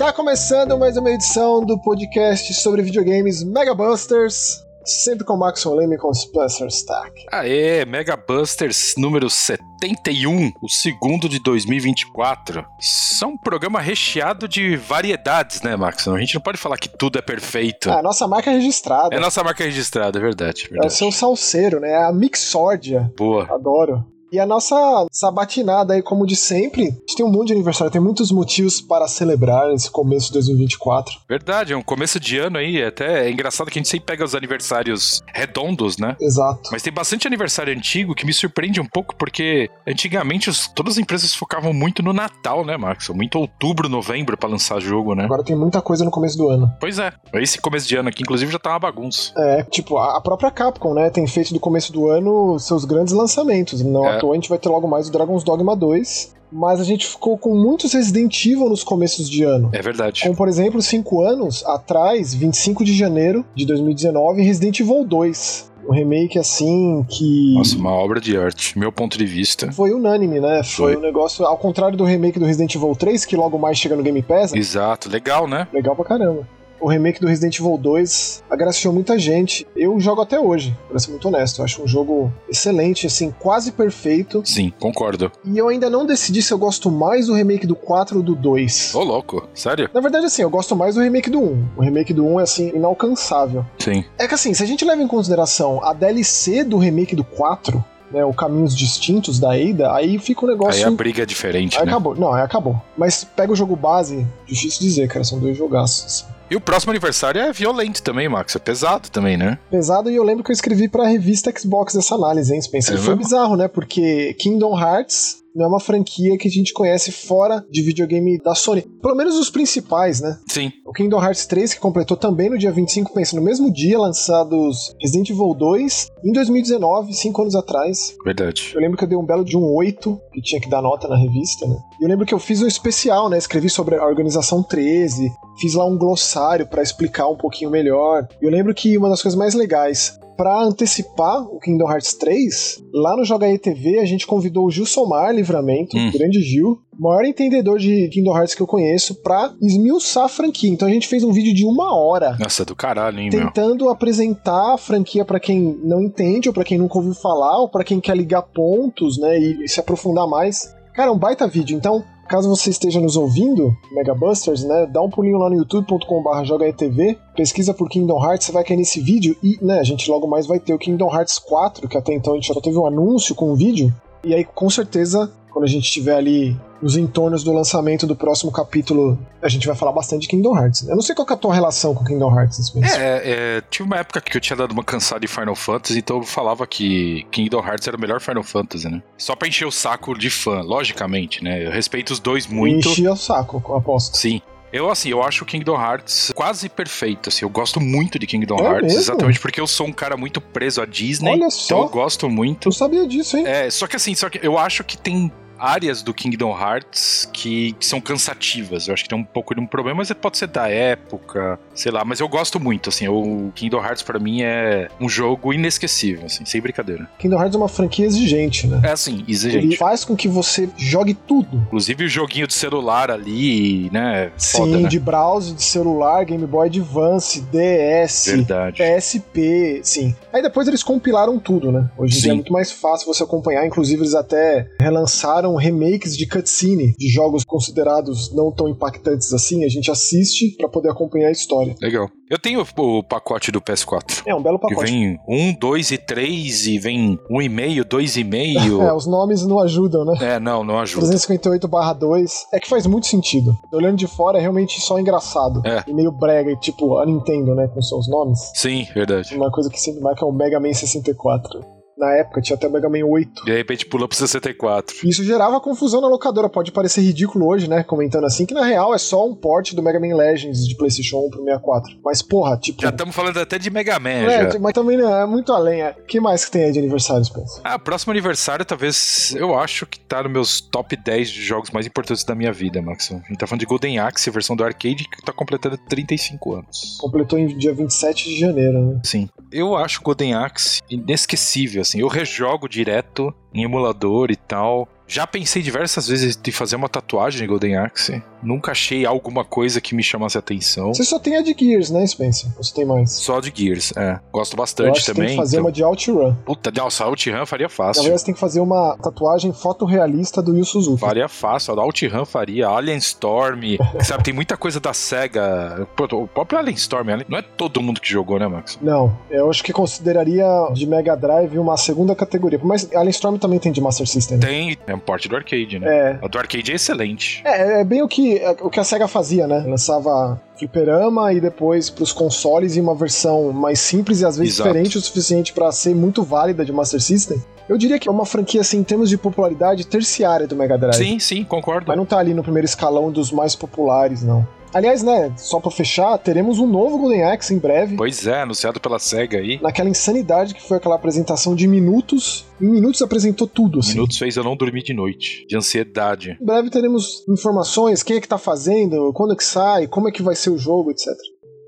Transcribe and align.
Está 0.00 0.16
começando 0.16 0.76
mais 0.78 0.96
uma 0.96 1.10
edição 1.10 1.64
do 1.64 1.78
podcast 1.78 2.54
sobre 2.54 2.82
videogames 2.82 3.44
Mega 3.44 3.74
Busters. 3.74 4.69
Sempre 4.84 5.24
com 5.24 5.36
Max 5.36 5.64
Leme 5.64 5.98
com 5.98 6.12
Spencer 6.12 6.66
Stack. 6.68 7.26
Aê, 7.30 7.84
Mega 7.84 8.16
Busters 8.16 8.94
número 8.96 9.28
71, 9.28 10.52
o 10.62 10.68
segundo 10.68 11.28
de 11.28 11.38
2024. 11.42 12.64
Isso 12.80 13.24
é 13.24 13.28
um 13.28 13.36
programa 13.36 13.80
recheado 13.80 14.48
de 14.48 14.76
variedades, 14.76 15.62
né, 15.62 15.76
Max? 15.76 16.08
A 16.08 16.18
gente 16.18 16.34
não 16.34 16.40
pode 16.42 16.58
falar 16.58 16.78
que 16.78 16.88
tudo 16.88 17.18
é 17.18 17.22
perfeito. 17.22 17.90
Ah, 17.90 17.98
a 17.98 18.02
nossa 18.02 18.26
marca 18.26 18.50
registrada. 18.50 19.14
É 19.14 19.20
nossa 19.20 19.44
marca 19.44 19.64
registrada, 19.64 20.18
é 20.18 20.22
verdade. 20.22 20.64
É 20.64 20.66
o 20.66 20.70
verdade. 20.72 20.94
seu 20.94 21.12
salseiro, 21.12 21.78
né? 21.78 21.94
A 21.96 22.12
Mixórdia. 22.12 23.12
Boa. 23.16 23.46
Adoro. 23.52 24.04
E 24.32 24.38
a 24.38 24.46
nossa 24.46 25.06
sabatinada 25.10 25.94
aí, 25.94 26.02
como 26.02 26.26
de 26.26 26.36
sempre, 26.36 26.82
a 26.82 26.84
gente 26.86 27.16
tem 27.16 27.26
um 27.26 27.30
monte 27.30 27.48
de 27.48 27.52
aniversário, 27.54 27.90
tem 27.92 28.00
muitos 28.00 28.30
motivos 28.30 28.80
para 28.80 29.08
celebrar 29.08 29.72
esse 29.72 29.90
começo 29.90 30.28
de 30.28 30.34
2024. 30.34 31.14
Verdade, 31.28 31.72
é 31.72 31.76
um 31.76 31.82
começo 31.82 32.20
de 32.20 32.38
ano 32.38 32.56
aí. 32.58 32.82
Até 32.82 33.26
é 33.26 33.30
engraçado 33.30 33.70
que 33.70 33.78
a 33.78 33.80
gente 33.80 33.88
sempre 33.88 34.06
pega 34.06 34.24
os 34.24 34.34
aniversários 34.34 35.20
redondos, 35.34 35.98
né? 35.98 36.16
Exato. 36.20 36.70
Mas 36.70 36.82
tem 36.82 36.92
bastante 36.92 37.26
aniversário 37.26 37.72
antigo 37.76 38.14
que 38.14 38.24
me 38.24 38.32
surpreende 38.32 38.80
um 38.80 38.86
pouco, 38.86 39.16
porque 39.16 39.68
antigamente 39.86 40.48
os- 40.48 40.68
todas 40.68 40.94
as 40.94 40.98
empresas 40.98 41.34
focavam 41.34 41.72
muito 41.72 42.02
no 42.02 42.12
Natal, 42.12 42.64
né, 42.64 42.76
Max? 42.76 43.08
Muito 43.08 43.38
outubro, 43.38 43.88
novembro 43.88 44.36
pra 44.36 44.48
lançar 44.48 44.80
jogo, 44.80 45.14
né? 45.14 45.24
Agora 45.24 45.42
tem 45.42 45.56
muita 45.56 45.82
coisa 45.82 46.04
no 46.04 46.10
começo 46.10 46.36
do 46.38 46.48
ano. 46.48 46.70
Pois 46.80 46.98
é. 46.98 47.12
Esse 47.34 47.60
começo 47.60 47.88
de 47.88 47.96
ano 47.96 48.08
aqui, 48.08 48.22
inclusive, 48.22 48.52
já 48.52 48.58
tá 48.58 48.70
uma 48.70 48.78
bagunça. 48.78 49.32
É, 49.36 49.62
tipo, 49.64 49.96
a 49.98 50.20
a 50.20 50.22
própria 50.22 50.50
Capcom, 50.50 50.92
né, 50.92 51.08
tem 51.08 51.26
feito 51.26 51.54
do 51.54 51.58
começo 51.60 51.92
do 51.92 52.08
ano 52.10 52.58
seus 52.58 52.84
grandes 52.84 53.14
lançamentos. 53.14 53.80
Não 53.82 54.06
É. 54.06 54.19
toa 54.20 54.32
a 54.32 54.34
gente 54.34 54.48
vai 54.48 54.58
ter 54.58 54.68
logo 54.68 54.86
mais 54.86 55.08
o 55.08 55.12
Dragon's 55.12 55.42
Dogma 55.44 55.74
2. 55.76 56.34
Mas 56.52 56.80
a 56.80 56.84
gente 56.84 57.06
ficou 57.06 57.38
com 57.38 57.54
muitos 57.54 57.92
Resident 57.92 58.44
Evil 58.44 58.68
nos 58.68 58.82
começos 58.82 59.30
de 59.30 59.44
ano. 59.44 59.70
É 59.72 59.80
verdade. 59.80 60.22
Como, 60.22 60.34
por 60.34 60.48
exemplo, 60.48 60.82
cinco 60.82 61.22
anos 61.22 61.64
atrás, 61.64 62.34
25 62.34 62.84
de 62.84 62.92
janeiro 62.92 63.44
de 63.54 63.64
2019, 63.64 64.42
Resident 64.42 64.80
Evil 64.80 65.04
2. 65.04 65.70
Um 65.88 65.92
remake 65.92 66.38
assim 66.38 67.04
que. 67.08 67.54
Nossa, 67.54 67.76
uma 67.76 67.92
obra 67.92 68.20
de 68.20 68.36
arte, 68.36 68.76
meu 68.78 68.90
ponto 68.90 69.16
de 69.16 69.24
vista. 69.24 69.70
Foi 69.72 69.92
unânime, 69.92 70.40
né? 70.40 70.62
Foi, 70.64 70.92
Foi. 70.92 70.96
um 70.96 71.00
negócio. 71.00 71.44
Ao 71.46 71.56
contrário 71.56 71.96
do 71.96 72.04
remake 72.04 72.38
do 72.38 72.44
Resident 72.44 72.74
Evil 72.74 72.94
3, 72.96 73.24
que 73.24 73.36
logo 73.36 73.56
mais 73.56 73.78
chega 73.78 73.94
no 73.96 74.02
Game 74.02 74.20
Pass, 74.20 74.52
Exato, 74.52 75.08
legal, 75.08 75.46
né? 75.46 75.68
legal 75.72 75.94
pra 75.94 76.04
caramba. 76.04 76.46
O 76.80 76.88
remake 76.88 77.20
do 77.20 77.26
Resident 77.26 77.58
Evil 77.58 77.76
2 77.76 78.42
agraciou 78.48 78.92
muita 78.94 79.18
gente. 79.18 79.66
Eu 79.76 80.00
jogo 80.00 80.22
até 80.22 80.40
hoje, 80.40 80.74
pra 80.88 80.98
ser 80.98 81.10
muito 81.10 81.28
honesto. 81.28 81.60
Eu 81.60 81.64
acho 81.66 81.82
um 81.82 81.86
jogo 81.86 82.32
excelente, 82.48 83.06
assim, 83.06 83.30
quase 83.38 83.70
perfeito. 83.72 84.42
Sim, 84.44 84.72
concordo. 84.80 85.30
E 85.44 85.58
eu 85.58 85.68
ainda 85.68 85.90
não 85.90 86.06
decidi 86.06 86.40
se 86.40 86.52
eu 86.52 86.58
gosto 86.58 86.90
mais 86.90 87.26
do 87.26 87.34
remake 87.34 87.66
do 87.66 87.76
4 87.76 88.16
ou 88.16 88.22
do 88.22 88.34
2. 88.34 88.94
Ô, 88.94 89.02
louco, 89.04 89.46
sério? 89.54 89.90
Na 89.92 90.00
verdade, 90.00 90.24
assim, 90.26 90.42
eu 90.42 90.48
gosto 90.50 90.74
mais 90.74 90.94
do 90.94 91.02
remake 91.02 91.28
do 91.28 91.40
1. 91.40 91.68
O 91.76 91.82
remake 91.82 92.14
do 92.14 92.24
1 92.26 92.40
é, 92.40 92.42
assim, 92.42 92.68
inalcançável. 92.74 93.64
Sim. 93.78 94.04
É 94.18 94.26
que, 94.26 94.34
assim, 94.34 94.54
se 94.54 94.62
a 94.62 94.66
gente 94.66 94.84
leva 94.84 95.02
em 95.02 95.06
consideração 95.08 95.84
a 95.84 95.92
DLC 95.92 96.64
do 96.64 96.78
remake 96.78 97.14
do 97.14 97.24
4, 97.24 97.84
né, 98.10 98.24
o 98.24 98.32
Caminhos 98.32 98.74
Distintos 98.76 99.38
da 99.38 99.52
Ada, 99.54 99.94
aí 99.94 100.18
fica 100.18 100.44
um 100.44 100.48
negócio... 100.48 100.80
Aí 100.80 100.84
a 100.84 100.90
briga 100.90 101.22
é 101.22 101.26
diferente, 101.26 101.78
Aí 101.78 101.84
né? 101.84 101.92
acabou. 101.92 102.16
Não, 102.16 102.32
aí 102.32 102.42
acabou. 102.42 102.80
Mas 102.96 103.22
pega 103.22 103.52
o 103.52 103.56
jogo 103.56 103.76
base, 103.76 104.26
difícil 104.46 104.80
dizer, 104.80 105.08
cara, 105.08 105.24
são 105.24 105.38
dois 105.38 105.56
jogaços. 105.56 106.04
assim. 106.06 106.39
E 106.50 106.56
o 106.56 106.60
próximo 106.60 106.90
aniversário 106.90 107.40
é 107.40 107.52
violento 107.52 108.02
também, 108.02 108.28
Max. 108.28 108.56
É 108.56 108.58
pesado 108.58 109.08
também, 109.08 109.36
né? 109.36 109.56
Pesado, 109.70 110.10
e 110.10 110.16
eu 110.16 110.24
lembro 110.24 110.42
que 110.42 110.50
eu 110.50 110.54
escrevi 110.54 110.88
pra 110.88 111.06
revista 111.06 111.52
Xbox 111.56 111.94
essa 111.94 112.16
análise, 112.16 112.52
hein, 112.52 112.60
Spencer? 112.60 112.94
É 112.94 112.98
foi 112.98 113.14
mesmo? 113.14 113.22
bizarro, 113.24 113.56
né? 113.56 113.68
Porque 113.68 114.34
Kingdom 114.34 114.76
Hearts 114.76 115.44
não 115.54 115.64
é 115.64 115.68
uma 115.68 115.80
franquia 115.80 116.36
que 116.38 116.48
a 116.48 116.50
gente 116.50 116.72
conhece 116.72 117.10
fora 117.10 117.64
de 117.70 117.82
videogame 117.82 118.38
da 118.38 118.54
Sony. 118.54 118.82
Pelo 119.02 119.14
menos 119.14 119.36
os 119.36 119.50
principais, 119.50 120.20
né? 120.20 120.38
Sim. 120.48 120.72
O 120.86 120.92
Kingdom 120.92 121.22
Hearts 121.22 121.46
3, 121.46 121.74
que 121.74 121.80
completou 121.80 122.16
também 122.16 122.50
no 122.50 122.58
dia 122.58 122.72
25, 122.72 123.12
pensa, 123.12 123.36
no 123.36 123.42
mesmo 123.42 123.72
dia 123.72 123.98
lançados 123.98 124.94
Resident 125.00 125.30
Evil 125.30 125.54
2, 125.54 126.08
em 126.24 126.32
2019, 126.32 127.12
cinco 127.14 127.42
anos 127.42 127.54
atrás. 127.54 128.14
Verdade. 128.24 128.72
Eu 128.74 128.80
lembro 128.80 128.96
que 128.96 129.04
eu 129.04 129.08
dei 129.08 129.18
um 129.18 129.24
belo 129.24 129.44
de 129.44 129.56
um 129.56 129.74
8, 129.74 130.20
que 130.32 130.42
tinha 130.42 130.60
que 130.60 130.68
dar 130.68 130.82
nota 130.82 131.08
na 131.08 131.16
revista, 131.16 131.66
né? 131.66 131.76
E 132.00 132.04
eu 132.04 132.08
lembro 132.08 132.26
que 132.26 132.34
eu 132.34 132.38
fiz 132.38 132.62
um 132.62 132.66
especial, 132.66 133.28
né? 133.28 133.38
Escrevi 133.38 133.68
sobre 133.68 133.96
a 133.96 134.04
Organização 134.04 134.62
13, 134.62 135.30
fiz 135.60 135.74
lá 135.74 135.84
um 135.84 135.96
glossário 135.96 136.66
pra 136.66 136.82
explicar 136.82 137.28
um 137.28 137.36
pouquinho 137.36 137.70
melhor. 137.70 138.26
E 138.40 138.44
eu 138.44 138.50
lembro 138.50 138.74
que 138.74 138.96
uma 138.96 139.08
das 139.08 139.22
coisas 139.22 139.38
mais 139.38 139.54
legais, 139.54 140.18
pra 140.40 140.62
antecipar 140.62 141.42
o 141.42 141.60
Kingdom 141.60 141.84
Hearts 141.90 142.14
3, 142.14 142.82
lá 142.94 143.14
no 143.14 143.26
Joga 143.26 143.46
TV 143.58 143.98
a 143.98 144.06
gente 144.06 144.26
convidou 144.26 144.64
o 144.64 144.70
Gil 144.70 144.86
Somar 144.86 145.34
Livramento, 145.34 145.98
Hum. 145.98 146.08
o 146.08 146.12
grande 146.12 146.40
Gil, 146.40 146.78
maior 146.98 147.26
entendedor 147.26 147.78
de 147.78 148.08
Kingdom 148.08 148.34
Hearts 148.34 148.54
que 148.54 148.62
eu 148.62 148.66
conheço, 148.66 149.16
pra 149.16 149.52
esmiuçar 149.60 150.24
a 150.24 150.28
franquia. 150.30 150.70
Então 150.70 150.88
a 150.88 150.90
gente 150.90 151.08
fez 151.08 151.22
um 151.24 151.30
vídeo 151.30 151.52
de 151.54 151.66
uma 151.66 151.94
hora 151.94 152.38
Nossa, 152.40 152.64
do 152.64 152.74
caralho, 152.74 153.20
hein, 153.20 153.28
meu? 153.30 153.38
tentando 153.48 153.90
apresentar 153.90 154.72
a 154.72 154.78
franquia 154.78 155.26
pra 155.26 155.38
quem 155.38 155.78
não 155.84 156.00
entende, 156.00 156.48
ou 156.48 156.54
pra 156.54 156.64
quem 156.64 156.78
nunca 156.78 156.96
ouviu 156.96 157.12
falar, 157.12 157.60
ou 157.60 157.68
pra 157.68 157.84
quem 157.84 158.00
quer 158.00 158.16
ligar 158.16 158.40
pontos, 158.40 159.18
né, 159.18 159.38
e, 159.38 159.64
e 159.64 159.68
se 159.68 159.78
aprofundar 159.78 160.26
mais. 160.26 160.74
Cara, 160.94 161.10
é 161.10 161.12
um 161.12 161.18
baita 161.18 161.46
vídeo. 161.46 161.76
Então, 161.76 162.02
caso 162.30 162.48
você 162.48 162.70
esteja 162.70 163.00
nos 163.00 163.16
ouvindo, 163.16 163.76
Mega 163.90 164.14
Busters, 164.14 164.62
né, 164.62 164.86
dá 164.86 165.02
um 165.02 165.10
pulinho 165.10 165.36
lá 165.36 165.50
no 165.50 165.56
youtube.com/barra 165.56 166.44
jogaetv, 166.44 167.18
pesquisa 167.34 167.74
por 167.74 167.88
Kingdom 167.88 168.24
Hearts, 168.24 168.46
você 168.46 168.52
vai 168.52 168.62
cair 168.62 168.76
nesse 168.76 169.00
vídeo 169.00 169.36
e, 169.42 169.58
né, 169.60 169.80
a 169.80 169.82
gente 169.82 170.08
logo 170.08 170.28
mais 170.28 170.46
vai 170.46 170.60
ter 170.60 170.72
o 170.72 170.78
Kingdom 170.78 171.12
Hearts 171.12 171.40
4, 171.40 171.88
que 171.88 171.98
até 171.98 172.14
então 172.14 172.34
a 172.34 172.36
gente 172.36 172.46
só 172.46 172.60
teve 172.60 172.78
um 172.78 172.86
anúncio 172.86 173.34
com 173.34 173.50
um 173.50 173.56
vídeo. 173.56 173.92
E 174.22 174.32
aí, 174.32 174.44
com 174.44 174.70
certeza, 174.70 175.32
quando 175.50 175.64
a 175.64 175.68
gente 175.68 175.82
estiver 175.82 176.14
ali 176.14 176.56
nos 176.82 176.96
entornos 176.96 177.44
do 177.44 177.52
lançamento 177.52 178.06
do 178.06 178.16
próximo 178.16 178.50
capítulo, 178.50 179.18
a 179.42 179.48
gente 179.48 179.66
vai 179.66 179.76
falar 179.76 179.92
bastante 179.92 180.22
de 180.22 180.28
Kingdom 180.28 180.56
Hearts. 180.56 180.88
Eu 180.88 180.94
não 180.94 181.02
sei 181.02 181.14
qual 181.14 181.26
que 181.26 181.32
é 181.32 181.36
a 181.36 181.38
tua 181.38 181.54
relação 181.54 181.94
com 181.94 182.04
Kingdom 182.04 182.34
Hearts, 182.38 182.56
Spencer. 182.66 183.00
É, 183.00 183.22
é, 183.58 183.62
tive 183.70 183.84
uma 183.86 183.96
época 183.98 184.20
que 184.20 184.36
eu 184.36 184.40
tinha 184.40 184.56
dado 184.56 184.72
uma 184.72 184.82
cansada 184.84 185.20
de 185.20 185.26
Final 185.28 185.54
Fantasy, 185.54 185.98
então 185.98 186.16
eu 186.18 186.22
falava 186.22 186.66
que 186.66 187.26
Kingdom 187.30 187.58
Hearts 187.66 187.86
era 187.86 187.96
o 187.96 188.00
melhor 188.00 188.20
Final 188.20 188.42
Fantasy, 188.42 188.88
né? 188.88 189.02
Só 189.18 189.36
pra 189.36 189.46
encher 189.48 189.66
o 189.66 189.70
saco 189.72 190.16
de 190.18 190.30
fã, 190.30 190.60
logicamente, 190.62 191.44
né? 191.44 191.66
Eu 191.66 191.70
respeito 191.70 192.10
os 192.12 192.18
dois 192.18 192.46
muito. 192.46 192.88
Enchia 192.88 193.12
o 193.12 193.16
saco, 193.16 193.62
aposto. 193.74 194.16
Sim. 194.16 194.40
Eu, 194.72 194.88
assim, 194.88 195.08
eu 195.10 195.20
acho 195.20 195.42
o 195.42 195.46
Kingdom 195.46 195.74
Hearts 195.74 196.30
quase 196.34 196.68
perfeito, 196.68 197.28
assim. 197.28 197.44
Eu 197.44 197.50
gosto 197.50 197.80
muito 197.80 198.18
de 198.20 198.26
Kingdom 198.26 198.56
É 198.56 198.62
Hearts, 198.62 198.82
mesmo? 198.84 199.00
exatamente 199.00 199.40
porque 199.40 199.60
eu 199.60 199.66
sou 199.66 199.88
um 199.88 199.92
cara 199.92 200.16
muito 200.16 200.40
preso 200.40 200.80
à 200.80 200.86
Disney. 200.86 201.28
Olha 201.32 201.36
Então 201.38 201.50
só, 201.50 201.82
eu 201.82 201.88
gosto 201.88 202.30
muito. 202.30 202.68
eu 202.68 202.72
sabia 202.72 203.04
disso, 203.06 203.36
hein? 203.36 203.44
É, 203.46 203.68
só 203.68 203.88
que 203.88 203.96
assim, 203.96 204.14
só 204.14 204.30
que 204.30 204.38
eu 204.40 204.56
acho 204.56 204.84
que 204.84 204.96
tem 204.96 205.30
áreas 205.60 206.02
do 206.02 206.12
Kingdom 206.14 206.58
Hearts 206.58 207.28
que 207.32 207.76
são 207.80 208.00
cansativas. 208.00 208.88
Eu 208.88 208.94
acho 208.94 209.02
que 209.04 209.08
tem 209.08 209.18
um 209.18 209.24
pouco 209.24 209.54
de 209.54 209.60
um 209.60 209.66
problema, 209.66 209.98
mas 209.98 210.10
pode 210.12 210.38
ser 210.38 210.46
da 210.48 210.68
época, 210.68 211.58
sei 211.74 211.92
lá. 211.92 212.04
Mas 212.04 212.20
eu 212.20 212.28
gosto 212.28 212.58
muito, 212.58 212.88
assim. 212.88 213.06
O 213.08 213.52
Kingdom 213.54 213.82
Hearts 213.84 214.02
pra 214.02 214.18
mim 214.18 214.42
é 214.42 214.88
um 215.00 215.08
jogo 215.08 215.52
inesquecível, 215.52 216.26
assim, 216.26 216.44
sem 216.44 216.60
brincadeira. 216.60 217.08
Kingdom 217.18 217.38
Hearts 217.38 217.54
é 217.54 217.58
uma 217.58 217.68
franquia 217.68 218.06
exigente, 218.06 218.66
né? 218.66 218.80
É 218.84 218.90
assim, 218.92 219.16
Ele 219.20 219.24
exigente. 219.32 219.76
faz 219.76 220.04
com 220.04 220.16
que 220.16 220.28
você 220.28 220.68
jogue 220.76 221.14
tudo. 221.14 221.58
Inclusive 221.66 222.04
o 222.04 222.08
joguinho 222.08 222.46
de 222.46 222.54
celular 222.54 223.10
ali, 223.10 223.90
né? 223.92 224.32
Sim, 224.36 224.58
Foda, 224.58 224.78
né? 224.78 224.88
de 224.88 224.98
browser, 224.98 225.54
de 225.54 225.62
celular, 225.62 226.24
Game 226.24 226.46
Boy 226.46 226.68
Advance, 226.68 227.40
DS, 227.42 228.26
Verdade. 228.26 228.82
PSP, 228.82 229.80
sim. 229.82 230.14
Aí 230.32 230.42
depois 230.42 230.66
eles 230.68 230.82
compilaram 230.82 231.38
tudo, 231.38 231.70
né? 231.72 231.88
Hoje 231.96 232.18
em 232.18 232.20
dia 232.20 232.30
é 232.30 232.32
Sim. 232.32 232.36
muito 232.36 232.52
mais 232.52 232.70
fácil 232.70 233.06
você 233.06 233.22
acompanhar. 233.22 233.66
Inclusive, 233.66 234.02
eles 234.02 234.14
até 234.14 234.68
relançaram 234.80 235.49
remakes 235.56 236.16
de 236.16 236.26
cutscene 236.26 236.94
de 236.98 237.08
jogos 237.08 237.44
considerados 237.44 238.32
não 238.34 238.50
tão 238.52 238.68
impactantes 238.68 239.32
assim. 239.32 239.64
A 239.64 239.68
gente 239.68 239.90
assiste 239.90 240.56
pra 240.56 240.68
poder 240.68 240.90
acompanhar 240.90 241.28
a 241.28 241.32
história. 241.32 241.74
Legal. 241.80 242.08
Eu 242.30 242.38
tenho 242.38 242.64
o 242.76 243.02
pacote 243.02 243.50
do 243.50 243.60
PS4. 243.60 244.22
É 244.24 244.32
um 244.32 244.40
belo 244.40 244.56
Que 244.58 244.68
pacote. 244.68 244.90
vem 244.92 245.18
um, 245.28 245.52
dois 245.52 245.90
e 245.90 245.98
três, 245.98 246.64
e 246.66 246.78
vem 246.78 247.18
um 247.28 247.42
e 247.42 247.48
meio, 247.48 247.84
dois 247.84 248.16
e 248.16 248.22
meio. 248.24 248.80
É, 248.90 248.92
os 248.92 249.06
nomes 249.06 249.44
não 249.44 249.60
ajudam, 249.60 250.04
né? 250.04 250.14
É, 250.20 250.38
não, 250.40 250.62
não 250.64 250.78
ajuda. 250.78 251.06
358/2 251.06 252.46
é 252.52 252.60
que 252.60 252.68
faz 252.68 252.86
muito 252.86 253.06
sentido. 253.06 253.56
Olhando 253.72 253.96
de 253.96 254.06
fora 254.06 254.38
é 254.38 254.40
realmente 254.40 254.80
só 254.80 254.98
engraçado. 254.98 255.60
É. 255.66 255.82
E 255.86 255.92
meio 255.92 256.12
brega, 256.12 256.54
tipo 256.56 256.98
a 256.98 257.06
Nintendo, 257.06 257.54
né, 257.54 257.68
com 257.68 257.82
seus 257.82 258.08
nomes. 258.08 258.38
Sim, 258.54 258.86
verdade. 258.94 259.34
Uma 259.34 259.50
coisa 259.50 259.68
que 259.68 259.80
sempre 259.80 260.00
marca 260.00 260.24
é 260.24 260.28
o 260.28 260.32
Mega 260.32 260.60
Man 260.60 260.72
64. 260.72 261.79
Na 262.00 262.14
época 262.14 262.40
tinha 262.40 262.56
até 262.56 262.66
o 262.66 262.72
Mega 262.72 262.88
Man 262.88 263.04
8. 263.04 263.44
De 263.44 263.52
repente 263.54 263.84
pula 263.84 264.08
pro 264.08 264.16
64. 264.16 265.06
Isso 265.06 265.22
gerava 265.22 265.60
confusão 265.60 266.00
na 266.00 266.08
locadora. 266.08 266.48
Pode 266.48 266.72
parecer 266.72 267.02
ridículo 267.02 267.46
hoje, 267.46 267.68
né? 267.68 267.82
Comentando 267.82 268.24
assim, 268.24 268.46
que 268.46 268.54
na 268.54 268.64
real 268.64 268.94
é 268.94 268.98
só 268.98 269.28
um 269.28 269.34
port 269.34 269.74
do 269.74 269.82
Mega 269.82 270.00
Man 270.00 270.16
Legends 270.16 270.66
de 270.66 270.74
PlayStation 270.76 271.18
1 271.26 271.30
pro 271.30 271.44
64. 271.44 271.98
Mas, 272.02 272.22
porra, 272.22 272.56
tipo. 272.56 272.80
Já 272.80 272.88
estamos 272.88 273.14
falando 273.14 273.38
até 273.38 273.58
de 273.58 273.70
Mega 273.70 274.00
Man, 274.00 274.08
é, 274.08 274.50
já. 274.50 274.58
mas 274.58 274.72
também 274.72 274.96
não, 274.96 275.14
é 275.14 275.26
muito 275.26 275.52
além. 275.52 275.86
O 275.86 276.06
que 276.06 276.18
mais 276.18 276.42
que 276.46 276.50
tem 276.50 276.64
aí 276.64 276.72
de 276.72 276.78
aniversário, 276.78 277.22
Spencer? 277.22 277.60
Ah, 277.62 277.78
próximo 277.78 278.12
aniversário, 278.12 278.64
talvez. 278.64 279.34
Eu 279.36 279.54
acho 279.58 279.84
que 279.84 280.00
tá 280.00 280.22
nos 280.22 280.32
meus 280.32 280.60
top 280.62 280.96
10 280.96 281.28
de 281.28 281.42
jogos 281.42 281.70
mais 281.70 281.86
importantes 281.86 282.24
da 282.24 282.34
minha 282.34 282.52
vida, 282.52 282.80
Max. 282.80 283.12
A 283.12 283.16
gente 283.16 283.36
tá 283.36 283.46
falando 283.46 283.60
de 283.60 283.66
Golden 283.66 283.98
Axe, 283.98 284.30
versão 284.30 284.56
do 284.56 284.64
arcade, 284.64 285.04
que 285.04 285.22
tá 285.22 285.32
completando 285.32 285.76
35 285.76 286.54
anos. 286.54 286.96
Completou 286.98 287.38
em 287.38 287.46
dia 287.58 287.74
27 287.74 288.24
de 288.24 288.38
janeiro, 288.38 288.80
né? 288.80 289.00
Sim. 289.04 289.28
Eu 289.52 289.76
acho 289.76 290.00
Golden 290.00 290.34
Axe 290.34 290.80
inesquecível, 290.88 291.82
assim. 291.90 292.00
Eu 292.00 292.08
rejogo 292.08 292.68
direto 292.68 293.34
em 293.52 293.64
emulador 293.64 294.30
e 294.30 294.36
tal. 294.36 294.88
Já 295.06 295.26
pensei 295.26 295.62
diversas 295.62 296.08
vezes 296.08 296.38
em 296.46 296.52
fazer 296.52 296.76
uma 296.76 296.88
tatuagem 296.88 297.40
de 297.40 297.46
Golden 297.46 297.76
Axe. 297.76 298.22
Nunca 298.42 298.72
achei 298.72 299.04
alguma 299.06 299.44
coisa 299.44 299.80
que 299.80 299.94
me 299.94 300.02
chamasse 300.02 300.36
atenção. 300.38 300.92
Você 300.94 301.04
só 301.04 301.18
tem 301.18 301.36
a 301.36 301.42
de 301.42 301.54
Gears, 301.58 301.90
né, 301.90 302.06
Spencer? 302.06 302.50
Ou 302.56 302.62
você 302.64 302.74
tem 302.74 302.84
mais? 302.84 303.12
Só 303.12 303.40
de 303.40 303.52
Gears, 303.54 303.92
é. 303.96 304.18
Gosto 304.32 304.56
bastante 304.56 305.04
também. 305.04 305.26
tem 305.28 305.36
que 305.36 305.42
fazer 305.42 305.56
então- 305.56 305.64
uma 305.66 305.72
de 305.72 305.84
OutRun. 305.84 306.34
Puta, 306.44 306.72
OutRun 307.04 307.46
faria 307.46 307.68
fácil. 307.68 308.10
você 308.10 308.24
tem 308.24 308.34
que 308.34 308.40
fazer 308.40 308.60
uma 308.60 308.96
tatuagem 309.02 309.52
fotorrealista 309.52 310.42
do 310.42 310.56
Yu 310.56 310.64
Suzuki. 310.64 311.00
Faria 311.00 311.28
fácil, 311.28 311.78
a 311.78 311.84
OutRun 311.84 312.24
faria, 312.24 312.68
Alien 312.68 312.98
Storm, 312.98 313.60
sabe, 314.04 314.24
tem 314.24 314.34
muita 314.34 314.56
coisa 314.56 314.80
da 314.80 314.92
SEGA. 314.92 315.86
Pô, 315.96 316.04
O 316.16 316.26
próprio 316.28 316.58
Alien 316.58 316.76
Storm, 316.76 317.06
não 317.28 317.38
é 317.38 317.42
todo 317.42 317.80
mundo 317.82 318.00
que 318.00 318.08
jogou, 318.08 318.38
né, 318.38 318.46
Max? 318.46 318.78
Não, 318.80 319.16
eu 319.30 319.48
acho 319.50 319.62
que 319.62 319.72
consideraria 319.72 320.46
de 320.72 320.86
Mega 320.86 321.16
Drive 321.16 321.58
uma 321.58 321.76
segunda 321.76 322.14
categoria. 322.14 322.60
Mas 322.62 322.88
Alien 322.94 323.10
Storm 323.10 323.36
também 323.36 323.58
tem 323.58 323.72
de 323.72 323.80
Master 323.80 324.06
System. 324.06 324.38
né? 324.38 324.46
Tem, 324.46 324.78
é 324.86 324.94
um 324.94 324.98
porte 324.98 325.28
do 325.28 325.36
arcade, 325.36 325.78
né? 325.78 325.86
É, 325.88 326.18
A 326.22 326.28
do 326.28 326.38
arcade 326.38 326.72
é 326.72 326.74
excelente. 326.74 327.42
É, 327.44 327.80
é 327.80 327.84
bem 327.84 328.02
o 328.02 328.08
que, 328.08 328.29
é 328.38 328.50
o 328.60 328.70
que 328.70 328.80
a 328.80 328.84
SEGA 328.84 329.08
fazia, 329.08 329.46
né? 329.46 329.64
Lançava 329.66 330.40
fliperama 330.56 331.32
e 331.32 331.40
depois 331.40 331.88
pros 331.88 332.12
consoles 332.12 332.76
em 332.76 332.80
uma 332.80 332.94
versão 332.94 333.52
mais 333.52 333.80
simples 333.80 334.20
e 334.20 334.26
às 334.26 334.36
vezes 334.36 334.54
Exato. 334.54 334.68
diferente 334.68 334.98
o 334.98 335.00
suficiente 335.00 335.52
pra 335.52 335.72
ser 335.72 335.94
muito 335.94 336.22
válida 336.22 336.64
de 336.64 336.72
Master 336.72 337.00
System. 337.00 337.42
Eu 337.68 337.78
diria 337.78 337.98
que 337.98 338.08
é 338.08 338.12
uma 338.12 338.26
franquia, 338.26 338.60
assim, 338.60 338.78
em 338.78 338.82
termos 338.82 339.08
de 339.08 339.16
popularidade, 339.16 339.86
terciária 339.86 340.46
do 340.46 340.56
Mega 340.56 340.76
Drive. 340.76 340.96
Sim, 340.96 341.18
sim, 341.20 341.44
concordo. 341.44 341.86
Mas 341.86 341.96
não 341.96 342.04
tá 342.04 342.18
ali 342.18 342.34
no 342.34 342.42
primeiro 342.42 342.66
escalão 342.66 343.12
dos 343.12 343.30
mais 343.30 343.54
populares, 343.54 344.22
não. 344.24 344.46
Aliás, 344.72 345.02
né, 345.02 345.32
só 345.36 345.58
pra 345.58 345.70
fechar, 345.70 346.16
teremos 346.18 346.58
um 346.58 346.66
novo 346.66 346.98
Golden 346.98 347.24
Axe 347.24 347.52
em 347.52 347.58
breve. 347.58 347.96
Pois 347.96 348.26
é, 348.26 348.42
anunciado 348.42 348.80
pela 348.80 348.98
SEGA 348.98 349.38
aí. 349.38 349.58
Naquela 349.60 349.88
insanidade 349.88 350.54
que 350.54 350.62
foi 350.62 350.76
aquela 350.76 350.94
apresentação 350.94 351.54
de 351.54 351.66
minutos. 351.66 352.46
Em 352.60 352.68
minutos 352.68 353.02
apresentou 353.02 353.48
tudo, 353.48 353.80
assim. 353.80 353.94
Minutos 353.94 354.16
fez 354.16 354.36
eu 354.36 354.44
não 354.44 354.56
dormir 354.56 354.82
de 354.82 354.94
noite, 354.94 355.44
de 355.48 355.56
ansiedade. 355.56 356.38
Em 356.40 356.44
breve 356.44 356.70
teremos 356.70 357.24
informações, 357.28 358.02
quem 358.02 358.16
é 358.16 358.20
que 358.20 358.28
tá 358.28 358.38
fazendo, 358.38 359.12
quando 359.12 359.32
é 359.32 359.36
que 359.36 359.44
sai, 359.44 359.86
como 359.86 360.08
é 360.08 360.12
que 360.12 360.22
vai 360.22 360.36
ser 360.36 360.50
o 360.50 360.58
jogo, 360.58 360.90
etc. 360.90 361.08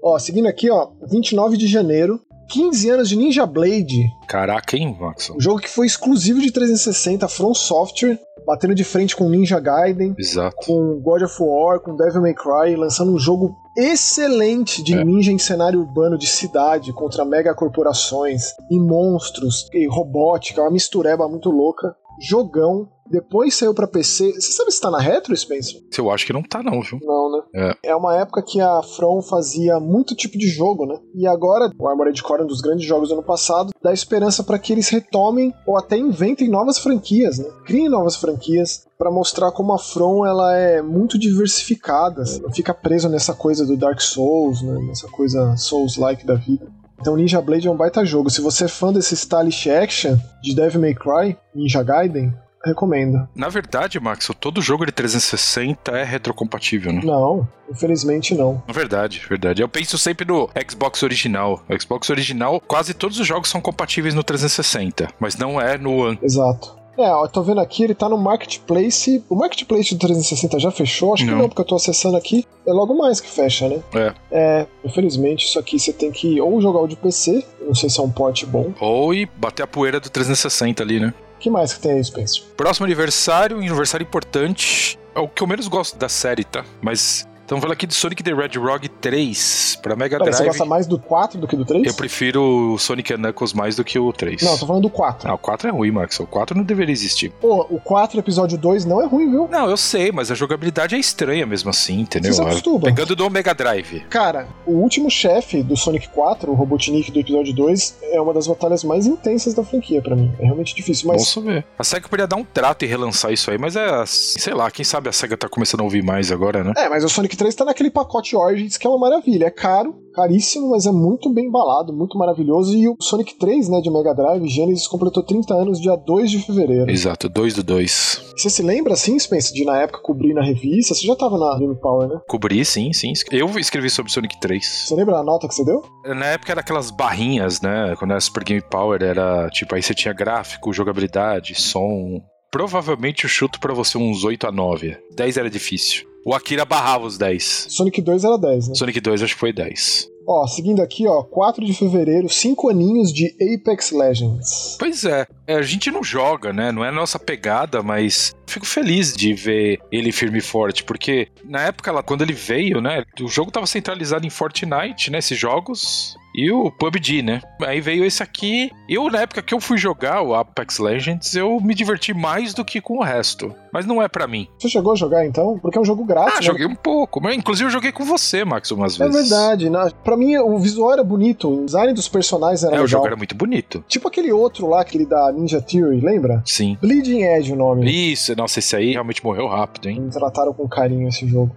Ó, 0.04 0.18
seguindo 0.18 0.46
aqui, 0.46 0.70
ó, 0.70 0.90
29 1.10 1.56
de 1.56 1.66
janeiro, 1.66 2.20
15 2.50 2.90
anos 2.90 3.08
de 3.08 3.16
Ninja 3.16 3.46
Blade, 3.46 4.02
Caraca, 4.28 4.76
hein, 4.76 4.96
Maxon? 5.00 5.34
um 5.36 5.40
jogo 5.40 5.60
que 5.60 5.68
foi 5.68 5.86
exclusivo 5.86 6.40
de 6.40 6.50
360, 6.50 7.26
From 7.28 7.54
Software, 7.54 8.18
batendo 8.46 8.74
de 8.74 8.84
frente 8.84 9.14
com 9.16 9.28
Ninja 9.28 9.58
Gaiden, 9.60 10.14
Exato. 10.18 10.56
com 10.64 11.00
God 11.00 11.22
of 11.22 11.36
War, 11.42 11.80
com 11.80 11.96
Devil 11.96 12.22
May 12.22 12.34
Cry, 12.34 12.76
lançando 12.76 13.12
um 13.12 13.18
jogo 13.18 13.56
excelente 13.76 14.82
de 14.82 14.94
É. 14.94 15.04
ninja 15.04 15.32
em 15.32 15.38
cenário 15.38 15.80
urbano 15.80 16.18
de 16.18 16.26
cidade 16.26 16.92
contra 16.92 17.24
mega 17.24 17.54
corporações 17.54 18.54
e 18.70 18.78
monstros 18.78 19.68
e 19.72 19.86
robótica, 19.86 20.60
uma 20.60 20.70
mistureba 20.70 21.28
muito 21.28 21.50
louca. 21.50 21.94
Jogão. 22.20 22.88
Depois 23.10 23.54
saiu 23.54 23.74
pra 23.74 23.86
PC. 23.86 24.32
Você 24.32 24.52
sabe 24.52 24.70
se 24.70 24.80
tá 24.80 24.90
na 24.90 24.98
retro, 24.98 25.36
Spencer? 25.36 25.82
Eu 25.98 26.10
acho 26.10 26.24
que 26.24 26.32
não 26.32 26.42
tá, 26.42 26.62
não, 26.62 26.80
viu? 26.80 26.98
Não, 27.02 27.30
né? 27.30 27.76
É. 27.84 27.94
uma 27.94 28.16
época 28.16 28.42
que 28.42 28.58
a 28.58 28.82
From 28.82 29.20
fazia 29.20 29.78
muito 29.78 30.14
tipo 30.14 30.38
de 30.38 30.46
jogo, 30.46 30.86
né? 30.86 30.98
E 31.14 31.26
agora, 31.26 31.70
o 31.78 31.88
Armored 31.88 32.22
Core, 32.22 32.42
um 32.44 32.46
dos 32.46 32.62
grandes 32.62 32.86
jogos 32.86 33.10
do 33.10 33.14
ano 33.14 33.22
passado, 33.22 33.70
dá 33.82 33.92
esperança 33.92 34.42
para 34.42 34.58
que 34.58 34.72
eles 34.72 34.88
retomem 34.88 35.52
ou 35.66 35.76
até 35.76 35.98
inventem 35.98 36.48
novas 36.48 36.78
franquias, 36.78 37.38
né? 37.38 37.46
Criem 37.66 37.88
novas 37.88 38.16
franquias 38.16 38.86
para 38.98 39.10
mostrar 39.10 39.52
como 39.52 39.74
a 39.74 39.78
From 39.78 40.24
ela 40.24 40.56
é 40.56 40.80
muito 40.80 41.18
diversificada, 41.18 42.22
assim, 42.22 42.40
não 42.40 42.52
fica 42.52 42.72
preso 42.72 43.08
nessa 43.08 43.34
coisa 43.34 43.66
do 43.66 43.76
Dark 43.76 44.00
Souls, 44.00 44.62
né? 44.62 44.78
Nessa 44.86 45.08
coisa 45.08 45.56
Souls-like 45.56 46.24
da 46.24 46.34
vida. 46.34 46.66
Então 47.02 47.16
Ninja 47.16 47.42
Blade 47.42 47.66
é 47.66 47.70
um 47.70 47.76
baita 47.76 48.04
jogo. 48.04 48.30
Se 48.30 48.40
você 48.40 48.66
é 48.66 48.68
fã 48.68 48.92
desse 48.92 49.14
stylish 49.14 49.68
action 49.68 50.16
de 50.40 50.54
Devil 50.54 50.80
May 50.80 50.94
Cry, 50.94 51.36
Ninja 51.52 51.82
Gaiden, 51.82 52.32
recomendo. 52.64 53.28
Na 53.34 53.48
verdade, 53.48 53.98
Max, 53.98 54.30
todo 54.38 54.62
jogo 54.62 54.86
de 54.86 54.92
360 54.92 55.90
é 55.90 56.04
retrocompatível, 56.04 56.92
né? 56.92 57.00
Não, 57.02 57.48
infelizmente 57.68 58.36
não. 58.36 58.62
Na 58.68 58.72
verdade, 58.72 59.20
verdade. 59.28 59.60
Eu 59.60 59.68
penso 59.68 59.98
sempre 59.98 60.24
no 60.24 60.48
Xbox 60.70 61.02
original. 61.02 61.60
O 61.68 61.80
Xbox 61.80 62.08
original, 62.08 62.60
quase 62.60 62.94
todos 62.94 63.18
os 63.18 63.26
jogos 63.26 63.50
são 63.50 63.60
compatíveis 63.60 64.14
no 64.14 64.22
360, 64.22 65.08
mas 65.18 65.36
não 65.36 65.60
é 65.60 65.76
no 65.76 66.06
One. 66.06 66.20
Exato. 66.22 66.81
É, 66.96 67.10
eu 67.10 67.28
tô 67.28 67.42
vendo 67.42 67.60
aqui, 67.60 67.84
ele 67.84 67.94
tá 67.94 68.08
no 68.08 68.18
Marketplace. 68.18 69.24
O 69.28 69.34
Marketplace 69.34 69.94
do 69.94 69.98
360 69.98 70.58
já 70.58 70.70
fechou? 70.70 71.14
Acho 71.14 71.24
que 71.24 71.30
Não. 71.30 71.38
não, 71.38 71.48
porque 71.48 71.62
eu 71.62 71.64
tô 71.66 71.74
acessando 71.76 72.16
aqui. 72.16 72.46
É 72.66 72.72
logo 72.72 72.94
mais 72.94 73.20
que 73.20 73.28
fecha, 73.30 73.68
né? 73.68 73.80
É. 73.94 74.14
É, 74.30 74.66
infelizmente, 74.84 75.46
isso 75.46 75.58
aqui 75.58 75.78
você 75.78 75.92
tem 75.92 76.10
que 76.10 76.40
ou 76.40 76.60
jogar 76.60 76.80
o 76.80 76.86
de 76.86 76.96
PC, 76.96 77.44
não 77.62 77.74
sei 77.74 77.88
se 77.88 77.98
é 77.98 78.02
um 78.02 78.10
port 78.10 78.44
bom. 78.44 78.72
Ou 78.80 79.14
e 79.14 79.26
bater 79.26 79.62
a 79.62 79.66
poeira 79.66 79.98
do 79.98 80.10
360 80.10 80.82
ali, 80.82 81.00
né? 81.00 81.14
O 81.36 81.40
que 81.42 81.50
mais 81.50 81.72
que 81.72 81.80
tem 81.80 81.92
aí, 81.92 82.04
Spencer? 82.04 82.44
Próximo 82.56 82.84
aniversário, 82.86 83.56
aniversário 83.56 84.04
importante. 84.04 84.98
É 85.14 85.20
o 85.20 85.28
que 85.28 85.42
eu 85.42 85.46
menos 85.46 85.68
gosto 85.68 85.96
da 85.96 86.08
série, 86.08 86.44
tá? 86.44 86.64
Mas 86.80 87.26
estamos 87.52 87.60
falando 87.62 87.74
aqui 87.74 87.86
de 87.86 87.94
Sonic 87.94 88.22
the 88.22 88.32
Red 88.32 88.58
Rogue 88.58 88.88
3 88.88 89.78
pra 89.82 89.94
Mega 89.94 90.18
você 90.18 90.30
Drive. 90.30 90.46
gosta 90.46 90.64
mais 90.64 90.86
do 90.86 90.98
4 90.98 91.38
do 91.38 91.46
que 91.46 91.54
do 91.54 91.64
3? 91.66 91.86
Eu 91.86 91.94
prefiro 91.94 92.72
o 92.72 92.78
Sonic 92.78 93.12
Knuckles 93.14 93.52
mais 93.52 93.76
do 93.76 93.84
que 93.84 93.98
o 93.98 94.10
3. 94.12 94.40
Não, 94.42 94.56
tô 94.56 94.66
falando 94.66 94.82
do 94.82 94.90
4. 94.90 95.28
Ah, 95.28 95.34
o 95.34 95.38
4 95.38 95.68
é 95.68 95.70
ruim, 95.70 95.90
Max. 95.90 96.18
O 96.20 96.26
4 96.26 96.56
não 96.56 96.64
deveria 96.64 96.92
existir. 96.92 97.30
Pô, 97.40 97.66
o 97.68 97.78
4 97.78 98.18
episódio 98.18 98.56
2 98.56 98.86
não 98.86 99.02
é 99.02 99.06
ruim, 99.06 99.30
viu? 99.30 99.48
Não, 99.48 99.68
eu 99.68 99.76
sei, 99.76 100.10
mas 100.10 100.30
a 100.30 100.34
jogabilidade 100.34 100.94
é 100.94 100.98
estranha 100.98 101.44
mesmo 101.44 101.68
assim, 101.68 102.00
entendeu? 102.00 102.32
Você 102.32 102.42
se 102.42 102.48
acostuma. 102.48 102.80
Pegando 102.80 103.14
do 103.14 103.28
Mega 103.28 103.54
Drive. 103.54 104.00
Cara, 104.08 104.48
o 104.66 104.72
último 104.72 105.10
chefe 105.10 105.62
do 105.62 105.76
Sonic 105.76 106.08
4, 106.08 106.50
o 106.50 106.54
Robotnik 106.54 107.10
do 107.12 107.20
episódio 107.20 107.54
2, 107.54 107.98
é 108.12 108.20
uma 108.20 108.32
das 108.32 108.46
batalhas 108.46 108.82
mais 108.82 109.06
intensas 109.06 109.52
da 109.52 109.62
franquia 109.62 110.00
pra 110.00 110.16
mim. 110.16 110.32
É 110.38 110.44
realmente 110.44 110.74
difícil, 110.74 111.08
mas 111.08 111.16
Vamos 111.16 111.32
saber. 111.32 111.66
A 111.78 111.84
SEGA 111.84 112.08
poderia 112.08 112.26
dar 112.26 112.36
um 112.36 112.44
trato 112.44 112.84
e 112.84 112.88
relançar 112.88 113.30
isso 113.30 113.50
aí, 113.50 113.58
mas 113.58 113.76
é, 113.76 114.04
sei 114.06 114.54
lá, 114.54 114.70
quem 114.70 114.84
sabe 114.84 115.10
a 115.10 115.12
SEGA 115.12 115.36
tá 115.36 115.48
começando 115.48 115.80
a 115.80 115.84
ouvir 115.84 116.02
mais 116.02 116.32
agora, 116.32 116.64
né? 116.64 116.72
É, 116.76 116.88
mas 116.88 117.04
o 117.04 117.08
Sonic 117.08 117.36
3 117.42 117.54
tá 117.56 117.64
naquele 117.64 117.90
pacote 117.90 118.36
Origins 118.36 118.76
que 118.76 118.86
é 118.86 118.90
uma 118.90 118.98
maravilha. 118.98 119.46
É 119.46 119.50
caro, 119.50 119.96
caríssimo, 120.14 120.70
mas 120.70 120.86
é 120.86 120.92
muito 120.92 121.28
bem 121.28 121.46
embalado, 121.46 121.92
muito 121.92 122.16
maravilhoso. 122.16 122.76
E 122.76 122.88
o 122.88 122.96
Sonic 123.00 123.36
3, 123.36 123.68
né, 123.68 123.80
de 123.80 123.90
Mega 123.90 124.14
Drive, 124.14 124.46
Genesis, 124.48 124.86
completou 124.86 125.24
30 125.24 125.52
anos 125.52 125.80
dia 125.80 125.96
2 125.96 126.30
de 126.30 126.38
fevereiro. 126.38 126.88
Exato, 126.88 127.28
2 127.28 127.54
do 127.54 127.64
2. 127.64 128.34
Você 128.36 128.48
se 128.48 128.62
lembra, 128.62 128.92
assim, 128.92 129.18
Spence, 129.18 129.52
de 129.52 129.64
na 129.64 129.82
época 129.82 129.98
cobrir 130.02 130.34
na 130.34 130.42
revista? 130.44 130.94
Você 130.94 131.04
já 131.04 131.16
tava 131.16 131.36
na 131.36 131.58
Game 131.58 131.74
Power, 131.80 132.08
né? 132.08 132.20
Cobri, 132.28 132.64
sim, 132.64 132.92
sim. 132.92 133.12
Eu 133.32 133.48
escrevi 133.58 133.90
sobre 133.90 134.12
Sonic 134.12 134.38
3. 134.40 134.64
Você 134.64 134.94
lembra 134.94 135.16
a 135.16 135.24
nota 135.24 135.48
que 135.48 135.54
você 135.54 135.64
deu? 135.64 135.82
Na 136.04 136.26
época 136.26 136.52
era 136.52 136.60
aquelas 136.60 136.92
barrinhas, 136.92 137.60
né? 137.60 137.96
Quando 137.98 138.12
era 138.12 138.20
Super 138.20 138.44
Game 138.44 138.62
Power, 138.70 139.02
era 139.02 139.48
tipo, 139.50 139.74
aí 139.74 139.82
você 139.82 139.94
tinha 139.94 140.14
gráfico, 140.14 140.72
jogabilidade, 140.72 141.60
som. 141.60 142.20
Provavelmente 142.52 143.24
eu 143.24 143.30
chuto 143.30 143.58
pra 143.58 143.74
você 143.74 143.98
uns 143.98 144.22
8 144.22 144.46
a 144.46 144.52
9. 144.52 144.96
10 145.16 145.36
era 145.38 145.50
difícil. 145.50 146.11
O 146.24 146.34
Akira 146.34 146.64
barrava 146.64 147.04
os 147.04 147.18
10. 147.18 147.66
Sonic 147.70 148.00
2 148.00 148.24
era 148.24 148.38
10, 148.38 148.68
né? 148.68 148.74
Sonic 148.74 149.00
2 149.00 149.22
acho 149.22 149.34
que 149.34 149.40
foi 149.40 149.52
10. 149.52 150.12
Ó, 150.26 150.46
seguindo 150.46 150.80
aqui, 150.80 151.06
ó, 151.06 151.22
4 151.24 151.64
de 151.64 151.74
fevereiro, 151.74 152.28
5 152.28 152.68
aninhos 152.68 153.12
de 153.12 153.34
Apex 153.40 153.90
Legends. 153.90 154.76
Pois 154.78 155.04
é, 155.04 155.26
é, 155.46 155.56
a 155.56 155.62
gente 155.62 155.90
não 155.90 156.02
joga, 156.04 156.52
né? 156.52 156.70
Não 156.70 156.84
é 156.84 156.90
a 156.90 156.92
nossa 156.92 157.18
pegada, 157.18 157.82
mas 157.82 158.32
fico 158.46 158.64
feliz 158.64 159.12
de 159.12 159.34
ver 159.34 159.80
ele 159.90 160.12
firme 160.12 160.38
e 160.38 160.42
forte, 160.42 160.84
porque 160.84 161.26
na 161.44 161.62
época 161.62 161.90
lá, 161.90 162.02
quando 162.02 162.22
ele 162.22 162.32
veio, 162.32 162.80
né? 162.80 163.02
O 163.20 163.26
jogo 163.26 163.50
tava 163.50 163.66
centralizado 163.66 164.24
em 164.24 164.30
Fortnite, 164.30 165.10
né? 165.10 165.18
Esses 165.18 165.38
jogos. 165.38 166.16
E 166.34 166.50
o 166.50 166.70
PUBG, 166.70 167.22
né? 167.22 167.42
Aí 167.62 167.80
veio 167.80 168.04
esse 168.04 168.22
aqui. 168.22 168.70
Eu, 168.88 169.10
na 169.10 169.20
época 169.20 169.42
que 169.42 169.52
eu 169.52 169.60
fui 169.60 169.76
jogar 169.76 170.22
o 170.22 170.34
Apex 170.34 170.78
Legends, 170.78 171.34
eu 171.36 171.60
me 171.60 171.74
diverti 171.74 172.14
mais 172.14 172.54
do 172.54 172.64
que 172.64 172.80
com 172.80 172.98
o 172.98 173.02
resto. 173.02 173.54
Mas 173.72 173.84
não 173.86 174.00
é 174.02 174.08
pra 174.08 174.26
mim. 174.26 174.48
Você 174.58 174.68
chegou 174.68 174.92
a 174.92 174.96
jogar 174.96 175.26
então? 175.26 175.58
Porque 175.60 175.76
é 175.78 175.80
um 175.80 175.84
jogo 175.84 176.04
grátis, 176.04 176.34
Ah, 176.34 176.40
né? 176.40 176.42
joguei 176.42 176.66
um 176.66 176.74
pouco. 176.74 177.20
Mas, 177.22 177.36
inclusive, 177.36 177.66
eu 177.68 177.72
joguei 177.72 177.92
com 177.92 178.04
você, 178.04 178.44
Max, 178.44 178.70
umas 178.70 178.98
É 179.00 179.04
vezes. 179.08 179.28
verdade, 179.30 179.68
né? 179.70 179.90
Pra 180.04 180.16
mim 180.16 180.36
o 180.38 180.58
visual 180.58 180.92
era 180.92 181.04
bonito, 181.04 181.48
o 181.50 181.64
design 181.66 181.92
dos 181.92 182.08
personagens 182.08 182.62
era 182.64 182.72
É, 182.72 182.78
o 182.78 182.82
legal. 182.82 182.88
jogo 182.88 183.06
era 183.06 183.16
muito 183.16 183.34
bonito. 183.34 183.84
Tipo 183.88 184.08
aquele 184.08 184.32
outro 184.32 184.66
lá, 184.68 184.80
aquele 184.80 185.04
da 185.06 185.30
Ninja 185.32 185.60
Theory, 185.60 186.00
lembra? 186.00 186.42
Sim. 186.46 186.76
Bleeding 186.80 187.22
Edge 187.22 187.52
o 187.52 187.56
nome. 187.56 187.90
Isso, 188.12 188.34
nossa, 188.36 188.58
esse 188.58 188.74
aí 188.76 188.92
realmente 188.92 189.22
morreu 189.24 189.46
rápido, 189.48 189.88
hein? 189.88 190.08
Trataram 190.12 190.52
com 190.54 190.68
carinho 190.68 191.08
esse 191.08 191.26
jogo. 191.26 191.54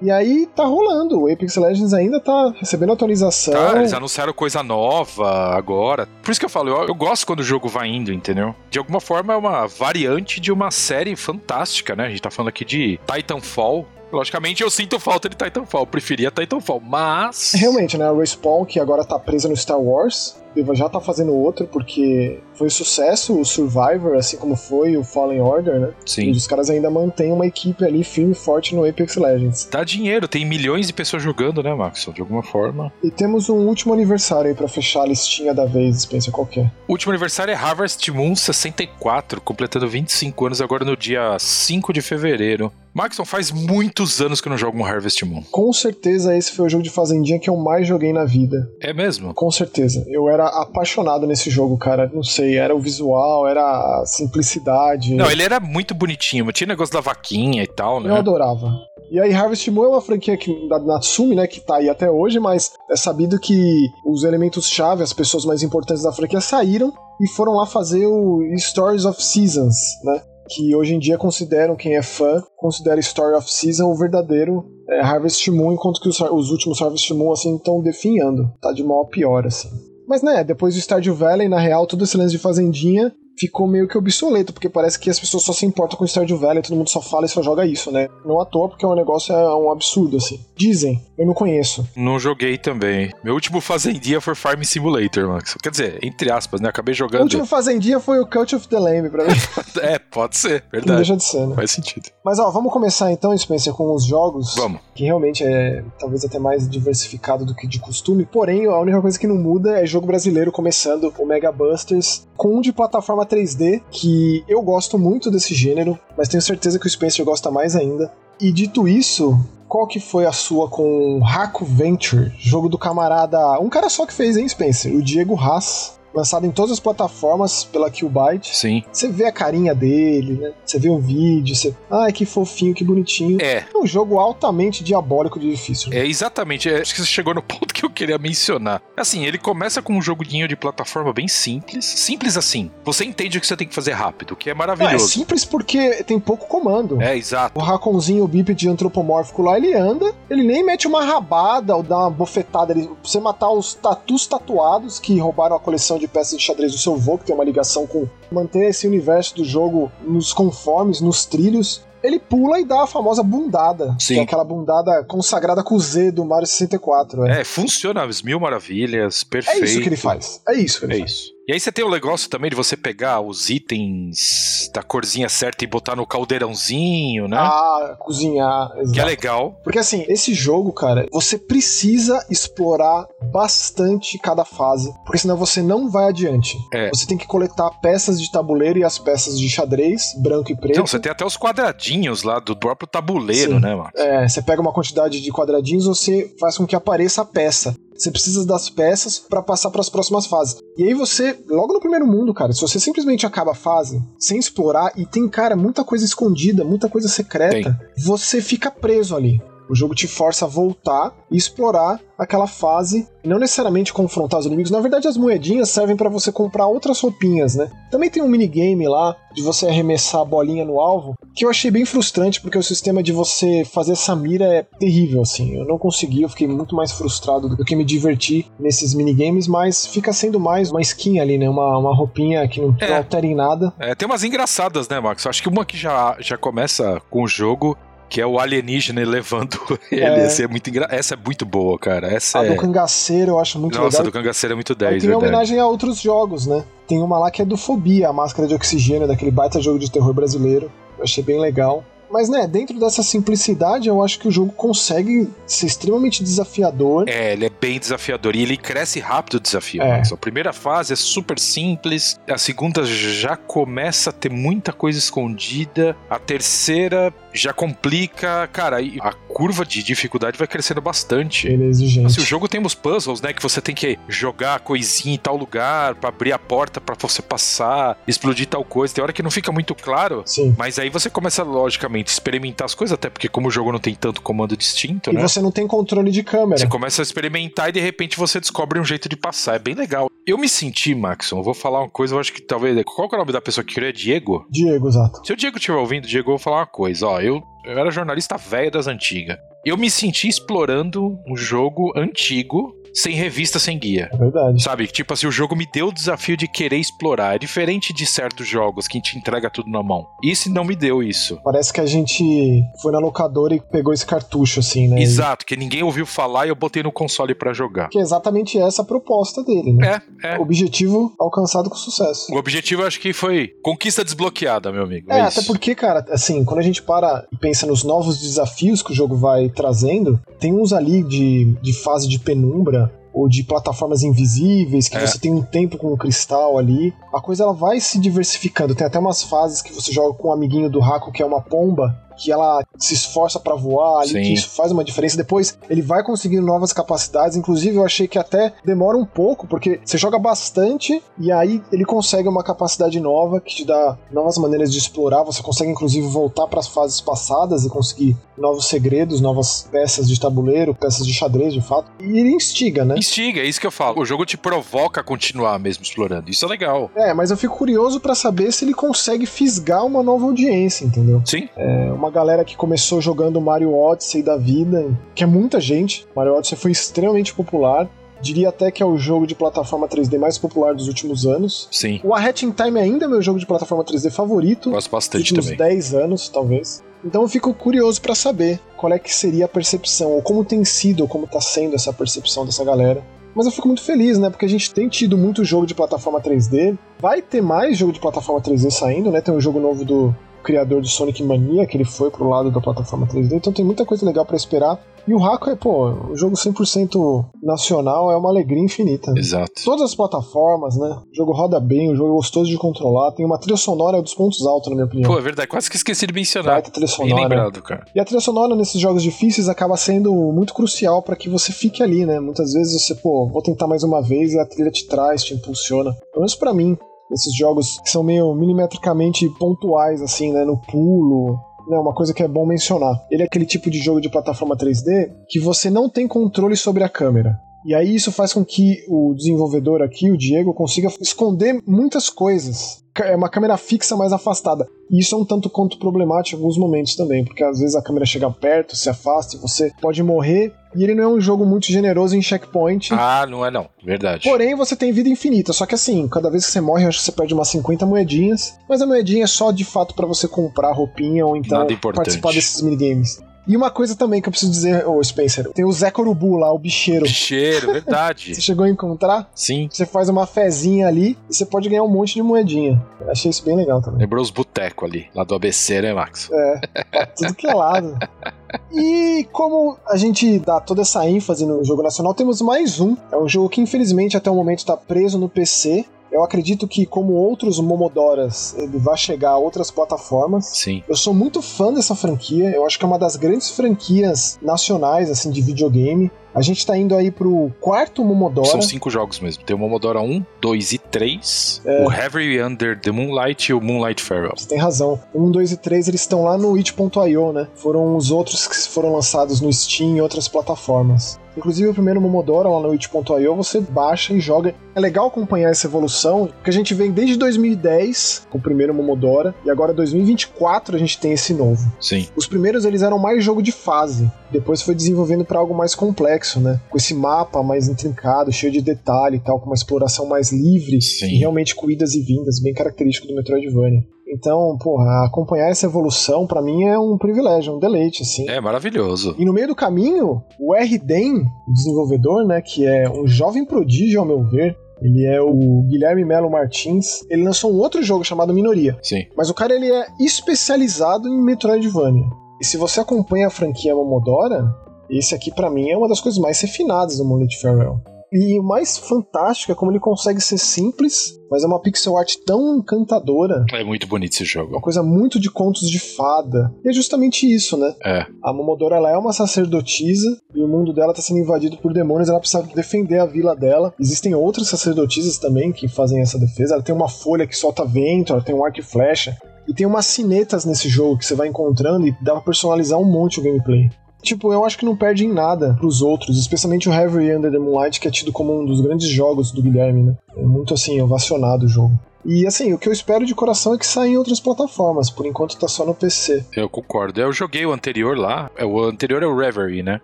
E 0.00 0.10
aí 0.10 0.46
tá 0.54 0.64
rolando. 0.64 1.20
O 1.20 1.32
Apex 1.32 1.56
Legends 1.56 1.92
ainda 1.92 2.20
tá 2.20 2.52
recebendo 2.58 2.92
atualização. 2.92 3.54
Tá, 3.54 3.78
eles 3.78 3.92
anunciaram 3.92 4.32
coisa 4.32 4.62
nova 4.62 5.56
agora. 5.56 6.08
Por 6.22 6.30
isso 6.30 6.40
que 6.40 6.46
eu 6.46 6.50
falo, 6.50 6.70
eu, 6.70 6.88
eu, 6.88 6.94
gosto 6.94 7.26
quando 7.26 7.40
o 7.40 7.44
jogo 7.44 7.68
vai 7.68 7.88
indo, 7.88 8.12
entendeu? 8.12 8.54
De 8.70 8.78
alguma 8.78 9.00
forma 9.00 9.32
é 9.32 9.36
uma 9.36 9.66
variante 9.66 10.40
de 10.40 10.52
uma 10.52 10.70
série 10.70 11.14
fantástica, 11.16 11.94
né? 11.94 12.06
A 12.06 12.08
gente 12.08 12.22
tá 12.22 12.30
falando 12.30 12.48
aqui 12.48 12.64
de 12.64 12.98
Titanfall, 13.06 13.86
Logicamente, 14.12 14.62
eu 14.62 14.70
sinto 14.70 15.00
falta 15.00 15.28
de 15.28 15.34
Titanfall. 15.34 15.82
Eu 15.82 15.86
preferia 15.86 16.30
Titanfall, 16.30 16.80
mas. 16.80 17.52
Realmente, 17.54 17.98
né? 17.98 18.08
A 18.08 18.12
Respawn, 18.12 18.64
que 18.64 18.78
agora 18.78 19.04
tá 19.04 19.18
presa 19.18 19.48
no 19.48 19.56
Star 19.56 19.80
Wars, 19.80 20.36
já 20.74 20.88
tá 20.88 21.00
fazendo 21.00 21.32
outro, 21.32 21.66
porque 21.66 22.40
foi 22.54 22.66
um 22.68 22.70
sucesso 22.70 23.38
o 23.38 23.44
Survivor, 23.44 24.16
assim 24.16 24.36
como 24.36 24.56
foi 24.56 24.96
o 24.96 25.04
Fallen 25.04 25.40
Order, 25.40 25.80
né? 25.80 25.88
Sim. 26.06 26.28
E 26.28 26.30
os 26.32 26.46
caras 26.46 26.70
ainda 26.70 26.90
mantêm 26.90 27.32
uma 27.32 27.46
equipe 27.46 27.84
ali 27.84 28.04
firme 28.04 28.32
e 28.32 28.34
forte 28.34 28.74
no 28.74 28.88
Apex 28.88 29.16
Legends. 29.16 29.68
Dá 29.70 29.84
dinheiro, 29.84 30.28
tem 30.28 30.44
milhões 30.44 30.86
de 30.86 30.92
pessoas 30.92 31.22
jogando, 31.22 31.62
né, 31.62 31.74
Max? 31.74 32.08
De 32.14 32.20
alguma 32.20 32.42
forma. 32.42 32.92
E 33.02 33.10
temos 33.10 33.48
um 33.48 33.66
último 33.66 33.92
aniversário 33.92 34.50
aí 34.50 34.54
pra 34.54 34.68
fechar 34.68 35.02
a 35.02 35.06
listinha 35.06 35.54
da 35.54 35.64
vez, 35.64 36.02
Spencer, 36.02 36.32
qualquer. 36.32 36.70
O 36.86 36.92
último 36.92 37.12
aniversário 37.12 37.52
é 37.52 37.54
Harvest 37.54 38.10
Moon 38.10 38.34
64, 38.34 39.40
completando 39.40 39.88
25 39.88 40.46
anos 40.46 40.60
agora 40.60 40.84
no 40.84 40.96
dia 40.96 41.36
5 41.38 41.92
de 41.92 42.02
fevereiro. 42.02 42.72
Maxon, 42.94 43.24
faz 43.24 43.50
muitos 43.50 44.20
anos 44.20 44.40
que 44.40 44.46
eu 44.46 44.50
não 44.50 44.56
jogo 44.56 44.78
um 44.78 44.84
Harvest 44.84 45.24
Moon. 45.24 45.42
Com 45.50 45.72
certeza 45.72 46.36
esse 46.36 46.52
foi 46.52 46.66
o 46.66 46.68
jogo 46.68 46.84
de 46.84 46.90
fazendinha 46.90 47.40
que 47.40 47.50
eu 47.50 47.56
mais 47.56 47.88
joguei 47.88 48.12
na 48.12 48.24
vida. 48.24 48.70
É 48.80 48.92
mesmo? 48.92 49.34
Com 49.34 49.50
certeza. 49.50 50.04
Eu 50.06 50.28
era 50.28 50.43
apaixonado 50.46 51.26
nesse 51.26 51.50
jogo, 51.50 51.76
cara. 51.76 52.10
Não 52.12 52.22
sei, 52.22 52.56
era 52.56 52.74
o 52.74 52.80
visual, 52.80 53.46
era 53.46 53.62
a 53.62 54.04
simplicidade. 54.06 55.14
Não, 55.14 55.30
ele 55.30 55.42
era 55.42 55.60
muito 55.60 55.94
bonitinho. 55.94 56.50
Tinha 56.52 56.68
negócio 56.68 56.92
da 56.94 57.00
vaquinha 57.00 57.62
e 57.62 57.66
tal, 57.66 58.00
né? 58.00 58.10
Eu 58.10 58.16
adorava. 58.16 58.72
E 59.10 59.20
aí 59.20 59.32
Harvest 59.32 59.70
Moon 59.70 59.84
é 59.84 59.88
uma 59.88 60.00
franquia 60.00 60.36
que, 60.36 60.68
da 60.68 60.78
Natsumi, 60.78 61.36
né, 61.36 61.46
que 61.46 61.60
tá 61.60 61.76
aí 61.76 61.88
até 61.88 62.10
hoje, 62.10 62.40
mas 62.40 62.72
é 62.90 62.96
sabido 62.96 63.38
que 63.38 63.86
os 64.06 64.24
elementos-chave, 64.24 65.02
as 65.02 65.12
pessoas 65.12 65.44
mais 65.44 65.62
importantes 65.62 66.02
da 66.02 66.12
franquia 66.12 66.40
saíram 66.40 66.92
e 67.20 67.28
foram 67.28 67.52
lá 67.52 67.66
fazer 67.66 68.06
o 68.06 68.40
Stories 68.58 69.04
of 69.04 69.22
Seasons, 69.22 69.76
né? 70.02 70.22
que 70.48 70.74
hoje 70.74 70.94
em 70.94 70.98
dia 70.98 71.16
consideram, 71.16 71.76
quem 71.76 71.96
é 71.96 72.02
fã, 72.02 72.42
considera 72.56 73.00
Story 73.00 73.36
of 73.36 73.50
Season 73.50 73.90
o 73.90 73.96
verdadeiro 73.96 74.64
é, 74.88 75.00
Harvest 75.00 75.50
Moon, 75.50 75.72
enquanto 75.72 76.00
que 76.00 76.08
os, 76.08 76.20
os 76.20 76.50
últimos 76.50 76.80
Harvest 76.80 77.12
Moon, 77.14 77.32
assim, 77.32 77.56
estão 77.56 77.80
definhando. 77.80 78.52
Tá 78.60 78.72
de 78.72 78.84
mal 78.84 79.02
a 79.02 79.06
pior, 79.06 79.46
assim. 79.46 79.70
Mas, 80.06 80.22
né, 80.22 80.44
depois 80.44 80.74
do 80.74 80.80
Stardew 80.80 81.14
Valley, 81.14 81.48
na 81.48 81.58
real, 81.58 81.86
todo 81.86 82.04
esse 82.04 82.16
lance 82.16 82.32
de 82.32 82.38
fazendinha 82.38 83.14
ficou 83.38 83.66
meio 83.66 83.88
que 83.88 83.98
obsoleto, 83.98 84.52
porque 84.52 84.68
parece 84.68 84.98
que 84.98 85.10
as 85.10 85.18
pessoas 85.18 85.42
só 85.42 85.52
se 85.52 85.66
importam 85.66 85.98
com 85.98 86.06
Stardew 86.06 86.38
Valley, 86.38 86.62
todo 86.62 86.76
mundo 86.76 86.88
só 86.88 87.00
fala 87.00 87.26
e 87.26 87.28
só 87.28 87.42
joga 87.42 87.66
isso, 87.66 87.90
né? 87.90 88.08
Não 88.24 88.40
à 88.40 88.44
toa, 88.44 88.68
porque 88.68 88.84
é 88.84 88.88
um 88.88 88.94
negócio, 88.94 89.34
é 89.34 89.56
um 89.56 89.70
absurdo, 89.70 90.16
assim. 90.16 90.40
Dizem, 90.56 91.02
eu 91.18 91.26
não 91.26 91.34
conheço. 91.34 91.86
Não 91.96 92.18
joguei 92.18 92.56
também. 92.58 93.12
Meu 93.22 93.34
último 93.34 93.60
Fazendinha 93.60 94.20
foi 94.20 94.34
Farm 94.34 94.62
Simulator, 94.62 95.28
Max. 95.28 95.56
Quer 95.62 95.70
dizer, 95.70 95.98
entre 96.02 96.30
aspas, 96.30 96.60
né? 96.60 96.68
Acabei 96.68 96.94
jogando. 96.94 97.20
O 97.20 97.24
último 97.24 97.46
Fazendinha 97.46 98.00
foi 98.00 98.20
o 98.20 98.26
Cult 98.26 98.54
of 98.54 98.68
the 98.68 98.78
Lamb 98.78 99.10
pra 99.10 99.24
mim. 99.24 99.34
é, 99.82 99.98
pode 99.98 100.36
ser, 100.36 100.64
verdade. 100.70 100.88
Não 100.88 100.96
deixa 100.96 101.16
de 101.16 101.24
ser, 101.24 101.46
né? 101.46 101.54
Faz 101.54 101.70
sentido. 101.70 102.08
Mas, 102.24 102.38
ó, 102.38 102.50
vamos 102.50 102.72
começar 102.72 103.10
então, 103.12 103.36
Spencer, 103.36 103.72
com 103.72 103.92
os 103.94 104.04
jogos. 104.04 104.54
Vamos. 104.56 104.80
Que 104.94 105.04
realmente 105.04 105.42
é 105.44 105.84
talvez 105.98 106.24
até 106.24 106.38
mais 106.38 106.68
diversificado 106.68 107.44
do 107.44 107.54
que 107.54 107.66
de 107.66 107.80
costume. 107.80 108.24
Porém, 108.24 108.66
a 108.66 108.78
única 108.78 109.00
coisa 109.00 109.18
que 109.18 109.26
não 109.26 109.36
muda 109.36 109.78
é 109.78 109.86
jogo 109.86 110.06
brasileiro 110.06 110.52
começando 110.52 111.12
o 111.18 111.26
Mega 111.26 111.50
Busters 111.50 112.26
com 112.36 112.56
um 112.56 112.60
de 112.60 112.72
plataforma 112.72 113.26
3D, 113.26 113.82
que 113.90 114.44
eu 114.48 114.60
gosto 114.62 114.98
muito 114.98 115.30
desse 115.30 115.54
gênero, 115.54 115.98
mas 116.16 116.28
tenho 116.28 116.42
certeza 116.42 116.78
que 116.78 116.86
o 116.86 116.90
Spencer 116.90 117.24
gosta 117.24 117.50
mais 117.50 117.76
ainda. 117.76 118.12
E 118.40 118.52
dito 118.52 118.88
isso, 118.88 119.38
qual 119.68 119.86
que 119.86 120.00
foi 120.00 120.26
a 120.26 120.32
sua 120.32 120.68
com 120.68 121.20
Haku 121.24 121.64
Venture, 121.64 122.32
jogo 122.38 122.68
do 122.68 122.78
camarada, 122.78 123.58
um 123.60 123.68
cara 123.68 123.88
só 123.88 124.06
que 124.06 124.12
fez, 124.12 124.36
hein, 124.36 124.48
Spencer? 124.48 124.94
O 124.94 125.02
Diego 125.02 125.36
Haas 125.36 125.98
lançado 126.14 126.46
em 126.46 126.50
todas 126.50 126.72
as 126.72 126.80
plataformas 126.80 127.64
pela 127.64 127.90
Killbyte. 127.90 128.56
Sim. 128.56 128.82
Você 128.92 129.08
vê 129.08 129.24
a 129.26 129.32
carinha 129.32 129.74
dele, 129.74 130.34
né? 130.34 130.52
Você 130.64 130.78
vê 130.78 130.88
o 130.88 130.98
vídeo, 130.98 131.54
você. 131.54 131.74
Ai, 131.90 132.12
que 132.12 132.24
fofinho, 132.24 132.74
que 132.74 132.84
bonitinho. 132.84 133.38
É. 133.40 133.64
É 133.74 133.78
um 133.78 133.86
jogo 133.86 134.18
altamente 134.18 134.84
diabólico 134.84 135.38
de 135.38 135.50
difícil. 135.50 135.90
Né? 135.90 135.98
É, 135.98 136.06
exatamente. 136.06 136.68
É, 136.68 136.80
acho 136.80 136.94
que 136.94 137.00
você 137.00 137.06
chegou 137.06 137.34
no 137.34 137.42
ponto 137.42 137.74
que 137.74 137.84
eu 137.84 137.90
queria 137.90 138.18
mencionar. 138.18 138.80
Assim, 138.96 139.24
ele 139.24 139.38
começa 139.38 139.82
com 139.82 139.94
um 139.94 140.02
joguinho 140.02 140.46
de 140.46 140.56
plataforma 140.56 141.12
bem 141.12 141.28
simples. 141.28 141.84
Simples 141.84 142.36
assim. 142.36 142.70
Você 142.84 143.04
entende 143.04 143.38
o 143.38 143.40
que 143.40 143.46
você 143.46 143.56
tem 143.56 143.66
que 143.66 143.74
fazer 143.74 143.92
rápido, 143.92 144.32
o 144.32 144.36
que 144.36 144.50
é 144.50 144.54
maravilhoso. 144.54 144.96
Não, 144.96 145.04
é 145.04 145.08
simples 145.08 145.44
porque 145.44 146.04
tem 146.04 146.18
pouco 146.20 146.46
comando. 146.46 147.00
É, 147.00 147.16
exato. 147.16 147.58
O 147.58 147.62
raconzinho 147.62 148.26
bípede 148.26 148.68
antropomórfico 148.68 149.42
lá, 149.42 149.56
ele 149.56 149.74
anda, 149.74 150.14
ele 150.30 150.42
nem 150.42 150.64
mete 150.64 150.86
uma 150.86 151.04
rabada 151.04 151.74
ou 151.76 151.82
dá 151.82 151.98
uma 151.98 152.10
bofetada 152.10 152.72
ali. 152.72 152.86
Pra 152.86 152.96
você 153.02 153.20
matar 153.20 153.50
os 153.50 153.74
tatus 153.74 154.26
tatuados 154.26 154.98
que 154.98 155.18
roubaram 155.18 155.56
a 155.56 155.60
coleção 155.60 155.98
de 155.98 156.03
de 156.06 156.12
peças 156.12 156.38
de 156.38 156.44
xadrez 156.44 156.72
do 156.72 156.78
seu 156.78 156.96
vô, 156.96 157.18
que 157.18 157.24
tem 157.24 157.34
uma 157.34 157.44
ligação 157.44 157.86
com 157.86 158.06
manter 158.30 158.68
esse 158.68 158.86
universo 158.86 159.36
do 159.36 159.44
jogo 159.44 159.90
nos 160.02 160.32
conformes, 160.32 161.00
nos 161.00 161.24
trilhos. 161.24 161.82
Ele 162.02 162.18
pula 162.18 162.60
e 162.60 162.64
dá 162.64 162.82
a 162.82 162.86
famosa 162.86 163.22
bundada. 163.22 163.96
Sim. 163.98 164.14
Que 164.14 164.20
é 164.20 164.22
aquela 164.24 164.44
bundada 164.44 165.02
consagrada 165.04 165.62
com 165.62 165.74
o 165.74 165.80
Z 165.80 166.12
do 166.12 166.24
Mario 166.24 166.46
64. 166.46 167.26
É, 167.26 167.40
é 167.40 167.44
funciona 167.44 168.04
as 168.04 168.20
mil 168.20 168.38
maravilhas, 168.38 169.24
perfeito. 169.24 169.64
É 169.64 169.66
isso 169.66 169.80
que 169.80 169.88
ele 169.88 169.96
faz. 169.96 170.40
É 170.46 170.54
isso 170.54 170.78
que 170.78 170.84
ele 170.86 170.96
é 170.96 170.98
faz. 170.98 171.10
Isso. 171.10 171.33
E 171.46 171.52
aí 171.52 171.60
você 171.60 171.70
tem 171.70 171.84
o 171.84 171.90
negócio 171.90 172.30
também 172.30 172.48
de 172.48 172.56
você 172.56 172.74
pegar 172.74 173.20
os 173.20 173.50
itens 173.50 174.70
da 174.74 174.82
corzinha 174.82 175.28
certa 175.28 175.62
e 175.62 175.66
botar 175.66 175.94
no 175.94 176.06
caldeirãozinho, 176.06 177.28
né? 177.28 177.36
Ah, 177.36 177.96
cozinhar. 178.00 178.70
Exato. 178.76 178.92
Que 178.92 179.00
é 179.00 179.04
legal. 179.04 179.60
Porque 179.62 179.78
assim, 179.78 180.06
esse 180.08 180.32
jogo, 180.32 180.72
cara, 180.72 181.06
você 181.12 181.36
precisa 181.36 182.24
explorar 182.30 183.06
bastante 183.30 184.18
cada 184.18 184.42
fase, 184.44 184.90
porque 185.04 185.18
senão 185.18 185.36
você 185.36 185.62
não 185.62 185.90
vai 185.90 186.08
adiante. 186.08 186.56
É. 186.72 186.88
Você 186.88 187.06
tem 187.06 187.18
que 187.18 187.26
coletar 187.26 187.70
peças 187.82 188.18
de 188.18 188.30
tabuleiro 188.32 188.78
e 188.78 188.84
as 188.84 188.98
peças 188.98 189.38
de 189.38 189.46
xadrez, 189.48 190.14
branco 190.22 190.50
e 190.50 190.56
preto. 190.56 190.72
Então, 190.72 190.86
você 190.86 190.98
tem 190.98 191.12
até 191.12 191.26
os 191.26 191.36
quadradinhos 191.36 192.22
lá 192.22 192.40
do 192.40 192.56
próprio 192.56 192.88
tabuleiro, 192.88 193.56
Sim. 193.56 193.60
né, 193.60 193.74
mano? 193.74 193.90
É, 193.94 194.26
você 194.26 194.40
pega 194.40 194.62
uma 194.62 194.72
quantidade 194.72 195.20
de 195.20 195.30
quadradinhos, 195.30 195.84
você 195.84 196.34
faz 196.40 196.56
com 196.56 196.66
que 196.66 196.74
apareça 196.74 197.20
a 197.20 197.24
peça. 197.24 197.76
Você 197.96 198.10
precisa 198.10 198.44
das 198.44 198.68
peças 198.68 199.18
para 199.18 199.42
passar 199.42 199.70
para 199.70 199.80
as 199.80 199.88
próximas 199.88 200.26
fases. 200.26 200.56
E 200.76 200.84
aí 200.84 200.94
você, 200.94 201.38
logo 201.48 201.72
no 201.72 201.80
primeiro 201.80 202.06
mundo, 202.06 202.34
cara, 202.34 202.52
se 202.52 202.60
você 202.60 202.80
simplesmente 202.80 203.26
acaba 203.26 203.52
a 203.52 203.54
fase 203.54 204.02
sem 204.18 204.38
explorar 204.38 204.92
e 204.96 205.06
tem, 205.06 205.28
cara, 205.28 205.56
muita 205.56 205.84
coisa 205.84 206.04
escondida, 206.04 206.64
muita 206.64 206.88
coisa 206.88 207.08
secreta, 207.08 207.72
Tem. 207.72 208.04
você 208.04 208.40
fica 208.40 208.70
preso 208.70 209.14
ali. 209.14 209.40
O 209.68 209.74
jogo 209.74 209.94
te 209.94 210.06
força 210.06 210.44
a 210.44 210.48
voltar 210.48 211.12
e 211.30 211.36
explorar 211.36 212.00
aquela 212.18 212.46
fase, 212.46 213.08
não 213.24 213.38
necessariamente 213.40 213.92
confrontar 213.92 214.38
os 214.38 214.46
inimigos. 214.46 214.70
Na 214.70 214.78
verdade, 214.80 215.08
as 215.08 215.16
moedinhas 215.16 215.68
servem 215.70 215.96
para 215.96 216.08
você 216.08 216.30
comprar 216.30 216.66
outras 216.66 217.00
roupinhas, 217.00 217.56
né? 217.56 217.68
Também 217.90 218.08
tem 218.08 218.22
um 218.22 218.28
minigame 218.28 218.86
lá 218.86 219.16
de 219.34 219.42
você 219.42 219.66
arremessar 219.66 220.20
a 220.20 220.24
bolinha 220.24 220.64
no 220.64 220.78
alvo, 220.78 221.14
que 221.34 221.44
eu 221.44 221.50
achei 221.50 221.70
bem 221.72 221.84
frustrante, 221.84 222.40
porque 222.40 222.56
o 222.56 222.62
sistema 222.62 223.02
de 223.02 223.10
você 223.10 223.64
fazer 223.64 223.92
essa 223.92 224.14
mira 224.14 224.44
é 224.44 224.62
terrível, 224.78 225.22
assim. 225.22 225.56
Eu 225.56 225.64
não 225.66 225.76
consegui, 225.76 226.22
eu 226.22 226.28
fiquei 226.28 226.46
muito 226.46 226.76
mais 226.76 226.92
frustrado 226.92 227.48
do 227.56 227.64
que 227.64 227.74
me 227.74 227.84
divertir 227.84 228.46
nesses 228.60 228.94
minigames, 228.94 229.48
mas 229.48 229.84
fica 229.86 230.12
sendo 230.12 230.38
mais 230.38 230.70
uma 230.70 230.80
skin 230.82 231.18
ali, 231.18 231.36
né? 231.36 231.50
Uma, 231.50 231.76
uma 231.78 231.96
roupinha 231.96 232.46
que 232.46 232.60
não, 232.60 232.76
É. 232.80 232.96
altera 232.96 233.26
em 233.26 233.34
nada. 233.34 233.72
É, 233.80 233.92
tem 233.94 234.06
umas 234.06 234.22
engraçadas, 234.22 234.88
né, 234.88 235.00
Max? 235.00 235.24
Eu 235.24 235.30
acho 235.30 235.42
que 235.42 235.48
uma 235.48 235.64
que 235.64 235.76
já, 235.76 236.16
já 236.20 236.36
começa 236.38 237.02
com 237.10 237.24
o 237.24 237.26
jogo, 237.26 237.76
que 238.08 238.20
é 238.20 238.26
o 238.26 238.38
alienígena 238.38 239.04
levando 239.04 239.58
ele. 239.90 240.02
É. 240.02 240.26
Essa 240.26 240.44
é 240.44 240.46
muito 240.46 240.70
engra... 240.70 240.88
Essa 240.90 241.14
é 241.14 241.16
muito 241.16 241.44
boa, 241.44 241.78
cara. 241.78 242.06
Essa 242.06 242.40
A 242.40 242.46
é. 242.46 242.50
do 242.50 242.56
cangaceiro 242.56 243.32
eu 243.32 243.38
acho 243.38 243.58
muito 243.58 243.78
Nossa, 243.78 243.98
legal. 243.98 244.04
do 244.04 244.12
cangaceiro 244.12 244.52
é 244.52 244.56
muito 244.56 244.72
Aí 244.72 244.78
10, 244.78 244.90
tem 244.90 245.10
verdade. 245.10 245.26
homenagem 245.26 245.58
a 245.58 245.66
outros 245.66 246.00
jogos, 246.00 246.46
né? 246.46 246.64
Tem 246.86 247.00
uma 247.00 247.18
lá 247.18 247.30
que 247.30 247.42
é 247.42 247.44
do 247.44 247.56
Fobia, 247.56 248.08
a 248.08 248.12
máscara 248.12 248.46
de 248.46 248.54
oxigênio, 248.54 249.08
daquele 249.08 249.30
baita 249.30 249.60
jogo 249.60 249.78
de 249.78 249.90
terror 249.90 250.12
brasileiro. 250.12 250.70
Eu 250.98 251.04
achei 251.04 251.22
bem 251.24 251.40
legal. 251.40 251.84
Mas, 252.14 252.28
né, 252.28 252.46
dentro 252.46 252.78
dessa 252.78 253.02
simplicidade, 253.02 253.88
eu 253.88 254.00
acho 254.00 254.20
que 254.20 254.28
o 254.28 254.30
jogo 254.30 254.52
consegue 254.52 255.28
ser 255.46 255.66
extremamente 255.66 256.22
desafiador. 256.22 257.08
É, 257.08 257.32
ele 257.32 257.46
é 257.46 257.50
bem 257.50 257.76
desafiador 257.76 258.36
e 258.36 258.42
ele 258.42 258.56
cresce 258.56 259.00
rápido 259.00 259.34
o 259.34 259.40
desafio. 259.40 259.82
É. 259.82 259.96
Max. 259.96 260.12
A 260.12 260.16
primeira 260.16 260.52
fase 260.52 260.92
é 260.92 260.96
super 260.96 261.38
simples, 261.40 262.20
a 262.30 262.38
segunda 262.38 262.84
já 262.84 263.36
começa 263.36 264.10
a 264.10 264.12
ter 264.12 264.30
muita 264.30 264.72
coisa 264.72 264.96
escondida, 264.96 265.96
a 266.08 266.18
terceira 266.18 267.12
já 267.34 267.52
complica, 267.52 268.48
cara, 268.52 268.80
e 268.80 268.98
a 269.00 269.12
curva 269.12 269.64
de 269.64 269.82
dificuldade 269.82 270.38
vai 270.38 270.46
crescendo 270.46 270.80
bastante. 270.80 271.48
Ele 271.48 271.64
é 271.64 271.66
exigente. 271.66 272.06
Assim, 272.06 272.20
o 272.20 272.24
jogo 272.24 272.48
tem 272.48 272.60
uns 272.60 272.74
puzzles, 272.74 273.20
né? 273.20 273.32
Que 273.32 273.42
você 273.42 273.60
tem 273.60 273.74
que 273.74 273.98
jogar 274.08 274.54
a 274.54 274.58
coisinha 274.58 275.14
em 275.14 275.18
tal 275.18 275.36
lugar 275.36 275.96
pra 275.96 276.08
abrir 276.08 276.32
a 276.32 276.38
porta 276.38 276.80
pra 276.80 276.94
você 276.98 277.20
passar, 277.20 277.98
explodir 278.06 278.46
tal 278.46 278.64
coisa. 278.64 278.94
Tem 278.94 279.02
hora 279.02 279.12
que 279.12 279.22
não 279.22 279.30
fica 279.30 279.50
muito 279.50 279.74
claro. 279.74 280.22
Sim. 280.24 280.54
Mas 280.56 280.78
aí 280.78 280.88
você 280.88 281.10
começa, 281.10 281.42
logicamente, 281.42 282.10
a 282.10 282.12
experimentar 282.12 282.64
as 282.66 282.74
coisas, 282.74 282.94
até 282.94 283.10
porque 283.10 283.28
como 283.28 283.48
o 283.48 283.50
jogo 283.50 283.72
não 283.72 283.78
tem 283.80 283.94
tanto 283.94 284.22
comando 284.22 284.56
distinto, 284.56 285.10
E 285.10 285.14
né? 285.14 285.20
você 285.22 285.40
não 285.40 285.50
tem 285.50 285.66
controle 285.66 286.10
de 286.10 286.22
câmera. 286.22 286.58
Você 286.60 286.66
começa 286.66 287.02
a 287.02 287.04
experimentar 287.04 287.68
e 287.68 287.72
de 287.72 287.80
repente 287.80 288.16
você 288.16 288.38
descobre 288.40 288.78
um 288.78 288.84
jeito 288.84 289.08
de 289.08 289.16
passar. 289.16 289.56
É 289.56 289.58
bem 289.58 289.74
legal. 289.74 290.08
Eu 290.26 290.38
me 290.38 290.48
senti, 290.48 290.94
Maxon, 290.94 291.38
eu 291.38 291.42
vou 291.42 291.52
falar 291.54 291.80
uma 291.80 291.90
coisa, 291.90 292.14
eu 292.14 292.18
acho 292.20 292.32
que 292.32 292.40
talvez. 292.40 292.80
Qual 292.84 293.08
é 293.12 293.14
o 293.14 293.18
nome 293.18 293.32
da 293.32 293.40
pessoa 293.42 293.62
que 293.64 293.74
criou? 293.74 293.90
É 293.90 293.92
Diego? 293.92 294.46
Diego, 294.48 294.88
exato. 294.88 295.20
Se 295.26 295.32
o 295.32 295.36
Diego 295.36 295.58
estiver 295.58 295.76
ouvindo, 295.76 296.06
Diego, 296.06 296.30
eu 296.30 296.36
vou 296.36 296.38
falar 296.38 296.58
uma 296.60 296.66
coisa. 296.66 297.06
Ó, 297.06 297.20
eu, 297.24 297.42
eu 297.64 297.78
era 297.78 297.90
jornalista 297.90 298.36
velho 298.36 298.70
das 298.70 298.86
antigas. 298.86 299.38
Eu 299.64 299.76
me 299.76 299.90
senti 299.90 300.28
explorando 300.28 301.18
um 301.26 301.36
jogo 301.36 301.92
antigo 301.96 302.74
sem 302.94 303.14
revista, 303.14 303.58
sem 303.58 303.78
guia. 303.78 304.08
É 304.12 304.16
verdade. 304.16 304.62
Sabe? 304.62 304.86
Tipo 304.86 305.12
assim, 305.14 305.26
o 305.26 305.32
jogo 305.32 305.56
me 305.56 305.66
deu 305.66 305.88
o 305.88 305.92
desafio 305.92 306.36
de 306.36 306.46
querer 306.46 306.76
explorar. 306.76 307.34
É 307.34 307.38
diferente 307.38 307.92
de 307.92 308.06
certos 308.06 308.46
jogos 308.46 308.86
que 308.86 309.00
te 309.00 309.18
entrega 309.18 309.50
tudo 309.50 309.70
na 309.70 309.82
mão. 309.82 310.06
Esse 310.22 310.48
não 310.48 310.64
me 310.64 310.76
deu 310.76 311.02
isso. 311.02 311.38
Parece 311.42 311.72
que 311.72 311.80
a 311.80 311.86
gente 311.86 312.62
foi 312.80 312.92
na 312.92 312.98
locadora 312.98 313.54
e 313.54 313.60
pegou 313.60 313.92
esse 313.92 314.06
cartucho, 314.06 314.60
assim, 314.60 314.88
né? 314.88 315.02
Exato, 315.02 315.44
que 315.44 315.56
ninguém 315.56 315.82
ouviu 315.82 316.06
falar 316.06 316.46
e 316.46 316.50
eu 316.50 316.54
botei 316.54 316.82
no 316.82 316.92
console 316.92 317.34
para 317.34 317.52
jogar. 317.52 317.88
Que 317.88 317.98
é 317.98 318.02
exatamente 318.02 318.58
essa 318.58 318.82
a 318.82 318.84
proposta 318.84 319.42
dele, 319.42 319.72
né? 319.72 320.00
É, 320.22 320.34
é. 320.34 320.38
Objetivo 320.38 321.12
alcançado 321.18 321.68
com 321.68 321.76
sucesso. 321.76 322.32
O 322.32 322.36
objetivo 322.36 322.84
acho 322.84 323.00
que 323.00 323.12
foi 323.12 323.48
conquista 323.62 324.04
desbloqueada, 324.04 324.70
meu 324.70 324.84
amigo. 324.84 325.10
É, 325.10 325.18
É, 325.18 325.20
até 325.22 325.40
isso. 325.40 325.46
porque, 325.46 325.74
cara, 325.74 326.04
assim, 326.10 326.44
quando 326.44 326.60
a 326.60 326.62
gente 326.62 326.82
para 326.82 327.26
e 327.32 327.36
pensa 327.36 327.66
nos 327.66 327.82
novos 327.82 328.20
desafios 328.20 328.82
que 328.82 328.92
o 328.92 328.94
jogo 328.94 329.16
vai 329.16 329.48
trazendo, 329.48 330.20
tem 330.38 330.52
uns 330.52 330.72
ali 330.72 331.02
de, 331.02 331.56
de 331.62 331.72
fase 331.72 332.08
de 332.08 332.18
penumbra 332.18 332.83
ou 333.14 333.28
de 333.28 333.44
plataformas 333.44 334.02
invisíveis, 334.02 334.88
que 334.88 334.96
É. 334.96 335.06
você 335.06 335.18
tem 335.18 335.32
um 335.32 335.40
tempo 335.40 335.78
com 335.78 335.92
o 335.92 335.96
cristal 335.96 336.58
ali. 336.58 336.92
A 337.14 337.20
coisa 337.20 337.44
ela 337.44 337.52
vai 337.54 337.78
se 337.80 337.98
diversificando. 338.00 338.74
Tem 338.74 338.84
até 338.86 338.98
umas 338.98 339.22
fases 339.22 339.62
que 339.62 339.72
você 339.72 339.92
joga 339.92 340.14
com 340.18 340.28
um 340.28 340.32
amiguinho 340.32 340.68
do 340.68 340.80
Raco, 340.80 341.12
que 341.12 341.22
é 341.22 341.26
uma 341.26 341.40
pomba, 341.40 341.96
que 342.16 342.32
ela 342.32 342.64
se 342.78 342.94
esforça 342.94 343.38
pra 343.38 343.54
voar 343.54 344.02
ali, 344.02 344.12
que 344.12 344.32
isso 344.32 344.50
faz 344.50 344.72
uma 344.72 344.84
diferença. 344.84 345.16
Depois 345.16 345.58
ele 345.68 345.82
vai 345.82 346.02
conseguindo 346.02 346.42
novas 346.42 346.72
capacidades. 346.72 347.36
Inclusive, 347.36 347.76
eu 347.76 347.84
achei 347.84 348.06
que 348.06 348.18
até 348.18 348.52
demora 348.64 348.96
um 348.96 349.04
pouco, 349.04 349.46
porque 349.46 349.80
você 349.84 349.98
joga 349.98 350.18
bastante 350.18 351.02
e 351.18 351.32
aí 351.32 351.62
ele 351.72 351.84
consegue 351.84 352.28
uma 352.28 352.42
capacidade 352.42 352.98
nova 353.00 353.40
que 353.40 353.54
te 353.54 353.64
dá 353.64 353.96
novas 354.12 354.38
maneiras 354.38 354.72
de 354.72 354.78
explorar. 354.78 355.22
Você 355.24 355.42
consegue, 355.42 355.70
inclusive, 355.70 356.06
voltar 356.06 356.46
para 356.46 356.60
as 356.60 356.68
fases 356.68 357.00
passadas 357.00 357.64
e 357.64 357.68
conseguir 357.68 358.16
novos 358.36 358.66
segredos, 358.66 359.20
novas 359.20 359.68
peças 359.70 360.08
de 360.08 360.18
tabuleiro, 360.18 360.74
peças 360.74 361.06
de 361.06 361.12
xadrez, 361.12 361.52
de 361.52 361.60
fato. 361.60 361.90
E 362.00 362.18
ele 362.18 362.30
instiga, 362.30 362.84
né? 362.84 362.96
Instiga, 362.98 363.40
é 363.40 363.46
isso 363.46 363.60
que 363.60 363.66
eu 363.66 363.70
falo. 363.70 364.00
O 364.00 364.04
jogo 364.04 364.24
te 364.24 364.36
provoca 364.36 365.00
a 365.00 365.04
continuar 365.04 365.58
mesmo 365.58 365.82
explorando. 365.82 366.30
Isso 366.30 366.44
é 366.44 366.48
legal. 366.48 366.90
É, 366.94 367.14
mas 367.14 367.30
eu 367.30 367.36
fico 367.36 367.56
curioso 367.56 368.00
pra 368.00 368.14
saber 368.14 368.52
se 368.52 368.64
ele 368.64 368.74
consegue 368.74 369.26
fisgar 369.26 369.84
uma 369.84 370.02
nova 370.02 370.24
audiência, 370.26 370.84
entendeu? 370.84 371.22
Sim. 371.24 371.48
É 371.56 371.92
uma 371.92 372.03
galera 372.10 372.44
que 372.44 372.56
começou 372.56 373.00
jogando 373.00 373.40
Mario 373.40 373.74
Odyssey 373.74 374.22
da 374.22 374.36
vida, 374.36 374.96
que 375.14 375.22
é 375.22 375.26
muita 375.26 375.60
gente. 375.60 376.06
Mario 376.14 376.34
Odyssey 376.34 376.56
foi 376.56 376.70
extremamente 376.70 377.34
popular. 377.34 377.88
Diria 378.20 378.48
até 378.48 378.70
que 378.70 378.82
é 378.82 378.86
o 378.86 378.96
jogo 378.96 379.26
de 379.26 379.34
plataforma 379.34 379.86
3D 379.86 380.18
mais 380.18 380.38
popular 380.38 380.74
dos 380.74 380.88
últimos 380.88 381.26
anos. 381.26 381.68
Sim. 381.70 382.00
O 382.02 382.14
A 382.14 382.18
Hat 382.18 382.46
in 382.46 382.52
Time 382.52 382.80
ainda 382.80 383.04
é 383.04 383.08
meu 383.08 383.20
jogo 383.20 383.38
de 383.38 383.44
plataforma 383.46 383.84
3D 383.84 384.10
favorito. 384.10 384.70
Gosto 384.70 384.86
Dos 384.86 384.92
bastante 384.92 385.32
últimos 385.34 385.46
também. 385.46 385.58
10 385.58 385.94
anos, 385.94 386.28
talvez. 386.28 386.82
Então 387.04 387.20
eu 387.20 387.28
fico 387.28 387.52
curioso 387.52 388.00
pra 388.00 388.14
saber 388.14 388.58
qual 388.76 388.92
é 388.92 388.98
que 388.98 389.14
seria 389.14 389.44
a 389.44 389.48
percepção, 389.48 390.12
ou 390.12 390.22
como 390.22 390.42
tem 390.42 390.64
sido, 390.64 391.02
ou 391.02 391.08
como 391.08 391.26
tá 391.26 391.40
sendo 391.40 391.74
essa 391.74 391.92
percepção 391.92 392.46
dessa 392.46 392.64
galera. 392.64 393.04
Mas 393.34 393.46
eu 393.46 393.52
fico 393.52 393.66
muito 393.66 393.82
feliz, 393.82 394.18
né? 394.18 394.30
Porque 394.30 394.46
a 394.46 394.48
gente 394.48 394.72
tem 394.72 394.88
tido 394.88 395.18
muito 395.18 395.44
jogo 395.44 395.66
de 395.66 395.74
plataforma 395.74 396.20
3D. 396.20 396.78
Vai 397.00 397.20
ter 397.20 397.42
mais 397.42 397.76
jogo 397.76 397.92
de 397.92 398.00
plataforma 398.00 398.40
3D 398.40 398.70
saindo, 398.70 399.10
né? 399.10 399.20
Tem 399.20 399.34
um 399.34 399.40
jogo 399.40 399.60
novo 399.60 399.84
do 399.84 400.14
criador 400.44 400.80
de 400.80 400.88
Sonic 400.88 401.22
Mania, 401.22 401.66
que 401.66 401.76
ele 401.76 401.84
foi 401.84 402.10
pro 402.10 402.28
lado 402.28 402.50
da 402.50 402.60
plataforma 402.60 403.06
3D. 403.06 403.32
Então 403.32 403.52
tem 403.52 403.64
muita 403.64 403.84
coisa 403.84 404.06
legal 404.06 404.24
pra 404.24 404.36
esperar. 404.36 404.78
E 405.06 405.12
o 405.12 405.18
Raco 405.18 405.50
é, 405.50 405.54
pô, 405.56 405.88
um 406.10 406.16
jogo 406.16 406.34
100% 406.34 407.26
nacional, 407.42 408.10
é 408.10 408.16
uma 408.16 408.30
alegria 408.30 408.62
infinita. 408.62 409.12
né? 409.12 409.20
Exato. 409.20 409.52
Todas 409.62 409.82
as 409.82 409.94
plataformas, 409.94 410.76
né? 410.78 410.96
O 411.12 411.14
jogo 411.14 411.32
roda 411.32 411.60
bem, 411.60 411.90
o 411.92 411.96
jogo 411.96 412.10
é 412.12 412.14
gostoso 412.14 412.48
de 412.50 412.56
controlar. 412.56 413.12
Tem 413.12 413.26
uma 413.26 413.38
trilha 413.38 413.56
sonora 413.58 414.00
dos 414.00 414.14
pontos 414.14 414.46
altos, 414.46 414.70
na 414.70 414.76
minha 414.76 414.86
opinião. 414.86 415.10
Pô, 415.10 415.18
é 415.18 415.22
verdade. 415.22 415.48
Quase 415.48 415.68
que 415.68 415.76
esqueci 415.76 416.06
de 416.06 416.12
mencionar. 416.14 416.54
Baita 416.54 416.70
trilha 416.70 416.86
Bem 416.86 416.96
sonora. 416.96 417.22
lembrado, 417.22 417.62
cara. 417.62 417.84
E 417.94 418.00
a 418.00 418.04
trilha 418.04 418.20
sonora 418.20 418.54
nesses 418.56 418.80
jogos 418.80 419.02
difíceis 419.02 419.46
acaba 419.48 419.76
sendo 419.76 420.10
muito 420.32 420.54
crucial 420.54 421.02
pra 421.02 421.16
que 421.16 421.28
você 421.28 421.52
fique 421.52 421.82
ali, 421.82 422.06
né? 422.06 422.18
Muitas 422.18 422.54
vezes 422.54 422.82
você, 422.82 422.94
pô, 422.94 423.28
vou 423.28 423.42
tentar 423.42 423.66
mais 423.66 423.82
uma 423.82 424.00
vez 424.00 424.32
e 424.32 424.38
a 424.38 424.46
trilha 424.46 424.70
te 424.70 424.86
traz, 424.86 425.22
te 425.22 425.34
impulsiona. 425.34 425.92
Pelo 425.92 426.20
menos 426.20 426.34
pra 426.34 426.54
mim, 426.54 426.78
esses 427.12 427.34
jogos 427.36 427.80
que 427.80 427.90
são 427.90 428.02
meio 428.02 428.34
milimetricamente 428.34 429.28
pontuais, 429.38 430.02
assim, 430.02 430.32
né? 430.32 430.44
No 430.44 430.56
pulo. 430.56 431.38
Né, 431.66 431.78
uma 431.78 431.94
coisa 431.94 432.12
que 432.12 432.22
é 432.22 432.28
bom 432.28 432.44
mencionar. 432.44 432.94
Ele 433.10 433.22
é 433.22 433.26
aquele 433.26 433.46
tipo 433.46 433.70
de 433.70 433.78
jogo 433.78 433.98
de 433.98 434.10
plataforma 434.10 434.54
3D 434.54 435.10
que 435.28 435.40
você 435.40 435.70
não 435.70 435.88
tem 435.88 436.06
controle 436.06 436.56
sobre 436.56 436.84
a 436.84 436.90
câmera. 436.90 437.40
E 437.64 437.74
aí 437.74 437.94
isso 437.94 438.12
faz 438.12 438.34
com 438.34 438.44
que 438.44 438.84
o 438.88 439.14
desenvolvedor 439.14 439.80
aqui, 439.80 440.10
o 440.10 440.18
Diego, 440.18 440.52
consiga 440.52 440.92
esconder 441.00 441.62
muitas 441.66 442.10
coisas. 442.10 442.84
É 443.02 443.16
uma 443.16 443.30
câmera 443.30 443.56
fixa 443.56 443.96
mais 443.96 444.12
afastada. 444.12 444.68
E 444.90 445.00
isso 445.00 445.14
é 445.14 445.18
um 445.18 445.24
tanto 445.24 445.48
quanto 445.48 445.78
problemático 445.78 446.36
em 446.36 446.40
alguns 446.40 446.58
momentos 446.58 446.94
também, 446.94 447.24
porque 447.24 447.42
às 447.42 447.58
vezes 447.58 447.74
a 447.74 447.82
câmera 447.82 448.04
chega 448.04 448.30
perto, 448.30 448.76
se 448.76 448.90
afasta 448.90 449.36
e 449.36 449.40
você 449.40 449.72
pode 449.80 450.02
morrer. 450.02 450.52
E 450.74 450.82
ele 450.82 450.94
não 450.94 451.04
é 451.04 451.08
um 451.08 451.20
jogo 451.20 451.44
muito 451.44 451.66
generoso 451.66 452.16
em 452.16 452.22
checkpoint. 452.22 452.92
Ah, 452.92 453.26
não 453.28 453.44
é 453.44 453.50
não. 453.50 453.68
Verdade. 453.84 454.28
Porém, 454.28 454.54
você 454.54 454.74
tem 454.74 454.92
vida 454.92 455.08
infinita. 455.08 455.52
Só 455.52 455.66
que 455.66 455.74
assim, 455.74 456.08
cada 456.08 456.30
vez 456.30 456.46
que 456.46 456.52
você 456.52 456.60
morre, 456.60 456.84
eu 456.84 456.88
acho 456.88 456.98
que 456.98 457.04
você 457.04 457.12
perde 457.12 457.34
umas 457.34 457.48
50 457.48 457.86
moedinhas. 457.86 458.58
Mas 458.68 458.82
a 458.82 458.86
moedinha 458.86 459.24
é 459.24 459.28
só 459.28 459.50
de 459.50 459.64
fato 459.64 459.94
pra 459.94 460.06
você 460.06 460.26
comprar 460.26 460.72
roupinha 460.72 461.24
ou 461.26 461.36
então 461.36 461.66
participar 461.94 462.32
desses 462.32 462.60
minigames. 462.62 463.22
E 463.46 463.56
uma 463.56 463.70
coisa 463.70 463.94
também 463.94 464.22
que 464.22 464.28
eu 464.28 464.30
preciso 464.30 464.50
dizer, 464.50 464.86
ô 464.86 465.02
Spencer, 465.02 465.50
tem 465.52 465.64
o 465.64 465.72
Zé 465.72 465.90
Corubu 465.90 466.36
lá, 466.36 466.52
o 466.52 466.58
bicheiro. 466.58 467.06
Cheiro, 467.06 467.72
verdade. 467.72 468.32
Você 468.34 468.40
chegou 468.40 468.64
a 468.64 468.68
encontrar? 468.68 469.30
Sim. 469.34 469.68
Você 469.70 469.84
faz 469.84 470.08
uma 470.08 470.26
fezinha 470.26 470.88
ali 470.88 471.18
e 471.28 471.34
você 471.34 471.44
pode 471.44 471.68
ganhar 471.68 471.82
um 471.82 471.88
monte 471.88 472.14
de 472.14 472.22
moedinha. 472.22 472.82
Eu 473.00 473.10
achei 473.10 473.30
isso 473.30 473.44
bem 473.44 473.56
legal 473.56 473.82
também. 473.82 474.00
Lembrou 474.00 474.22
os 474.22 474.30
botecos 474.30 474.88
ali, 474.88 475.06
lá 475.14 475.24
do 475.24 475.34
ABC, 475.34 475.82
né, 475.82 475.92
Max? 475.92 476.30
É, 476.32 476.60
pra 476.90 477.06
tudo 477.06 477.34
que 477.34 477.46
é 477.46 477.54
lado. 477.54 477.98
E 478.72 479.26
como 479.32 479.76
a 479.86 479.96
gente 479.96 480.38
dá 480.38 480.60
toda 480.60 480.82
essa 480.82 481.08
ênfase 481.08 481.44
no 481.44 481.64
jogo 481.64 481.82
nacional, 481.82 482.14
temos 482.14 482.40
mais 482.40 482.78
um. 482.80 482.96
É 483.10 483.16
um 483.16 483.28
jogo 483.28 483.48
que 483.48 483.60
infelizmente 483.60 484.16
até 484.16 484.30
o 484.30 484.34
momento 484.34 484.60
está 484.60 484.76
preso 484.76 485.18
no 485.18 485.28
PC. 485.28 485.84
Eu 486.14 486.22
acredito 486.22 486.68
que, 486.68 486.86
como 486.86 487.12
outros 487.14 487.58
Momodoras, 487.58 488.54
ele 488.56 488.78
vai 488.78 488.96
chegar 488.96 489.30
a 489.30 489.36
outras 489.36 489.68
plataformas. 489.68 490.46
Sim. 490.46 490.80
Eu 490.88 490.94
sou 490.94 491.12
muito 491.12 491.42
fã 491.42 491.72
dessa 491.72 491.96
franquia, 491.96 492.50
eu 492.50 492.64
acho 492.64 492.78
que 492.78 492.84
é 492.84 492.86
uma 492.86 493.00
das 493.00 493.16
grandes 493.16 493.50
franquias 493.50 494.38
nacionais 494.40 495.10
assim 495.10 495.28
de 495.28 495.42
videogame. 495.42 496.12
A 496.34 496.42
gente 496.42 496.66
tá 496.66 496.76
indo 496.76 496.96
aí 496.96 497.10
pro 497.10 497.52
quarto 497.60 498.04
Momodora. 498.04 498.48
São 498.48 498.60
cinco 498.60 498.90
jogos 498.90 499.20
mesmo. 499.20 499.44
Tem 499.44 499.54
o 499.54 499.58
Momodora 499.58 500.00
1, 500.00 500.24
2 500.40 500.72
e 500.72 500.78
3. 500.78 501.62
É. 501.64 501.86
O 501.86 501.92
Heavy 501.92 502.42
Under 502.42 502.78
the 502.78 502.90
Moonlight 502.90 503.50
e 503.50 503.54
o 503.54 503.60
Moonlight 503.60 504.02
Farewell. 504.02 504.34
Você 504.36 504.48
tem 504.48 504.58
razão. 504.58 505.00
Um, 505.14 505.30
dois 505.30 505.52
e 505.52 505.56
três 505.56 505.86
eles 505.86 506.00
estão 506.00 506.24
lá 506.24 506.36
no 506.36 506.56
itch.io, 506.58 507.32
né? 507.32 507.48
Foram 507.54 507.96
os 507.96 508.10
outros 508.10 508.48
que 508.48 508.56
foram 508.68 508.92
lançados 508.92 509.40
no 509.40 509.52
Steam 509.52 509.96
e 509.96 510.00
outras 510.00 510.26
plataformas. 510.26 511.18
Inclusive 511.36 511.68
o 511.68 511.74
primeiro 511.74 512.00
Momodora 512.00 512.48
lá 512.48 512.60
no 512.60 512.74
itch.io 512.74 513.34
você 513.34 513.60
baixa 513.60 514.12
e 514.12 514.20
joga. 514.20 514.54
É 514.74 514.80
legal 514.80 515.06
acompanhar 515.06 515.50
essa 515.50 515.66
evolução, 515.66 516.26
porque 516.26 516.50
a 516.50 516.52
gente 516.52 516.74
vem 516.74 516.90
desde 516.90 517.16
2010 517.16 518.26
com 518.30 518.38
o 518.38 518.40
primeiro 518.40 518.74
Momodora 518.74 519.34
e 519.44 519.50
agora 519.50 519.72
2024 519.72 520.76
a 520.76 520.78
gente 520.78 520.98
tem 520.98 521.12
esse 521.12 521.32
novo. 521.32 521.70
Sim. 521.80 522.08
Os 522.16 522.26
primeiros 522.26 522.64
eles 522.64 522.82
eram 522.82 522.98
mais 522.98 523.22
jogo 523.24 523.42
de 523.42 523.52
fase, 523.52 524.10
depois 524.30 524.62
foi 524.62 524.74
desenvolvendo 524.74 525.24
para 525.24 525.38
algo 525.38 525.54
mais 525.54 525.74
complexo, 525.74 526.23
né? 526.40 526.60
Com 526.70 526.76
esse 526.76 526.94
mapa 526.94 527.42
mais 527.42 527.68
intrincado, 527.68 528.32
cheio 528.32 528.52
de 528.52 528.60
detalhe 528.60 529.16
e 529.16 529.20
tal, 529.20 529.40
com 529.40 529.46
uma 529.46 529.54
exploração 529.54 530.06
mais 530.06 530.32
livre 530.32 530.80
Sim. 530.80 531.06
e 531.06 531.18
realmente 531.18 531.54
com 531.54 531.70
idas 531.70 531.94
e 531.94 532.00
vindas, 532.00 532.40
bem 532.40 532.54
característico 532.54 533.06
do 533.06 533.14
Metroidvania. 533.14 533.84
Então, 534.06 534.56
porra, 534.58 535.06
acompanhar 535.06 535.50
essa 535.50 535.66
evolução 535.66 536.26
pra 536.26 536.42
mim 536.42 536.64
é 536.64 536.78
um 536.78 536.96
privilégio, 536.96 537.54
um 537.54 537.58
deleite, 537.58 538.02
assim. 538.02 538.28
É 538.28 538.40
maravilhoso. 538.40 539.14
E 539.18 539.24
no 539.24 539.32
meio 539.32 539.48
do 539.48 539.56
caminho, 539.56 540.22
o 540.38 540.54
RDEM, 540.54 541.24
o 541.48 541.52
desenvolvedor, 541.52 542.26
né, 542.26 542.40
que 542.40 542.66
é 542.66 542.88
um 542.88 543.06
jovem 543.06 543.44
prodígio 543.44 544.00
ao 544.00 544.06
meu 544.06 544.22
ver, 544.24 544.56
ele 544.80 545.06
é 545.06 545.20
o 545.20 545.62
Guilherme 545.68 546.04
Melo 546.04 546.30
Martins, 546.30 547.00
ele 547.08 547.24
lançou 547.24 547.52
um 547.52 547.58
outro 547.58 547.82
jogo 547.82 548.04
chamado 548.04 548.34
Minoria. 548.34 548.76
Sim. 548.82 549.04
Mas 549.16 549.30
o 549.30 549.34
cara 549.34 549.54
ele 549.54 549.70
é 549.72 549.86
especializado 549.98 551.08
em 551.08 551.22
Metroidvania. 551.22 552.06
E 552.40 552.44
se 552.44 552.56
você 552.56 552.80
acompanha 552.80 553.28
a 553.28 553.30
franquia 553.30 553.74
Momodora, 553.74 554.44
esse 554.90 555.14
aqui 555.14 555.30
pra 555.34 555.50
mim 555.50 555.70
é 555.70 555.76
uma 555.76 555.88
das 555.88 556.00
coisas 556.00 556.20
mais 556.20 556.40
refinadas 556.40 556.98
do 556.98 557.04
Moonlit 557.04 557.40
Farewell. 557.40 557.80
E 558.16 558.38
o 558.38 558.44
mais 558.44 558.78
fantástico 558.78 559.50
é 559.50 559.56
como 559.56 559.72
ele 559.72 559.80
consegue 559.80 560.20
ser 560.20 560.38
simples, 560.38 561.18
mas 561.28 561.42
é 561.42 561.48
uma 561.48 561.60
pixel 561.60 561.96
art 561.96 562.14
tão 562.24 562.58
encantadora. 562.58 563.44
É 563.52 563.64
muito 563.64 563.88
bonito 563.88 564.12
esse 564.12 564.24
jogo. 564.24 564.52
Uma 564.52 564.60
coisa 564.60 564.84
muito 564.84 565.18
de 565.18 565.28
contos 565.28 565.68
de 565.68 565.80
fada. 565.80 566.54
E 566.64 566.68
é 566.68 566.72
justamente 566.72 567.26
isso, 567.26 567.56
né? 567.56 567.74
É. 567.84 568.06
A 568.22 568.32
Momodora 568.32 568.76
ela 568.76 568.88
é 568.88 568.96
uma 568.96 569.12
sacerdotisa 569.12 570.16
e 570.32 570.40
o 570.40 570.46
mundo 570.46 570.72
dela 570.72 570.92
está 570.92 571.02
sendo 571.02 571.18
invadido 571.18 571.56
por 571.56 571.72
demônios. 571.72 572.08
Ela 572.08 572.20
precisa 572.20 572.44
defender 572.54 573.00
a 573.00 573.06
vila 573.06 573.34
dela. 573.34 573.74
Existem 573.80 574.14
outras 574.14 574.46
sacerdotisas 574.46 575.18
também 575.18 575.50
que 575.50 575.66
fazem 575.66 576.00
essa 576.00 576.16
defesa. 576.16 576.54
Ela 576.54 576.62
tem 576.62 576.72
uma 576.72 576.88
folha 576.88 577.26
que 577.26 577.36
solta 577.36 577.64
vento, 577.64 578.12
ela 578.12 578.22
tem 578.22 578.32
um 578.32 578.44
arco 578.44 578.60
e 578.60 578.62
flecha. 578.62 579.16
E 579.48 579.52
tem 579.52 579.66
umas 579.66 579.86
cinetas 579.86 580.44
nesse 580.44 580.68
jogo 580.68 580.98
que 580.98 581.04
você 581.04 581.16
vai 581.16 581.26
encontrando 581.26 581.88
e 581.88 581.96
dá 582.00 582.12
pra 582.12 582.20
personalizar 582.20 582.78
um 582.78 582.84
monte 582.84 583.18
o 583.18 583.24
gameplay. 583.24 583.68
Tipo, 584.04 584.32
eu 584.32 584.44
acho 584.44 584.56
que 584.56 584.64
não 584.64 584.76
perde 584.76 585.04
em 585.04 585.12
nada 585.12 585.54
pros 585.58 585.82
outros, 585.82 586.18
especialmente 586.18 586.68
o 586.68 586.72
Heavy 586.72 587.16
Under 587.16 587.32
the 587.32 587.38
Moonlight, 587.38 587.80
que 587.80 587.88
é 587.88 587.90
tido 587.90 588.12
como 588.12 588.38
um 588.38 588.44
dos 588.44 588.60
grandes 588.60 588.88
jogos 588.88 589.32
do 589.32 589.42
Guilherme, 589.42 589.82
né? 589.82 589.96
É 590.16 590.22
muito 590.22 590.54
assim, 590.54 590.80
ovacionado 590.80 591.46
o 591.46 591.48
jogo. 591.48 591.78
E 592.04 592.26
assim, 592.26 592.52
o 592.52 592.58
que 592.58 592.68
eu 592.68 592.72
espero 592.72 593.06
de 593.06 593.14
coração 593.14 593.54
é 593.54 593.58
que 593.58 593.66
saia 593.66 593.90
em 593.90 593.96
outras 593.96 594.20
plataformas, 594.20 594.90
por 594.90 595.06
enquanto 595.06 595.36
tá 595.36 595.48
só 595.48 595.64
no 595.64 595.74
PC. 595.74 596.24
Eu 596.36 596.48
concordo. 596.48 597.00
Eu 597.00 597.12
joguei 597.12 597.44
o 597.46 597.52
anterior 597.52 597.96
lá, 597.96 598.30
é, 598.36 598.44
o 598.44 598.62
anterior 598.64 599.02
é 599.02 599.06
o 599.06 599.16
Reverie, 599.16 599.62
né? 599.62 599.80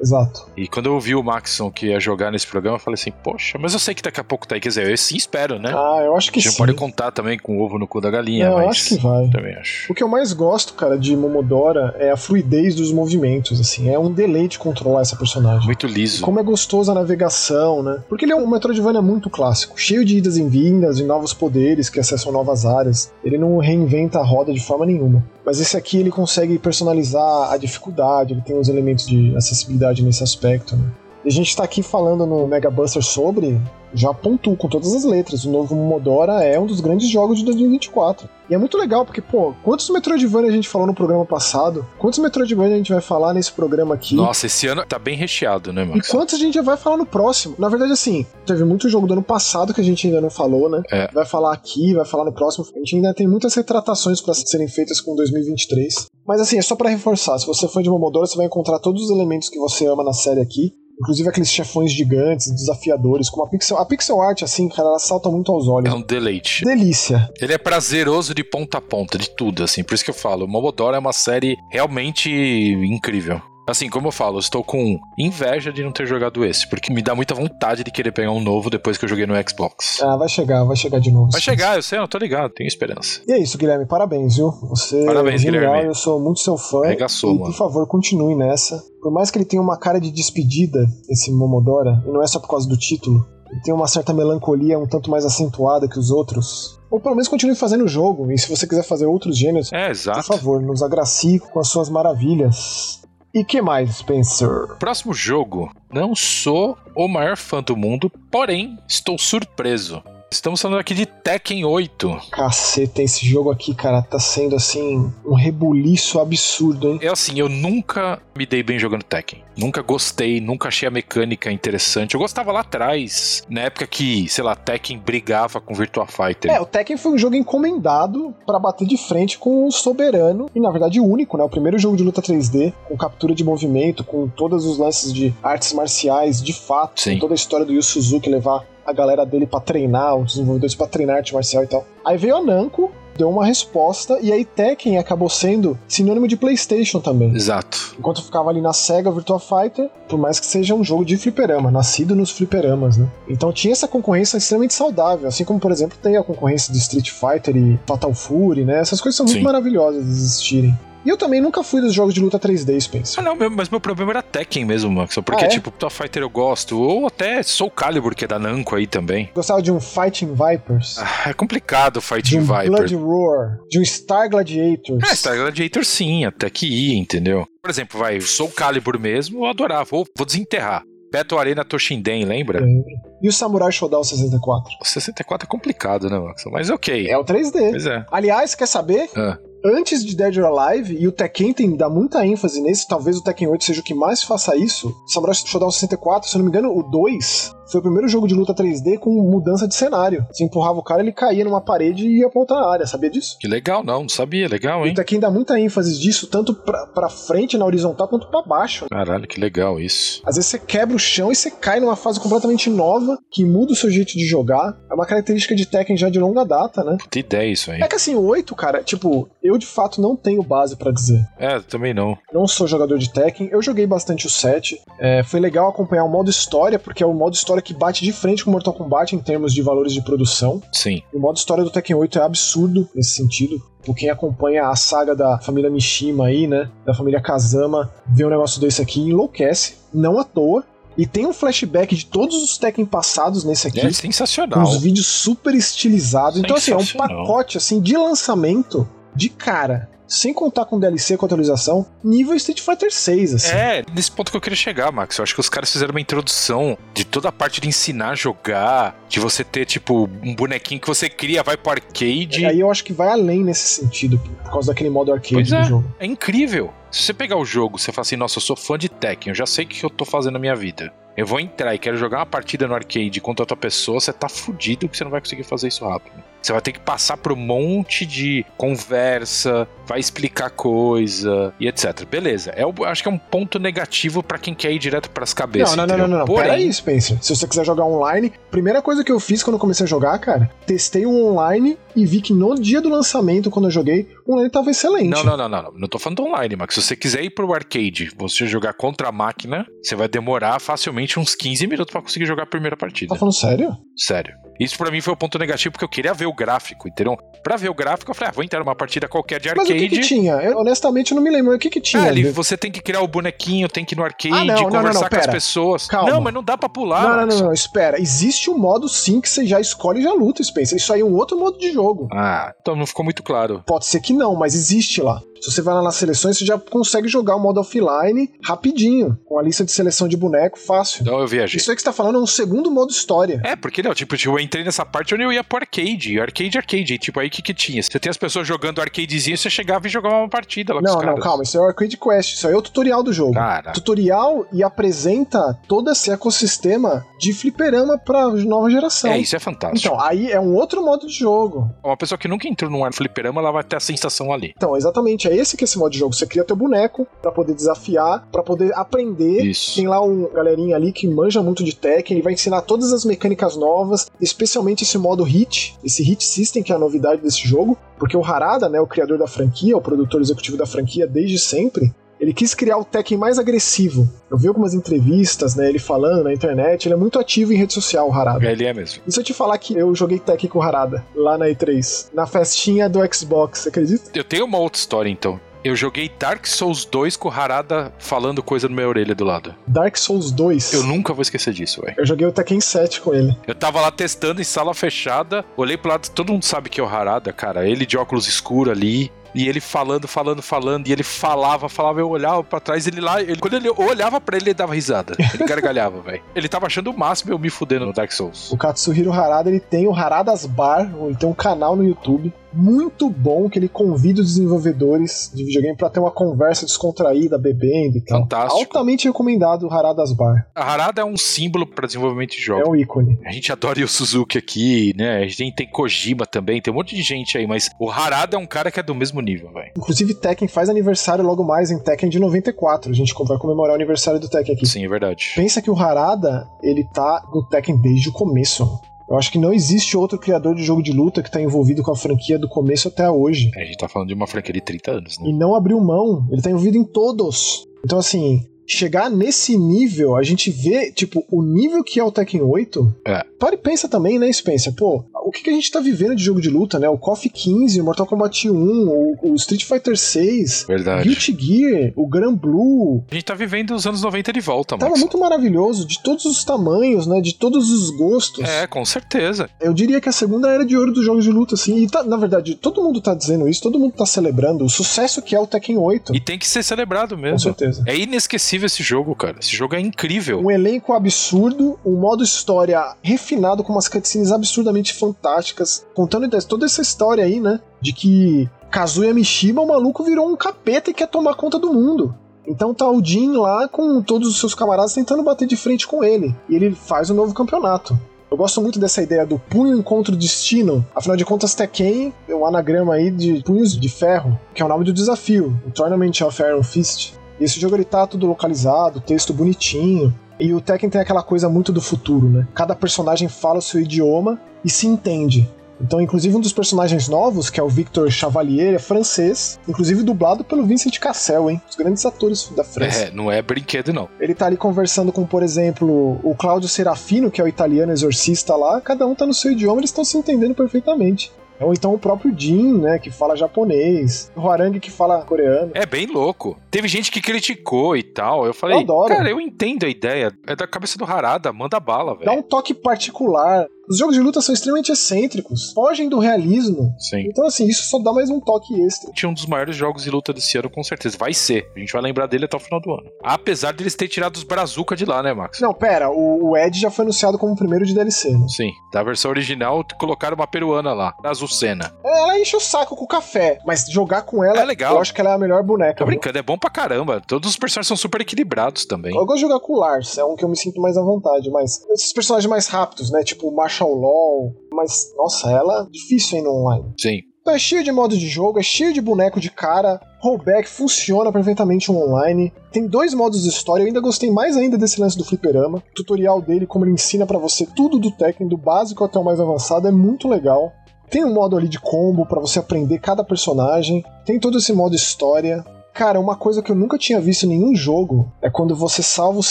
Exato. 0.01 0.47
E 0.57 0.69
quando 0.69 0.87
eu 0.87 1.01
vi 1.01 1.15
o 1.15 1.23
Maxon 1.23 1.71
que 1.71 1.87
ia 1.87 2.01
jogar 2.01 2.31
nesse 2.31 2.47
programa, 2.47 2.77
eu 2.77 2.81
falei 2.81 2.95
assim, 2.95 3.13
poxa, 3.23 3.59
mas 3.59 3.73
eu 3.73 3.79
sei 3.79 3.95
que 3.95 4.03
daqui 4.03 4.21
a 4.21 4.25
pouco 4.25 4.47
tá 4.47 4.55
aí. 4.55 4.61
Quer 4.61 4.69
dizer, 4.69 4.91
eu 4.91 4.97
sim 4.97 5.17
espero, 5.17 5.59
né? 5.59 5.73
Ah, 5.75 6.03
eu 6.05 6.17
acho 6.17 6.31
que 6.31 6.39
a 6.39 6.43
gente 6.43 6.53
sim. 6.53 6.59
pode 6.59 6.75
contar 6.75 7.11
também 7.11 7.39
com 7.39 7.59
o 7.59 7.63
ovo 7.63 7.79
no 7.79 7.87
cu 7.87 8.01
da 8.01 8.11
galinha, 8.11 8.47
eu 8.47 8.57
mas 8.57 8.69
acho 8.69 8.89
que 8.89 8.97
vai. 8.99 9.29
também 9.31 9.55
acho. 9.55 9.91
O 9.91 9.95
que 9.95 10.03
eu 10.03 10.09
mais 10.09 10.33
gosto, 10.33 10.75
cara, 10.75 10.99
de 10.99 11.17
Momodora 11.17 11.95
é 11.99 12.11
a 12.11 12.17
fluidez 12.17 12.75
dos 12.75 12.93
movimentos, 12.93 13.61
assim. 13.61 13.89
É 13.89 13.99
um 13.99 14.13
deleite 14.13 14.59
controlar 14.59 15.01
essa 15.01 15.17
personagem. 15.17 15.65
Muito 15.65 15.87
liso. 15.87 16.23
Como 16.23 16.39
é 16.39 16.43
gostoso 16.43 16.91
a 16.91 16.95
navegação, 16.95 17.83
né? 17.83 18.03
Porque 18.09 18.25
ele 18.25 18.33
é 18.33 18.37
um 18.37 18.49
Metroidvania 18.49 19.01
muito 19.01 19.31
clássico, 19.31 19.81
cheio 19.81 20.05
de 20.05 20.19
idas 20.19 20.37
e 20.37 20.43
vindas, 20.43 20.97
de 20.97 21.05
novos 21.05 21.33
poderes 21.33 21.89
que 21.89 21.99
acessam 22.15 22.33
novas 22.33 22.67
áreas. 22.67 23.13
Ele 23.25 23.39
não 23.39 23.59
reinventa 23.59 24.19
a 24.19 24.25
roda 24.25 24.53
de 24.53 24.61
forma 24.61 24.87
nenhuma. 24.87 25.25
Mas 25.45 25.61
esse 25.61 25.77
aqui 25.77 25.99
ele 25.99 26.11
consegue 26.11 26.59
personalizar 26.59 27.53
a 27.53 27.57
dificuldade, 27.57 28.35
ele 28.35 28.43
tem 28.43 28.59
os 28.59 28.69
elementos 28.69 29.07
de 29.07 29.35
acessibilidade 29.37 30.03
nesse 30.03 30.23
aspecto. 30.23 30.77
Né? 30.77 30.85
E 31.25 31.29
a 31.29 31.33
gente 31.33 31.55
tá 31.55 31.65
aqui 31.65 31.83
falando 31.83 32.25
no 32.27 32.47
Mega 32.47 32.71
Buster 32.71 33.03
sobre, 33.03 33.61
já 33.93 34.15
pontuo 34.15 34.57
com 34.57 34.69
todas 34.69 34.95
as 34.95 35.05
letras, 35.05 35.45
o 35.45 35.51
novo 35.51 35.75
Momodora 35.75 36.43
é 36.43 36.59
um 36.59 36.65
dos 36.65 36.81
grandes 36.81 37.09
jogos 37.11 37.39
de 37.39 37.45
2024. 37.45 38.27
E 38.49 38.55
é 38.55 38.59
muito 38.59 38.79
legal, 38.79 39.05
porque, 39.05 39.21
pô, 39.21 39.55
quantos 39.63 39.91
Metroidvania 39.91 40.49
a 40.49 40.53
gente 40.53 40.69
falou 40.69 40.87
no 40.87 40.95
programa 40.95 41.25
passado? 41.27 41.87
Quantos 41.99 42.19
Metroidvania 42.19 42.75
a 42.75 42.79
gente 42.79 42.93
vai 42.93 43.03
falar 43.03 43.35
nesse 43.35 43.53
programa 43.53 43.95
aqui? 43.95 44.15
Nossa, 44.17 44.47
esse 44.47 44.67
ano 44.67 44.85
tá 44.87 44.99
bem 44.99 45.15
recheado, 45.15 45.73
né, 45.73 45.85
E 45.85 45.89
Max? 45.89 46.09
quantos 46.09 46.35
a 46.35 46.39
gente 46.39 46.55
já 46.55 46.63
vai 46.63 46.77
falar 46.77 46.97
no 46.97 47.07
próximo? 47.07 47.55
Na 47.59 47.69
verdade, 47.69 47.93
assim, 47.93 48.27
teve 48.47 48.65
muito 48.65 48.89
jogo 48.89 49.07
do 49.07 49.13
ano 49.13 49.23
passado 49.23 49.75
que 49.75 49.81
a 49.81 49.85
gente 49.85 50.07
ainda 50.07 50.21
não 50.21 50.31
falou, 50.31 50.69
né? 50.71 50.83
É. 50.91 51.09
Vai 51.13 51.27
falar 51.27 51.53
aqui, 51.53 51.93
vai 51.95 52.05
falar 52.05 52.25
no 52.25 52.33
próximo. 52.33 52.65
A 52.75 52.79
gente 52.79 52.97
ainda 52.97 53.13
tem 53.15 53.29
muitas 53.29 53.55
retratações 53.55 54.21
para 54.21 54.35
serem 54.35 54.69
feitas 54.69 55.01
com 55.01 55.15
2023. 55.15 56.07
Mas 56.27 56.41
assim, 56.41 56.59
é 56.59 56.63
só 56.63 56.75
para 56.75 56.89
reforçar. 56.89 57.39
Se 57.39 57.47
você 57.47 57.69
for 57.69 57.83
de 57.83 57.91
Momodoro, 57.91 58.27
você 58.27 58.37
vai 58.37 58.47
encontrar 58.47 58.79
todos 58.79 59.05
os 59.05 59.11
elementos 59.11 59.49
que 59.49 59.59
você 59.59 59.87
ama 59.87 60.03
na 60.03 60.13
série 60.13 60.41
aqui. 60.41 60.73
Inclusive 61.01 61.29
aqueles 61.29 61.51
chefões 61.51 61.93
gigantes, 61.93 62.51
desafiadores, 62.51 63.31
como 63.31 63.45
a 63.45 63.49
pixel, 63.49 63.79
a 63.79 63.87
pixel 63.87 64.21
art, 64.21 64.43
assim, 64.43 64.69
cara, 64.69 64.89
ela 64.89 64.99
salta 64.99 65.31
muito 65.31 65.51
aos 65.51 65.67
olhos. 65.67 65.91
É 65.91 65.97
um 65.97 66.03
deleite. 66.03 66.65
Delícia. 66.65 67.29
Ele 67.41 67.55
é 67.55 67.59
prazeroso 67.59 68.35
de 68.35 68.45
ponta 68.45 68.79
a 68.79 68.81
ponta, 68.81 69.17
de 69.17 69.31
tudo, 69.31 69.65
assim. 69.65 69.83
Por 69.83 69.95
isso 69.95 70.05
que 70.05 70.11
eu 70.11 70.15
falo, 70.15 70.47
Momodora 70.47 70.97
é 70.97 71.01
uma 71.01 71.13
série 71.13 71.57
realmente 71.71 72.31
incrível. 72.31 73.41
Assim, 73.71 73.89
como 73.89 74.09
eu 74.09 74.13
falo, 74.13 74.37
eu 74.37 74.41
estou 74.41 74.65
com 74.65 74.99
inveja 75.17 75.73
de 75.73 75.83
não 75.83 75.93
ter 75.93 76.07
jogado 76.07 76.45
esse, 76.45 76.69
porque 76.69 76.93
me 76.93 77.03
dá 77.03 77.15
muita 77.15 77.35
vontade 77.35 77.85
de 77.85 77.91
querer 77.91 78.13
pegar 78.13 78.33
um 78.33 78.41
novo 78.41 78.69
depois 78.69 78.99
que 78.99 79.05
eu 79.05 79.09
joguei 79.09 79.27
no 79.27 79.35
Xbox. 79.49 80.01
Ah, 80.03 80.17
vai 80.17 80.29
chegar, 80.29 80.65
vai 80.65 80.77
chegar 80.77 80.99
de 80.99 81.11
novo. 81.11 81.31
Vai 81.31 81.41
chegar, 81.41 81.77
eu 81.77 81.83
sei, 81.83 81.99
eu 81.99 82.09
tô 82.09 82.19
ligado, 82.19 82.53
tenho 82.53 82.67
esperança. 82.69 83.21
E 83.29 83.33
é 83.33 83.39
isso, 83.39 83.57
Guilherme, 83.57 83.87
parabéns, 83.87 84.37
viu? 84.37 84.51
Você 84.69 85.05
Parabéns, 85.05 85.37
é 85.41 85.45
genial, 85.45 85.65
Guilherme. 85.73 85.89
eu 85.89 85.95
sou 85.95 86.21
muito 86.21 86.41
seu 86.41 86.57
fã. 86.57 86.85
Arregaçou, 86.85 87.31
e, 87.31 87.39
mano. 87.39 87.53
por 87.53 87.57
favor, 87.57 87.87
continue 87.87 88.35
nessa. 88.35 88.83
Por 89.01 89.13
mais 89.13 89.31
que 89.31 89.39
ele 89.39 89.45
tenha 89.45 89.63
uma 89.63 89.79
cara 89.79 90.01
de 90.01 90.11
despedida, 90.11 90.85
esse 91.09 91.31
Momodora, 91.33 92.03
e 92.07 92.11
não 92.11 92.23
é 92.23 92.27
só 92.27 92.41
por 92.41 92.49
causa 92.49 92.69
do 92.69 92.77
título, 92.77 93.25
ele 93.51 93.61
tem 93.63 93.73
uma 93.75 93.87
certa 93.87 94.13
melancolia 94.13 94.79
um 94.79 94.87
tanto 94.87 95.11
mais 95.11 95.25
acentuada 95.25 95.89
que 95.89 95.99
os 95.99 96.11
outros. 96.11 96.79
Ou 96.91 97.01
pelo 97.01 97.15
menos 97.15 97.29
continue 97.29 97.55
fazendo 97.55 97.85
o 97.85 97.89
jogo, 97.89 98.31
e 98.33 98.39
se 98.39 98.49
você 98.49 98.67
quiser 98.67 98.83
fazer 98.83 99.07
outros 99.07 99.39
gêneros, 99.39 99.73
É, 99.73 99.93
por 100.15 100.23
favor, 100.25 100.61
nos 100.61 100.83
agracie 100.83 101.39
com 101.39 101.61
as 101.61 101.69
suas 101.69 101.89
maravilhas. 101.89 103.00
E 103.33 103.45
que 103.45 103.63
mais, 103.63 103.99
Spencer? 103.99 104.77
Próximo 104.79 105.15
jogo. 105.15 105.73
Não 105.93 106.17
sou 106.17 106.77
o 106.97 107.07
maior 107.07 107.37
fã 107.37 107.63
do 107.63 107.77
mundo, 107.77 108.11
porém 108.29 108.77
estou 108.89 109.17
surpreso. 109.17 110.03
Estamos 110.33 110.63
falando 110.63 110.79
aqui 110.79 110.95
de 110.95 111.07
Tekken 111.07 111.65
8. 111.65 112.29
Caceta, 112.31 113.03
esse 113.03 113.27
jogo 113.27 113.51
aqui, 113.51 113.75
cara, 113.75 114.01
tá 114.01 114.21
sendo 114.21 114.55
assim 114.55 115.13
um 115.27 115.35
rebuliço 115.35 116.21
absurdo, 116.21 116.89
hein? 116.89 117.01
É 117.03 117.09
assim, 117.09 117.41
eu 117.41 117.49
nunca 117.49 118.23
me 118.37 118.47
dei 118.47 118.63
bem 118.63 118.79
jogando 118.79 119.03
Tekken. 119.03 119.43
Nunca 119.57 119.83
gostei, 119.83 120.41
nunca 120.41 120.69
achei 120.69 120.87
a 120.87 120.91
mecânica 120.91 121.51
interessante. 121.51 122.15
Eu 122.15 122.21
gostava 122.21 122.53
lá 122.53 122.61
atrás, 122.61 123.43
na 123.51 123.63
época 123.63 123.89
que, 123.89 124.29
sei 124.29 124.45
lá, 124.45 124.55
Tekken 124.55 124.99
brigava 124.99 125.61
com 125.61 125.75
Virtua 125.75 126.07
Fighter. 126.07 126.53
É, 126.53 126.61
o 126.61 126.65
Tekken 126.65 126.97
foi 126.97 127.11
um 127.11 127.19
jogo 127.19 127.35
encomendado 127.35 128.33
pra 128.47 128.61
bater 128.61 128.87
de 128.87 128.97
frente 128.97 129.37
com 129.37 129.67
o 129.67 129.73
soberano 129.73 130.49
e 130.55 130.61
na 130.61 130.71
verdade 130.71 131.01
único, 131.01 131.37
né? 131.37 131.43
O 131.43 131.49
primeiro 131.49 131.77
jogo 131.77 131.97
de 131.97 132.05
luta 132.05 132.23
3D 132.23 132.73
com 132.87 132.97
captura 132.97 133.35
de 133.35 133.43
movimento, 133.43 134.05
com 134.05 134.29
todos 134.29 134.65
os 134.65 134.79
lances 134.79 135.13
de 135.13 135.35
artes 135.43 135.73
marciais, 135.73 136.41
de 136.41 136.53
fato, 136.53 137.01
Sim. 137.01 137.15
com 137.15 137.19
toda 137.19 137.35
a 137.35 137.37
história 137.37 137.67
do 137.67 137.73
Yu 137.73 137.83
Suzuki 137.83 138.31
levar 138.31 138.65
a 138.91 138.93
galera 138.93 139.25
dele 139.25 139.47
pra 139.47 139.61
treinar, 139.61 140.17
os 140.17 140.33
desenvolvedores 140.33 140.75
pra 140.75 140.87
treinar 140.87 141.17
arte 141.17 141.35
marcial 141.35 141.65
e 141.65 141.67
tal. 141.67 141.87
Aí 142.05 142.17
veio 142.17 142.37
a 142.37 142.43
Namco, 142.43 142.91
deu 143.17 143.29
uma 143.29 143.45
resposta 143.45 144.19
e 144.21 144.33
aí 144.33 144.45
Tekken 144.45 144.99
acabou 144.99 145.29
sendo 145.29 145.79
sinônimo 145.87 146.27
de 146.27 146.37
PlayStation 146.37 147.01
também. 147.01 147.35
Exato. 147.35 147.95
Enquanto 147.99 148.23
ficava 148.23 148.49
ali 148.49 148.61
na 148.61 148.73
SEGA 148.73 149.11
Virtua 149.11 149.39
Fighter, 149.39 149.91
por 150.09 150.19
mais 150.19 150.41
que 150.41 150.47
seja 150.47 150.75
um 150.75 150.83
jogo 150.83 151.05
de 151.05 151.17
fliperama, 151.17 151.71
nascido 151.71 152.17
nos 152.17 152.31
fliperamas, 152.31 152.97
né? 152.97 153.07
Então 153.29 153.53
tinha 153.53 153.73
essa 153.73 153.87
concorrência 153.87 154.39
extremamente 154.39 154.75
saudável, 154.75 155.29
assim 155.29 155.45
como, 155.45 155.61
por 155.61 155.71
exemplo, 155.71 155.99
tem 156.03 156.17
a 156.17 156.23
concorrência 156.23 156.73
de 156.73 156.79
Street 156.79 157.11
Fighter 157.11 157.57
e 157.57 157.79
Fatal 157.87 158.15
Fury, 158.15 158.65
né? 158.65 158.81
Essas 158.81 159.01
coisas 159.01 159.17
são 159.17 159.27
muito 159.27 159.39
Sim. 159.39 159.45
maravilhosas 159.45 160.05
de 160.05 160.11
existirem. 160.11 160.79
E 161.05 161.09
eu 161.09 161.17
também 161.17 161.41
nunca 161.41 161.63
fui 161.63 161.81
dos 161.81 161.95
jogos 161.95 162.13
de 162.13 162.21
luta 162.21 162.39
3D, 162.39 162.79
Spencer. 162.81 163.19
Ah, 163.19 163.23
não, 163.23 163.51
mas 163.51 163.69
meu 163.69 163.81
problema 163.81 164.13
era 164.13 164.23
Tekken 164.23 164.65
mesmo, 164.65 164.91
Max. 164.91 165.15
Porque, 165.25 165.45
Ah, 165.45 165.47
é? 165.47 165.49
tipo, 165.49 165.71
Virtua 165.71 165.89
Fighter 165.91 166.23
eu 166.23 166.29
gosto. 166.31 166.79
Ou 166.79 167.07
até 167.07 167.43
Soul 167.43 167.71
Calibur, 167.71 168.15
que 168.15 168.25
é 168.25 168.29
da 168.29 168.39
Namco 168.39 168.77
aí 168.77 168.87
também. 168.87 169.31
Gostava 169.35 169.63
de 169.63 169.73
um 169.73 169.81
Fighting 169.81 170.35
Vipers, 170.35 170.99
Ah, 170.99 171.31
é 171.31 171.33
complicado 171.33 171.97
o 171.97 172.01
de 172.01 172.07
Fighting 172.07 172.39
um 172.39 172.43
Viper. 172.43 172.67
Blood 172.67 172.95
Roar, 172.97 173.59
de 173.71 173.81
um 173.81 173.85
Star 173.85 174.29
Gladiators. 174.29 175.03
Ah, 175.11 175.15
Star 175.17 175.37
Gladiator 175.37 175.85
sim, 175.85 176.25
até 176.25 176.51
que 176.51 176.67
ia, 176.67 176.99
entendeu? 176.99 177.47
Por 177.63 177.71
exemplo, 177.71 177.99
vai, 177.99 178.21
Soul 178.21 178.51
Calibur 178.51 178.99
mesmo, 178.99 179.45
eu 179.45 179.51
adorava. 179.51 179.85
Vou, 179.91 180.07
vou 180.17 180.27
desenterrar. 180.27 180.83
Battle 181.13 181.41
Arena 181.41 181.65
Toshinden, 181.65 182.25
lembra? 182.25 182.61
Lembro. 182.61 182.85
E 183.21 183.29
o 183.29 183.33
Samurai 183.33 183.73
Shodown 183.73 184.05
64? 184.05 184.71
O 184.81 184.85
64 184.87 185.47
é 185.47 185.51
complicado, 185.51 186.09
né, 186.09 186.19
Max? 186.19 186.45
Mas 186.53 186.71
ok. 186.71 187.09
É 187.09 187.19
o 187.19 187.25
3D. 187.25 187.71
Pois 187.71 187.87
é. 187.87 188.05
Aliás, 188.13 188.55
quer 188.55 188.67
saber? 188.67 189.09
Ah. 189.17 189.37
Antes 189.65 190.03
de 190.05 190.17
Dead 190.17 190.39
or 190.39 190.47
Alive, 190.47 190.97
e 190.99 191.07
o 191.07 191.13
Tekken 191.13 191.53
tem 191.53 191.77
dá 191.77 191.89
muita 191.91 192.27
ênfase 192.27 192.63
nesse, 192.63 192.89
talvez 192.89 193.19
o 193.19 193.23
Tekken 193.23 193.49
8 193.49 193.65
seja 193.65 193.81
o 193.83 193.85
que 193.85 193.93
mais 193.93 194.23
faça 194.23 194.57
isso. 194.57 194.95
Samurai 195.07 195.35
Shodown 195.35 195.71
64, 195.71 196.29
se 196.29 196.35
eu 196.35 196.39
não 196.39 196.47
me 196.47 196.51
engano, 196.51 196.75
o 196.75 196.83
2 196.83 197.60
foi 197.71 197.81
o 197.81 197.83
primeiro 197.83 198.09
jogo 198.09 198.27
de 198.27 198.35
luta 198.35 198.55
3D 198.55 198.99
com 198.99 199.11
mudança 199.23 199.67
de 199.67 199.75
cenário. 199.75 200.27
Você 200.31 200.45
empurrava 200.45 200.79
o 200.79 200.83
cara, 200.83 201.03
ele 201.03 201.13
caía 201.13 201.45
numa 201.45 201.61
parede 201.61 202.07
e 202.07 202.21
ia 202.21 202.29
pra 202.29 202.41
outra 202.41 202.59
área, 202.71 202.87
sabia 202.87 203.11
disso? 203.11 203.37
Que 203.41 203.49
legal, 203.49 203.85
não, 203.85 204.03
não 204.03 204.09
sabia. 204.09 204.49
Legal, 204.49 204.87
hein? 204.87 204.95
Tekken 204.95 205.21
dá 205.21 205.31
muita 205.31 205.59
ênfase 205.59 205.99
disso, 205.99 206.27
tanto 206.27 206.55
pra, 206.55 206.87
pra 206.87 207.09
frente 207.09 207.57
na 207.57 207.65
horizontal 207.65 208.09
quanto 208.09 208.29
pra 208.29 208.43
baixo. 208.43 208.87
Caralho, 208.91 209.27
que 209.27 209.41
legal 209.41 209.81
isso. 209.81 210.21
Às 210.25 210.37
vezes 210.37 210.51
você 210.51 210.59
quebra 210.59 210.97
o 210.97 210.99
chão 210.99 211.31
e 211.31 211.37
você 211.37 211.51
cai 211.51 211.81
numa 211.81 211.97
fase 211.97 212.21
completamente 212.21 212.69
nova, 212.69 213.19
que 213.31 213.45
muda 213.45 213.73
o 213.73 213.77
seu 213.77 213.91
jeito 213.91 214.13
de 214.13 214.27
jogar. 214.27 214.77
É 214.91 214.95
uma 214.95 215.07
característica 215.07 215.55
de 215.55 215.67
Tekken 215.67 215.97
já 215.97 216.09
de 216.09 216.19
longa 216.19 216.45
data, 216.45 216.83
né? 216.83 216.97
Puta 216.99 217.19
ideia 217.19 217.51
isso 217.51 217.71
aí. 217.71 217.81
É 217.81 217.89
que 217.89 217.97
assim, 217.97 218.15
o 218.15 218.23
8, 218.27 218.55
cara, 218.55 218.83
tipo, 218.83 219.29
eu 219.43 219.57
de 219.57 219.67
fato 219.67 220.01
não 220.01 220.17
tenho 220.17 220.43
base 220.43 220.77
pra 220.77 220.91
dizer. 220.91 221.27
É, 221.39 221.61
também 221.61 221.95
não. 221.95 222.17
Não 222.33 222.47
sou 222.47 222.67
jogador 222.67 222.99
de 222.99 223.13
Tekken, 223.13 223.49
eu 223.53 223.63
joguei 223.63 223.87
bastante 223.87 224.27
o 224.27 224.31
7. 224.31 224.81
É, 224.99 225.23
foi 225.23 225.41
legal 225.41 225.69
acompanhar 225.69 226.05
o 226.05 226.09
modo 226.09 226.31
história, 226.31 226.79
porque 226.79 227.03
é 227.03 227.07
o 227.07 227.15
modo 227.15 227.35
história 227.35 227.60
que 227.63 227.75
bate 227.75 228.05
de 228.05 228.13
frente 228.13 228.45
com 228.45 228.51
Mortal 228.51 228.75
Kombat 228.75 229.15
em 229.15 229.19
termos 229.19 229.53
de 229.53 229.63
valores 229.63 229.93
de 229.93 230.03
produção. 230.03 230.63
Sim. 230.73 231.03
E 231.13 231.17
o 231.17 231.21
modo 231.21 231.37
história 231.37 231.65
do 231.65 231.71
Tekken 231.71 231.97
8 231.97 232.19
é 232.19 232.23
absurdo 232.23 232.89
nesse 232.95 233.11
sentido. 233.15 233.63
Por 233.85 233.95
quem 233.95 234.11
acompanha 234.11 234.69
a 234.69 234.77
saga 234.77 235.15
da 235.17 235.39
família 235.39 235.71
Mishima 235.71 236.27
aí, 236.27 236.47
né? 236.47 236.71
Da 236.85 236.95
família 236.95 237.21
Kazama, 237.21 237.91
vê 238.07 238.25
um 238.25 238.31
negócio 238.31 238.61
desse 238.61 238.83
aqui 238.83 239.01
e 239.01 239.11
enlouquece. 239.11 239.75
Não 239.93 240.19
à 240.19 240.25
toa. 240.25 240.65
E 240.99 241.07
tem 241.07 241.25
um 241.25 241.33
flashback 241.33 241.95
de 241.97 242.05
todos 242.05 242.43
os 242.43 242.59
Tekken 242.59 242.85
passados 242.85 243.43
nesse 243.45 243.67
aqui. 243.67 243.81
É 243.81 243.85
Com 243.85 243.93
sensacional. 243.93 244.61
uns 244.63 244.77
vídeos 244.77 245.07
super 245.07 245.55
estilizados. 245.55 246.39
Então, 246.39 246.57
assim, 246.57 246.73
é 246.73 246.77
um 246.77 246.85
pacote 246.85 247.57
assim 247.57 247.81
de 247.81 247.97
lançamento 247.97 248.87
de 249.15 249.29
cara. 249.31 249.89
Sem 250.11 250.35
contar 250.35 250.65
com 250.65 250.79
DLC 250.79 251.17
com 251.17 251.25
atualização, 251.25 251.87
nível 252.03 252.35
Street 252.35 252.61
Fighter 252.61 252.93
6, 252.93 253.35
assim. 253.35 253.57
É, 253.57 253.85
nesse 253.95 254.11
ponto 254.11 254.31
que 254.31 254.37
eu 254.37 254.41
queria 254.41 254.57
chegar, 254.57 254.91
Max. 254.91 255.17
Eu 255.17 255.23
acho 255.23 255.33
que 255.33 255.41
os 255.41 255.49
caras 255.49 255.71
fizeram 255.71 255.93
uma 255.93 256.01
introdução 256.01 256.77
de 256.93 257.05
toda 257.05 257.29
a 257.29 257.33
parte 257.33 257.61
de 257.61 257.69
ensinar 257.69 258.11
a 258.11 258.15
jogar, 258.17 258.99
de 259.09 259.21
você 259.21 259.45
ter, 259.45 259.65
tipo, 259.67 260.11
um 260.21 260.35
bonequinho 260.35 260.81
que 260.81 260.89
você 260.89 261.09
cria, 261.09 261.45
vai 261.45 261.57
pro 261.57 261.71
arcade. 261.71 262.41
E 262.41 262.45
aí 262.45 262.59
eu 262.59 262.69
acho 262.69 262.83
que 262.83 262.93
vai 262.93 263.09
além 263.09 263.45
nesse 263.45 263.81
sentido, 263.81 264.19
por 264.19 264.41
por 264.51 264.55
causa 264.55 264.73
daquele 264.73 264.91
modo 264.91 265.13
arcade 265.13 265.35
Pois 265.35 265.49
do 265.49 265.57
é. 265.57 265.65
jogo. 265.65 265.95
É 266.01 266.07
incrível. 266.07 266.73
Se 266.91 267.05
você 267.05 267.15
pegar 267.15 267.37
o 267.37 267.45
jogo, 267.45 267.79
você 267.79 267.93
fala 267.93 268.03
assim, 268.03 268.17
nossa, 268.17 268.39
eu 268.39 268.43
sou 268.43 268.57
fã 268.57 268.77
de 268.77 268.89
Tekken, 268.89 269.31
eu 269.31 269.35
já 269.35 269.47
sei 269.47 269.65
o 269.65 269.69
que 269.69 269.85
eu 269.85 269.89
tô 269.89 270.05
fazendo 270.05 270.33
na 270.33 270.39
minha 270.41 270.57
vida. 270.57 270.93
Eu 271.17 271.25
vou 271.25 271.39
entrar 271.39 271.73
e 271.75 271.79
quero 271.79 271.97
jogar 271.97 272.19
uma 272.19 272.27
partida 272.27 272.67
no 272.67 272.75
arcade 272.75 273.21
contra 273.21 273.45
outra 273.45 273.57
pessoa, 273.57 274.01
você 274.01 274.13
tá 274.13 274.29
fudido 274.29 274.89
que 274.89 274.97
você 274.97 275.05
não 275.05 275.11
vai 275.11 275.21
conseguir 275.21 275.45
fazer 275.45 275.69
isso 275.69 275.85
rápido. 275.85 276.17
Você 276.43 276.53
vai 276.53 276.61
ter 276.61 276.73
que 276.73 276.81
passar 276.81 277.17
por 277.17 277.33
um 277.33 277.37
monte 277.37 278.07
de 278.07 278.45
conversa, 278.57 279.69
vai 279.87 280.01
explicar 280.01 280.51
coisa 280.51 281.53
e 281.61 281.69
etc. 281.69 282.05
Beleza. 282.09 282.51
É, 282.51 282.63
acho 282.87 283.03
que 283.03 283.09
é 283.09 283.13
um 283.13 283.19
ponto 283.19 283.59
negativo 283.59 284.23
para 284.23 284.39
quem 284.39 284.55
quer 284.55 284.73
ir 284.73 284.79
direto 284.79 285.11
pras 285.11 285.35
cabeças. 285.35 285.77
Não, 285.77 285.87
não, 285.87 285.99
não, 285.99 286.09
não, 286.09 286.19
não. 286.19 286.25
Porém... 286.25 286.51
Peraí, 286.51 286.73
Spencer. 286.73 287.19
Se 287.23 287.35
você 287.35 287.47
quiser 287.47 287.65
jogar 287.65 287.85
online, 287.85 288.33
primeira 288.51 288.81
coisa 288.81 289.05
que 289.05 289.13
eu 289.13 289.21
fiz 289.21 289.43
quando 289.43 289.55
eu 289.55 289.61
comecei 289.61 289.85
a 289.85 289.89
jogar, 289.89 290.19
cara, 290.19 290.51
testei 290.67 291.05
o 291.05 291.27
online 291.27 291.77
e 291.95 292.07
vi 292.07 292.21
que 292.21 292.33
no 292.33 292.55
dia 292.55 292.81
do 292.81 292.89
lançamento, 292.89 293.51
quando 293.51 293.67
eu 293.67 293.71
joguei, 293.71 294.09
online 294.29 294.51
tava 294.51 294.71
excelente. 294.71 295.09
Não, 295.09 295.25
não, 295.25 295.37
não, 295.37 295.49
não. 295.49 295.73
Não, 295.73 295.89
tô 295.89 295.99
falando 295.99 296.19
do 296.19 296.25
online, 296.25 296.57
mas 296.57 296.75
se 296.75 296.83
você 296.83 296.97
quiser 296.97 297.23
ir 297.23 297.31
pro 297.31 297.53
arcade, 297.53 298.11
você 298.17 298.47
jogar 298.47 298.75
contra 298.75 299.09
a 299.09 299.13
máquina, 299.13 299.67
você 299.83 299.95
vai 299.95 300.09
demorar 300.09 300.61
facilmente 300.61 301.19
uns 301.19 301.35
15 301.35 301.67
minutos 301.67 301.93
para 301.93 302.03
conseguir 302.03 302.27
jogar 302.27 302.45
a 302.45 302.47
primeira 302.47 302.77
partida. 302.77 303.15
Tá 303.15 303.19
falando 303.19 303.35
sério? 303.35 303.77
Sério. 303.97 304.35
Isso 304.61 304.77
para 304.77 304.91
mim 304.91 305.01
foi 305.01 305.15
o 305.15 305.17
ponto 305.17 305.39
negativo, 305.39 305.73
porque 305.73 305.85
eu 305.87 305.89
queria 305.89 306.13
ver 306.13 306.27
o 306.27 306.35
gráfico, 306.35 306.87
entendeu? 306.87 307.17
Pra 307.43 307.57
ver 307.57 307.71
o 307.71 307.75
gráfico, 307.75 308.11
eu 308.11 308.15
falei, 308.15 308.29
ah, 308.29 308.33
vou 308.35 308.45
entrar 308.45 308.61
numa 308.61 308.75
partida 308.75 309.09
qualquer 309.09 309.41
de 309.41 309.49
arcade. 309.49 309.73
Mas 309.73 309.83
o 309.83 309.89
que, 309.89 309.97
que 309.97 310.01
tinha? 310.01 310.35
Eu, 310.35 310.59
honestamente 310.59 311.15
não 311.15 311.23
me 311.23 311.31
lembro. 311.31 311.55
O 311.55 311.59
que 311.59 311.71
que 311.71 311.81
tinha? 311.81 312.05
É, 312.05 312.09
ali 312.09 312.25
você 312.25 312.59
tem 312.59 312.71
que 312.71 312.83
criar 312.83 313.01
o 313.01 313.09
bonequinho, 313.09 313.67
tem 313.71 313.87
que 313.87 313.95
ir 313.95 313.97
no 313.97 314.05
arcade, 314.05 314.35
ah, 314.35 314.45
não, 314.45 314.65
conversar 314.65 314.93
não, 314.93 315.01
não, 315.01 315.09
com 315.09 315.17
as 315.17 315.27
pessoas. 315.27 315.87
Calma. 315.87 316.11
Não, 316.11 316.21
mas 316.21 316.35
não 316.35 316.43
dá 316.43 316.59
pra 316.59 316.69
pular. 316.69 317.03
Não, 317.03 317.27
não, 317.27 317.27
não, 317.27 317.45
não, 317.47 317.53
espera. 317.55 317.99
Existe 317.99 318.51
um 318.51 318.59
modo 318.59 318.87
sim 318.87 319.23
que 319.23 319.31
você 319.31 319.47
já 319.47 319.59
escolhe 319.59 320.01
e 320.01 320.03
já 320.03 320.13
luta, 320.13 320.43
Spencer. 320.45 320.77
Isso 320.77 320.93
aí 320.93 321.01
é 321.01 321.05
um 321.05 321.15
outro 321.15 321.39
modo 321.39 321.57
de 321.57 321.73
jogo. 321.73 322.09
Ah, 322.13 322.53
então 322.61 322.77
não 322.77 322.85
ficou 322.85 323.03
muito 323.03 323.23
claro. 323.23 323.63
Pode 323.67 323.87
ser 323.87 324.01
que 324.01 324.10
não, 324.13 324.35
mas 324.35 324.55
existe 324.55 325.01
lá. 325.01 325.23
Se 325.41 325.51
você 325.51 325.63
vai 325.63 325.75
lá 325.75 325.83
nas 325.83 325.97
seleções, 325.97 326.39
você 326.39 326.45
já 326.45 326.59
consegue 326.59 327.09
jogar 327.09 327.37
o 327.37 327.41
modo 327.41 327.61
offline 327.61 328.31
rapidinho, 328.43 329.19
com 329.25 329.39
a 329.39 329.43
lista 329.43 329.65
de 329.65 329.73
seleção 329.73 330.07
de 330.07 330.17
boneco 330.17 330.59
fácil. 330.59 331.03
Então 331.03 331.19
eu 331.19 331.27
viajei. 331.27 331.57
Isso 331.57 331.71
aí 331.71 331.77
que 331.77 331.83
você 331.83 331.87
tá 331.87 331.93
falando 331.93 332.19
é 332.19 332.23
um 332.23 332.27
segundo 332.27 332.71
modo 332.71 332.91
história. 332.91 333.41
É, 333.45 333.57
porque 333.57 333.83
não, 333.83 333.95
tipo, 333.95 334.15
eu 334.23 334.39
entrei 334.39 334.65
nessa 334.65 334.85
parte 334.85 335.15
onde 335.15 335.25
eu 335.25 335.33
ia 335.33 335.43
pro 335.43 335.59
arcade, 335.59 336.21
arcade, 336.21 336.59
arcade. 336.59 336.99
Tipo, 336.99 337.21
aí 337.21 337.29
o 337.29 337.31
que 337.31 337.41
que 337.41 337.55
tinha? 337.55 337.83
Você 337.83 337.99
tem 337.99 338.11
as 338.11 338.17
pessoas 338.17 338.47
jogando 338.47 338.81
arcadezinho, 338.81 339.39
você 339.39 339.49
chegava 339.49 339.87
e 339.87 339.91
jogava 339.91 340.17
uma 340.17 340.29
partida 340.29 340.75
lá 340.75 340.81
Não, 340.83 341.01
não, 341.01 341.15
calma, 341.17 341.43
isso 341.43 341.57
é 341.57 341.61
o 341.61 341.65
arcade 341.65 341.97
quest, 341.97 342.35
isso 342.35 342.47
aí 342.47 342.53
é 342.53 342.57
o 342.57 342.63
tutorial 342.63 343.03
do 343.03 343.13
jogo. 343.13 343.35
Cara. 343.35 343.73
Tutorial 343.73 344.47
e 344.53 344.63
apresenta 344.63 345.59
todo 345.67 345.91
esse 345.91 346.11
ecossistema 346.11 347.07
de 347.19 347.33
fliperama 347.33 347.99
pra 347.99 348.29
nova 348.29 348.71
geração. 348.71 349.11
É, 349.11 349.19
isso 349.19 349.35
é 349.35 349.39
fantástico. 349.39 349.95
Então, 349.95 350.01
aí 350.01 350.31
é 350.31 350.41
um 350.41 350.55
outro 350.55 350.85
modo 350.85 351.07
de 351.07 351.15
jogo. 351.15 351.71
Uma 351.83 351.97
pessoa 351.97 352.19
que 352.19 352.29
nunca 352.29 352.49
entrou 352.49 352.71
num 352.71 352.91
fliperama, 352.93 353.41
ela 353.41 353.53
vai 353.53 353.65
ter 353.65 353.77
a 353.77 353.81
sensação 353.81 354.33
ali. 354.33 354.53
Então, 354.57 354.77
exatamente, 354.77 355.30
é 355.31 355.37
esse 355.37 355.57
que 355.57 355.65
é 355.65 355.67
esse 355.67 355.79
modo 355.79 355.93
de 355.93 355.99
jogo. 355.99 356.15
Você 356.15 356.27
cria 356.27 356.45
teu 356.45 356.57
boneco 356.57 357.07
para 357.23 357.31
poder 357.31 357.55
desafiar, 357.55 358.29
para 358.31 358.43
poder 358.43 358.73
aprender. 358.75 359.45
Isso. 359.45 359.77
Tem 359.77 359.87
lá 359.87 360.03
um 360.03 360.29
galerinha 360.33 360.77
ali 360.77 360.93
que 360.93 361.07
manja 361.09 361.43
muito 361.43 361.63
de 361.65 361.75
Tekken, 361.75 362.17
ele 362.17 362.25
vai 362.25 362.33
ensinar 362.33 362.63
todas 362.63 362.93
as 362.93 363.05
mecânicas 363.05 363.57
novas, 363.57 364.11
especialmente 364.21 364.85
esse 364.85 364.99
modo 364.99 365.23
hit, 365.23 365.77
esse 365.85 366.03
hit 366.03 366.25
system 366.25 366.63
que 366.63 366.73
é 366.73 366.75
a 366.75 366.79
novidade 366.79 367.23
desse 367.23 367.47
jogo, 367.47 367.77
porque 367.99 368.17
o 368.17 368.25
Harada, 368.25 368.69
né, 368.69 368.81
o 368.81 368.87
criador 368.87 369.19
da 369.19 369.27
franquia, 369.27 369.77
o 369.77 369.81
produtor 369.81 370.21
executivo 370.21 370.57
da 370.57 370.67
franquia 370.67 371.07
desde 371.07 371.39
sempre, 371.39 371.93
ele 372.21 372.35
quis 372.35 372.55
criar 372.55 372.77
o 372.77 372.85
Tekken 372.85 373.17
mais 373.19 373.39
agressivo. 373.39 374.09
Eu 374.31 374.37
vi 374.37 374.47
algumas 374.47 374.75
entrevistas, 374.75 375.55
né, 375.55 375.69
ele 375.69 375.79
falando 375.79 376.25
na 376.25 376.33
internet, 376.33 376.87
ele 376.87 376.95
é 376.95 376.99
muito 376.99 377.19
ativo 377.19 377.53
em 377.53 377.57
rede 377.57 377.73
social, 377.73 378.09
o 378.09 378.13
Harada. 378.13 378.45
Ele 378.51 378.65
é 378.65 378.75
mesmo. 378.75 379.03
E 379.07 379.13
se 379.13 379.19
eu 379.19 379.25
te 379.25 379.33
falar 379.33 379.57
que 379.59 379.77
eu 379.77 379.95
joguei 379.95 380.19
Tekken 380.19 380.51
com 380.51 380.59
o 380.59 380.63
Harada, 380.63 381.05
lá 381.15 381.39
na 381.39 381.47
E3, 381.47 382.09
na 382.13 382.27
festinha 382.27 382.89
do 382.89 383.01
Xbox, 383.13 383.61
você 383.61 383.69
acredita? 383.71 384.11
Eu 384.15 384.25
tenho 384.25 384.45
uma 384.45 384.59
outra 384.59 384.79
história, 384.79 385.09
então. 385.09 385.41
Eu 385.63 385.77
joguei 385.77 386.11
Dark 386.19 386.47
Souls 386.47 386.87
2 386.87 387.19
com 387.19 387.29
o 387.29 387.31
Harada 387.31 387.93
falando 387.99 388.43
coisa 388.43 388.67
no 388.67 388.75
minha 388.75 388.89
orelha 388.89 389.15
do 389.15 389.25
lado. 389.25 389.55
Dark 389.67 389.95
Souls 389.97 390.31
2? 390.33 390.73
Eu 390.73 390.85
nunca 390.85 391.13
vou 391.13 391.21
esquecer 391.21 391.53
disso, 391.53 391.83
velho. 391.83 391.95
Eu 391.99 392.07
joguei 392.07 392.27
o 392.27 392.33
Tekken 392.33 392.61
7 392.61 393.03
com 393.03 393.13
ele. 393.13 393.37
Eu 393.47 393.55
tava 393.55 393.79
lá 393.79 393.91
testando 393.91 394.41
em 394.41 394.45
sala 394.45 394.73
fechada, 394.73 395.45
olhei 395.59 395.77
pro 395.77 395.91
lado, 395.91 396.09
todo 396.09 396.33
mundo 396.33 396.47
sabe 396.47 396.71
que 396.71 396.81
é 396.81 396.83
o 396.83 396.87
Harada, 396.87 397.31
cara. 397.31 397.69
Ele 397.69 397.85
de 397.85 397.99
óculos 397.99 398.27
escuro 398.27 398.71
ali, 398.71 399.13
e 399.35 399.49
ele 399.49 399.61
falando, 399.61 400.09
falando, 400.09 400.43
falando, 400.43 400.89
e 400.89 400.93
ele 400.93 401.03
falava, 401.03 401.69
falava, 401.69 402.01
eu 402.01 402.09
olhava 402.09 402.43
para 402.43 402.61
trás, 402.61 402.87
ele 402.87 403.01
lá, 403.01 403.21
ele, 403.23 403.37
quando 403.37 403.55
ele 403.55 403.71
olhava 403.71 404.21
para 404.21 404.37
ele, 404.37 404.47
ele 404.47 404.55
dava 404.55 404.75
risada. 404.75 405.15
Ele 405.35 405.45
gargalhava, 405.45 406.01
velho. 406.03 406.23
Ele 406.35 406.49
tava 406.49 406.67
achando 406.67 406.91
o 406.91 406.99
máximo 406.99 407.33
eu 407.33 407.39
me 407.39 407.51
fudendo 407.51 407.87
no 407.87 407.93
Dark 407.93 408.11
Souls. 408.13 408.51
O 408.53 408.57
Katsuhiro 408.57 409.13
Harada, 409.13 409.49
ele 409.49 409.61
tem 409.61 409.87
o 409.87 409.95
Haradas 409.95 410.47
Bar, 410.47 410.93
ele 411.07 411.17
tem 411.17 411.29
um 411.29 411.35
canal 411.35 411.77
no 411.77 411.85
YouTube 411.85 412.33
muito 412.53 413.09
bom 413.09 413.49
que 413.49 413.59
ele 413.59 413.69
convida 413.69 414.21
os 414.21 414.35
desenvolvedores 414.35 415.31
de 415.33 415.45
videogame 415.45 415.77
para 415.77 415.89
ter 415.89 416.01
uma 416.01 416.11
conversa 416.11 416.67
descontraída, 416.67 417.39
bebendo 417.39 417.99
e 417.99 418.01
tal. 418.01 418.23
Fantástico. 418.23 418.61
Altamente 418.61 419.07
recomendado 419.07 419.67
o 419.67 419.73
Haradas 419.73 420.13
Bar. 420.13 420.49
A 420.55 420.65
Harada 420.65 421.03
é 421.03 421.05
um 421.05 421.17
símbolo 421.17 421.67
para 421.67 421.87
desenvolvimento 421.87 422.33
de 422.33 422.41
jogos. 422.41 422.67
É 422.67 422.71
um 422.71 422.77
ícone. 422.77 423.19
A 423.25 423.33
gente 423.33 423.53
adora 423.53 423.81
o 423.81 423.89
Suzuki 423.89 424.37
aqui, 424.37 424.93
né? 424.97 425.19
A 425.19 425.29
gente 425.29 425.55
tem 425.55 425.71
Kojima 425.71 426.27
também, 426.27 426.61
tem 426.61 426.73
um 426.73 426.77
monte 426.77 426.95
de 426.95 427.03
gente 427.03 427.39
aí, 427.39 427.47
mas 427.47 427.71
o 427.79 427.91
Harada 427.91 428.37
é 428.37 428.39
um 428.39 428.47
cara 428.47 428.71
que 428.71 428.81
é 428.81 428.83
do 428.83 428.95
mesmo 428.95 429.20
nível, 429.23 429.51
velho. 429.53 429.73
Inclusive 429.77 430.15
Tekken 430.15 430.49
faz 430.49 430.69
aniversário 430.69 431.25
logo 431.25 431.45
mais 431.45 431.71
em 431.71 431.79
Tekken 431.79 432.09
de 432.09 432.19
94. 432.19 432.91
A 432.91 432.95
gente 432.95 433.15
vai 433.25 433.39
comemorar 433.39 433.73
o 433.73 433.75
aniversário 433.77 434.21
do 434.21 434.29
Tekken 434.29 434.55
aqui. 434.55 434.67
Sim, 434.67 434.85
é 434.85 434.89
verdade. 434.89 435.33
Pensa 435.35 435.61
que 435.63 435.71
o 435.71 435.79
Harada, 435.79 436.47
ele 436.63 436.85
tá 436.93 437.23
no 437.33 437.47
Tekken 437.47 437.77
desde 437.77 438.09
o 438.09 438.13
começo. 438.13 438.81
Eu 439.11 439.19
acho 439.19 439.33
que 439.33 439.39
não 439.39 439.53
existe 439.53 439.97
outro 439.97 440.17
criador 440.17 440.55
de 440.55 440.63
jogo 440.63 440.81
de 440.81 440.93
luta 440.93 441.21
que 441.21 441.29
está 441.29 441.41
envolvido 441.41 441.83
com 441.83 441.91
a 441.91 441.97
franquia 441.97 442.39
do 442.39 442.49
começo 442.49 442.87
até 442.87 443.11
hoje. 443.11 443.51
A 443.57 443.65
gente 443.65 443.77
tá 443.77 443.89
falando 443.89 444.09
de 444.09 444.15
uma 444.15 444.27
franquia 444.27 444.55
de 444.55 444.61
30 444.61 444.91
anos, 444.93 445.19
né? 445.19 445.29
E 445.29 445.33
não 445.33 445.57
abriu 445.57 445.81
mão. 445.81 446.25
Ele 446.31 446.41
tá 446.41 446.49
envolvido 446.49 446.79
em 446.79 446.85
todos. 446.85 447.67
Então, 447.85 447.99
assim, 447.99 448.45
chegar 448.71 449.11
nesse 449.11 449.57
nível, 449.57 450.17
a 450.17 450.23
gente 450.23 450.51
vê, 450.51 450.93
tipo, 450.93 451.25
o 451.31 451.43
nível 451.43 451.83
que 451.83 451.99
é 451.99 452.05
o 452.05 452.13
Tekken 452.13 452.43
8. 452.43 452.95
É. 453.07 453.25
Para 453.39 453.55
e 453.55 453.59
pensa 453.59 453.89
também, 453.89 454.19
né, 454.19 454.33
Spencer? 454.33 454.73
Pô, 454.75 455.05
o 455.25 455.31
que, 455.31 455.43
que 455.43 455.51
a 455.51 455.53
gente 455.53 455.71
tá 455.71 455.81
vivendo 455.81 456.15
de 456.15 456.23
jogo 456.23 456.41
de 456.41 456.49
luta, 456.49 456.79
né? 456.79 456.89
O 456.89 456.99
KOF 456.99 457.29
15, 457.29 457.81
o 457.81 457.85
Mortal 457.85 458.07
Kombat 458.07 458.49
1, 458.49 458.55
o, 458.55 459.17
o 459.23 459.35
Street 459.35 459.65
Fighter 459.65 459.97
6, 459.97 460.67
Verdade. 460.69 461.01
o 461.01 461.05
Guilty 461.05 461.37
Gear, 461.39 461.93
o 461.97 462.07
Gran 462.07 462.35
Blue. 462.35 463.05
A 463.11 463.15
gente 463.15 463.25
tá 463.25 463.35
vivendo 463.35 463.75
os 463.75 463.87
anos 463.87 464.03
90 464.03 464.33
de 464.33 464.41
volta, 464.41 464.77
mano. 464.77 464.89
Tava 464.89 465.01
muito 465.01 465.19
maravilhoso, 465.19 465.87
de 465.87 466.03
todos 466.03 466.25
os 466.25 466.45
tamanhos, 466.45 467.07
né? 467.07 467.21
De 467.21 467.35
todos 467.35 467.71
os 467.71 467.91
gostos. 467.91 468.45
É, 468.45 468.67
com 468.67 468.85
certeza. 468.85 469.49
Eu 469.61 469.73
diria 469.73 470.01
que 470.01 470.09
a 470.09 470.13
segunda 470.13 470.49
era 470.49 470.65
de 470.65 470.77
ouro 470.77 470.93
dos 470.93 471.05
jogos 471.05 471.25
de 471.25 471.31
luta, 471.31 471.55
assim. 471.55 471.79
E 471.79 471.89
tá, 471.89 472.03
na 472.03 472.17
verdade, 472.17 472.55
todo 472.55 472.83
mundo 472.83 473.01
tá 473.01 473.15
dizendo 473.15 473.49
isso, 473.49 473.63
todo 473.63 473.79
mundo 473.79 473.95
tá 473.97 474.07
celebrando 474.07 474.65
o 474.65 474.71
sucesso 474.71 475.23
que 475.23 475.35
é 475.35 475.41
o 475.41 475.47
Tekken 475.47 475.79
8. 475.79 476.15
E 476.15 476.21
tem 476.21 476.39
que 476.39 476.47
ser 476.47 476.63
celebrado 476.63 477.17
mesmo. 477.17 477.33
Com 477.33 477.39
certeza. 477.39 477.83
É 477.87 477.97
inesquecível 477.97 478.60
esse 478.67 478.83
jogo, 478.83 479.15
cara. 479.15 479.37
Esse 479.41 479.55
jogo 479.57 479.75
é 479.75 479.81
incrível. 479.81 480.41
Um 480.41 480.51
elenco 480.51 480.93
absurdo, 480.93 481.79
um 481.85 481.97
modo 481.97 482.23
história 482.23 482.95
refinado 483.03 483.63
com 483.63 483.73
umas 483.73 483.89
cutscenes 483.89 484.33
absurdamente 484.33 484.95
fantásticas, 484.95 485.87
contando 485.95 486.29
toda 486.45 486.67
essa 486.67 486.83
história 486.83 487.25
aí, 487.25 487.41
né? 487.41 487.61
De 487.81 487.93
que 487.93 488.49
Kazuya 488.71 489.13
Mishima, 489.13 489.63
o 489.63 489.67
maluco, 489.67 490.05
virou 490.05 490.29
um 490.29 490.37
capeta 490.37 490.91
e 490.91 490.95
quer 490.95 491.09
tomar 491.09 491.35
conta 491.35 491.59
do 491.59 491.73
mundo. 491.73 492.15
Então 492.47 492.75
tá 492.75 492.89
o 492.89 493.05
Jin 493.05 493.33
lá 493.37 493.69
com 493.69 494.03
todos 494.03 494.29
os 494.29 494.41
seus 494.41 494.55
camaradas 494.55 494.95
tentando 494.95 495.23
bater 495.23 495.47
de 495.47 495.57
frente 495.57 495.87
com 495.87 496.03
ele. 496.03 496.35
E 496.49 496.55
ele 496.55 496.75
faz 496.75 497.11
um 497.11 497.15
novo 497.15 497.35
campeonato. 497.35 497.99
Eu 498.31 498.37
gosto 498.37 498.63
muito 498.63 498.79
dessa 498.79 499.03
ideia 499.03 499.27
do 499.27 499.41
punho 499.41 499.77
encontra 499.77 500.15
o 500.15 500.17
destino. 500.17 500.87
Afinal 500.95 501.17
de 501.17 501.25
contas, 501.25 501.53
Tekken 501.53 502.15
é 502.29 502.35
um 502.35 502.47
anagrama 502.47 502.95
aí 502.95 503.11
de 503.11 503.43
punhos 503.43 503.79
de 503.79 503.89
ferro, 503.89 504.39
que 504.55 504.63
é 504.63 504.65
o 504.65 504.69
nome 504.69 504.85
do 504.85 504.93
desafio, 504.93 505.59
o 505.67 505.71
Tournament 505.73 506.21
of 506.25 506.41
Iron 506.41 506.63
Fist. 506.63 507.15
Esse 507.41 507.59
jogo 507.59 507.75
ele 507.75 507.85
tá 507.85 508.07
tudo 508.07 508.27
localizado, 508.27 509.01
texto 509.01 509.33
bonitinho. 509.33 510.15
E 510.39 510.55
o 510.55 510.61
Tekken 510.61 510.89
tem 510.89 511.01
aquela 511.01 511.23
coisa 511.23 511.49
muito 511.49 511.73
do 511.73 511.81
futuro, 511.81 512.29
né? 512.29 512.47
Cada 512.55 512.75
personagem 512.75 513.29
fala 513.29 513.59
o 513.59 513.63
seu 513.63 513.81
idioma 513.81 514.41
e 514.65 514.71
se 514.71 514.87
entende. 514.87 515.49
Então, 515.81 516.01
inclusive, 516.01 516.37
um 516.37 516.41
dos 516.41 516.53
personagens 516.53 517.09
novos, 517.09 517.49
que 517.49 517.59
é 517.59 517.63
o 517.63 517.69
Victor 517.69 518.11
Chavalier, 518.11 518.75
é 518.75 518.79
francês, 518.79 519.59
inclusive 519.67 520.03
dublado 520.03 520.45
pelo 520.45 520.65
Vincent 520.65 520.99
Cassel, 520.99 521.51
hein? 521.51 521.61
Os 521.69 521.75
grandes 521.75 522.05
atores 522.05 522.49
da 522.55 522.63
França. 522.63 523.05
É, 523.05 523.11
não 523.11 523.33
é 523.33 523.41
brinquedo, 523.41 523.93
não. 523.93 524.09
Ele 524.21 524.35
tá 524.35 524.47
ali 524.47 524.59
conversando 524.59 525.11
com, 525.11 525.25
por 525.25 525.43
exemplo, 525.43 526.21
o 526.23 526.35
Cláudio 526.35 526.69
Serafino, 526.69 527.31
que 527.31 527.41
é 527.41 527.45
o 527.45 527.49
italiano 527.49 527.93
exorcista 527.93 528.55
lá, 528.55 528.81
cada 528.81 529.07
um 529.07 529.15
tá 529.15 529.25
no 529.25 529.33
seu 529.33 529.53
idioma, 529.53 529.81
eles 529.81 529.91
estão 529.91 530.05
se 530.05 530.19
entendendo 530.19 530.55
perfeitamente. 530.55 531.33
Ou 531.61 531.73
então 531.73 531.93
o 531.95 531.99
próprio 531.99 532.35
Jin, 532.37 532.79
né, 532.79 532.99
que 532.99 533.11
fala 533.11 533.37
japonês. 533.37 534.31
O 534.35 534.49
Harangue 534.49 534.81
que 534.81 534.91
fala 534.91 535.23
coreano. 535.25 535.73
É 535.75 535.85
bem 535.87 536.07
louco. 536.07 536.57
Teve 536.71 536.89
gente 536.89 537.11
que 537.11 537.21
criticou 537.21 537.97
e 537.97 538.03
tal. 538.03 538.47
Eu 538.47 538.55
falei, 538.55 538.77
Eu 538.77 538.81
adoro. 538.81 539.15
cara, 539.15 539.29
eu 539.31 539.41
entendo 539.41 539.85
a 539.85 539.89
ideia. 539.89 540.33
É 540.47 540.57
da 540.57 540.67
cabeça 540.67 540.97
do 540.99 541.05
Harada, 541.05 541.53
manda 541.53 541.79
bala, 541.79 542.15
Dá 542.15 542.31
velho. 542.31 542.39
um 542.39 542.43
toque 542.43 542.73
particular. 542.75 543.67
Os 543.89 543.99
jogos 543.99 544.15
de 544.15 544.21
luta 544.21 544.41
são 544.41 544.53
extremamente 544.53 544.93
excêntricos, 544.93 545.73
fogem 545.73 546.09
do 546.09 546.19
realismo. 546.19 546.95
Sim. 546.99 547.21
Então, 547.29 547.47
assim, 547.47 547.67
isso 547.67 547.85
só 547.85 547.99
dá 547.99 548.13
mais 548.13 548.31
um 548.31 548.39
toque 548.41 548.81
extra. 548.85 549.13
Tinha 549.13 549.29
um 549.29 549.35
dos 549.35 549.47
maiores 549.47 549.75
jogos 549.77 550.05
de 550.05 550.11
luta 550.11 550.33
desse 550.33 550.57
ano, 550.59 550.71
com 550.71 550.83
certeza. 550.83 551.17
Vai 551.19 551.35
ser. 551.35 551.67
A 551.75 551.79
gente 551.79 551.93
vai 551.93 552.03
lembrar 552.03 552.27
dele 552.27 552.45
até 552.45 552.57
o 552.57 552.61
final 552.61 552.81
do 552.81 552.91
ano. 552.93 553.11
Apesar 553.23 553.73
deles 553.73 553.95
ter 553.95 554.07
tirado 554.09 554.37
os 554.37 554.45
Brazuca 554.45 554.95
de 554.95 555.05
lá, 555.05 555.23
né, 555.23 555.33
Max? 555.33 555.61
Não, 555.61 555.75
pera, 555.75 556.09
o, 556.11 556.51
o 556.51 556.57
Ed 556.57 556.79
já 556.79 556.91
foi 556.91 557.05
anunciado 557.05 557.37
como 557.39 557.53
o 557.53 557.57
primeiro 557.57 557.85
de 557.85 557.93
DLC. 557.95 558.31
Né? 558.31 558.47
Sim. 558.49 558.71
Da 558.93 559.03
versão 559.03 559.31
original, 559.31 559.85
colocaram 559.99 560.37
uma 560.37 560.47
peruana 560.47 560.93
lá, 560.93 561.13
Azucena. 561.25 561.93
Ela 562.05 562.39
enche 562.39 562.57
o 562.57 562.61
saco 562.61 562.95
com 562.95 563.05
o 563.05 563.09
café, 563.09 563.59
mas 563.67 563.87
jogar 563.91 564.23
com 564.23 564.45
ela, 564.45 564.61
É 564.61 564.65
legal. 564.65 564.95
eu 564.95 565.01
acho 565.01 565.13
que 565.15 565.21
ela 565.21 565.31
é 565.31 565.35
a 565.35 565.39
melhor 565.39 565.63
boneca. 565.65 565.99
Tô 565.99 566.07
brincando, 566.07 566.39
é 566.39 566.43
bom 566.43 566.57
pra 566.59 566.71
caramba. 566.71 567.21
Todos 567.27 567.51
os 567.51 567.57
personagens 567.57 567.89
são 567.89 567.97
super 567.97 568.21
equilibrados 568.21 568.85
também. 568.85 569.15
Eu 569.17 569.25
gosto 569.27 569.37
de 569.37 569.43
jogar 569.43 569.59
com 569.61 569.73
o 569.75 569.79
Lars, 569.81 570.17
é 570.19 570.25
um 570.25 570.37
que 570.37 570.45
eu 570.45 570.49
me 570.49 570.57
sinto 570.57 570.81
mais 570.81 570.97
à 570.97 571.03
vontade, 571.03 571.51
mas 571.51 571.85
esses 571.91 572.13
personagens 572.13 572.49
mais 572.49 572.67
rápidos, 572.69 573.11
né? 573.11 573.23
Tipo 573.25 573.49
o 573.49 573.55
Marshall 573.57 573.70
puxar 573.71 573.87
o 573.87 573.95
LoL, 573.95 574.53
mas, 574.73 575.13
nossa, 575.17 575.51
ela 575.51 575.87
é 575.87 575.91
difícil 575.91 576.39
ainda 576.39 576.51
online. 576.51 576.93
Sim. 576.99 577.21
Então 577.41 577.55
é 577.55 577.59
cheio 577.59 577.83
de 577.83 577.91
modos 577.91 578.19
de 578.19 578.29
jogo, 578.29 578.59
é 578.59 578.63
cheio 578.63 578.93
de 578.93 579.01
boneco 579.01 579.41
de 579.41 579.51
cara, 579.51 579.99
rollback 580.21 580.69
funciona 580.69 581.33
perfeitamente 581.33 581.91
no 581.91 581.99
online. 581.99 582.53
Tem 582.71 582.87
dois 582.87 583.15
modos 583.15 583.43
de 583.43 583.49
história, 583.49 583.83
eu 583.83 583.87
ainda 583.87 584.01
gostei 584.01 584.31
mais 584.31 584.57
ainda 584.57 584.77
desse 584.77 585.01
lance 585.01 585.17
do 585.17 585.25
fliperama. 585.25 585.79
O 585.79 585.95
tutorial 585.95 586.43
dele, 586.43 586.67
como 586.67 586.85
ele 586.85 586.93
ensina 586.93 587.25
para 587.25 587.39
você 587.39 587.65
tudo 587.65 587.99
do 587.99 588.11
Tekken, 588.11 588.47
do 588.47 588.59
básico 588.59 589.05
até 589.05 589.19
o 589.19 589.25
mais 589.25 589.41
avançado, 589.41 589.89
é 589.89 589.91
muito 589.91 590.29
legal. 590.29 590.71
Tem 591.09 591.25
um 591.25 591.33
modo 591.33 591.57
ali 591.57 591.67
de 591.67 591.81
combo 591.81 592.27
para 592.27 592.41
você 592.41 592.59
aprender 592.59 592.99
cada 592.99 593.25
personagem. 593.25 594.05
Tem 594.25 594.39
todo 594.39 594.59
esse 594.59 594.73
modo 594.73 594.95
história. 594.95 595.65
Cara, 595.93 596.21
uma 596.21 596.37
coisa 596.37 596.63
que 596.63 596.71
eu 596.71 596.77
nunca 596.77 596.99
tinha 596.99 597.21
visto 597.21 597.47
em 597.47 597.49
nenhum 597.49 597.75
jogo 597.75 598.31
é 598.41 598.49
quando 598.49 598.77
você 598.77 599.03
salva 599.03 599.41
os 599.41 599.51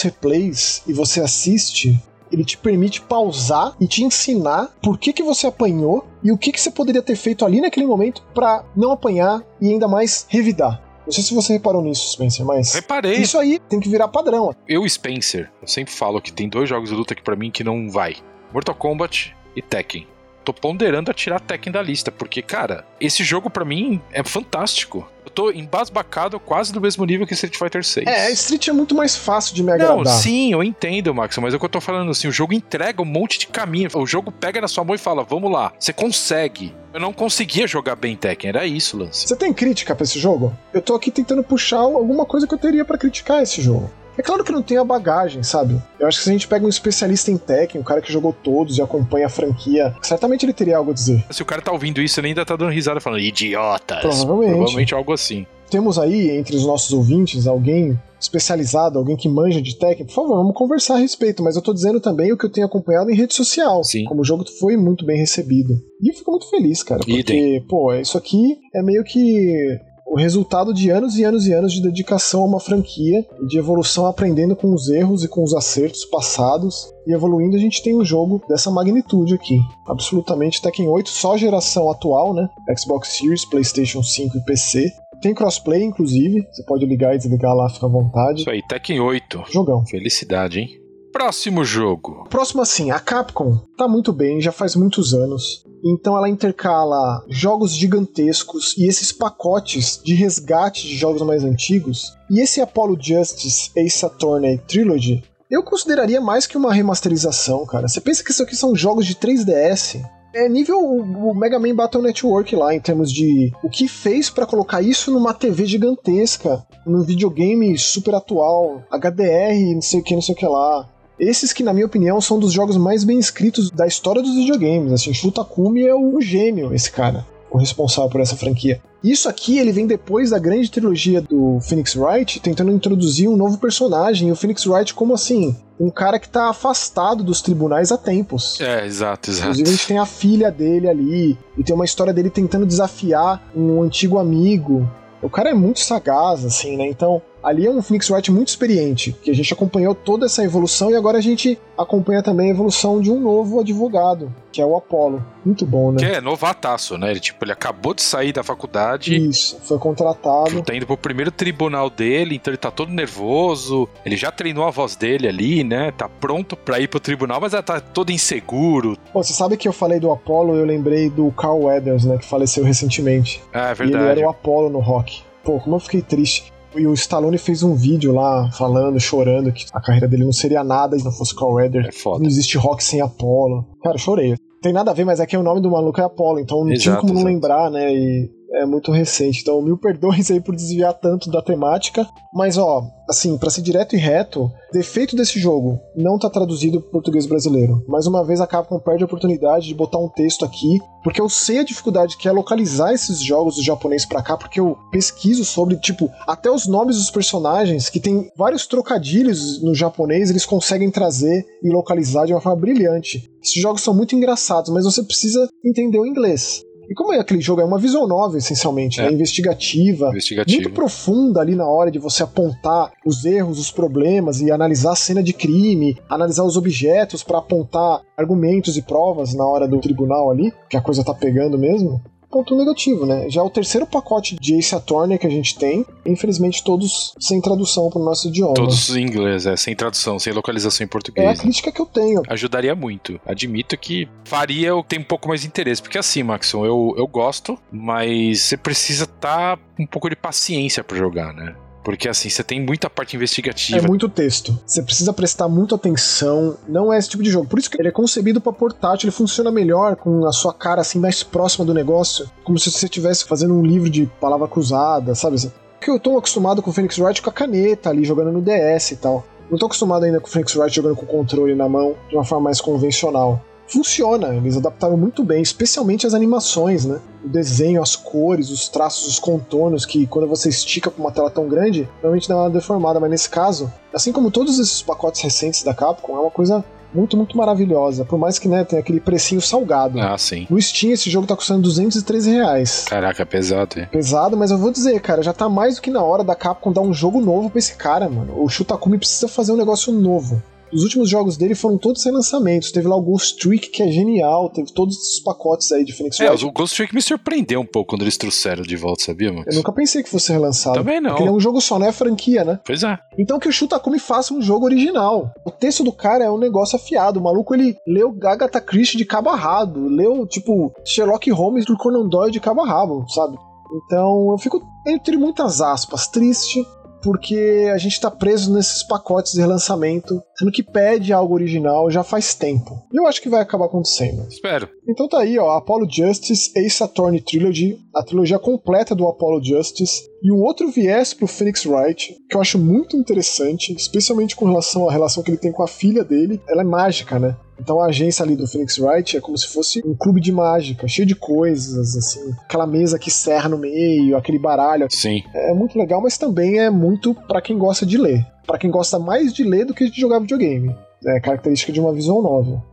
replays 0.00 0.82
e 0.86 0.92
você 0.92 1.20
assiste 1.20 2.00
ele 2.32 2.44
te 2.44 2.56
permite 2.56 3.00
pausar 3.00 3.74
e 3.80 3.86
te 3.86 4.04
ensinar 4.04 4.74
por 4.82 4.98
que, 4.98 5.12
que 5.12 5.22
você 5.22 5.46
apanhou 5.46 6.06
e 6.22 6.30
o 6.32 6.38
que, 6.38 6.52
que 6.52 6.60
você 6.60 6.70
poderia 6.70 7.02
ter 7.02 7.16
feito 7.16 7.44
ali 7.44 7.60
naquele 7.60 7.86
momento 7.86 8.22
para 8.34 8.64
não 8.76 8.92
apanhar 8.92 9.42
e 9.60 9.68
ainda 9.68 9.88
mais 9.88 10.26
revidar. 10.28 10.82
Não 11.06 11.12
sei 11.12 11.24
se 11.24 11.34
você 11.34 11.54
reparou 11.54 11.82
nisso, 11.82 12.12
Spencer, 12.12 12.44
mas. 12.44 12.72
Reparei. 12.72 13.16
Isso 13.16 13.38
aí 13.38 13.58
tem 13.58 13.80
que 13.80 13.88
virar 13.88 14.08
padrão. 14.08 14.54
Eu, 14.68 14.88
Spencer, 14.88 15.50
eu 15.60 15.66
sempre 15.66 15.92
falo 15.92 16.20
que 16.20 16.32
tem 16.32 16.48
dois 16.48 16.68
jogos 16.68 16.90
de 16.90 16.94
luta 16.94 17.14
aqui 17.14 17.22
para 17.22 17.34
mim 17.34 17.50
que 17.50 17.64
não 17.64 17.90
vai: 17.90 18.16
Mortal 18.52 18.74
Kombat 18.74 19.34
e 19.56 19.62
Tekken. 19.62 20.06
Tô 20.44 20.52
ponderando 20.54 21.10
a 21.10 21.14
tirar 21.14 21.38
Tekken 21.40 21.72
da 21.72 21.82
lista, 21.82 22.10
porque, 22.10 22.40
cara, 22.40 22.84
esse 23.00 23.22
jogo 23.22 23.50
para 23.50 23.64
mim 23.64 24.00
é 24.12 24.22
fantástico. 24.24 25.06
Eu 25.24 25.30
tô 25.30 25.50
embasbacado 25.50 26.40
quase 26.40 26.72
do 26.72 26.80
mesmo 26.80 27.04
nível 27.04 27.26
que 27.26 27.34
Street 27.34 27.56
Fighter 27.56 27.84
6. 27.84 28.06
É, 28.06 28.30
Street 28.32 28.68
é 28.68 28.72
muito 28.72 28.94
mais 28.94 29.14
fácil 29.16 29.54
de 29.54 29.62
me 29.62 29.68
Não, 29.68 29.74
agradar. 30.00 30.14
sim, 30.14 30.52
eu 30.52 30.64
entendo, 30.64 31.14
Max, 31.14 31.36
mas 31.38 31.52
é 31.52 31.56
o 31.56 31.60
que 31.60 31.66
eu 31.66 31.70
tô 31.70 31.80
falando 31.80 32.10
assim, 32.10 32.26
o 32.26 32.32
jogo 32.32 32.54
entrega 32.54 33.02
um 33.02 33.04
monte 33.04 33.38
de 33.38 33.46
caminho. 33.46 33.90
O 33.94 34.06
jogo 34.06 34.32
pega 34.32 34.60
na 34.60 34.68
sua 34.68 34.82
mão 34.82 34.94
e 34.94 34.98
fala, 34.98 35.22
vamos 35.22 35.52
lá, 35.52 35.72
você 35.78 35.92
consegue. 35.92 36.74
Eu 36.92 37.00
não 37.00 37.12
conseguia 37.12 37.66
jogar 37.66 37.94
bem 37.96 38.16
Tekken, 38.16 38.48
era 38.48 38.66
isso, 38.66 38.96
Lance. 38.96 39.28
Você 39.28 39.36
tem 39.36 39.52
crítica 39.52 39.94
pra 39.94 40.04
esse 40.04 40.18
jogo? 40.18 40.56
Eu 40.72 40.80
tô 40.82 40.94
aqui 40.94 41.10
tentando 41.10 41.44
puxar 41.44 41.78
alguma 41.78 42.24
coisa 42.24 42.46
que 42.46 42.54
eu 42.54 42.58
teria 42.58 42.84
pra 42.84 42.96
criticar 42.98 43.42
esse 43.42 43.60
jogo. 43.62 43.90
É 44.20 44.22
claro 44.22 44.44
que 44.44 44.52
não 44.52 44.60
tem 44.60 44.76
a 44.76 44.84
bagagem, 44.84 45.42
sabe? 45.42 45.80
Eu 45.98 46.06
acho 46.06 46.18
que 46.18 46.24
se 46.24 46.28
a 46.28 46.32
gente 46.34 46.46
pega 46.46 46.66
um 46.66 46.68
especialista 46.68 47.30
em 47.30 47.38
Tekken, 47.38 47.80
um 47.80 47.84
cara 47.84 48.02
que 48.02 48.12
jogou 48.12 48.34
todos 48.34 48.76
e 48.76 48.82
acompanha 48.82 49.24
a 49.24 49.30
franquia, 49.30 49.96
certamente 50.02 50.44
ele 50.44 50.52
teria 50.52 50.76
algo 50.76 50.90
a 50.90 50.94
dizer. 50.94 51.24
Se 51.30 51.40
o 51.40 51.46
cara 51.46 51.62
tá 51.62 51.72
ouvindo 51.72 52.02
isso, 52.02 52.20
ele 52.20 52.28
ainda 52.28 52.44
tá 52.44 52.54
dando 52.54 52.70
risada 52.70 53.00
falando, 53.00 53.20
idiotas. 53.20 54.00
Provavelmente. 54.02 54.52
Provavelmente 54.52 54.94
algo 54.94 55.14
assim. 55.14 55.46
Temos 55.70 55.98
aí 55.98 56.32
entre 56.32 56.54
os 56.54 56.66
nossos 56.66 56.92
ouvintes 56.92 57.46
alguém 57.46 57.98
especializado, 58.20 58.98
alguém 58.98 59.16
que 59.16 59.28
manja 59.28 59.62
de 59.62 59.78
Tekken, 59.78 60.04
por 60.04 60.12
favor, 60.12 60.36
vamos 60.36 60.54
conversar 60.54 60.96
a 60.96 60.98
respeito, 60.98 61.42
mas 61.42 61.56
eu 61.56 61.62
tô 61.62 61.72
dizendo 61.72 61.98
também 61.98 62.30
o 62.30 62.36
que 62.36 62.44
eu 62.44 62.52
tenho 62.52 62.66
acompanhado 62.66 63.10
em 63.10 63.16
rede 63.16 63.32
social. 63.32 63.82
Sim. 63.82 64.04
Como 64.04 64.20
o 64.20 64.24
jogo 64.24 64.44
foi 64.58 64.76
muito 64.76 65.06
bem 65.06 65.16
recebido. 65.16 65.80
E 66.02 66.10
eu 66.10 66.14
fico 66.14 66.30
muito 66.30 66.50
feliz, 66.50 66.82
cara, 66.82 67.00
porque, 67.00 67.20
Idem. 67.20 67.66
pô, 67.66 67.94
isso 67.94 68.18
aqui 68.18 68.58
é 68.74 68.82
meio 68.82 69.02
que 69.02 69.78
o 70.10 70.16
resultado 70.16 70.74
de 70.74 70.90
anos 70.90 71.16
e 71.16 71.22
anos 71.22 71.46
e 71.46 71.52
anos 71.52 71.72
de 71.72 71.80
dedicação 71.80 72.42
a 72.42 72.46
uma 72.46 72.58
franquia, 72.58 73.24
e 73.40 73.46
de 73.46 73.56
evolução 73.56 74.06
aprendendo 74.06 74.56
com 74.56 74.74
os 74.74 74.88
erros 74.88 75.22
e 75.22 75.28
com 75.28 75.44
os 75.44 75.54
acertos 75.54 76.04
passados, 76.04 76.92
e 77.06 77.12
evoluindo 77.12 77.56
a 77.56 77.60
gente 77.60 77.80
tem 77.80 77.96
um 77.96 78.04
jogo 78.04 78.42
dessa 78.48 78.72
magnitude 78.72 79.34
aqui. 79.34 79.60
Absolutamente 79.86 80.60
Tekken 80.60 80.88
8, 80.88 81.08
só 81.08 81.36
geração 81.36 81.88
atual, 81.88 82.34
né? 82.34 82.48
Xbox 82.76 83.16
Series, 83.16 83.44
PlayStation 83.44 84.02
5 84.02 84.36
e 84.36 84.44
PC. 84.44 84.92
Tem 85.22 85.32
crossplay, 85.32 85.84
inclusive, 85.84 86.44
você 86.50 86.64
pode 86.64 86.84
ligar 86.86 87.14
e 87.14 87.18
desligar 87.18 87.54
lá, 87.54 87.68
fica 87.68 87.86
à 87.86 87.88
vontade. 87.88 88.40
Isso 88.40 88.50
aí, 88.50 88.62
Tekken 88.66 88.98
8. 88.98 89.44
Jogão. 89.52 89.86
Felicidade, 89.86 90.58
hein? 90.58 90.79
Próximo 91.12 91.64
jogo. 91.64 92.26
Próximo 92.30 92.62
assim, 92.62 92.90
a 92.90 93.00
Capcom 93.00 93.58
tá 93.76 93.88
muito 93.88 94.12
bem, 94.12 94.40
já 94.40 94.52
faz 94.52 94.76
muitos 94.76 95.12
anos. 95.12 95.64
Então 95.84 96.16
ela 96.16 96.28
intercala 96.28 97.24
jogos 97.28 97.72
gigantescos 97.72 98.76
e 98.76 98.86
esses 98.86 99.10
pacotes 99.10 100.00
de 100.02 100.14
resgate 100.14 100.86
de 100.86 100.96
jogos 100.96 101.22
mais 101.22 101.42
antigos. 101.42 102.14
E 102.30 102.40
esse 102.40 102.60
Apollo 102.60 102.96
Justice 103.00 103.70
Ace 103.76 104.04
Attorney 104.04 104.58
Trilogy, 104.68 105.22
eu 105.50 105.64
consideraria 105.64 106.20
mais 106.20 106.46
que 106.46 106.56
uma 106.56 106.72
remasterização, 106.72 107.66
cara. 107.66 107.88
Você 107.88 108.00
pensa 108.00 108.22
que 108.22 108.30
isso 108.30 108.42
aqui 108.42 108.54
são 108.54 108.76
jogos 108.76 109.04
de 109.04 109.16
3DS? 109.16 110.00
É 110.32 110.48
nível 110.48 110.78
o 110.78 111.34
Mega 111.34 111.58
Man 111.58 111.74
Battle 111.74 112.04
Network 112.04 112.54
lá, 112.54 112.72
em 112.72 112.78
termos 112.78 113.12
de 113.12 113.52
o 113.64 113.68
que 113.68 113.88
fez 113.88 114.30
pra 114.30 114.46
colocar 114.46 114.80
isso 114.80 115.10
numa 115.10 115.34
TV 115.34 115.66
gigantesca, 115.66 116.64
num 116.86 117.02
videogame 117.02 117.76
super 117.76 118.14
atual, 118.14 118.84
HDR, 118.92 119.74
não 119.74 119.82
sei 119.82 119.98
o 119.98 120.04
que, 120.04 120.14
não 120.14 120.22
sei 120.22 120.36
o 120.36 120.38
que 120.38 120.46
lá. 120.46 120.88
Esses 121.20 121.52
que, 121.52 121.62
na 121.62 121.74
minha 121.74 121.84
opinião, 121.84 122.18
são 122.18 122.38
dos 122.38 122.50
jogos 122.50 122.78
mais 122.78 123.04
bem 123.04 123.18
escritos 123.18 123.70
da 123.70 123.86
história 123.86 124.22
dos 124.22 124.34
videogames. 124.34 124.90
Assim, 124.90 125.12
Shu 125.12 125.30
Takumi 125.30 125.82
é 125.82 125.94
o 125.94 126.18
gênio, 126.18 126.74
esse 126.74 126.90
cara, 126.90 127.26
o 127.50 127.58
responsável 127.58 128.10
por 128.10 128.22
essa 128.22 128.36
franquia. 128.36 128.80
Isso 129.04 129.28
aqui, 129.28 129.58
ele 129.58 129.70
vem 129.70 129.86
depois 129.86 130.30
da 130.30 130.38
grande 130.38 130.70
trilogia 130.70 131.20
do 131.20 131.58
Phoenix 131.60 131.94
Wright, 131.94 132.40
tentando 132.40 132.70
introduzir 132.70 133.28
um 133.28 133.36
novo 133.36 133.58
personagem. 133.58 134.28
E 134.28 134.32
o 134.32 134.36
Phoenix 134.36 134.66
Wright 134.66 134.94
como, 134.94 135.12
assim, 135.12 135.54
um 135.78 135.90
cara 135.90 136.18
que 136.18 136.28
tá 136.28 136.48
afastado 136.48 137.22
dos 137.22 137.42
tribunais 137.42 137.92
há 137.92 137.98
tempos. 137.98 138.58
É, 138.58 138.86
exato, 138.86 139.30
exato. 139.30 139.48
Inclusive, 139.48 139.68
a 139.68 139.72
gente 139.72 139.86
tem 139.86 139.98
a 139.98 140.06
filha 140.06 140.50
dele 140.50 140.88
ali, 140.88 141.38
e 141.56 141.62
tem 141.62 141.74
uma 141.74 141.84
história 141.84 142.14
dele 142.14 142.30
tentando 142.30 142.64
desafiar 142.64 143.42
um 143.54 143.82
antigo 143.82 144.18
amigo. 144.18 144.88
O 145.22 145.28
cara 145.28 145.50
é 145.50 145.54
muito 145.54 145.80
sagaz, 145.80 146.44
assim, 146.46 146.78
né? 146.78 146.86
Então, 146.86 147.20
ali 147.42 147.66
é 147.66 147.70
um 147.70 147.80
Phoenix 147.82 148.10
Wright 148.10 148.30
muito 148.30 148.48
experiente, 148.48 149.12
que 149.22 149.30
a 149.30 149.34
gente 149.34 149.52
acompanhou 149.52 149.94
toda 149.94 150.26
essa 150.26 150.44
evolução 150.44 150.90
e 150.90 150.96
agora 150.96 151.18
a 151.18 151.20
gente 151.20 151.58
acompanha 151.76 152.22
também 152.22 152.48
a 152.48 152.50
evolução 152.50 153.00
de 153.00 153.10
um 153.10 153.18
novo 153.20 153.60
advogado, 153.60 154.32
que 154.52 154.60
é 154.60 154.66
o 154.66 154.76
Apollo. 154.76 155.24
Muito 155.44 155.64
bom, 155.64 155.92
né? 155.92 155.98
Que 155.98 156.04
é 156.16 156.20
novataço, 156.20 156.98
né? 156.98 157.10
Ele, 157.10 157.20
tipo, 157.20 157.44
ele 157.44 157.52
acabou 157.52 157.94
de 157.94 158.02
sair 158.02 158.32
da 158.32 158.42
faculdade. 158.42 159.16
Isso, 159.16 159.58
foi 159.62 159.78
contratado. 159.78 160.62
Tá 160.62 160.74
indo 160.74 160.86
pro 160.86 160.96
primeiro 160.96 161.30
tribunal 161.30 161.88
dele, 161.88 162.34
então 162.34 162.50
ele 162.50 162.58
tá 162.58 162.70
todo 162.70 162.92
nervoso. 162.92 163.88
Ele 164.04 164.16
já 164.16 164.30
treinou 164.30 164.64
a 164.66 164.70
voz 164.70 164.94
dele 164.96 165.26
ali, 165.28 165.64
né? 165.64 165.90
Tá 165.92 166.08
pronto 166.08 166.56
pra 166.56 166.78
ir 166.80 166.88
pro 166.88 167.00
tribunal, 167.00 167.40
mas 167.40 167.52
tá 167.52 167.80
todo 167.80 168.10
inseguro. 168.12 168.96
Pô, 169.12 169.22
você 169.22 169.32
sabe 169.32 169.56
que 169.56 169.66
eu 169.66 169.72
falei 169.72 169.98
do 169.98 170.10
Apollo, 170.10 170.54
eu 170.56 170.64
lembrei 170.64 171.08
do 171.08 171.30
Carl 171.32 171.62
Weathers, 171.64 172.04
né, 172.04 172.18
que 172.18 172.26
faleceu 172.26 172.64
recentemente. 172.64 173.42
Ah, 173.52 173.68
é 173.70 173.70
E 173.70 173.82
ele 173.82 173.92
verdade. 173.92 174.18
era 174.20 174.26
o 174.26 174.30
Apollo 174.30 174.68
no 174.68 174.80
rock. 174.80 175.22
Pô, 175.42 175.58
como 175.58 175.76
eu 175.76 175.80
fiquei 175.80 176.02
triste. 176.02 176.52
E 176.76 176.86
o 176.86 176.94
Stallone 176.94 177.36
fez 177.36 177.62
um 177.62 177.74
vídeo 177.74 178.12
lá 178.14 178.50
falando, 178.52 178.98
chorando, 179.00 179.52
que 179.52 179.66
a 179.72 179.80
carreira 179.80 180.06
dele 180.06 180.24
não 180.24 180.32
seria 180.32 180.62
nada 180.62 180.96
se 180.96 181.04
não 181.04 181.10
fosse 181.12 181.34
Carl 181.34 181.54
Weathers. 181.54 181.88
É 181.88 181.92
foda. 181.92 182.20
Não 182.20 182.28
existe 182.28 182.56
rock 182.56 182.82
sem 182.82 183.00
Apollo. 183.00 183.66
Cara, 183.82 183.98
chorei. 183.98 184.36
Tem 184.62 184.72
nada 184.72 184.90
a 184.90 184.94
ver, 184.94 185.04
mas 185.04 185.18
é 185.20 185.26
que 185.26 185.36
o 185.36 185.42
nome 185.42 185.60
do 185.60 185.70
maluco 185.70 186.00
é 186.00 186.04
Apollo, 186.04 186.38
então 186.38 186.58
não 186.58 186.66
tinha 186.66 186.92
Exato, 186.92 187.00
como 187.00 187.14
não 187.14 187.20
exato. 187.20 187.32
lembrar, 187.34 187.70
né? 187.70 187.92
E 187.92 188.30
é 188.54 188.66
muito 188.66 188.90
recente. 188.90 189.40
Então, 189.40 189.62
mil 189.62 189.78
perdões 189.78 190.30
aí 190.30 190.40
por 190.40 190.54
desviar 190.54 190.94
tanto 190.94 191.30
da 191.30 191.42
temática. 191.42 192.06
Mas, 192.32 192.56
ó, 192.56 192.84
assim, 193.08 193.36
pra 193.36 193.50
ser 193.50 193.62
direto 193.62 193.96
e 193.96 193.98
reto, 193.98 194.50
defeito 194.72 195.16
desse 195.16 195.38
jogo 195.40 195.80
não 195.96 196.18
tá 196.18 196.30
traduzido 196.30 196.80
pro 196.80 196.92
português 196.92 197.26
brasileiro. 197.26 197.84
Mais 197.88 198.06
uma 198.06 198.24
vez, 198.24 198.40
a 198.40 198.46
Capcom 198.46 198.78
perde 198.78 199.02
a 199.02 199.06
oportunidade 199.06 199.66
de 199.66 199.74
botar 199.74 199.98
um 199.98 200.08
texto 200.08 200.44
aqui, 200.44 200.78
porque 201.02 201.20
eu 201.20 201.28
sei 201.28 201.58
a 201.58 201.64
dificuldade 201.64 202.16
que 202.16 202.28
é 202.28 202.32
localizar 202.32 202.92
esses 202.92 203.20
jogos 203.20 203.56
do 203.56 203.62
japonês 203.62 204.06
pra 204.06 204.22
cá, 204.22 204.36
porque 204.36 204.60
eu 204.60 204.76
pesquiso 204.92 205.44
sobre, 205.44 205.76
tipo, 205.76 206.10
até 206.26 206.50
os 206.50 206.66
nomes 206.66 206.96
dos 206.96 207.10
personagens, 207.10 207.88
que 207.88 207.98
tem 207.98 208.30
vários 208.36 208.66
trocadilhos 208.66 209.60
no 209.62 209.74
japonês, 209.74 210.30
eles 210.30 210.46
conseguem 210.46 210.90
trazer 210.90 211.44
e 211.62 211.68
localizar 211.68 212.26
de 212.26 212.32
uma 212.32 212.40
forma 212.40 212.60
brilhante. 212.60 213.28
Esses 213.42 213.60
jogos 213.60 213.82
são 213.82 213.94
muito 213.94 214.14
engraçados, 214.14 214.70
mas 214.70 214.84
você 214.84 215.02
precisa 215.02 215.48
entender 215.64 215.98
o 215.98 216.06
inglês. 216.06 216.62
E 216.90 216.94
como 216.94 217.12
é 217.12 217.20
aquele 217.20 217.40
jogo? 217.40 217.60
É 217.60 217.64
uma 217.64 217.78
visual 217.78 218.08
novel, 218.08 218.36
essencialmente, 218.38 219.00
É. 219.00 219.04
né? 219.04 219.12
investigativa, 219.12 220.08
Investigativo. 220.08 220.60
muito 220.60 220.74
profunda 220.74 221.40
ali 221.40 221.54
na 221.54 221.68
hora 221.68 221.88
de 221.88 222.00
você 222.00 222.24
apontar 222.24 222.90
os 223.06 223.24
erros, 223.24 223.60
os 223.60 223.70
problemas 223.70 224.40
e 224.40 224.50
analisar 224.50 224.92
a 224.92 224.96
cena 224.96 225.22
de 225.22 225.32
crime, 225.32 225.96
analisar 226.08 226.42
os 226.42 226.56
objetos 226.56 227.22
para 227.22 227.38
apontar 227.38 228.00
argumentos 228.16 228.76
e 228.76 228.82
provas 228.82 229.32
na 229.34 229.46
hora 229.46 229.68
do 229.68 229.78
tribunal 229.78 230.32
ali, 230.32 230.52
que 230.68 230.76
a 230.76 230.80
coisa 230.80 231.04
tá 231.04 231.14
pegando 231.14 231.56
mesmo. 231.56 232.02
Ponto 232.30 232.56
negativo, 232.56 233.04
né? 233.04 233.28
Já 233.28 233.42
o 233.42 233.50
terceiro 233.50 233.86
pacote 233.86 234.36
de 234.40 234.54
Ace 234.56 234.74
Attorney 234.74 235.18
que 235.18 235.26
a 235.26 235.30
gente 235.30 235.58
tem, 235.58 235.84
infelizmente 236.06 236.62
todos 236.62 237.12
sem 237.18 237.40
tradução 237.40 237.90
pro 237.90 237.98
nosso 238.00 238.28
idioma. 238.28 238.54
Todos 238.54 238.94
em 238.94 239.02
inglês, 239.02 239.46
é, 239.46 239.56
sem 239.56 239.74
tradução, 239.74 240.18
sem 240.18 240.32
localização 240.32 240.84
em 240.84 240.86
É 240.86 240.88
a 240.88 240.90
português. 240.90 241.40
crítica 241.40 241.72
que 241.72 241.80
eu 241.80 241.86
tenho. 241.86 242.22
Ajudaria 242.28 242.74
muito. 242.74 243.20
Admito 243.26 243.76
que 243.76 244.08
faria 244.24 244.68
eu 244.68 244.82
ter 244.84 244.98
um 245.00 245.04
pouco 245.04 245.28
mais 245.28 245.40
de 245.40 245.48
interesse. 245.48 245.82
Porque 245.82 245.98
assim, 245.98 246.22
Maxon, 246.22 246.64
eu, 246.64 246.94
eu 246.96 247.06
gosto, 247.06 247.58
mas 247.72 248.42
você 248.42 248.56
precisa 248.56 249.04
estar 249.04 249.56
com 249.76 249.82
um 249.82 249.86
pouco 249.86 250.08
de 250.08 250.14
paciência 250.14 250.84
pra 250.84 250.96
jogar, 250.96 251.32
né? 251.34 251.54
Porque 251.82 252.08
assim, 252.08 252.28
você 252.28 252.44
tem 252.44 252.60
muita 252.60 252.90
parte 252.90 253.14
É 253.14 253.16
investigativa. 253.16 253.86
muito 253.88 254.08
texto. 254.08 254.58
Você 254.66 254.82
precisa 254.82 255.12
prestar 255.12 255.48
muita 255.48 255.74
atenção. 255.76 256.56
Não 256.68 256.92
é 256.92 256.98
esse 256.98 257.08
tipo 257.08 257.22
de 257.22 257.30
jogo. 257.30 257.46
Por 257.48 257.58
isso 257.58 257.70
que 257.70 257.80
ele 257.80 257.88
é 257.88 257.92
concebido 257.92 258.40
para 258.40 258.52
portátil. 258.52 259.06
Ele 259.06 259.16
funciona 259.16 259.50
melhor 259.50 259.96
com 259.96 260.26
a 260.26 260.32
sua 260.32 260.52
cara 260.52 260.82
assim 260.82 260.98
mais 260.98 261.22
próxima 261.22 261.64
do 261.64 261.72
negócio, 261.72 262.30
como 262.44 262.58
se 262.58 262.70
você 262.70 262.86
estivesse 262.86 263.24
fazendo 263.24 263.54
um 263.54 263.62
livro 263.62 263.88
de 263.88 264.06
palavra 264.20 264.46
cruzada, 264.46 265.14
sabe? 265.14 265.36
Porque 265.78 265.90
eu 265.90 265.98
tô 265.98 266.18
acostumado 266.18 266.60
com 266.60 266.70
o 266.70 266.72
Phoenix 266.72 266.98
Wright 266.98 267.22
com 267.22 267.30
a 267.30 267.32
caneta 267.32 267.88
ali 267.88 268.04
jogando 268.04 268.30
no 268.32 268.42
DS 268.42 268.90
e 268.92 268.96
tal. 268.96 269.24
Não 269.50 269.58
tô 269.58 269.66
acostumado 269.66 270.04
ainda 270.04 270.20
com 270.20 270.28
o 270.28 270.30
Phoenix 270.30 270.54
Wright 270.54 270.76
jogando 270.76 270.94
com 270.96 271.04
o 271.04 271.08
controle 271.08 271.54
na 271.54 271.68
mão 271.68 271.96
de 272.08 272.14
uma 272.14 272.24
forma 272.24 272.44
mais 272.44 272.60
convencional. 272.60 273.42
Funciona. 273.70 274.34
Eles 274.34 274.56
adaptaram 274.56 274.96
muito 274.96 275.22
bem, 275.22 275.40
especialmente 275.40 276.06
as 276.06 276.14
animações, 276.14 276.84
né? 276.84 277.00
O 277.24 277.28
desenho, 277.28 277.82
as 277.82 277.94
cores, 277.96 278.50
os 278.50 278.68
traços, 278.68 279.06
os 279.06 279.18
contornos, 279.18 279.86
que 279.86 280.06
quando 280.06 280.28
você 280.28 280.48
estica 280.48 280.90
para 280.90 281.00
uma 281.00 281.12
tela 281.12 281.30
tão 281.30 281.48
grande, 281.48 281.88
realmente 282.00 282.28
dá 282.28 282.36
uma 282.36 282.50
deformada, 282.50 282.98
mas 282.98 283.10
nesse 283.10 283.30
caso, 283.30 283.72
assim 283.92 284.12
como 284.12 284.30
todos 284.30 284.58
esses 284.58 284.82
pacotes 284.82 285.20
recentes 285.20 285.62
da 285.62 285.74
Capcom, 285.74 286.16
é 286.16 286.20
uma 286.20 286.30
coisa 286.30 286.64
muito, 286.92 287.16
muito 287.16 287.36
maravilhosa. 287.36 288.04
Por 288.04 288.18
mais 288.18 288.38
que, 288.38 288.48
né, 288.48 288.64
tenha 288.64 288.80
aquele 288.80 289.00
precinho 289.00 289.40
salgado. 289.40 290.00
Ah, 290.00 290.18
sim. 290.18 290.46
No 290.50 290.60
Steam, 290.60 290.92
esse 290.92 291.08
jogo 291.08 291.26
tá 291.26 291.36
custando 291.36 291.62
213 291.62 292.30
reais. 292.30 292.84
Caraca, 292.88 293.24
pesado, 293.24 293.78
hein? 293.78 293.88
Pesado, 293.90 294.36
mas 294.36 294.50
eu 294.50 294.58
vou 294.58 294.70
dizer, 294.70 295.00
cara, 295.00 295.22
já 295.22 295.32
tá 295.32 295.48
mais 295.48 295.76
do 295.76 295.82
que 295.82 295.90
na 295.90 296.02
hora 296.02 296.24
da 296.24 296.34
Capcom 296.34 296.72
dar 296.72 296.80
um 296.80 296.92
jogo 296.92 297.20
novo 297.20 297.50
pra 297.50 297.58
esse 297.58 297.74
cara, 297.76 298.08
mano. 298.08 298.42
O 298.42 298.48
Shutakumi 298.48 298.98
precisa 298.98 299.28
fazer 299.28 299.52
um 299.52 299.56
negócio 299.56 299.92
novo. 299.92 300.42
Os 300.72 300.82
últimos 300.82 301.08
jogos 301.08 301.36
dele 301.36 301.54
foram 301.54 301.76
todos 301.76 302.02
sem 302.02 302.12
lançamentos. 302.12 302.70
Teve 302.70 302.86
lá 302.86 302.96
o 302.96 303.02
Ghost 303.02 303.38
Trick, 303.38 303.70
que 303.70 303.82
é 303.82 303.90
genial. 303.90 304.48
Teve 304.50 304.72
todos 304.72 304.96
esses 304.96 305.20
pacotes 305.20 305.70
aí 305.72 305.84
de 305.84 305.92
Phoenix 305.92 306.20
É, 306.20 306.30
o 306.30 306.52
Ghost 306.52 306.76
Trick 306.76 306.94
me 306.94 307.02
surpreendeu 307.02 307.60
um 307.60 307.66
pouco 307.66 307.90
quando 307.90 308.02
eles 308.02 308.16
trouxeram 308.16 308.62
de 308.62 308.76
volta, 308.76 309.04
sabia, 309.04 309.32
Max? 309.32 309.46
Eu 309.48 309.56
nunca 309.56 309.72
pensei 309.72 310.02
que 310.02 310.10
fosse 310.10 310.32
relançado. 310.32 310.76
Também 310.76 311.00
não. 311.00 311.10
Porque 311.10 311.22
ele 311.24 311.30
é 311.30 311.32
um 311.32 311.40
jogo 311.40 311.60
só, 311.60 311.78
não 311.78 311.86
é 311.86 311.92
franquia, 311.92 312.44
né? 312.44 312.60
Pois 312.64 312.82
é. 312.82 312.98
Então 313.18 313.38
que 313.38 313.48
o 313.48 313.52
Shutakumi 313.52 313.98
faça 313.98 314.32
um 314.32 314.40
jogo 314.40 314.66
original. 314.66 315.30
O 315.44 315.50
texto 315.50 315.82
do 315.82 315.92
cara 315.92 316.24
é 316.24 316.30
um 316.30 316.38
negócio 316.38 316.76
afiado. 316.76 317.18
O 317.18 317.22
maluco, 317.22 317.54
ele 317.54 317.76
leu 317.86 318.16
Agatha 318.24 318.60
Christie 318.60 318.98
de 318.98 319.04
cabo 319.04 319.30
a 319.30 319.36
rabo. 319.36 319.88
Leu, 319.88 320.26
tipo, 320.26 320.72
Sherlock 320.84 321.30
Holmes 321.30 321.64
do 321.64 321.76
Conan 321.76 322.08
Doyle 322.08 322.32
de 322.32 322.40
cabo 322.40 322.62
a 322.62 322.66
rabo, 322.66 323.04
sabe? 323.08 323.36
Então 323.72 324.30
eu 324.30 324.38
fico, 324.38 324.62
entre 324.86 325.16
muitas 325.16 325.60
aspas, 325.60 326.08
triste 326.08 326.64
porque 327.02 327.70
a 327.72 327.78
gente 327.78 328.00
tá 328.00 328.10
preso 328.10 328.52
nesses 328.52 328.82
pacotes 328.82 329.32
de 329.32 329.40
relançamento, 329.40 330.22
sendo 330.38 330.52
que 330.52 330.62
pede 330.62 331.12
algo 331.12 331.34
original 331.34 331.90
já 331.90 332.02
faz 332.02 332.34
tempo. 332.34 332.82
E 332.92 332.98
eu 332.98 333.06
acho 333.06 333.20
que 333.20 333.28
vai 333.28 333.40
acabar 333.40 333.66
acontecendo. 333.66 334.26
Espero. 334.28 334.68
Então 334.88 335.08
tá 335.08 335.20
aí, 335.20 335.38
ó, 335.38 335.52
Apollo 335.52 335.86
Justice, 335.90 336.50
Ace 336.56 336.82
Attorney 336.82 337.20
Trilogy, 337.20 337.78
a 337.94 338.02
trilogia 338.02 338.38
completa 338.38 338.94
do 338.94 339.06
Apollo 339.06 339.42
Justice, 339.42 340.08
e 340.22 340.30
um 340.30 340.42
outro 340.42 340.70
viés 340.70 341.14
pro 341.14 341.26
Phoenix 341.26 341.64
Wright, 341.64 342.14
que 342.28 342.36
eu 342.36 342.40
acho 342.40 342.58
muito 342.58 342.96
interessante, 342.96 343.72
especialmente 343.72 344.36
com 344.36 344.44
relação 344.44 344.88
à 344.88 344.92
relação 344.92 345.22
que 345.22 345.30
ele 345.30 345.38
tem 345.38 345.52
com 345.52 345.62
a 345.62 345.68
filha 345.68 346.04
dele. 346.04 346.40
Ela 346.48 346.62
é 346.62 346.64
mágica, 346.64 347.18
né? 347.18 347.36
Então 347.60 347.80
a 347.80 347.86
agência 347.86 348.24
ali 348.24 348.34
do 348.34 348.46
Phoenix 348.46 348.78
Wright 348.78 349.16
é 349.16 349.20
como 349.20 349.36
se 349.36 349.46
fosse 349.48 349.82
um 349.84 349.94
clube 349.94 350.20
de 350.20 350.32
mágica, 350.32 350.88
cheio 350.88 351.06
de 351.06 351.14
coisas, 351.14 351.96
assim, 351.96 352.32
aquela 352.44 352.66
mesa 352.66 352.98
que 352.98 353.10
serra 353.10 353.48
no 353.48 353.58
meio, 353.58 354.16
aquele 354.16 354.38
baralho. 354.38 354.86
Sim. 354.90 355.22
É 355.34 355.52
muito 355.52 355.78
legal, 355.78 356.00
mas 356.00 356.16
também 356.16 356.58
é 356.58 356.70
muito 356.70 357.14
para 357.14 357.40
quem 357.40 357.58
gosta 357.58 357.84
de 357.84 357.98
ler. 357.98 358.26
Para 358.46 358.58
quem 358.58 358.70
gosta 358.70 358.98
mais 358.98 359.32
de 359.32 359.44
ler 359.44 359.64
do 359.66 359.74
que 359.74 359.90
de 359.90 360.00
jogar 360.00 360.18
videogame. 360.18 360.74
É 361.06 361.20
característica 361.20 361.72
de 361.72 361.80
uma 361.80 361.92
visual 361.92 362.22
novel 362.22 362.69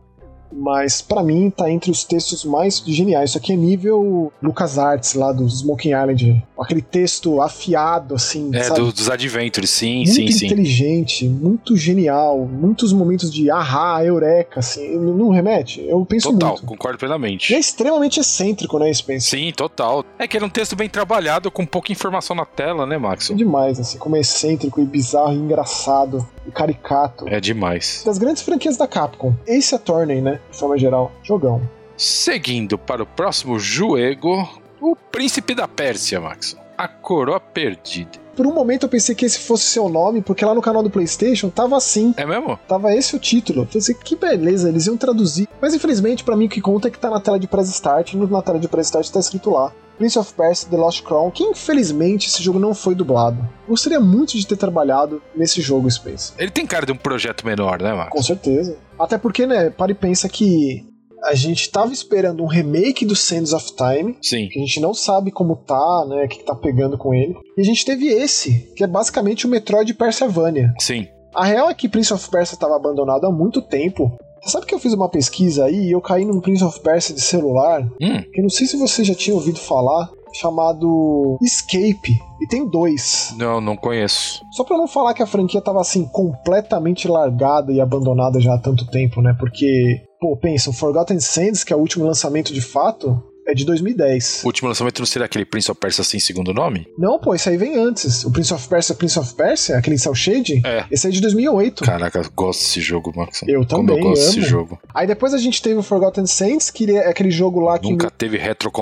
mas 0.52 1.00
para 1.00 1.22
mim 1.22 1.50
tá 1.50 1.70
entre 1.70 1.90
os 1.90 2.04
textos 2.04 2.44
mais 2.44 2.82
geniais. 2.86 3.30
Isso 3.30 3.38
aqui 3.38 3.52
é 3.52 3.56
nível 3.56 4.32
LucasArts 4.42 5.14
lá 5.14 5.32
do 5.32 5.46
Smoking 5.46 5.90
Island. 5.90 6.44
Aquele 6.58 6.82
texto 6.82 7.40
afiado, 7.40 8.14
assim. 8.14 8.50
É, 8.54 8.68
do- 8.70 8.92
dos 8.92 9.08
Adventures, 9.10 9.70
sim, 9.70 9.98
muito 9.98 10.12
sim, 10.12 10.30
sim. 10.30 10.46
inteligente, 10.46 11.28
muito 11.28 11.76
genial, 11.76 12.38
muitos 12.46 12.92
momentos 12.92 13.32
de 13.32 13.50
ahá, 13.50 14.04
eureka, 14.04 14.60
assim, 14.60 14.96
não 14.96 15.14
não 15.14 15.28
remete? 15.30 15.84
Eu 15.86 16.04
penso 16.04 16.32
Total, 16.32 16.50
muito. 16.52 16.64
concordo 16.66 16.96
E 16.96 16.98
é 16.98 16.98
plenamente. 16.98 17.54
extremamente 17.54 18.20
excêntrico, 18.20 18.78
né, 18.78 18.92
Spencer? 18.92 19.38
Sim, 19.38 19.52
total. 19.52 20.04
É 20.18 20.26
que 20.26 20.36
era 20.36 20.44
um 20.46 20.48
texto 20.50 20.74
bem 20.74 20.88
trabalhado, 20.88 21.50
com 21.50 21.64
pouca 21.66 21.92
informação 21.92 22.34
na 22.34 22.44
tela, 22.44 22.86
né, 22.86 22.96
Max? 22.98 23.30
É 23.30 23.34
demais, 23.34 23.78
assim, 23.78 23.98
como 23.98 24.16
é 24.16 24.20
excêntrico 24.20 24.80
e 24.80 24.84
bizarro 24.84 25.32
e 25.32 25.36
engraçado 25.36 26.26
e 26.46 26.50
caricato. 26.50 27.28
É 27.28 27.40
demais. 27.40 28.02
Das 28.04 28.18
grandes 28.18 28.42
franquias 28.42 28.76
da 28.76 28.86
Capcom. 28.86 29.34
Ace 29.46 29.74
Attorney, 29.74 30.20
né, 30.20 30.37
de 30.50 30.58
forma 30.58 30.78
geral. 30.78 31.12
Jogão. 31.22 31.60
Seguindo 31.96 32.78
para 32.78 33.02
o 33.02 33.06
próximo 33.06 33.58
jogo, 33.58 34.48
o 34.80 34.94
Príncipe 34.94 35.54
da 35.54 35.66
Pérsia, 35.66 36.20
Max. 36.20 36.56
A 36.76 36.86
Coroa 36.86 37.40
Perdida. 37.40 38.28
Por 38.36 38.46
um 38.46 38.54
momento 38.54 38.84
eu 38.84 38.88
pensei 38.88 39.16
que 39.16 39.26
esse 39.26 39.40
fosse 39.40 39.64
seu 39.64 39.88
nome, 39.88 40.22
porque 40.22 40.44
lá 40.44 40.54
no 40.54 40.62
canal 40.62 40.80
do 40.80 40.88
PlayStation 40.88 41.50
tava 41.50 41.76
assim. 41.76 42.14
É 42.16 42.24
mesmo? 42.24 42.56
Tava 42.68 42.94
esse 42.94 43.16
o 43.16 43.18
título. 43.18 43.62
Eu 43.62 43.66
pensei, 43.66 43.96
que 43.96 44.14
beleza, 44.14 44.68
eles 44.68 44.86
iam 44.86 44.96
traduzir. 44.96 45.48
Mas 45.60 45.74
infelizmente, 45.74 46.22
pra 46.22 46.36
mim, 46.36 46.46
o 46.46 46.48
que 46.48 46.60
conta 46.60 46.86
é 46.86 46.90
que 46.92 47.00
tá 47.00 47.10
na 47.10 47.18
tela 47.18 47.36
de 47.36 47.48
press 47.48 47.68
start. 47.68 48.12
E 48.12 48.16
na 48.16 48.40
tela 48.40 48.60
de 48.60 48.68
press 48.68 48.86
start 48.86 49.10
tá 49.10 49.18
escrito 49.18 49.50
lá. 49.50 49.72
Prince 49.98 50.18
of 50.18 50.32
Persia 50.32 50.68
The 50.70 50.76
Lost 50.76 51.02
Crown, 51.02 51.30
que 51.30 51.44
infelizmente 51.44 52.28
esse 52.28 52.42
jogo 52.42 52.58
não 52.58 52.72
foi 52.72 52.94
dublado. 52.94 53.36
Gostaria 53.68 54.00
muito 54.00 54.38
de 54.38 54.46
ter 54.46 54.56
trabalhado 54.56 55.20
nesse 55.34 55.60
jogo, 55.60 55.90
Space. 55.90 56.32
Ele 56.38 56.50
tem 56.50 56.64
cara 56.66 56.86
de 56.86 56.92
um 56.92 56.96
projeto 56.96 57.44
menor, 57.44 57.82
né, 57.82 57.92
Max? 57.92 58.10
Com 58.10 58.22
certeza. 58.22 58.76
Até 58.98 59.18
porque, 59.18 59.46
né, 59.46 59.70
para 59.70 59.92
e 59.92 59.94
pensa 59.94 60.28
que 60.28 60.86
a 61.24 61.34
gente 61.34 61.68
tava 61.70 61.92
esperando 61.92 62.42
um 62.42 62.46
remake 62.46 63.04
do 63.04 63.16
Sands 63.16 63.52
of 63.52 63.74
Time, 63.74 64.16
Sim. 64.22 64.48
que 64.48 64.58
a 64.58 64.62
gente 64.62 64.80
não 64.80 64.94
sabe 64.94 65.30
como 65.32 65.56
tá, 65.56 66.06
né, 66.08 66.24
o 66.24 66.28
que 66.28 66.38
que 66.38 66.44
tá 66.44 66.54
pegando 66.54 66.96
com 66.96 67.12
ele. 67.12 67.34
E 67.56 67.60
a 67.60 67.64
gente 67.64 67.84
teve 67.84 68.06
esse, 68.06 68.72
que 68.76 68.84
é 68.84 68.86
basicamente 68.86 69.46
o 69.46 69.50
Metroid 69.50 69.92
Persavania. 69.94 70.72
Sim. 70.78 71.08
A 71.34 71.44
real 71.44 71.68
é 71.68 71.74
que 71.74 71.88
Prince 71.88 72.12
of 72.12 72.28
Persia 72.30 72.54
estava 72.54 72.76
abandonado 72.76 73.26
há 73.26 73.30
muito 73.30 73.60
tempo. 73.60 74.16
Você 74.42 74.50
sabe 74.50 74.66
que 74.66 74.74
eu 74.74 74.78
fiz 74.78 74.92
uma 74.92 75.08
pesquisa 75.08 75.64
aí 75.64 75.88
e 75.88 75.92
eu 75.92 76.00
caí 76.00 76.24
num 76.24 76.40
Prince 76.40 76.64
of 76.64 76.80
Persia 76.80 77.14
de 77.14 77.20
celular, 77.20 77.82
Hum, 78.00 78.22
que 78.32 78.42
não 78.42 78.48
sei 78.48 78.66
se 78.66 78.76
você 78.76 79.02
já 79.04 79.14
tinha 79.14 79.34
ouvido 79.34 79.58
falar, 79.58 80.10
chamado 80.32 81.38
Escape. 81.42 82.12
E 82.40 82.46
tem 82.46 82.68
dois. 82.68 83.34
não, 83.36 83.60
não 83.60 83.76
conheço. 83.76 84.40
Só 84.52 84.62
pra 84.62 84.76
não 84.76 84.86
falar 84.86 85.12
que 85.14 85.22
a 85.22 85.26
franquia 85.26 85.60
tava 85.60 85.80
assim 85.80 86.04
completamente 86.04 87.08
largada 87.08 87.72
e 87.72 87.80
abandonada 87.80 88.40
já 88.40 88.54
há 88.54 88.58
tanto 88.58 88.86
tempo, 88.86 89.20
né? 89.20 89.34
Porque, 89.38 90.00
pô, 90.20 90.36
pensa, 90.36 90.70
o 90.70 90.72
Forgotten 90.72 91.18
Sands, 91.18 91.64
que 91.64 91.72
é 91.72 91.76
o 91.76 91.80
último 91.80 92.04
lançamento 92.06 92.52
de 92.52 92.60
fato, 92.60 93.20
é 93.48 93.54
de 93.54 93.64
2010. 93.64 94.42
O 94.44 94.46
último 94.46 94.68
lançamento 94.68 94.98
não 94.98 95.06
seria 95.06 95.24
aquele 95.26 95.44
Prince 95.44 95.70
of 95.70 95.80
Persia 95.80 96.04
sem 96.04 96.20
segundo 96.20 96.52
nome? 96.52 96.86
Não, 96.98 97.18
pô, 97.18 97.34
isso 97.34 97.48
aí 97.48 97.56
vem 97.56 97.76
antes. 97.76 98.24
O 98.24 98.30
Prince 98.30 98.52
of 98.52 98.68
Persia, 98.68 98.94
Prince 98.94 99.18
of 99.18 99.34
Persia, 99.34 99.76
aquele 99.78 99.96
Cell 99.98 100.14
Shade, 100.14 100.60
É. 100.64 100.84
esse 100.90 101.06
aí 101.06 101.12
é 101.12 101.14
de 101.14 101.20
2008. 101.22 101.82
Caraca, 101.84 102.18
eu 102.18 102.24
gosto 102.36 102.60
desse 102.60 102.80
jogo, 102.80 103.12
Max. 103.16 103.42
Eu 103.48 103.64
Como 103.66 103.88
também, 103.88 104.02
eu 104.04 104.10
gosto 104.10 104.24
desse 104.26 104.38
amo. 104.40 104.46
jogo. 104.48 104.78
Aí 104.94 105.06
depois 105.06 105.32
a 105.32 105.38
gente 105.38 105.62
teve 105.62 105.76
o 105.76 105.82
Forgotten 105.82 106.26
Saints, 106.26 106.70
que 106.70 106.90
é 106.94 107.08
aquele 107.08 107.30
jogo 107.30 107.60
lá 107.60 107.78
que 107.78 107.88
Nunca 107.90 108.10
teve 108.10 108.36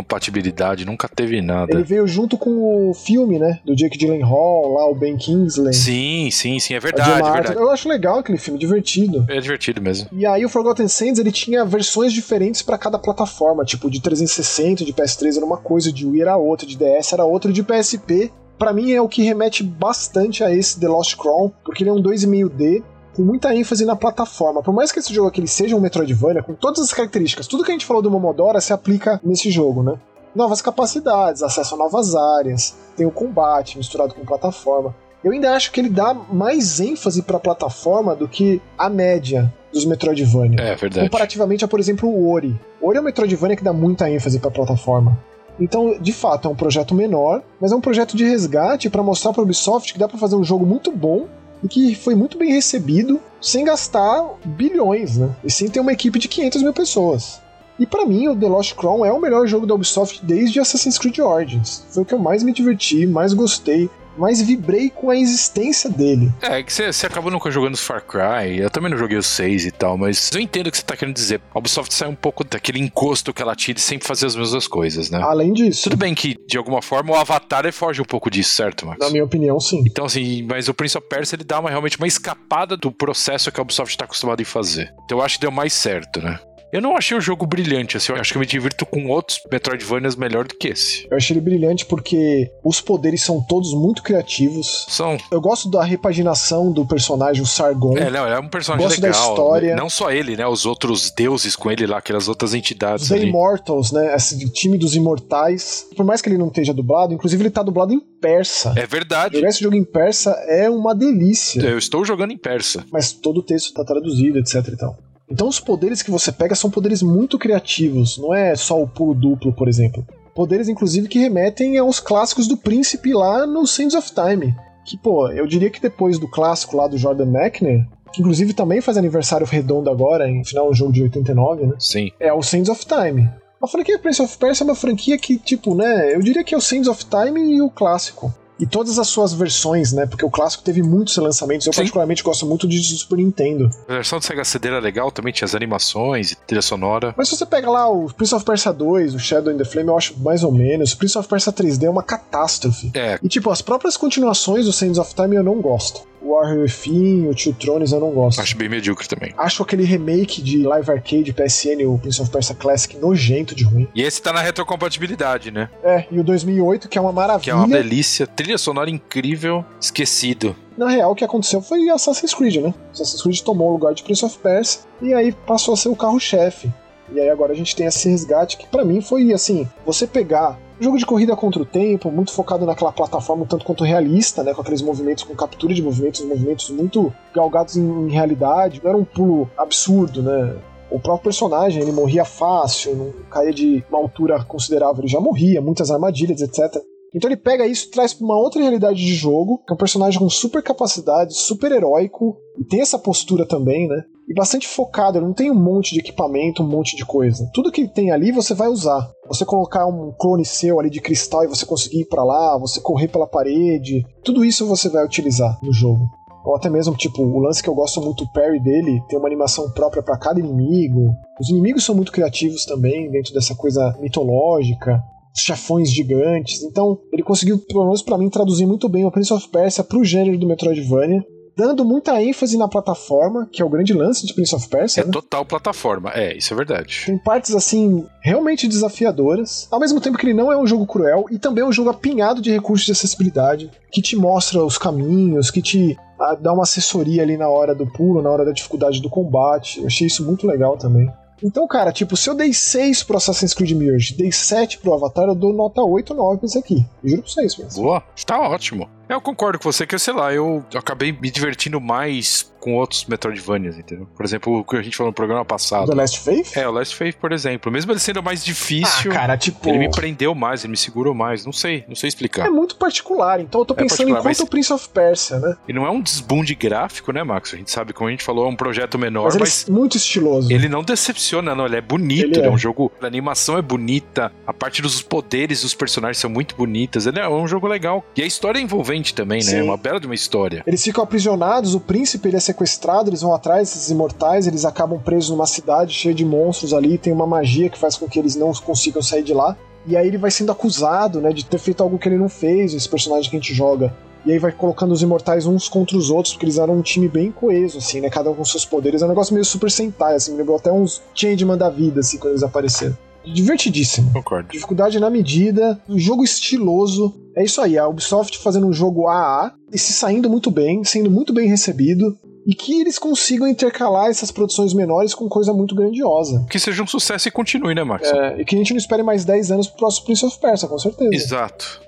retrocompatibilidade, 0.07 0.85
nunca 0.85 1.09
teve 1.09 1.41
nada. 1.41 1.73
ele 1.73 1.83
veio 1.85 2.07
junto 2.07 2.37
com 2.39 2.91
o 2.91 2.95
filme, 2.95 3.39
né? 3.39 3.61
Do 3.65 3.75
Jake 3.75 3.97
Gyllenhaal, 3.99 4.73
lá, 4.75 4.89
o 4.91 4.95
Ben 4.95 5.17
Kingsley. 5.17 5.73
Sim, 5.75 6.29
sim, 6.31 6.59
sim, 6.59 6.75
é 6.75 6.77
a 6.77 6.81
verdade, 6.81 7.11
é 7.11 7.33
verdade. 7.33 7.57
Eu 7.59 7.71
acho 7.71 7.89
legal 7.89 8.19
aquele 8.19 8.39
filme, 8.39 8.59
divertido. 8.59 9.25
É 9.29 9.41
divertido 9.41 9.81
mesmo. 9.81 10.09
E 10.13 10.27
aí 10.27 10.45
o 10.45 10.49
Forgotten 10.49 10.89
Saints, 10.89 11.19
ele 11.21 11.33
tinha 11.33 11.65
versões 11.65 12.13
diferentes 12.13 12.63
pra 12.63 12.77
cada 12.79 12.99
plataforma, 12.99 13.65
tipo 13.65 13.91
de 13.91 14.01
360, 14.01 14.56
de 14.63 14.93
PS3 14.93 15.37
era 15.37 15.47
uma 15.47 15.57
coisa, 15.57 15.93
de 15.93 16.07
Wii 16.07 16.23
era 16.23 16.37
outra, 16.37 16.67
de 16.67 16.77
DS 16.77 17.13
era 17.13 17.25
outra, 17.25 17.53
de 17.53 17.63
PSP, 17.63 18.33
pra 18.59 18.73
mim 18.73 18.93
é 18.93 19.01
o 19.01 19.09
que 19.09 19.23
remete 19.23 19.63
bastante 19.63 20.43
a 20.43 20.55
esse 20.55 20.81
The 20.81 20.89
Lost 20.89 21.17
Crown, 21.17 21.53
porque 21.65 21.83
ele 21.83 21.91
é 21.91 21.93
um 21.93 22.03
2,5D 22.03 22.83
com 23.15 23.23
muita 23.23 23.55
ênfase 23.55 23.85
na 23.85 23.97
plataforma. 23.97 24.63
Por 24.63 24.75
mais 24.75 24.93
que 24.93 24.99
esse 24.99 25.13
jogo 25.13 25.29
aqui 25.29 25.47
seja 25.47 25.77
um 25.77 25.81
Metroidvania, 25.81 26.43
com 26.43 26.55
todas 26.55 26.81
as 26.81 26.93
características, 26.93 27.47
tudo 27.47 27.65
que 27.65 27.71
a 27.71 27.75
gente 27.75 27.87
falou 27.87 28.03
do 28.03 28.11
Momodora 28.11 28.61
se 28.61 28.73
aplica 28.73 29.21
nesse 29.25 29.51
jogo, 29.51 29.83
né? 29.83 29.99
Novas 30.35 30.61
capacidades, 30.61 31.43
acesso 31.43 31.75
a 31.75 31.79
novas 31.79 32.15
áreas, 32.15 32.77
tem 32.95 33.07
o 33.07 33.11
combate 33.11 33.79
misturado 33.79 34.15
com 34.15 34.25
plataforma. 34.25 34.95
Eu 35.25 35.33
ainda 35.33 35.55
acho 35.55 35.73
que 35.73 35.81
ele 35.81 35.89
dá 35.89 36.13
mais 36.15 36.79
ênfase 36.79 37.23
pra 37.23 37.41
plataforma 37.41 38.15
do 38.15 38.29
que 38.29 38.61
a 38.77 38.89
média 38.89 39.53
dos 39.77 39.85
Metroidvania. 39.85 40.59
É 40.59 40.75
verdade. 40.75 41.07
Comparativamente 41.07 41.65
a, 41.65 41.69
por 41.69 41.79
exemplo, 41.79 42.09
o 42.09 42.31
Ori. 42.31 42.59
O 42.81 42.89
Ori 42.89 42.99
é 42.99 43.01
um 43.01 43.05
Metroidvania 43.05 43.57
que 43.57 43.63
dá 43.63 43.73
muita 43.73 44.11
ênfase 44.11 44.39
pra 44.39 44.51
plataforma. 44.51 45.19
Então, 45.61 45.97
de 46.01 46.13
fato, 46.13 46.49
é 46.49 46.51
um 46.51 46.55
projeto 46.55 46.95
menor, 46.95 47.43
mas 47.61 47.73
é 47.73 47.77
um 47.77 47.81
projeto 47.81 48.17
de 48.17 48.25
resgate 48.25 48.91
pra 48.91 49.03
mostrar 49.03 49.33
pra 49.33 49.43
Ubisoft 49.43 49.93
que 49.93 49.99
dá 49.99 50.09
pra 50.09 50.19
fazer 50.19 50.37
um 50.37 50.45
jogo 50.45 50.67
muito 50.67 50.91
bom 50.91 51.27
e 51.63 51.69
que 51.69 51.95
foi 51.95 52.15
muito 52.15 52.37
bem 52.37 52.53
recebido 52.53 53.21
sem 53.41 53.65
gastar 53.65 54.23
bilhões, 54.45 55.17
né? 55.17 55.35
E 55.45 55.51
sem 55.51 55.69
ter 55.69 55.81
uma 55.81 55.93
equipe 55.93 56.19
de 56.19 56.29
500 56.29 56.63
mil 56.63 56.73
pessoas. 56.73 57.41
E 57.79 57.87
pra 57.87 58.07
mim, 58.07 58.29
o 58.29 58.37
The 58.37 58.49
Lost 58.49 58.75
Crown 58.75 59.05
é 59.05 59.13
o 59.13 59.21
melhor 59.21 59.47
jogo 59.47 59.67
da 59.67 59.75
Ubisoft 59.75 60.25
desde 60.25 60.61
Assassin's 60.61 60.99
Creed 60.99 61.19
Origins. 61.19 61.85
Foi 61.91 62.03
o 62.03 62.07
que 62.07 62.15
eu 62.15 62.19
mais 62.19 62.43
me 62.43 62.53
diverti, 62.53 63.07
mais 63.07 63.35
gostei, 63.35 63.91
mais 64.19 64.41
vibrei 64.41 64.91
com 64.91 65.11
a 65.11 65.17
existência 65.17 65.91
dele. 65.91 66.33
É, 66.43 66.63
que 66.63 66.73
você, 66.73 67.07
acabou 67.07 67.31
nunca 67.31 67.51
jogando 67.51 67.75
os 67.75 67.83
Far 67.83 68.03
Cry, 68.03 68.59
eu 68.59 68.71
também 68.71 68.91
não 68.91 68.99
joguei 68.99 69.17
os 69.17 69.27
6 69.27 69.67
e 69.67 69.71
tal, 69.71 69.97
mas 69.97 70.31
eu 70.33 70.41
entendo 70.41 70.69
o 70.69 70.71
que 70.71 70.79
você 70.79 70.85
tá 70.85 70.97
querendo 70.97 71.15
dizer. 71.15 71.41
A 71.55 71.59
Ubisoft 71.59 71.93
sai 71.93 72.09
um 72.09 72.15
pouco 72.15 72.45
daquele 72.45 72.79
encosto 72.79 73.33
que 73.33 73.43
ela 73.43 73.55
tinha 73.55 73.75
de 73.75 73.81
sempre 73.81 74.07
fazer 74.07 74.27
as 74.27 74.37
mesmas 74.37 74.67
coisas, 74.67 75.11
né? 75.11 75.21
Além 75.23 75.53
disso, 75.53 75.85
Tudo 75.85 75.97
bem 75.97 76.15
que, 76.15 76.37
de 76.47 76.57
alguma 76.57 76.83
forma, 76.83 77.13
o 77.13 77.17
Avatar 77.17 77.67
foge 77.73 78.01
um 78.01 78.05
pouco 78.05 78.31
disso, 78.31 78.55
certo, 78.55 78.87
Max? 78.87 78.99
na 79.01 79.11
minha 79.11 79.25
opinião, 79.25 79.59
sim. 79.59 79.83
Então, 79.87 80.05
assim, 80.05 80.47
mas 80.49 80.69
o 80.69 80.75
Prince 80.75 80.97
of 80.97 81.09
Persia 81.09 81.37
ele 81.37 81.45
dá 81.45 81.59
uma, 81.59 81.71
realmente 81.71 81.99
uma 81.99 82.07
escapada 82.07 82.77
do 82.77 82.93
processo 82.93 83.51
que 83.51 83.61
a 83.61 83.63
Ubisoft 83.63 83.97
tá 83.97 84.05
acostumada 84.05 84.41
em 84.41 84.45
fazer. 84.45 84.93
Então 85.05 85.19
eu 85.19 85.25
acho 85.25 85.37
que 85.37 85.41
deu 85.43 85.51
mais 85.51 85.73
certo, 85.73 86.21
né? 86.21 86.39
Eu 86.73 86.83
não 86.83 86.97
achei 86.97 87.17
o 87.17 87.21
jogo 87.21 87.47
brilhante, 87.47 87.97
assim, 87.97 88.13
eu 88.13 88.19
acho 88.19 88.33
que 88.33 88.39
eu 88.39 88.41
me 88.41 88.47
divirto 88.47 88.85
com 88.85 89.07
outros 89.07 89.41
Metroidvanias 89.51 90.17
melhor 90.17 90.47
do 90.47 90.55
que 90.55 90.69
esse. 90.69 91.07
Eu 91.11 91.17
achei 91.17 91.35
ele 91.35 91.41
brilhante 91.41 91.87
porque 91.87 92.51
os 92.65 92.81
poderes 92.81 93.23
são 93.23 93.41
todos 93.41 93.73
muito 93.73 94.03
criativos. 94.03 94.85
São. 94.89 95.17
Eu 95.31 95.41
gosto 95.41 95.71
da 95.71 95.85
repaginação 95.85 96.73
do 96.73 96.85
personagem, 96.87 97.43
o 97.43 97.47
Sargon. 97.47 97.97
É, 97.97 98.11
não, 98.11 98.27
é 98.27 98.39
um 98.39 98.49
personagem 98.49 98.87
Gosto 98.87 99.01
legal. 99.01 99.21
da 99.21 99.29
história. 99.29 99.77
Não 99.77 99.89
só 99.89 100.11
ele, 100.11 100.37
né? 100.37 100.47
Os 100.47 100.67
outros 100.67 101.11
deuses 101.11 101.55
com 101.55 101.71
ele 101.71 101.87
lá, 101.87 101.99
aquelas 101.99 102.29
outras 102.29 102.55
entidades 102.55 103.07
Os 103.07 103.13
ali. 103.13 103.29
Immortals, 103.29 103.93
né? 103.93 104.15
Esse 104.15 104.39
time 104.51 104.77
dos 104.77 104.95
imortais. 104.95 105.87
Por 105.97 106.05
mais 106.05 106.21
que 106.21 106.29
ele 106.29 106.39
não 106.39 106.49
esteja 106.49 106.75
dublado, 106.75 107.15
inclusive 107.15 107.43
ele 107.43 107.51
tá 107.51 107.63
dublado 107.63 107.93
em 107.93 108.01
persa. 108.01 108.75
É 108.77 108.87
verdade. 108.87 109.37
Jogar 109.37 109.49
esse 109.49 109.63
jogo 109.63 109.77
em 109.77 109.85
persa 109.85 110.31
é 110.49 110.69
uma 110.69 110.95
delícia. 110.95 111.61
Eu 111.63 111.79
estou 111.79 112.05
jogando 112.05 112.33
em 112.33 112.39
persa. 112.39 112.85
Mas 112.91 113.13
todo 113.13 113.39
o 113.39 113.43
texto 113.43 113.73
tá 113.73 113.85
traduzido, 113.85 114.39
etc 114.39 114.67
e 114.69 114.77
tal. 114.77 114.97
Então 115.29 115.49
os 115.49 115.59
poderes 115.59 116.03
que 116.03 116.11
você 116.11 116.31
pega 116.31 116.55
são 116.55 116.71
poderes 116.71 117.03
muito 117.03 117.39
criativos, 117.39 118.17
não 118.19 118.35
é 118.35 118.55
só 118.55 118.81
o 118.81 118.89
pulo 118.89 119.15
duplo, 119.15 119.53
por 119.53 119.69
exemplo. 119.69 120.07
Poderes, 120.35 120.69
inclusive, 120.69 121.09
que 121.09 121.19
remetem 121.19 121.79
aos 121.79 121.99
clássicos 121.99 122.47
do 122.47 122.57
príncipe 122.57 123.13
lá 123.13 123.47
no 123.47 123.67
Sands 123.67 123.95
of 123.95 124.13
Time. 124.13 124.55
Que, 124.85 124.97
pô, 124.97 125.29
eu 125.31 125.47
diria 125.47 125.71
que 125.71 125.81
depois 125.81 126.19
do 126.19 126.29
clássico 126.29 126.77
lá 126.77 126.87
do 126.87 126.99
Jordan 126.99 127.25
McNair, 127.25 127.89
que 128.13 128.21
inclusive 128.21 128.53
também 128.53 128.81
faz 128.81 128.97
aniversário 128.97 129.47
redondo 129.47 129.91
agora, 129.91 130.29
em 130.29 130.45
final 130.45 130.69
do 130.69 130.75
jogo 130.75 130.93
de 130.93 131.03
89, 131.03 131.67
né? 131.67 131.75
Sim. 131.79 132.11
É 132.21 132.33
o 132.33 132.43
Sands 132.43 132.69
of 132.69 132.85
Time. 132.87 133.29
A 133.61 133.67
franquia 133.67 133.99
Prince 133.99 134.23
of 134.23 134.37
Persia 134.37 134.63
é 134.63 134.69
uma 134.69 134.75
franquia 134.75 135.19
que, 135.19 135.39
tipo, 135.39 135.75
né, 135.75 136.15
eu 136.15 136.21
diria 136.21 136.45
que 136.45 136.55
é 136.55 136.59
o 136.59 136.61
Sands 136.61 136.87
of 136.87 137.05
Time 137.07 137.57
e 137.57 137.63
o 137.63 137.71
clássico. 137.71 138.33
E 138.59 138.67
todas 138.67 138.99
as 138.99 139.09
suas 139.09 139.33
versões, 139.33 139.93
né? 139.93 140.07
Porque 140.07 140.25
o 140.25 140.31
clássico 140.31 140.65
teve 140.65 140.83
muitos 140.83 141.17
lançamentos. 141.17 141.67
Eu, 141.67 141.73
Sim. 141.73 141.81
particularmente, 141.81 142.23
gosto 142.23 142.47
muito 142.47 142.67
de 142.67 142.83
Super 142.83 143.17
Nintendo. 143.17 143.71
A 143.89 143.95
versão 143.95 144.19
do 144.19 144.25
Sega 144.25 144.45
CD 144.45 144.69
era 144.69 144.79
legal, 144.79 145.11
também 145.11 145.33
tinha 145.33 145.45
as 145.45 145.55
animações 145.55 146.33
e 146.33 146.37
trilha 146.37 146.63
sonora. 146.63 147.15
Mas 147.17 147.29
se 147.29 147.37
você 147.37 147.45
pega 147.45 147.71
lá 147.71 147.89
o 147.89 148.13
Prince 148.13 148.35
of 148.35 148.45
Persia 148.45 148.73
2, 148.73 149.15
o 149.15 149.19
Shadow 149.19 149.53
in 149.53 149.59
the 149.59 149.65
Flame, 149.65 149.89
eu 149.89 149.97
acho 149.97 150.19
mais 150.19 150.43
ou 150.43 150.53
menos. 150.53 150.93
O 150.93 150.97
Prince 150.97 151.19
of 151.19 151.29
Persia 151.29 151.53
3D 151.53 151.85
é 151.85 151.91
uma 151.91 152.03
catástrofe. 152.03 152.91
É, 152.95 153.19
E, 153.23 153.29
tipo, 153.29 153.51
as 153.51 153.61
próprias 153.61 153.97
continuações 153.97 154.65
do 154.65 154.73
Sands 154.73 154.99
of 154.99 155.15
Time 155.15 155.37
eu 155.37 155.43
não 155.43 155.61
gosto. 155.61 156.01
Warrior 156.27 156.69
Fim, 156.69 157.29
o 157.29 157.35
Two 157.35 157.53
Thrones 157.55 157.93
eu 157.93 158.01
não 158.01 158.11
gosto. 158.11 158.41
acho 158.41 158.57
bem 158.57 158.69
medíocre 158.69 159.07
também. 159.09 159.33
Acho 159.37 159.63
aquele 159.63 159.85
remake 159.85 160.43
de 160.43 160.63
Live 160.63 160.91
Arcade 160.91 161.33
PSN, 161.33 161.87
o 161.87 161.99
Prince 161.99 162.21
of 162.21 162.31
Persia 162.31 162.55
Classic, 162.55 162.97
nojento 162.97 163.55
de 163.55 163.65
ruim. 163.65 163.89
E 163.95 164.03
esse 164.03 164.21
tá 164.21 164.33
na 164.33 164.41
retrocompatibilidade, 164.41 165.51
né? 165.51 165.69
É, 165.83 166.07
e 166.11 166.19
o 166.19 166.25
2008, 166.25 166.89
que 166.89 166.99
é 166.99 167.01
uma 167.01 167.13
maravilha. 167.13 167.45
Que 167.45 167.51
é 167.51 167.55
uma 167.55 167.69
delícia. 167.69 168.27
Trilha 168.27 168.59
sonora 168.59 168.91
incrível, 168.91 169.65
esquecido. 169.81 170.55
Na 170.77 170.89
real, 170.89 171.13
o 171.13 171.15
que 171.15 171.25
aconteceu 171.25 171.63
foi 171.63 171.89
Assassin's 171.89 172.35
Creed, 172.35 172.57
né? 172.57 172.75
Assassin's 172.93 173.23
Creed 173.23 173.41
tomou 173.41 173.71
o 173.71 173.73
lugar 173.73 173.95
de 173.95 174.03
Prince 174.03 174.25
of 174.25 174.39
Persia 174.39 174.83
e 175.01 175.15
aí 175.15 175.33
passou 175.33 175.75
a 175.75 175.77
ser 175.77 175.89
o 175.89 175.97
carro-chefe. 175.97 176.71
E 177.13 177.21
aí 177.21 177.31
agora 177.31 177.53
a 177.53 177.57
gente 177.57 177.75
tem 177.75 177.87
esse 177.87 178.09
resgate 178.09 178.57
que 178.57 178.67
pra 178.67 178.85
mim 178.85 179.01
foi 179.01 179.33
assim, 179.33 179.69
você 179.85 180.07
pegar 180.07 180.59
jogo 180.81 180.99
de 180.99 181.07
corrida 181.07 181.35
contra 181.37 181.63
o 181.63 181.67
tempo, 181.67 182.11
muito 182.11 182.33
focado 182.33 182.67
naquela 182.67 182.93
plataforma 182.93 183.47
tanto 183.47 183.65
quanto 183.65 183.85
realista, 183.85 184.43
né, 184.43 184.53
com 184.55 184.61
aqueles 184.61 184.83
movimentos 184.83 185.25
com 185.25 185.35
captura 185.35 185.75
de 185.75 185.83
movimentos, 185.83 186.21
movimentos 186.23 186.71
muito 186.71 187.13
galgados 187.35 187.77
em, 187.77 187.83
em 187.83 188.11
realidade, 188.11 188.81
não 188.83 188.91
era 188.91 188.99
um 188.99 189.05
pulo 189.05 189.51
absurdo, 189.57 190.23
né? 190.23 190.57
O 190.91 191.01
próprio 191.01 191.25
personagem, 191.25 191.83
ele 191.83 191.91
morria 191.91 192.25
fácil, 192.25 192.95
não 192.95 193.13
caía 193.29 193.53
de 193.53 193.85
uma 193.91 193.99
altura 193.99 194.45
considerável, 194.45 195.03
ele 195.03 195.09
já 195.09 195.21
morria, 195.21 195.61
muitas 195.61 195.91
armadilhas, 195.91 196.41
etc. 196.41 196.81
Então 197.13 197.29
ele 197.29 197.37
pega 197.37 197.67
isso 197.67 197.87
e 197.87 197.91
traz 197.91 198.15
pra 198.15 198.25
uma 198.25 198.39
outra 198.39 198.61
realidade 198.61 198.99
de 198.99 199.15
jogo, 199.15 199.59
que 199.67 199.73
é 199.73 199.75
um 199.75 199.79
personagem 199.79 200.19
com 200.19 200.29
super 200.29 200.63
capacidade, 200.63 201.35
super 201.35 201.73
heróico, 201.73 202.37
e 202.59 202.65
tem 202.65 202.81
essa 202.81 202.99
postura 202.99 203.47
também, 203.47 203.89
né? 203.89 204.05
E 204.29 204.35
bastante 204.35 204.67
focado, 204.67 205.19
ele 205.19 205.27
não 205.27 205.33
tem 205.33 205.51
um 205.51 205.55
monte 205.55 205.95
de 205.95 206.01
equipamento, 206.01 206.63
um 206.63 206.69
monte 206.69 206.97
de 206.97 207.05
coisa. 207.05 207.49
Tudo 207.55 207.71
que 207.71 207.87
tem 207.87 208.11
ali 208.11 208.33
você 208.33 208.55
vai 208.55 208.69
usar. 208.69 209.09
Você 209.29 209.45
colocar 209.45 209.87
um 209.87 210.13
clone 210.19 210.45
seu 210.45 210.81
ali 210.81 210.91
de 210.91 211.01
cristal 211.01 211.45
e 211.45 211.49
você 211.49 211.65
conseguir 211.65 212.01
ir 212.01 212.07
pra 212.07 212.25
lá, 212.25 212.59
você 212.59 212.81
correr 212.81 213.09
pela 213.09 213.27
parede, 213.27 214.05
tudo 214.25 214.45
isso 214.45 214.67
você 214.67 214.89
vai 214.89 215.05
utilizar 215.05 215.59
no 215.63 215.73
jogo. 215.73 216.09
Ou 216.45 216.57
até 216.57 216.69
mesmo, 216.69 216.97
tipo, 216.97 217.23
o 217.23 217.39
lance 217.39 217.63
que 217.63 217.69
eu 217.69 217.75
gosto 217.75 218.01
muito, 218.01 218.25
o 218.25 218.33
parry 218.33 218.61
dele, 218.61 219.01
tem 219.09 219.19
uma 219.19 219.29
animação 219.29 219.71
própria 219.73 220.03
para 220.03 220.19
cada 220.19 220.39
inimigo. 220.39 221.13
Os 221.41 221.49
inimigos 221.49 221.85
são 221.85 221.95
muito 221.95 222.13
criativos 222.13 222.65
também, 222.65 223.11
dentro 223.11 223.33
dessa 223.33 223.55
coisa 223.55 223.97
mitológica 224.01 225.03
os 225.37 225.43
chefões 225.43 225.91
gigantes. 225.91 226.63
Então, 226.63 226.99
ele 227.13 227.23
conseguiu, 227.23 227.59
pelo 227.59 227.85
menos 227.85 228.01
pra 228.01 228.17
mim, 228.17 228.31
traduzir 228.31 228.65
muito 228.65 228.89
bem 228.89 229.05
o 229.05 229.11
Prince 229.11 229.33
of 229.33 229.47
Persia 229.49 229.85
pro 229.85 230.03
gênero 230.03 230.39
do 230.39 230.47
Metroidvania, 230.47 231.23
dando 231.57 231.85
muita 231.85 232.21
ênfase 232.23 232.59
na 232.59 232.69
plataforma, 232.69 233.49
que 233.51 233.63
é 233.63 233.65
o 233.65 233.69
grande 233.69 233.95
lance 233.95 234.27
de 234.27 234.35
Prince 234.35 234.55
of 234.55 234.69
Persia. 234.69 235.03
É 235.03 235.07
né? 235.07 235.11
total 235.11 235.45
plataforma. 235.45 236.11
É, 236.13 236.37
isso 236.37 236.53
é 236.53 236.57
verdade. 236.57 237.05
Tem 237.07 237.17
partes 237.17 237.55
assim 237.55 238.07
realmente 238.21 238.69
desafiadoras, 238.69 239.67
ao 239.71 239.81
mesmo 239.81 240.01
tempo 240.01 240.19
que 240.19 240.27
ele 240.27 240.35
não 240.35 240.53
é 240.53 240.57
um 240.57 240.67
jogo 240.67 240.87
cruel 240.87 241.25
e 241.31 241.39
também 241.39 241.65
é 241.65 241.67
um 241.67 241.73
jogo 241.73 241.89
apinhado 241.89 242.43
de 242.43 242.53
recursos 242.53 242.85
de 242.85 242.93
acessibilidade, 242.93 243.71
que 243.91 244.03
te 244.03 244.15
mostra 244.17 244.63
os 244.63 244.77
caminhos, 244.77 245.51
que 245.51 245.63
te 245.63 245.97
ah, 246.21 246.35
dá 246.35 246.53
uma 246.53 246.65
assessoria 246.65 247.23
ali 247.23 247.37
na 247.37 247.49
hora 247.49 247.75
do 247.75 247.87
pulo, 247.87 248.23
na 248.23 248.31
hora 248.31 248.45
da 248.45 248.53
dificuldade 248.53 249.01
do 249.01 249.09
combate. 249.09 249.81
Eu 249.81 249.87
achei 249.87 250.07
isso 250.07 250.25
muito 250.25 250.47
legal 250.47 250.77
também. 250.77 251.11
Então, 251.43 251.67
cara, 251.67 251.93
tipo, 251.93 252.17
se 252.17 252.31
eu 252.31 252.35
dei 252.35 252.53
6 252.53 253.03
pro 253.03 253.19
Assassin's 253.19 253.53
Creed 253.53 253.73
Mirage, 253.73 254.15
dei 254.15 254.33
7 254.33 254.79
pro 254.79 254.95
Avatar, 254.95 255.29
eu 255.29 255.35
dou 255.35 255.53
nota 255.53 255.83
8 255.83 256.11
ou 256.11 256.17
9 256.17 256.39
pra 256.39 256.47
esse 256.47 256.59
aqui. 256.59 256.87
Eu 257.03 257.11
juro 257.11 257.23
pra 257.23 257.31
vocês, 257.31 257.57
mas. 257.59 257.77
Boa, 257.77 258.03
tá 258.25 258.41
ótimo. 258.41 258.89
Eu 259.09 259.21
concordo 259.21 259.59
com 259.59 259.71
você 259.71 259.87
que, 259.87 259.99
sei 259.99 260.13
lá, 260.15 260.33
eu 260.33 260.65
acabei 260.75 261.13
me 261.13 261.31
divertindo 261.31 261.81
mais 261.81 262.53
com 262.59 262.75
outros 262.75 263.05
Metroidvanias, 263.05 263.79
entendeu? 263.79 264.09
Por 264.17 264.27
exemplo, 264.27 264.59
o 264.59 264.65
que 264.65 264.77
a 264.77 264.83
gente 264.83 264.97
falou 264.97 265.11
no 265.13 265.15
programa 265.15 265.45
passado. 265.45 265.87
The 265.89 265.95
Last 265.95 266.19
Faith? 266.19 266.57
É, 266.57 266.67
o 266.69 266.73
Last 266.73 266.97
Faith, 266.97 267.15
por 267.17 267.31
exemplo. 267.31 267.71
Mesmo 267.71 267.93
ele 267.93 268.01
sendo 268.01 268.21
mais 268.21 268.45
difícil, 268.45 269.13
Ah, 269.13 269.15
cara, 269.15 269.37
tipo. 269.37 269.69
ele 269.69 269.79
me 269.79 269.89
prendeu 269.91 270.35
mais, 270.35 270.65
ele 270.65 270.73
me 270.73 270.77
segurou 270.77 271.15
mais. 271.15 271.47
Não 271.47 271.53
sei, 271.53 271.85
não 271.87 271.95
sei 271.95 272.09
explicar. 272.09 272.45
É 272.47 272.51
muito 272.51 272.75
particular, 272.75 273.39
então 273.39 273.61
eu 273.61 273.65
tô 273.65 273.75
É 273.75 273.77
pensando 273.77 273.99
particular, 273.99 274.19
enquanto 274.19 274.39
mas- 274.39 274.41
o 274.41 274.47
Prince 274.49 274.73
of 274.73 274.89
Persia, 274.89 275.39
né? 275.39 275.57
E 275.69 275.73
não 275.73 275.87
é 275.87 275.91
um 275.91 276.01
desbunde 276.01 276.57
gráfico, 276.57 277.13
né, 277.13 277.23
Max? 277.23 277.55
A 277.55 277.57
gente 277.57 277.71
sabe, 277.71 277.93
como 277.93 278.09
a 278.09 278.11
gente 278.11 278.25
falou, 278.25 278.47
é 278.47 278.49
um 278.49 278.57
projeto 278.57 278.99
menor, 278.99 279.27
Mas 279.27 279.37
mas, 279.37 279.63
ele 279.69 279.77
é 279.77 279.79
muito 279.79 279.97
estiloso. 279.97 280.53
ele 280.53 280.69
não 280.69 280.83
decepciona, 280.83 281.55
não. 281.55 281.67
Ele 281.67 281.77
é 281.77 281.81
bonito, 281.81 282.25
Ele 282.25 282.39
ele 282.39 282.47
é. 282.47 282.49
é. 282.49 282.51
um 282.51 282.59
jogo. 282.59 282.91
A 283.01 283.07
animação 283.07 283.57
é 283.57 283.63
bonita, 283.63 284.33
a 284.45 284.53
parte 284.53 284.83
dos 284.83 285.01
poderes 285.01 285.63
dos 285.63 285.73
personagens 285.75 286.19
são 286.19 286.29
muito 286.29 286.57
bonitas. 286.57 287.07
Ele 287.07 287.21
é 287.21 287.29
um 287.29 287.47
jogo 287.47 287.69
legal. 287.69 288.05
E 288.17 288.23
a 288.23 288.27
história 288.27 288.59
é 288.59 288.63
envolvente 288.97 289.15
também, 289.15 289.39
né? 289.39 289.51
Sim. 289.51 289.59
É 289.59 289.63
uma 289.63 289.77
bela 289.77 290.01
de 290.01 290.07
uma 290.07 290.15
história. 290.15 290.63
Eles 290.67 290.83
ficam 290.83 291.05
aprisionados, 291.05 291.75
o 291.75 291.81
príncipe 291.81 292.29
ele 292.29 292.37
é 292.37 292.41
sequestrado, 292.41 293.11
eles 293.11 293.23
vão 293.23 293.35
atrás 293.35 293.71
desses 293.71 293.91
imortais, 293.91 294.47
eles 294.47 294.65
acabam 294.65 294.99
presos 294.99 295.31
numa 295.31 295.47
cidade 295.47 295.93
cheia 295.93 296.15
de 296.15 296.25
monstros 296.25 296.73
ali, 296.73 296.99
tem 296.99 297.13
uma 297.13 297.27
magia 297.27 297.69
que 297.69 297.79
faz 297.79 297.97
com 297.97 298.09
que 298.09 298.19
eles 298.19 298.37
não 298.37 298.53
consigam 298.53 299.03
sair 299.03 299.23
de 299.23 299.35
lá. 299.35 299.57
E 299.87 299.97
aí 299.97 300.09
ele 300.09 300.19
vai 300.19 300.31
sendo 300.31 300.51
acusado, 300.51 301.21
né, 301.21 301.33
de 301.33 301.45
ter 301.45 301.59
feito 301.59 301.83
algo 301.83 301.99
que 301.99 302.09
ele 302.09 302.19
não 302.19 302.29
fez, 302.29 302.75
esse 302.75 302.89
personagem 302.89 303.31
que 303.31 303.37
a 303.37 303.41
gente 303.41 303.55
joga. 303.55 303.95
E 304.25 304.33
aí 304.33 304.39
vai 304.41 304.51
colocando 304.51 304.91
os 304.91 305.03
imortais 305.03 305.47
uns 305.47 305.69
contra 305.69 305.97
os 305.97 306.11
outros, 306.11 306.35
porque 306.35 306.47
eles 306.47 306.59
eram 306.59 306.75
um 306.75 306.83
time 306.83 307.07
bem 307.09 307.31
coeso, 307.31 307.79
assim, 307.79 308.01
né? 308.01 308.11
Cada 308.11 308.29
um 308.29 308.35
com 308.35 308.45
seus 308.45 308.65
poderes. 308.65 309.01
É 309.01 309.05
um 309.05 309.09
negócio 309.09 309.33
meio 309.33 309.45
Super 309.45 309.71
Sentai, 309.71 310.17
assim, 310.17 310.33
me 310.33 310.39
lembrou 310.39 310.57
até 310.57 310.73
uns 310.73 311.01
Changeman 311.15 311.57
da 311.57 311.71
vida, 311.71 312.01
assim, 312.01 312.19
quando 312.19 312.33
eles 312.33 312.43
apareceram. 312.43 312.99
Divertidíssimo. 313.27 314.13
Concordo. 314.13 314.51
Dificuldade 314.51 314.99
na 314.99 315.11
medida, 315.11 315.81
um 315.89 315.99
jogo 315.99 316.25
estiloso. 316.25 317.15
É 317.37 317.45
isso 317.45 317.61
aí, 317.61 317.77
a 317.79 317.87
Ubisoft 317.87 318.39
fazendo 318.39 318.67
um 318.67 318.73
jogo 318.73 319.09
AA 319.09 319.53
e 319.73 319.79
se 319.79 319.93
saindo 319.93 320.31
muito 320.31 320.51
bem, 320.51 320.85
sendo 320.85 321.11
muito 321.11 321.33
bem 321.33 321.49
recebido. 321.49 322.17
E 322.47 322.55
que 322.55 322.81
eles 322.81 322.97
consigam 322.97 323.49
intercalar 323.49 324.09
essas 324.09 324.31
produções 324.31 324.73
menores 324.73 325.13
com 325.13 325.29
coisa 325.29 325.53
muito 325.53 325.75
grandiosa. 325.75 326.47
Que 326.49 326.61
seja 326.61 326.81
um 326.81 326.87
sucesso 326.87 327.27
e 327.27 327.31
continue, 327.31 327.75
né, 327.75 327.83
Max? 327.83 328.09
É, 328.09 328.41
e 328.41 328.45
que 328.45 328.55
a 328.55 328.59
gente 328.59 328.71
não 328.71 328.79
espere 328.79 329.03
mais 329.03 329.25
10 329.25 329.51
anos 329.51 329.67
pro 329.67 329.79
próximo 329.79 330.07
Prince 330.07 330.25
of 330.25 330.39
Persia, 330.39 330.69
com 330.69 330.79
certeza. 330.79 331.13
Exato. 331.13 331.81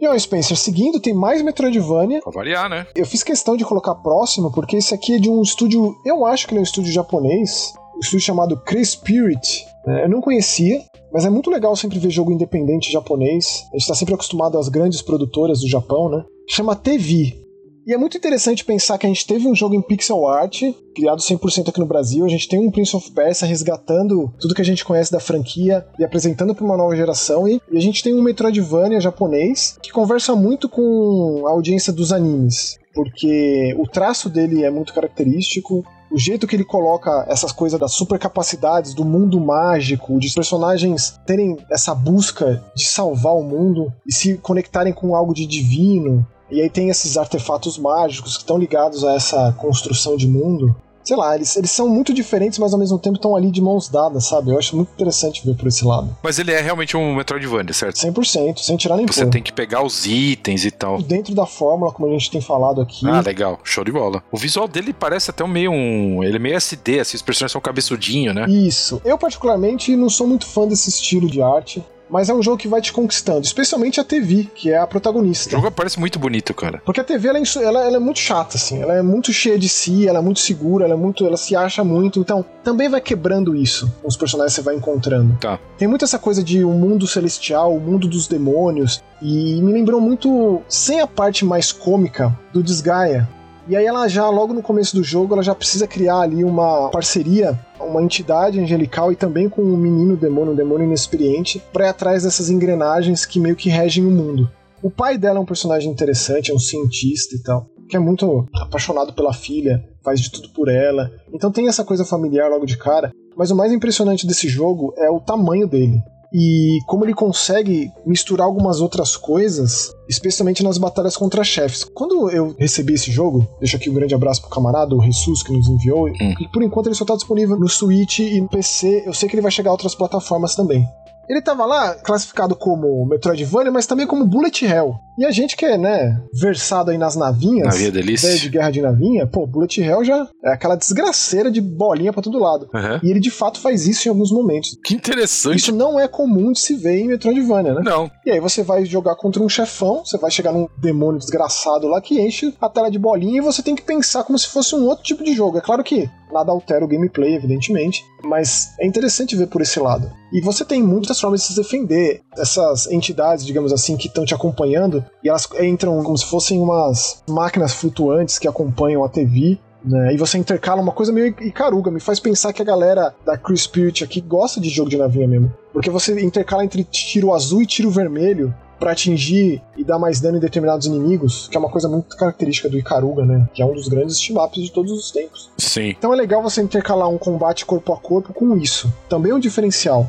E 0.00 0.08
ó, 0.08 0.18
Spencer, 0.18 0.56
seguindo, 0.56 0.98
tem 0.98 1.14
mais 1.14 1.42
Metroidvania. 1.42 2.22
Pra 2.22 2.32
variar, 2.32 2.68
né? 2.68 2.86
Eu 2.96 3.04
fiz 3.04 3.22
questão 3.22 3.56
de 3.56 3.64
colocar 3.64 3.94
próximo, 3.96 4.50
porque 4.50 4.76
esse 4.76 4.94
aqui 4.94 5.14
é 5.14 5.18
de 5.18 5.28
um 5.28 5.42
estúdio, 5.42 5.94
eu 6.04 6.24
acho 6.26 6.46
que 6.46 6.54
ele 6.54 6.58
é 6.58 6.62
um 6.62 6.64
estúdio 6.64 6.90
japonês, 6.90 7.72
um 7.94 8.00
estúdio 8.00 8.24
chamado 8.24 8.56
Cree 8.64 8.84
Spirit. 8.84 9.66
É, 9.86 10.04
eu 10.04 10.08
não 10.08 10.20
conhecia, 10.20 10.82
mas 11.12 11.24
é 11.24 11.30
muito 11.30 11.50
legal 11.50 11.74
sempre 11.74 11.98
ver 11.98 12.10
jogo 12.10 12.32
independente 12.32 12.92
japonês. 12.92 13.64
A 13.72 13.78
gente 13.78 13.88
tá 13.88 13.94
sempre 13.94 14.14
acostumado 14.14 14.58
às 14.58 14.68
grandes 14.68 15.02
produtoras 15.02 15.60
do 15.60 15.68
Japão, 15.68 16.08
né? 16.08 16.24
Chama 16.48 16.76
TV. 16.76 17.40
E 17.86 17.94
é 17.94 17.98
muito 17.98 18.16
interessante 18.16 18.64
pensar 18.64 18.98
que 18.98 19.06
a 19.06 19.08
gente 19.08 19.26
teve 19.26 19.48
um 19.48 19.54
jogo 19.54 19.74
em 19.74 19.80
pixel 19.80 20.26
art, 20.26 20.62
criado 20.94 21.20
100% 21.20 21.70
aqui 21.70 21.80
no 21.80 21.86
Brasil. 21.86 22.24
A 22.24 22.28
gente 22.28 22.46
tem 22.46 22.58
um 22.58 22.70
Prince 22.70 22.94
of 22.94 23.10
Persia 23.10 23.48
resgatando 23.48 24.32
tudo 24.38 24.54
que 24.54 24.60
a 24.60 24.64
gente 24.64 24.84
conhece 24.84 25.10
da 25.10 25.18
franquia 25.18 25.84
e 25.98 26.04
apresentando 26.04 26.54
para 26.54 26.64
uma 26.64 26.76
nova 26.76 26.94
geração. 26.94 27.48
E 27.48 27.60
a 27.74 27.80
gente 27.80 28.02
tem 28.02 28.14
um 28.14 28.22
Metroidvania 28.22 29.00
japonês 29.00 29.78
que 29.82 29.90
conversa 29.90 30.36
muito 30.36 30.68
com 30.68 31.42
a 31.46 31.50
audiência 31.50 31.92
dos 31.92 32.12
animes, 32.12 32.78
porque 32.94 33.74
o 33.78 33.88
traço 33.88 34.28
dele 34.28 34.62
é 34.62 34.70
muito 34.70 34.92
característico. 34.92 35.82
O 36.10 36.18
jeito 36.18 36.46
que 36.46 36.56
ele 36.56 36.64
coloca 36.64 37.24
essas 37.28 37.52
coisas 37.52 37.78
das 37.78 37.92
supercapacidades, 37.92 38.92
do 38.92 39.04
mundo 39.04 39.40
mágico, 39.40 40.18
de 40.18 40.34
personagens 40.34 41.20
terem 41.24 41.56
essa 41.70 41.94
busca 41.94 42.64
de 42.74 42.84
salvar 42.84 43.34
o 43.34 43.44
mundo 43.44 43.92
e 44.04 44.12
se 44.12 44.36
conectarem 44.38 44.92
com 44.92 45.14
algo 45.14 45.32
de 45.32 45.46
divino. 45.46 46.26
E 46.50 46.60
aí 46.60 46.68
tem 46.68 46.88
esses 46.88 47.16
artefatos 47.16 47.78
mágicos 47.78 48.36
que 48.36 48.42
estão 48.42 48.58
ligados 48.58 49.04
a 49.04 49.14
essa 49.14 49.52
construção 49.52 50.16
de 50.16 50.26
mundo. 50.26 50.74
Sei 51.02 51.16
lá, 51.16 51.34
eles, 51.34 51.56
eles 51.56 51.70
são 51.70 51.88
muito 51.88 52.12
diferentes, 52.12 52.58
mas 52.58 52.72
ao 52.72 52.78
mesmo 52.78 52.98
tempo 52.98 53.16
estão 53.16 53.34
ali 53.34 53.50
de 53.50 53.60
mãos 53.60 53.88
dadas, 53.88 54.26
sabe? 54.26 54.50
Eu 54.50 54.58
acho 54.58 54.76
muito 54.76 54.90
interessante 54.94 55.44
ver 55.44 55.54
por 55.54 55.68
esse 55.68 55.84
lado. 55.84 56.16
Mas 56.22 56.38
ele 56.38 56.52
é 56.52 56.60
realmente 56.60 56.96
um 56.96 57.14
Metroidvania, 57.14 57.72
certo? 57.72 57.96
100%, 57.96 58.58
sem 58.58 58.76
tirar 58.76 58.96
nem 58.96 59.06
Você 59.06 59.24
pôr. 59.24 59.30
tem 59.30 59.42
que 59.42 59.52
pegar 59.52 59.82
os 59.84 60.06
itens 60.06 60.64
e 60.64 60.70
tal. 60.70 61.00
Dentro 61.02 61.34
da 61.34 61.46
fórmula, 61.46 61.92
como 61.92 62.08
a 62.08 62.12
gente 62.12 62.30
tem 62.30 62.40
falado 62.40 62.80
aqui. 62.80 63.08
Ah, 63.08 63.20
legal. 63.20 63.58
Show 63.64 63.84
de 63.84 63.92
bola. 63.92 64.22
O 64.30 64.36
visual 64.36 64.68
dele 64.68 64.92
parece 64.92 65.30
até 65.30 65.42
um 65.44 65.48
meio 65.48 65.70
um. 65.72 66.22
Ele 66.22 66.36
é 66.36 66.38
meio 66.38 66.56
SD, 66.56 67.00
assim, 67.00 67.16
os 67.16 67.22
personagens 67.22 67.52
são 67.52 67.60
cabeçudinho, 67.60 68.32
né? 68.32 68.46
Isso. 68.48 69.00
Eu, 69.04 69.16
particularmente, 69.18 69.94
não 69.96 70.08
sou 70.08 70.26
muito 70.26 70.46
fã 70.46 70.66
desse 70.66 70.88
estilo 70.88 71.28
de 71.30 71.40
arte. 71.42 71.82
Mas 72.10 72.28
é 72.28 72.34
um 72.34 72.42
jogo 72.42 72.56
que 72.56 72.66
vai 72.68 72.80
te 72.80 72.92
conquistando, 72.92 73.40
especialmente 73.42 74.00
a 74.00 74.04
TV, 74.04 74.48
que 74.54 74.70
é 74.70 74.76
a 74.78 74.84
O 74.84 74.88
protagonista. 74.88 75.50
jogo 75.50 75.70
parece 75.70 75.98
muito 76.00 76.18
bonito, 76.18 76.52
cara. 76.52 76.82
Porque 76.84 77.00
a 77.00 77.04
TV 77.04 77.28
ela 77.28 77.38
é, 77.38 77.42
ela- 77.62 77.84
ela 77.84 77.96
é 77.96 78.00
muito 78.00 78.18
chata, 78.18 78.56
assim. 78.56 78.80
Ela 78.82 78.94
é 78.96 79.02
muito 79.02 79.32
cheia 79.32 79.58
de 79.58 79.68
si, 79.68 80.08
ela 80.08 80.18
é 80.18 80.22
muito 80.22 80.40
segura, 80.40 80.84
ela 80.84 80.94
é 80.94 80.96
muito. 80.96 81.24
ela 81.24 81.36
se 81.36 81.54
acha 81.54 81.84
muito. 81.84 82.18
Então, 82.20 82.44
também 82.64 82.88
vai 82.88 83.00
quebrando 83.00 83.54
isso, 83.54 83.92
os 84.02 84.16
personagens 84.16 84.54
que 84.54 84.60
você 84.60 84.64
vai 84.64 84.74
encontrando. 84.74 85.36
Tá. 85.40 85.58
Tem 85.78 85.86
muito 85.86 86.04
essa 86.04 86.18
coisa 86.18 86.42
de 86.42 86.64
um 86.64 86.72
mundo 86.72 87.06
celestial, 87.06 87.74
o 87.74 87.80
mundo 87.80 88.08
dos 88.08 88.26
demônios. 88.26 89.02
E 89.22 89.60
me 89.62 89.72
lembrou 89.72 90.00
muito, 90.00 90.62
sem 90.68 91.00
a 91.00 91.06
parte 91.06 91.44
mais 91.44 91.70
cômica, 91.72 92.36
do 92.52 92.62
Desgaia. 92.62 93.28
E 93.70 93.76
aí 93.76 93.86
ela 93.86 94.08
já, 94.08 94.28
logo 94.28 94.52
no 94.52 94.62
começo 94.62 94.96
do 94.96 95.04
jogo, 95.04 95.32
ela 95.32 95.44
já 95.44 95.54
precisa 95.54 95.86
criar 95.86 96.22
ali 96.22 96.42
uma 96.42 96.90
parceria, 96.90 97.56
uma 97.78 98.02
entidade 98.02 98.58
angelical 98.58 99.12
e 99.12 99.16
também 99.16 99.48
com 99.48 99.62
um 99.62 99.76
menino 99.76 100.16
demônio, 100.16 100.54
um 100.54 100.56
demônio 100.56 100.86
inexperiente, 100.88 101.62
pra 101.72 101.86
ir 101.86 101.90
atrás 101.90 102.24
dessas 102.24 102.50
engrenagens 102.50 103.24
que 103.24 103.38
meio 103.38 103.54
que 103.54 103.68
regem 103.68 104.04
o 104.04 104.10
mundo. 104.10 104.50
O 104.82 104.90
pai 104.90 105.16
dela 105.16 105.38
é 105.38 105.40
um 105.40 105.46
personagem 105.46 105.88
interessante, 105.88 106.50
é 106.50 106.54
um 106.54 106.58
cientista 106.58 107.36
e 107.36 107.42
tal, 107.44 107.64
que 107.88 107.96
é 107.96 108.00
muito 108.00 108.44
apaixonado 108.52 109.12
pela 109.12 109.32
filha, 109.32 109.84
faz 110.02 110.18
de 110.18 110.32
tudo 110.32 110.48
por 110.48 110.66
ela. 110.68 111.08
Então 111.32 111.52
tem 111.52 111.68
essa 111.68 111.84
coisa 111.84 112.04
familiar 112.04 112.50
logo 112.50 112.66
de 112.66 112.76
cara. 112.76 113.12
Mas 113.36 113.52
o 113.52 113.56
mais 113.56 113.70
impressionante 113.70 114.26
desse 114.26 114.48
jogo 114.48 114.92
é 114.98 115.08
o 115.08 115.20
tamanho 115.20 115.68
dele. 115.68 116.02
E 116.32 116.78
como 116.86 117.04
ele 117.04 117.14
consegue 117.14 117.92
misturar 118.06 118.46
algumas 118.46 118.80
outras 118.80 119.16
coisas, 119.16 119.92
especialmente 120.08 120.62
nas 120.62 120.78
batalhas 120.78 121.16
contra 121.16 121.42
chefes. 121.42 121.84
Quando 121.84 122.30
eu 122.30 122.54
recebi 122.58 122.94
esse 122.94 123.10
jogo, 123.10 123.46
deixo 123.58 123.76
aqui 123.76 123.90
um 123.90 123.94
grande 123.94 124.14
abraço 124.14 124.40
pro 124.40 124.50
camarada, 124.50 124.94
o 124.94 125.02
Jesus, 125.02 125.42
que 125.42 125.52
nos 125.52 125.68
enviou, 125.68 126.08
e 126.08 126.48
por 126.52 126.62
enquanto 126.62 126.86
ele 126.86 126.94
só 126.94 127.04
tá 127.04 127.14
disponível 127.14 127.58
no 127.58 127.68
Switch 127.68 128.20
e 128.20 128.40
no 128.40 128.48
PC. 128.48 129.04
Eu 129.06 129.14
sei 129.14 129.28
que 129.28 129.34
ele 129.34 129.42
vai 129.42 129.50
chegar 129.50 129.70
a 129.70 129.72
outras 129.72 129.94
plataformas 129.94 130.54
também. 130.54 130.86
Ele 131.28 131.40
tava 131.40 131.64
lá 131.64 131.94
classificado 131.94 132.56
como 132.56 133.06
Metroidvania, 133.06 133.70
mas 133.70 133.86
também 133.86 134.04
como 134.04 134.26
Bullet 134.26 134.64
Hell. 134.64 134.96
E 135.20 135.24
a 135.26 135.30
gente 135.30 135.54
que 135.54 135.66
é, 135.66 135.76
né, 135.76 136.18
versado 136.32 136.90
aí 136.90 136.96
nas 136.96 137.14
navinhas, 137.14 137.74
Navia 137.74 137.88
é 137.88 137.90
delícia. 137.90 138.38
de 138.38 138.48
guerra 138.48 138.70
de 138.70 138.80
navinha, 138.80 139.26
pô, 139.26 139.46
Bullet 139.46 139.78
Hell 139.78 140.02
já 140.02 140.26
é 140.42 140.50
aquela 140.50 140.76
desgraceira 140.76 141.50
de 141.50 141.60
bolinha 141.60 142.10
pra 142.10 142.22
todo 142.22 142.38
lado. 142.38 142.70
Aham. 142.74 142.98
E 143.02 143.10
ele 143.10 143.20
de 143.20 143.30
fato 143.30 143.60
faz 143.60 143.86
isso 143.86 144.08
em 144.08 144.10
alguns 144.10 144.32
momentos. 144.32 144.78
Que 144.82 144.94
interessante. 144.94 145.58
Isso 145.58 145.76
não 145.76 146.00
é 146.00 146.08
comum 146.08 146.52
de 146.52 146.60
se 146.60 146.74
ver 146.74 147.00
em 147.00 147.08
Metroidvania, 147.08 147.74
né? 147.74 147.82
Não. 147.84 148.10
E 148.24 148.30
aí 148.30 148.40
você 148.40 148.62
vai 148.62 148.86
jogar 148.86 149.14
contra 149.14 149.42
um 149.42 149.48
chefão, 149.48 150.02
você 150.06 150.16
vai 150.16 150.30
chegar 150.30 150.52
num 150.52 150.66
demônio 150.78 151.20
desgraçado 151.20 151.86
lá 151.86 152.00
que 152.00 152.18
enche 152.18 152.54
a 152.58 152.70
tela 152.70 152.90
de 152.90 152.98
bolinha 152.98 153.36
e 153.36 153.44
você 153.44 153.62
tem 153.62 153.74
que 153.74 153.82
pensar 153.82 154.24
como 154.24 154.38
se 154.38 154.46
fosse 154.46 154.74
um 154.74 154.86
outro 154.86 155.04
tipo 155.04 155.22
de 155.22 155.34
jogo. 155.34 155.58
É 155.58 155.60
claro 155.60 155.84
que 155.84 156.08
nada 156.32 156.50
altera 156.50 156.84
o 156.84 156.88
gameplay, 156.88 157.34
evidentemente, 157.34 158.04
mas 158.24 158.72
é 158.78 158.86
interessante 158.86 159.36
ver 159.36 159.48
por 159.48 159.60
esse 159.60 159.78
lado. 159.78 160.10
E 160.32 160.40
você 160.40 160.64
tem 160.64 160.82
muitas 160.82 161.20
formas 161.20 161.40
de 161.40 161.48
se 161.48 161.56
defender. 161.56 162.22
Essas 162.38 162.86
entidades, 162.90 163.44
digamos 163.44 163.72
assim, 163.72 163.96
que 163.96 164.06
estão 164.06 164.24
te 164.24 164.32
acompanhando, 164.34 165.04
e 165.22 165.28
elas 165.28 165.48
entram 165.60 166.02
como 166.02 166.16
se 166.16 166.26
fossem 166.26 166.60
umas 166.60 167.22
máquinas 167.28 167.74
flutuantes 167.74 168.38
que 168.38 168.48
acompanham 168.48 169.04
a 169.04 169.08
TV. 169.08 169.58
Né? 169.84 170.14
E 170.14 170.16
você 170.16 170.36
intercala 170.36 170.82
uma 170.82 170.92
coisa 170.92 171.12
meio 171.12 171.28
Icaruga, 171.40 171.90
me 171.90 172.00
faz 172.00 172.20
pensar 172.20 172.52
que 172.52 172.60
a 172.60 172.64
galera 172.64 173.14
da 173.24 173.38
Crew 173.38 173.56
Spirit 173.56 174.04
aqui 174.04 174.20
gosta 174.20 174.60
de 174.60 174.68
jogo 174.68 174.90
de 174.90 174.96
navinha 174.96 175.26
mesmo. 175.26 175.52
Porque 175.72 175.90
você 175.90 176.20
intercala 176.20 176.64
entre 176.64 176.84
tiro 176.84 177.32
azul 177.32 177.62
e 177.62 177.66
tiro 177.66 177.90
vermelho 177.90 178.54
pra 178.80 178.92
atingir 178.92 179.62
e 179.76 179.84
dar 179.84 179.98
mais 179.98 180.20
dano 180.20 180.38
em 180.38 180.40
determinados 180.40 180.86
inimigos, 180.86 181.46
que 181.48 181.56
é 181.56 181.60
uma 181.60 181.68
coisa 181.68 181.86
muito 181.86 182.16
característica 182.16 182.68
do 182.68 182.78
Icaruga, 182.78 183.26
né? 183.26 183.46
Que 183.52 183.62
é 183.62 183.66
um 183.66 183.74
dos 183.74 183.86
grandes 183.88 184.18
team-ups 184.18 184.62
de 184.62 184.72
todos 184.72 184.90
os 184.90 185.10
tempos. 185.10 185.50
Sim. 185.58 185.90
Então 185.90 186.12
é 186.12 186.16
legal 186.16 186.42
você 186.42 186.62
intercalar 186.62 187.08
um 187.08 187.18
combate 187.18 187.66
corpo 187.66 187.92
a 187.92 187.96
corpo 187.98 188.32
com 188.32 188.56
isso. 188.56 188.90
Também 189.08 189.32
é 189.32 189.34
um 189.34 189.38
diferencial. 189.38 190.08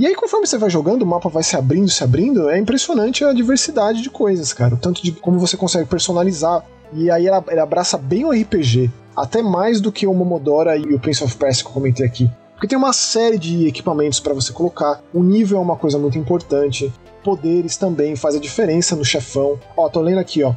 E 0.00 0.06
aí, 0.06 0.14
conforme 0.14 0.46
você 0.46 0.56
vai 0.56 0.70
jogando, 0.70 1.02
o 1.02 1.06
mapa 1.06 1.28
vai 1.28 1.42
se 1.42 1.54
abrindo, 1.54 1.90
se 1.90 2.02
abrindo, 2.02 2.48
é 2.48 2.58
impressionante 2.58 3.22
a 3.22 3.34
diversidade 3.34 4.00
de 4.00 4.08
coisas, 4.08 4.50
cara. 4.50 4.74
O 4.74 4.78
tanto 4.78 5.02
de 5.02 5.12
como 5.12 5.38
você 5.38 5.58
consegue 5.58 5.86
personalizar. 5.86 6.64
E 6.94 7.10
aí 7.10 7.26
ela, 7.26 7.44
ela 7.48 7.64
abraça 7.64 7.98
bem 7.98 8.24
o 8.24 8.30
RPG. 8.30 8.90
Até 9.14 9.42
mais 9.42 9.78
do 9.78 9.92
que 9.92 10.06
o 10.06 10.14
Momodora 10.14 10.74
e 10.74 10.94
o 10.94 10.98
Prince 10.98 11.22
of 11.22 11.36
Persia 11.36 11.64
que 11.64 11.68
eu 11.68 11.74
comentei 11.74 12.06
aqui. 12.06 12.30
Porque 12.54 12.66
tem 12.66 12.78
uma 12.78 12.94
série 12.94 13.36
de 13.36 13.66
equipamentos 13.66 14.20
para 14.20 14.32
você 14.32 14.54
colocar. 14.54 15.02
O 15.12 15.22
nível 15.22 15.58
é 15.58 15.60
uma 15.60 15.76
coisa 15.76 15.98
muito 15.98 16.16
importante. 16.16 16.90
Poderes 17.22 17.76
também 17.76 18.16
faz 18.16 18.34
a 18.34 18.40
diferença 18.40 18.96
no 18.96 19.04
chefão. 19.04 19.60
Ó, 19.76 19.86
tô 19.90 20.00
lendo 20.00 20.20
aqui, 20.20 20.42
ó. 20.42 20.54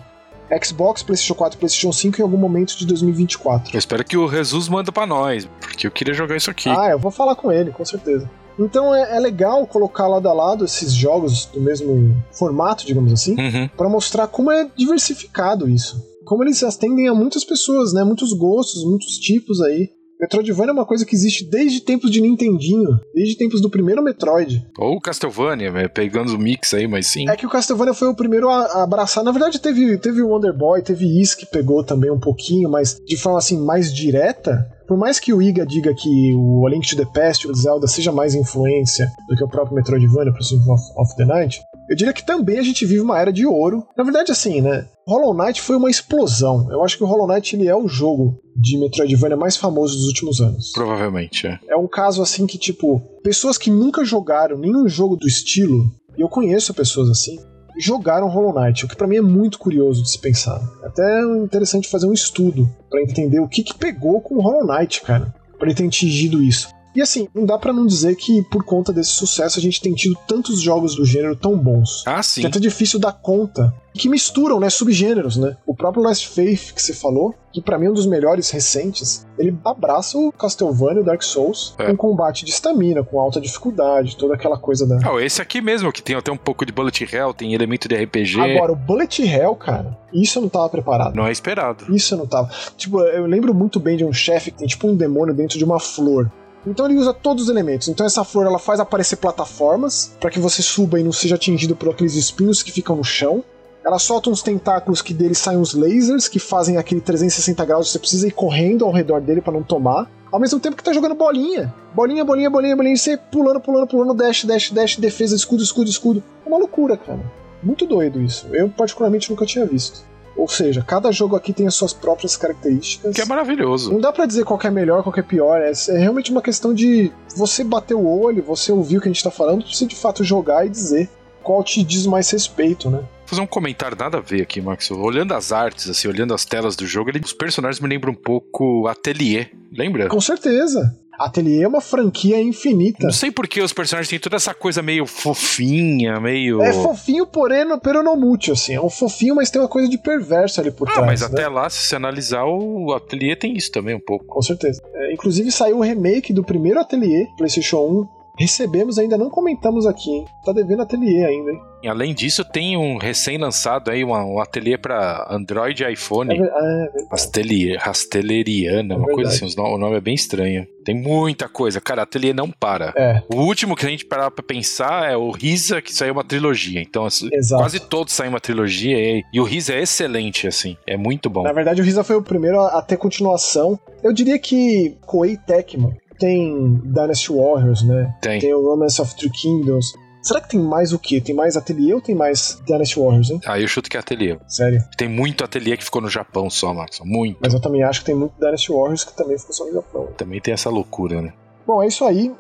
Xbox, 0.64 1.04
PlayStation 1.04 1.36
4 1.36 1.58
e 1.58 1.60
PlayStation 1.60 1.92
5 1.92 2.22
em 2.22 2.24
algum 2.24 2.38
momento 2.38 2.78
de 2.78 2.86
2024. 2.88 3.76
Eu 3.76 3.80
espero 3.80 4.06
que 4.06 4.16
o 4.16 4.26
Jesus 4.30 4.70
manda 4.70 4.90
pra 4.90 5.06
nós, 5.06 5.50
porque 5.60 5.86
eu 5.86 5.92
queria 5.92 6.14
jogar 6.14 6.38
isso 6.38 6.50
aqui. 6.50 6.70
Ah, 6.70 6.92
eu 6.92 7.00
vou 7.00 7.12
falar 7.12 7.36
com 7.36 7.52
ele, 7.52 7.72
com 7.72 7.84
certeza. 7.84 8.30
Então 8.58 8.94
é, 8.94 9.16
é 9.18 9.20
legal 9.20 9.66
colocar 9.66 10.08
lado 10.08 10.30
a 10.30 10.34
lado 10.34 10.66
esses 10.66 10.94
jogos 10.94 11.46
do 11.48 11.60
mesmo 11.62 12.16
formato, 12.32 12.86
digamos 12.86 13.12
assim, 13.12 13.36
Uhum. 13.40 13.68
para 13.76 13.90
mostrar 13.90 14.28
como 14.28 14.52
é 14.52 14.70
diversificado 14.76 15.68
isso. 15.68 16.02
Como 16.26 16.44
eles 16.44 16.64
atendem 16.64 17.08
a 17.08 17.14
muitas 17.14 17.44
pessoas, 17.44 17.94
né? 17.94 18.04
Muitos 18.04 18.32
gostos, 18.34 18.84
muitos 18.86 19.18
tipos 19.18 19.60
aí. 19.62 19.90
Metroidvania 20.24 20.72
é 20.72 20.74
uma 20.74 20.86
coisa 20.86 21.06
que 21.06 21.14
existe 21.14 21.44
desde 21.44 21.82
tempos 21.82 22.10
de 22.10 22.22
Nintendinho, 22.22 22.98
desde 23.14 23.36
tempos 23.36 23.60
do 23.60 23.70
primeiro 23.70 24.02
Metroid. 24.02 24.66
Ou 24.80 25.00
Castlevania, 25.02 25.70
né, 25.70 25.88
pegando 25.90 26.34
o 26.34 26.40
mix 26.40 26.74
aí, 26.74 26.88
mas 26.88 27.08
sim. 27.08 27.30
É 27.30 27.36
que 27.36 27.46
o 27.46 27.50
Castlevania 27.50 27.94
foi 27.94 28.08
o 28.08 28.16
primeiro 28.16 28.50
a 28.50 28.84
abraçar. 28.84 29.22
Na 29.22 29.32
verdade, 29.32 29.60
teve, 29.60 29.98
teve 29.98 30.22
o 30.22 30.30
Wonder 30.30 30.54
Boy, 30.54 30.82
teve 30.82 31.20
Is 31.20 31.36
que 31.36 31.46
pegou 31.46 31.84
também 31.84 32.10
um 32.10 32.20
pouquinho, 32.20 32.70
mas 32.70 32.98
de 33.06 33.18
forma 33.18 33.38
assim 33.38 33.60
mais 33.60 33.94
direta. 33.94 34.66
Por 34.88 34.98
mais 34.98 35.20
que 35.20 35.34
o 35.34 35.42
Iga 35.42 35.66
diga 35.66 35.94
que 35.94 36.34
o 36.36 36.66
A 36.66 36.70
Link 36.70 36.88
to 36.88 36.96
the 36.96 37.06
Past 37.14 37.48
o 37.48 37.54
Zelda 37.54 37.88
seja 37.88 38.12
mais 38.12 38.34
influência 38.34 39.12
do 39.28 39.36
que 39.36 39.44
o 39.44 39.50
próprio 39.50 39.76
Metroidvania, 39.76 40.32
por 40.32 40.44
Symphony 40.44 40.72
of, 40.72 40.84
of 40.98 41.16
the 41.18 41.26
Night, 41.26 41.62
eu 41.94 41.96
diria 41.96 42.14
que 42.14 42.26
também 42.26 42.58
a 42.58 42.64
gente 42.64 42.86
vive 42.86 43.02
uma 43.02 43.20
era 43.20 43.32
de 43.32 43.46
ouro. 43.46 43.86
Na 43.96 44.04
verdade, 44.04 44.32
assim, 44.32 44.62
né? 44.62 44.88
Hollow 45.08 45.34
Knight 45.34 45.62
foi 45.62 45.76
uma 45.76 45.92
explosão. 45.92 46.68
Eu 46.72 46.84
acho 46.84 46.98
que 46.98 47.04
o 47.04 47.08
Hollow 47.08 47.28
Knight 47.28 47.56
ele 47.56 47.68
é 47.68 47.76
o 47.76 47.88
jogo 47.88 48.40
de 48.56 48.80
Metroidvania 48.80 49.38
mais 49.38 49.56
famoso 49.56 49.96
dos 49.96 50.08
últimos 50.08 50.42
anos. 50.42 50.72
Provavelmente, 50.74 51.46
é. 51.46 51.60
É 51.70 51.78
um 51.78 51.88
caso 51.88 52.24
assim 52.24 52.48
que, 52.48 52.58
tipo, 52.58 53.00
pessoas 53.24 53.60
que 53.60 53.70
nunca 53.70 54.04
jogaram 54.04 54.58
nenhum 54.58 54.88
jogo 54.88 55.16
do 55.16 55.28
estilo, 55.28 55.92
e 56.18 56.22
eu 56.22 56.30
conheço 56.30 56.74
pessoas 56.74 57.10
assim, 57.10 57.38
jogaram 57.78 58.28
Hollow 58.28 58.60
Knight, 58.60 58.86
o 58.86 58.88
que 58.88 58.96
pra 58.96 59.08
mim 59.08 59.18
é 59.18 59.22
muito 59.22 59.60
curioso 59.60 60.02
de 60.02 60.10
se 60.10 60.20
pensar. 60.20 60.62
Até 60.84 61.04
é 61.04 61.44
interessante 61.44 61.88
fazer 61.88 62.08
um 62.08 62.14
estudo 62.14 62.68
pra 62.90 63.02
entender 63.02 63.40
o 63.40 63.48
que 63.48 63.62
que 63.62 63.78
pegou 63.78 64.20
com 64.20 64.36
o 64.36 64.42
Hollow 64.42 64.66
Knight, 64.66 65.02
cara, 65.02 65.32
pra 65.60 65.68
ele 65.68 65.76
ter 65.76 65.86
atingido 65.86 66.42
isso. 66.42 66.70
E 66.96 67.02
assim, 67.02 67.28
não 67.34 67.46
dá 67.46 67.58
pra 67.58 67.74
não 67.74 67.86
dizer 67.86 68.16
que 68.16 68.44
por 68.44 68.64
conta 68.64 68.94
desse 68.94 69.12
sucesso 69.12 69.58
a 69.58 69.62
gente 69.62 69.82
tem 69.82 69.94
tido 69.94 70.16
tantos 70.28 70.62
jogos 70.62 70.96
do 70.96 71.04
gênero 71.06 71.36
tão 71.36 71.58
bons. 71.58 72.04
Ah, 72.06 72.18
Que 72.20 72.26
sim. 72.26 72.44
é 72.44 72.48
até 72.48 72.60
difícil 72.60 73.00
dar 73.00 73.14
conta. 73.14 73.74
Que 73.96 74.10
misturam, 74.10 74.60
né, 74.60 74.70
subgêneros, 74.72 75.38
né? 75.38 75.56
O 75.68 75.76
próprio 75.76 76.04
Last 76.04 76.28
Faith 76.30 76.74
que 76.74 76.82
você 76.82 76.94
falou, 76.94 77.36
que 77.52 77.62
pra 77.62 77.78
mim 77.78 77.86
é 77.86 77.90
um 77.92 77.94
dos 77.94 78.08
melhores 78.08 78.50
recentes, 78.50 79.26
ele 79.38 79.56
abraça 79.64 80.18
o 80.18 80.32
Castlevania, 80.32 81.02
o 81.02 81.06
Dark 81.06 81.22
Souls, 81.22 81.76
É. 81.78 81.86
com 81.92 81.96
combate 81.98 82.44
de 82.44 82.50
estamina, 82.52 83.04
com 83.04 83.20
alta 83.20 83.40
dificuldade, 83.40 84.18
toda 84.18 84.34
aquela 84.34 84.58
coisa 84.58 84.88
da... 84.88 84.98
Ah, 85.08 85.22
esse 85.24 85.42
aqui 85.42 85.62
mesmo, 85.62 85.92
que 85.92 86.02
tem 86.02 86.16
até 86.16 86.32
um 86.32 86.38
pouco 86.38 86.66
de 86.66 86.72
bullet 86.72 87.08
hell, 87.16 87.34
tem 87.36 87.54
elemento 87.54 87.88
de 87.88 87.96
RPG. 87.96 88.40
Agora, 88.40 88.72
o 88.72 88.76
Bullet 88.76 89.22
Hell, 89.22 89.56
cara, 89.56 89.96
isso 90.12 90.40
eu 90.40 90.42
não 90.42 90.50
tava 90.50 90.70
preparado. 90.70 91.16
Não 91.16 91.28
é 91.28 91.32
esperado. 91.32 91.86
Isso 91.96 92.16
eu 92.16 92.18
não 92.18 92.26
tava. 92.28 92.50
Tipo, 92.76 93.00
eu 93.02 93.26
lembro 93.28 93.54
muito 93.54 93.80
bem 93.80 93.96
de 93.96 94.04
um 94.06 94.12
chefe 94.14 94.50
que 94.52 94.58
tem 94.58 94.68
tipo 94.68 94.88
um 94.88 94.96
demônio 94.96 95.36
dentro 95.36 95.58
de 95.60 95.64
uma 95.64 95.80
flor. 95.80 96.32
Então 96.66 96.86
ele 96.86 96.98
usa 96.98 97.14
todos 97.14 97.44
os 97.44 97.50
elementos. 97.50 97.88
Então 97.88 98.06
essa 98.06 98.24
flor 98.24 98.46
ela 98.46 98.60
faz 98.60 98.80
aparecer 98.80 99.18
plataformas 99.18 100.16
para 100.20 100.30
que 100.30 100.40
você 100.40 100.62
suba 100.62 101.00
e 101.00 101.04
não 101.04 101.12
seja 101.12 101.36
atingido 101.36 101.76
por 101.76 101.90
aqueles 101.90 102.16
espinhos 102.16 102.64
que 102.64 102.72
ficam 102.72 102.96
no 102.96 103.04
chão. 103.04 103.44
Ela 103.86 104.00
solta 104.00 104.30
uns 104.30 104.42
tentáculos 104.42 105.02
que 105.02 105.14
dele 105.14 105.36
saem 105.36 105.60
uns 105.60 105.74
lasers 105.74 106.30
que 106.30 106.40
fazem 106.40 106.78
aquele 106.78 107.02
360 107.02 107.66
graus. 107.66 107.92
Você 107.92 108.00
precisa 108.00 108.28
ir 108.28 108.32
correndo 108.32 108.86
ao 108.86 108.92
redor 108.92 109.20
dele 109.20 109.42
para 109.42 109.52
não 109.52 109.62
tomar. 109.62 110.10
Ao 110.32 110.40
mesmo 110.40 110.60
tempo 110.60 110.78
que 110.78 110.84
tá 110.84 110.94
jogando 110.94 111.16
bolinha. 111.16 111.74
Bolinha, 111.94 112.24
bolinha, 112.24 112.50
bolinha, 112.50 112.76
bolinha. 112.76 112.96
E 112.96 112.98
você 112.98 113.18
pulando, 113.18 113.60
pulando, 113.60 113.88
pulando, 113.88 114.14
dash, 114.14 114.46
dash, 114.46 114.72
dash, 114.72 114.96
defesa, 114.96 115.36
escudo, 115.36 115.62
escudo, 115.62 115.90
escudo. 115.90 116.24
É 116.46 116.50
uma 116.50 116.58
loucura, 116.58 116.96
cara. 116.96 117.20
Muito 117.62 117.86
doido 117.86 118.22
isso. 118.22 118.48
Eu 118.54 118.70
particularmente 118.70 119.30
nunca 119.30 119.46
tinha 119.46 119.66
visto. 119.66 120.02
Ou 120.36 120.48
seja, 120.48 120.82
cada 120.82 121.12
jogo 121.12 121.36
aqui 121.36 121.54
tem 121.54 121.68
as 121.68 121.76
suas 121.76 121.94
próprias 121.94 122.36
características. 122.36 123.14
Que 123.16 123.22
é 123.22 123.26
maravilhoso. 123.26 123.92
Não 123.92 124.00
dá 124.00 124.12
pra 124.12 124.26
dizer 124.26 124.44
qual 124.46 124.58
que 124.58 124.66
é 124.68 124.72
melhor, 124.72 125.04
qual 125.04 125.14
que 125.14 125.20
é 125.20 125.24
pior. 125.24 125.62
É, 125.62 125.72
é 125.90 125.98
realmente 125.98 126.32
uma 126.32 126.42
questão 126.42 126.74
de 126.74 127.12
você 127.36 127.64
bater 127.64 127.94
o 127.94 128.06
olho, 128.08 128.42
você 128.44 128.72
ouvir 128.72 128.98
o 128.98 129.02
que 129.02 129.08
a 129.08 129.12
gente 129.12 129.24
tá 129.24 129.32
falando, 129.32 129.64
você 129.68 129.86
de 129.86 129.96
fato 129.96 130.24
jogar 130.24 130.66
e 130.66 130.70
dizer 130.70 131.10
qual 131.44 131.64
te 131.64 131.84
diz 131.84 132.06
mais 132.08 132.30
respeito, 132.32 132.90
né? 132.90 133.04
Fazer 133.26 133.42
um 133.42 133.48
comentário 133.48 133.98
nada 134.00 134.18
a 134.18 134.22
ver 134.22 134.42
aqui, 134.42 134.62
Max. 134.62 134.90
Olhando 134.92 135.34
as 135.34 135.52
artes, 135.52 135.90
assim, 135.90 136.08
olhando 136.08 136.34
as 136.34 136.46
telas 136.46 136.76
do 136.76 136.86
jogo, 136.86 137.10
ele- 137.10 137.20
os 137.24 137.34
personagens 137.34 137.80
me 137.80 137.88
lembram 137.88 138.12
um 138.14 138.16
pouco 138.16 138.88
Atelier 138.88 139.52
lembra? 139.72 140.08
Com 140.08 140.22
certeza. 140.22 140.98
Ateliê 141.20 141.64
é 141.64 141.68
uma 141.68 141.82
franquia 141.82 142.42
infinita. 142.42 143.06
Não 143.06 143.12
sei 143.12 143.32
por 143.32 143.48
que 143.48 143.62
os 143.62 143.72
personagens 143.72 144.10
têm 144.10 144.20
toda 144.20 144.36
essa 144.36 144.54
coisa 144.54 144.82
meio 144.82 145.06
fofinha, 145.06 146.20
meio. 146.20 146.62
É 146.62 146.74
fofinho, 146.74 147.26
porém, 147.26 147.66
pero 147.80 148.02
não 148.02 148.16
mútil, 148.16 148.54
assim. 148.54 148.74
É 148.74 148.82
um 148.82 148.90
fofinho, 148.90 149.36
mas 149.36 149.50
tem 149.50 149.62
uma 149.62 149.68
coisa 149.68 149.88
de 149.88 149.98
perverso 149.98 150.60
ali 150.60 150.72
por 150.72 150.88
ah, 150.90 150.94
trás. 150.94 151.08
mas 151.08 151.22
né? 151.22 151.28
até 151.28 151.48
lá, 151.48 151.70
se 151.70 151.88
você 151.88 151.96
analisar, 151.96 152.46
o 152.46 152.92
Ateliê 152.94 153.36
tem 153.36 153.56
isso 153.56 153.72
também 153.72 153.96
um 153.96 154.00
pouco. 154.00 154.26
Com 154.26 154.42
certeza. 154.42 154.82
É, 154.94 155.14
inclusive 155.14 155.52
saiu 155.52 155.78
o 155.78 155.82
remake 155.82 156.34
do 156.34 156.44
primeiro 156.44 156.80
Ateliê, 156.80 157.28
PlayStation 157.38 157.80
1. 157.80 158.08
Recebemos, 158.40 158.98
ainda 158.98 159.18
não 159.18 159.30
comentamos 159.30 159.86
aqui, 159.86 160.10
hein? 160.10 160.26
Tá 160.44 160.52
devendo 160.52 160.82
Ateliê 160.82 161.24
ainda, 161.26 161.52
hein? 161.52 161.73
E 161.84 161.88
além 161.90 162.14
disso, 162.14 162.46
tem 162.46 162.78
um 162.78 162.98
recém-lançado 162.98 163.92
aí, 163.92 164.04
uma, 164.04 164.24
um 164.26 164.40
ateliê 164.40 164.78
para 164.78 165.28
Android 165.30 165.84
e 165.84 165.92
iPhone. 165.92 166.34
É, 166.34 166.38
ver- 166.38 166.50
é, 166.50 167.74
é, 167.74 167.78
Rasteleriana, 167.78 168.96
uma 168.96 169.08
coisa 169.08 169.30
assim, 169.32 169.46
o 169.60 169.78
nome 169.78 169.98
é 169.98 170.02
bem 170.02 170.14
estranho. 170.16 170.66
Tem 170.86 170.96
muita 170.96 171.48
coisa, 171.50 171.80
cara, 171.82 172.02
ateliê 172.04 172.34
não 172.34 172.50
para. 172.50 172.94
é, 172.96 173.22
O 173.30 173.42
último 173.42 173.76
que 173.76 173.86
a 173.86 173.90
gente 173.90 174.06
parar 174.06 174.32
pra 174.32 174.44
pensar 174.44 175.12
é 175.12 175.16
o 175.18 175.32
Risa, 175.32 175.82
que 175.82 175.94
saiu 175.94 176.14
uma 176.14 176.24
trilogia. 176.24 176.82
Então, 176.82 177.06
assim, 177.06 177.30
exato. 177.34 177.62
quase 177.62 177.80
todos 177.80 178.14
saem 178.14 178.30
uma 178.30 178.40
trilogia 178.40 178.98
e, 178.98 179.24
e 179.34 179.40
o 179.40 179.44
Risa 179.44 179.74
é 179.74 179.82
excelente, 179.82 180.48
assim. 180.48 180.78
É 180.88 180.96
muito 180.98 181.30
bom. 181.30 181.44
Na 181.44 181.54
verdade, 181.54 181.82
o 181.82 181.84
Risa 181.86 182.04
foi 182.04 182.16
o 182.16 182.22
primeiro 182.22 182.60
a, 182.60 182.80
a 182.80 182.82
ter 182.82 182.98
continuação. 182.98 183.80
Eu 184.02 184.14
diria 184.14 184.38
que 184.40 184.96
Koei 185.06 185.38
Tecmo 185.38 185.94
tem 186.20 186.80
Dynasty 186.86 187.32
Warriors, 187.34 187.84
né? 187.84 188.14
Tem. 188.22 188.40
Tem 188.40 188.54
o 188.54 188.62
Romance 188.62 189.02
of 189.02 189.16
Three 189.16 189.30
Kingdoms. 189.32 189.94
Será 190.24 190.40
que 190.40 190.50
tem 190.50 190.60
mais 190.60 190.94
o 190.94 191.00
quê? 191.00 191.20
Tem 191.20 191.36
mais 191.36 191.58
Ateliê 191.58 191.94
ou 191.94 192.02
tem 192.02 192.16
mais 192.16 192.62
Dynasty 192.66 192.98
Warriors, 192.98 193.30
hein? 193.30 193.42
Aí 193.46 193.62
eu 193.62 193.68
chuto 193.68 193.90
que 193.90 193.98
é 193.98 194.00
ateliê. 194.00 194.38
Sério. 194.48 194.82
Tem 194.98 195.10
muito 195.10 195.44
ateliê 195.44 195.76
que 195.76 195.84
ficou 195.84 196.02
no 196.02 196.10
Japão 196.10 196.50
só, 196.50 196.74
Max. 196.74 197.02
Muito. 197.04 197.40
Mas 197.42 197.54
eu 197.54 197.60
também 197.60 197.84
acho 197.84 198.00
que 198.00 198.06
tem 198.06 198.16
muito 198.16 198.34
Dynasty 198.40 198.72
Warriors 198.72 199.04
que 199.04 199.16
também 199.16 199.38
ficou 199.38 199.54
só 199.54 199.66
no 199.66 199.74
Japão. 199.74 200.08
Também 200.18 200.40
tem 200.40 200.54
essa 200.54 200.70
loucura, 200.70 201.22
né? 201.22 201.34
Bom, 201.68 201.84
é 201.84 201.88
isso 201.88 202.04
aí. 202.06 202.32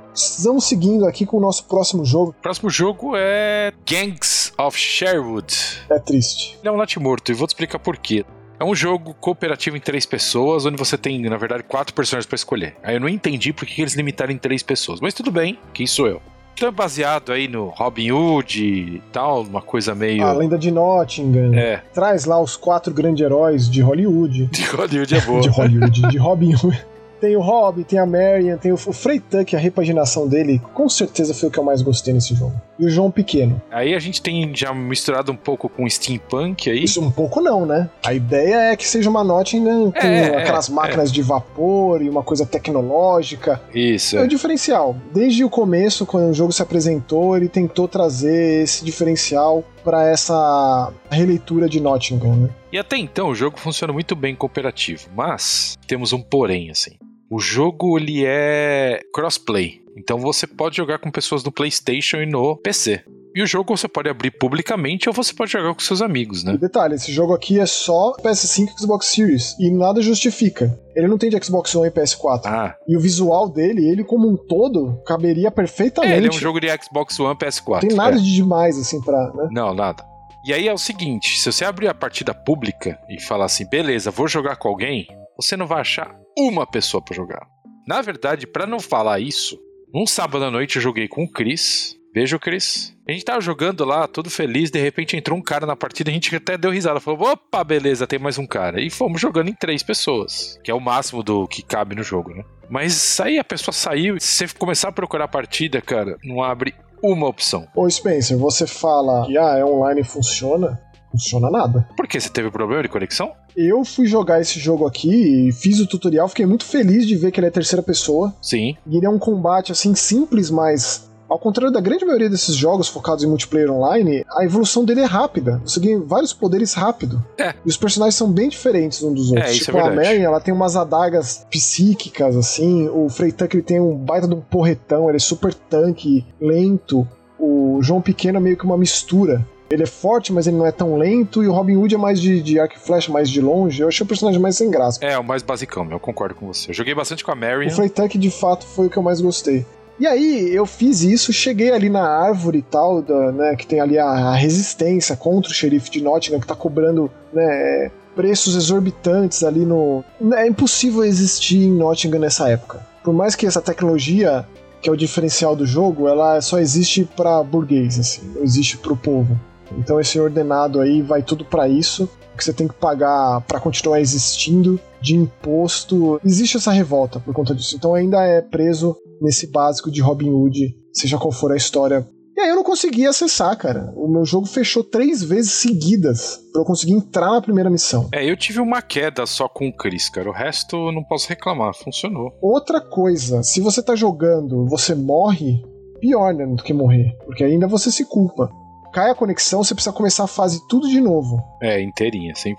Vamos 0.43 0.65
seguindo 0.65 1.05
aqui 1.05 1.25
com 1.25 1.37
o 1.37 1.39
nosso 1.39 1.65
próximo 1.65 2.05
jogo. 2.05 2.35
Próximo 2.41 2.69
jogo 2.69 3.13
é 3.15 3.71
Gangs 3.85 4.51
of 4.57 4.77
Sherwood. 4.77 5.53
É 5.89 5.99
triste. 5.99 6.57
Ele 6.61 6.69
é 6.69 6.71
um 6.71 6.77
natimorto 6.77 7.31
e 7.31 7.35
vou 7.35 7.47
te 7.47 7.51
explicar 7.51 7.79
por 7.79 7.97
quê. 7.97 8.25
É 8.59 8.63
um 8.63 8.75
jogo 8.75 9.13
cooperativo 9.15 9.75
em 9.75 9.79
três 9.79 10.05
pessoas, 10.05 10.65
onde 10.65 10.77
você 10.77 10.97
tem, 10.97 11.21
na 11.21 11.37
verdade, 11.37 11.63
quatro 11.63 11.93
personagens 11.93 12.25
pra 12.25 12.35
escolher. 12.35 12.75
Aí 12.83 12.95
eu 12.95 12.99
não 12.99 13.09
entendi 13.09 13.51
por 13.51 13.65
que 13.65 13.81
eles 13.81 13.93
limitaram 13.93 14.31
em 14.31 14.37
três 14.37 14.63
pessoas, 14.63 15.01
mas 15.01 15.13
tudo 15.13 15.31
bem, 15.31 15.59
quem 15.73 15.87
sou 15.87 16.07
eu? 16.07 16.21
Então 16.55 16.67
é 16.67 16.71
baseado 16.71 17.31
aí 17.31 17.47
no 17.47 17.69
Robin 17.69 18.11
Hood 18.11 18.63
e 18.63 19.01
tal, 19.11 19.41
uma 19.41 19.61
coisa 19.61 19.95
meio. 19.95 20.23
A 20.23 20.31
lenda 20.33 20.57
de 20.57 20.71
Nottingham. 20.71 21.53
É, 21.53 21.77
Traz 21.93 22.25
lá 22.25 22.39
os 22.39 22.55
quatro 22.55 22.93
grandes 22.93 23.25
heróis 23.25 23.69
de 23.69 23.81
Hollywood. 23.81 24.45
de 24.53 24.63
Hollywood 24.65 25.15
é 25.15 25.21
boa. 25.21 25.41
De 25.41 25.49
Hollywood, 25.49 26.01
de 26.09 26.17
Robin 26.17 26.53
Hood. 26.61 26.85
Tem 27.23 27.37
o 27.37 27.39
Robin, 27.39 27.83
tem 27.83 27.97
a 27.97 28.05
Marion, 28.05 28.57
tem 28.57 28.73
o, 28.73 28.75
o 28.75 28.91
Frey 28.91 29.17
Tuck, 29.17 29.55
a 29.55 29.57
repaginação 29.59 30.27
dele, 30.27 30.61
com 30.73 30.89
certeza 30.89 31.33
foi 31.33 31.47
o 31.47 31.51
que 31.53 31.57
eu 31.57 31.63
mais 31.63 31.81
gostei 31.81 32.13
nesse 32.13 32.35
jogo. 32.35 32.51
E 32.77 32.85
o 32.85 32.89
João 32.89 33.09
Pequeno. 33.09 33.61
Aí 33.71 33.95
a 33.95 33.99
gente 33.99 34.21
tem 34.21 34.53
já 34.53 34.73
misturado 34.73 35.31
um 35.31 35.35
pouco 35.37 35.69
com 35.69 35.89
steampunk 35.89 36.69
aí. 36.69 36.83
Isso 36.83 36.99
um 36.99 37.09
pouco 37.09 37.39
não, 37.39 37.65
né? 37.65 37.89
A 38.03 38.13
ideia 38.13 38.73
é 38.73 38.75
que 38.75 38.85
seja 38.85 39.09
uma 39.09 39.23
Nottingham 39.23 39.89
com 39.91 40.05
É, 40.05 40.35
aquelas 40.35 40.69
é, 40.69 40.73
máquinas 40.73 41.13
de 41.13 41.21
vapor 41.21 42.01
e 42.01 42.09
uma 42.09 42.23
coisa 42.23 42.45
tecnológica. 42.45 43.61
Isso. 43.73 44.17
É 44.17 44.21
o 44.21 44.25
É. 44.25 44.27
diferencial. 44.27 44.93
Desde 45.13 45.45
o 45.45 45.49
começo, 45.49 46.05
quando 46.05 46.29
o 46.29 46.33
jogo 46.33 46.51
se 46.51 46.61
apresentou, 46.61 47.37
ele 47.37 47.47
tentou 47.47 47.87
trazer 47.87 48.63
esse 48.63 48.83
diferencial 48.83 49.63
para 49.81 50.09
essa 50.09 50.91
releitura 51.09 51.69
de 51.69 51.79
Nottingham, 51.79 52.35
né? 52.35 52.49
E 52.69 52.77
até 52.77 52.97
então 52.97 53.29
o 53.29 53.35
jogo 53.35 53.57
funciona 53.57 53.93
muito 53.93 54.13
bem 54.13 54.35
cooperativo, 54.35 55.07
mas 55.15 55.77
temos 55.87 56.11
um 56.11 56.21
porém 56.21 56.69
assim. 56.69 56.91
O 57.33 57.39
jogo 57.39 57.97
ele 57.97 58.23
é 58.23 58.99
crossplay, 59.11 59.81
então 59.97 60.19
você 60.19 60.45
pode 60.45 60.77
jogar 60.77 60.99
com 60.99 61.09
pessoas 61.09 61.43
no 61.43 61.51
PlayStation 61.51 62.17
e 62.17 62.27
no 62.27 62.55
PC. 62.57 63.01
E 63.35 63.41
o 63.41 63.47
jogo 63.47 63.75
você 63.75 63.87
pode 63.87 64.07
abrir 64.07 64.29
publicamente 64.29 65.09
ou 65.09 65.15
você 65.15 65.33
pode 65.33 65.51
jogar 65.51 65.73
com 65.73 65.79
seus 65.79 65.99
amigos, 65.99 66.43
E 66.43 66.45
né? 66.45 66.57
detalhe, 66.57 66.93
esse 66.93 67.11
jogo 67.11 67.33
aqui 67.33 67.59
é 67.59 67.65
só 67.65 68.13
PS5 68.21 68.67
e 68.67 68.79
Xbox 68.79 69.07
Series, 69.07 69.55
e 69.59 69.71
nada 69.71 69.99
justifica. 69.99 70.79
Ele 70.95 71.07
não 71.07 71.17
tem 71.17 71.31
de 71.31 71.43
Xbox 71.43 71.73
One 71.73 71.87
e 71.87 71.91
PS4. 71.91 72.41
Ah, 72.45 72.75
E 72.87 72.95
o 72.95 72.99
visual 72.99 73.49
dele, 73.49 73.89
ele 73.89 74.03
como 74.03 74.29
um 74.29 74.37
todo, 74.37 75.01
caberia 75.03 75.49
perfeitamente. 75.49 76.13
é, 76.13 76.17
ele 76.17 76.27
é 76.27 76.29
um 76.29 76.33
jogo 76.33 76.59
de 76.59 76.67
Xbox 76.83 77.19
One 77.19 77.35
PS4. 77.35 77.81
Não 77.81 77.89
tem 77.89 77.97
nada 77.97 78.17
é. 78.17 78.19
de 78.19 78.31
demais, 78.31 78.77
assim, 78.77 79.01
pra. 79.01 79.33
Né? 79.33 79.47
Não, 79.51 79.73
nada. 79.73 80.05
E 80.45 80.53
aí 80.53 80.67
é 80.67 80.73
o 80.73 80.77
seguinte, 80.77 81.39
se 81.39 81.51
você 81.51 81.65
abrir 81.65 81.87
a 81.87 81.95
partida 81.95 82.31
pública 82.35 82.99
e 83.09 83.19
falar 83.19 83.45
assim, 83.45 83.65
beleza, 83.65 84.11
vou 84.11 84.27
jogar 84.27 84.57
com 84.57 84.67
alguém, 84.67 85.07
você 85.37 85.57
não 85.57 85.67
vai 85.67 85.81
achar 85.81 86.15
uma 86.37 86.65
pessoa 86.65 87.03
pra 87.03 87.15
jogar. 87.15 87.47
Na 87.87 88.01
verdade, 88.01 88.47
pra 88.47 88.65
não 88.65 88.79
falar 88.79 89.19
isso, 89.19 89.59
num 89.93 90.07
sábado 90.07 90.45
à 90.45 90.51
noite 90.51 90.77
eu 90.77 90.81
joguei 90.81 91.07
com 91.07 91.23
o 91.23 91.31
Chris. 91.31 91.95
Beijo, 92.13 92.39
Chris. 92.39 92.95
A 93.07 93.11
gente 93.11 93.25
tava 93.25 93.41
jogando 93.41 93.83
lá, 93.83 94.07
todo 94.07 94.29
feliz, 94.29 94.71
de 94.71 94.79
repente 94.79 95.17
entrou 95.17 95.37
um 95.37 95.41
cara 95.41 95.65
na 95.65 95.75
partida, 95.75 96.09
a 96.09 96.13
gente 96.13 96.33
até 96.35 96.57
deu 96.57 96.71
risada, 96.71 96.99
falou, 96.99 97.31
opa, 97.31 97.63
beleza, 97.63 98.07
tem 98.07 98.19
mais 98.19 98.37
um 98.37 98.45
cara. 98.45 98.79
E 98.79 98.89
fomos 98.89 99.19
jogando 99.19 99.49
em 99.49 99.53
três 99.53 99.83
pessoas, 99.83 100.59
que 100.63 100.71
é 100.71 100.73
o 100.73 100.79
máximo 100.79 101.21
do 101.21 101.47
que 101.47 101.61
cabe 101.61 101.95
no 101.95 102.03
jogo, 102.03 102.29
né? 102.29 102.43
Mas 102.69 103.19
aí 103.19 103.37
a 103.37 103.43
pessoa 103.43 103.73
saiu, 103.73 104.19
se 104.19 104.47
você 104.47 104.55
começar 104.57 104.89
a 104.89 104.93
procurar 104.93 105.25
a 105.25 105.27
partida, 105.27 105.81
cara, 105.81 106.17
não 106.23 106.41
abre 106.41 106.73
uma 107.03 107.27
opção. 107.27 107.67
Ô 107.75 107.89
Spencer, 107.89 108.37
você 108.37 108.65
fala 108.65 109.25
que 109.25 109.37
ah, 109.37 109.57
é 109.57 109.65
online 109.65 110.03
funciona. 110.03 110.81
Funciona 111.13 111.49
nada. 111.49 111.87
Por 111.95 112.07
que? 112.07 112.19
Você 112.19 112.29
teve 112.29 112.49
problema 112.51 112.81
de 112.83 112.89
conexão? 112.89 113.31
Eu 113.55 113.85
fui 113.85 114.07
jogar 114.07 114.41
esse 114.41 114.59
jogo 114.59 114.85
aqui 114.85 115.47
e 115.47 115.51
fiz 115.51 115.79
o 115.79 115.87
tutorial, 115.87 116.27
fiquei 116.27 116.45
muito 116.45 116.65
feliz 116.65 117.07
de 117.07 117.15
ver 117.15 117.31
que 117.31 117.39
ele 117.39 117.47
é 117.47 117.51
terceira 117.51 117.83
pessoa. 117.83 118.33
Sim. 118.41 118.75
E 118.87 118.97
ele 118.97 119.05
é 119.05 119.09
um 119.09 119.19
combate 119.19 119.71
assim 119.71 119.93
simples, 119.93 120.49
mas 120.49 121.07
ao 121.29 121.39
contrário 121.39 121.71
da 121.71 121.79
grande 121.79 122.05
maioria 122.05 122.29
desses 122.29 122.55
jogos 122.55 122.87
focados 122.87 123.23
em 123.23 123.27
multiplayer 123.27 123.71
online, 123.71 124.23
a 124.37 124.43
evolução 124.43 124.85
dele 124.85 125.01
é 125.01 125.05
rápida. 125.05 125.61
Você 125.65 125.79
ganha 125.79 125.99
vários 125.99 126.33
poderes 126.33 126.73
rápido. 126.73 127.23
É. 127.37 127.55
E 127.65 127.69
os 127.69 127.77
personagens 127.77 128.15
são 128.15 128.31
bem 128.31 128.49
diferentes 128.49 129.01
uns 129.01 129.13
dos 129.13 129.31
outros. 129.31 129.51
isso 129.51 129.61
é 129.61 129.65
tipo, 129.65 129.77
a 129.77 129.89
verdade. 129.89 130.07
Marion, 130.09 130.23
ela 130.23 130.39
tem 130.39 130.53
umas 130.53 130.75
adagas 130.75 131.45
psíquicas, 131.49 132.35
assim. 132.35 132.87
O 132.89 133.09
Freytank, 133.09 133.55
ele 133.55 133.63
tem 133.63 133.79
um 133.79 133.95
baita 133.95 134.27
de 134.27 134.35
um 134.35 134.41
porretão, 134.41 135.07
ele 135.09 135.17
é 135.17 135.19
super 135.19 135.53
tanque, 135.53 136.25
lento. 136.39 137.07
O 137.39 137.79
João 137.81 138.01
Pequeno 138.01 138.37
é 138.37 138.41
meio 138.41 138.57
que 138.57 138.65
uma 138.65 138.77
mistura. 138.77 139.45
Ele 139.69 139.83
é 139.83 139.87
forte, 139.87 140.31
mas 140.31 140.45
ele 140.45 140.57
não 140.57 140.65
é 140.65 140.71
tão 140.71 140.97
lento. 140.97 141.43
E 141.43 141.47
o 141.47 141.53
Robin 141.53 141.75
Hood 141.75 141.95
é 141.95 141.97
mais 141.97 142.21
de, 142.21 142.41
de 142.41 142.59
arco 142.59 142.75
e 142.75 142.79
flecha, 142.79 143.11
mais 143.11 143.29
de 143.29 143.41
longe. 143.41 143.81
Eu 143.81 143.87
achei 143.87 144.03
o 144.03 144.07
personagem 144.07 144.39
mais 144.39 144.55
sem 144.55 144.69
graça. 144.69 145.03
É, 145.03 145.17
o 145.17 145.23
mais 145.23 145.41
basicão, 145.41 145.89
eu 145.89 145.99
concordo 145.99 146.35
com 146.35 146.47
você. 146.47 146.69
Eu 146.69 146.73
joguei 146.73 146.93
bastante 146.93 147.23
com 147.23 147.31
a 147.31 147.33
O 147.33 147.37
Marion. 147.37 147.69
Freytank, 147.69 148.17
de 148.17 148.29
fato, 148.29 148.65
foi 148.65 148.87
o 148.87 148.89
que 148.89 148.97
eu 148.97 149.03
mais 149.03 149.19
gostei. 149.19 149.65
E 149.99 150.07
aí, 150.07 150.53
eu 150.53 150.65
fiz 150.65 151.01
isso, 151.01 151.31
cheguei 151.31 151.71
ali 151.71 151.87
na 151.87 152.07
árvore 152.07 152.59
e 152.59 152.61
tal, 152.63 153.01
da, 153.01 153.31
né, 153.31 153.55
que 153.55 153.65
tem 153.65 153.79
ali 153.79 153.97
a, 153.97 154.05
a 154.05 154.35
resistência 154.35 155.15
contra 155.15 155.51
o 155.51 155.53
xerife 155.53 155.89
de 155.89 156.01
Nottingham, 156.01 156.39
que 156.39 156.47
tá 156.47 156.55
cobrando 156.55 157.11
né, 157.31 157.91
preços 158.15 158.55
exorbitantes 158.55 159.43
ali 159.43 159.65
no. 159.65 160.03
É 160.35 160.47
impossível 160.47 161.03
existir 161.03 161.57
em 161.57 161.71
Nottingham 161.71 162.19
nessa 162.19 162.49
época. 162.49 162.85
Por 163.03 163.13
mais 163.13 163.35
que 163.35 163.45
essa 163.45 163.61
tecnologia, 163.61 164.47
que 164.81 164.89
é 164.89 164.91
o 164.91 164.97
diferencial 164.97 165.55
do 165.55 165.65
jogo, 165.65 166.07
ela 166.07 166.41
só 166.41 166.59
existe 166.59 167.07
pra 167.15 167.43
burguês, 167.43 167.99
assim, 167.99 168.21
não 168.35 168.43
existe 168.43 168.77
pro 168.77 168.97
povo. 168.97 169.39
Então 169.77 169.99
esse 169.99 170.19
ordenado 170.19 170.79
aí 170.79 171.01
vai 171.01 171.21
tudo 171.21 171.45
pra 171.45 171.67
isso, 171.67 172.09
que 172.37 172.43
você 172.43 172.53
tem 172.53 172.67
que 172.67 172.73
pagar 172.73 173.41
pra 173.41 173.59
continuar 173.59 173.99
existindo 173.99 174.79
de 175.01 175.15
imposto. 175.15 176.19
Existe 176.23 176.57
essa 176.57 176.71
revolta 176.71 177.19
por 177.19 177.33
conta 177.33 177.53
disso. 177.53 177.75
Então 177.75 177.93
ainda 177.93 178.23
é 178.23 178.41
preso 178.41 178.95
nesse 179.21 179.47
básico 179.47 179.91
de 179.91 180.01
Robin 180.01 180.29
Hood, 180.29 180.75
seja 180.91 181.17
qual 181.17 181.31
for 181.31 181.51
a 181.51 181.57
história. 181.57 182.07
E 182.35 182.41
aí 182.41 182.49
eu 182.49 182.55
não 182.55 182.63
consegui 182.63 183.05
acessar, 183.05 183.55
cara. 183.55 183.93
O 183.95 184.07
meu 184.07 184.25
jogo 184.25 184.47
fechou 184.47 184.83
três 184.83 185.23
vezes 185.23 185.51
seguidas 185.51 186.39
pra 186.51 186.61
eu 186.61 186.65
conseguir 186.65 186.93
entrar 186.93 187.31
na 187.31 187.41
primeira 187.41 187.69
missão. 187.69 188.09
É, 188.11 188.27
eu 188.27 188.35
tive 188.35 188.59
uma 188.59 188.81
queda 188.81 189.23
só 189.27 189.47
com 189.47 189.67
o 189.67 189.75
Chris, 189.75 190.09
cara. 190.09 190.29
O 190.29 190.33
resto 190.33 190.75
eu 190.75 190.91
não 190.91 191.03
posso 191.03 191.29
reclamar, 191.29 191.75
funcionou. 191.75 192.31
Outra 192.41 192.81
coisa, 192.81 193.43
se 193.43 193.61
você 193.61 193.83
tá 193.83 193.95
jogando, 193.95 194.65
você 194.65 194.95
morre, 194.95 195.63
pior, 195.99 196.33
né, 196.33 196.47
do 196.47 196.63
que 196.63 196.73
morrer, 196.73 197.15
porque 197.23 197.43
ainda 197.43 197.67
você 197.67 197.91
se 197.91 198.03
culpa. 198.03 198.49
Cai 198.93 199.09
a 199.09 199.15
conexão, 199.15 199.63
você 199.63 199.73
precisa 199.73 199.91
começar 199.91 200.25
a 200.25 200.27
fase 200.27 200.61
tudo 200.67 200.87
de 200.87 201.01
novo. 201.01 201.43
É, 201.59 201.81
inteirinha, 201.81 202.33
100%. 202.33 202.55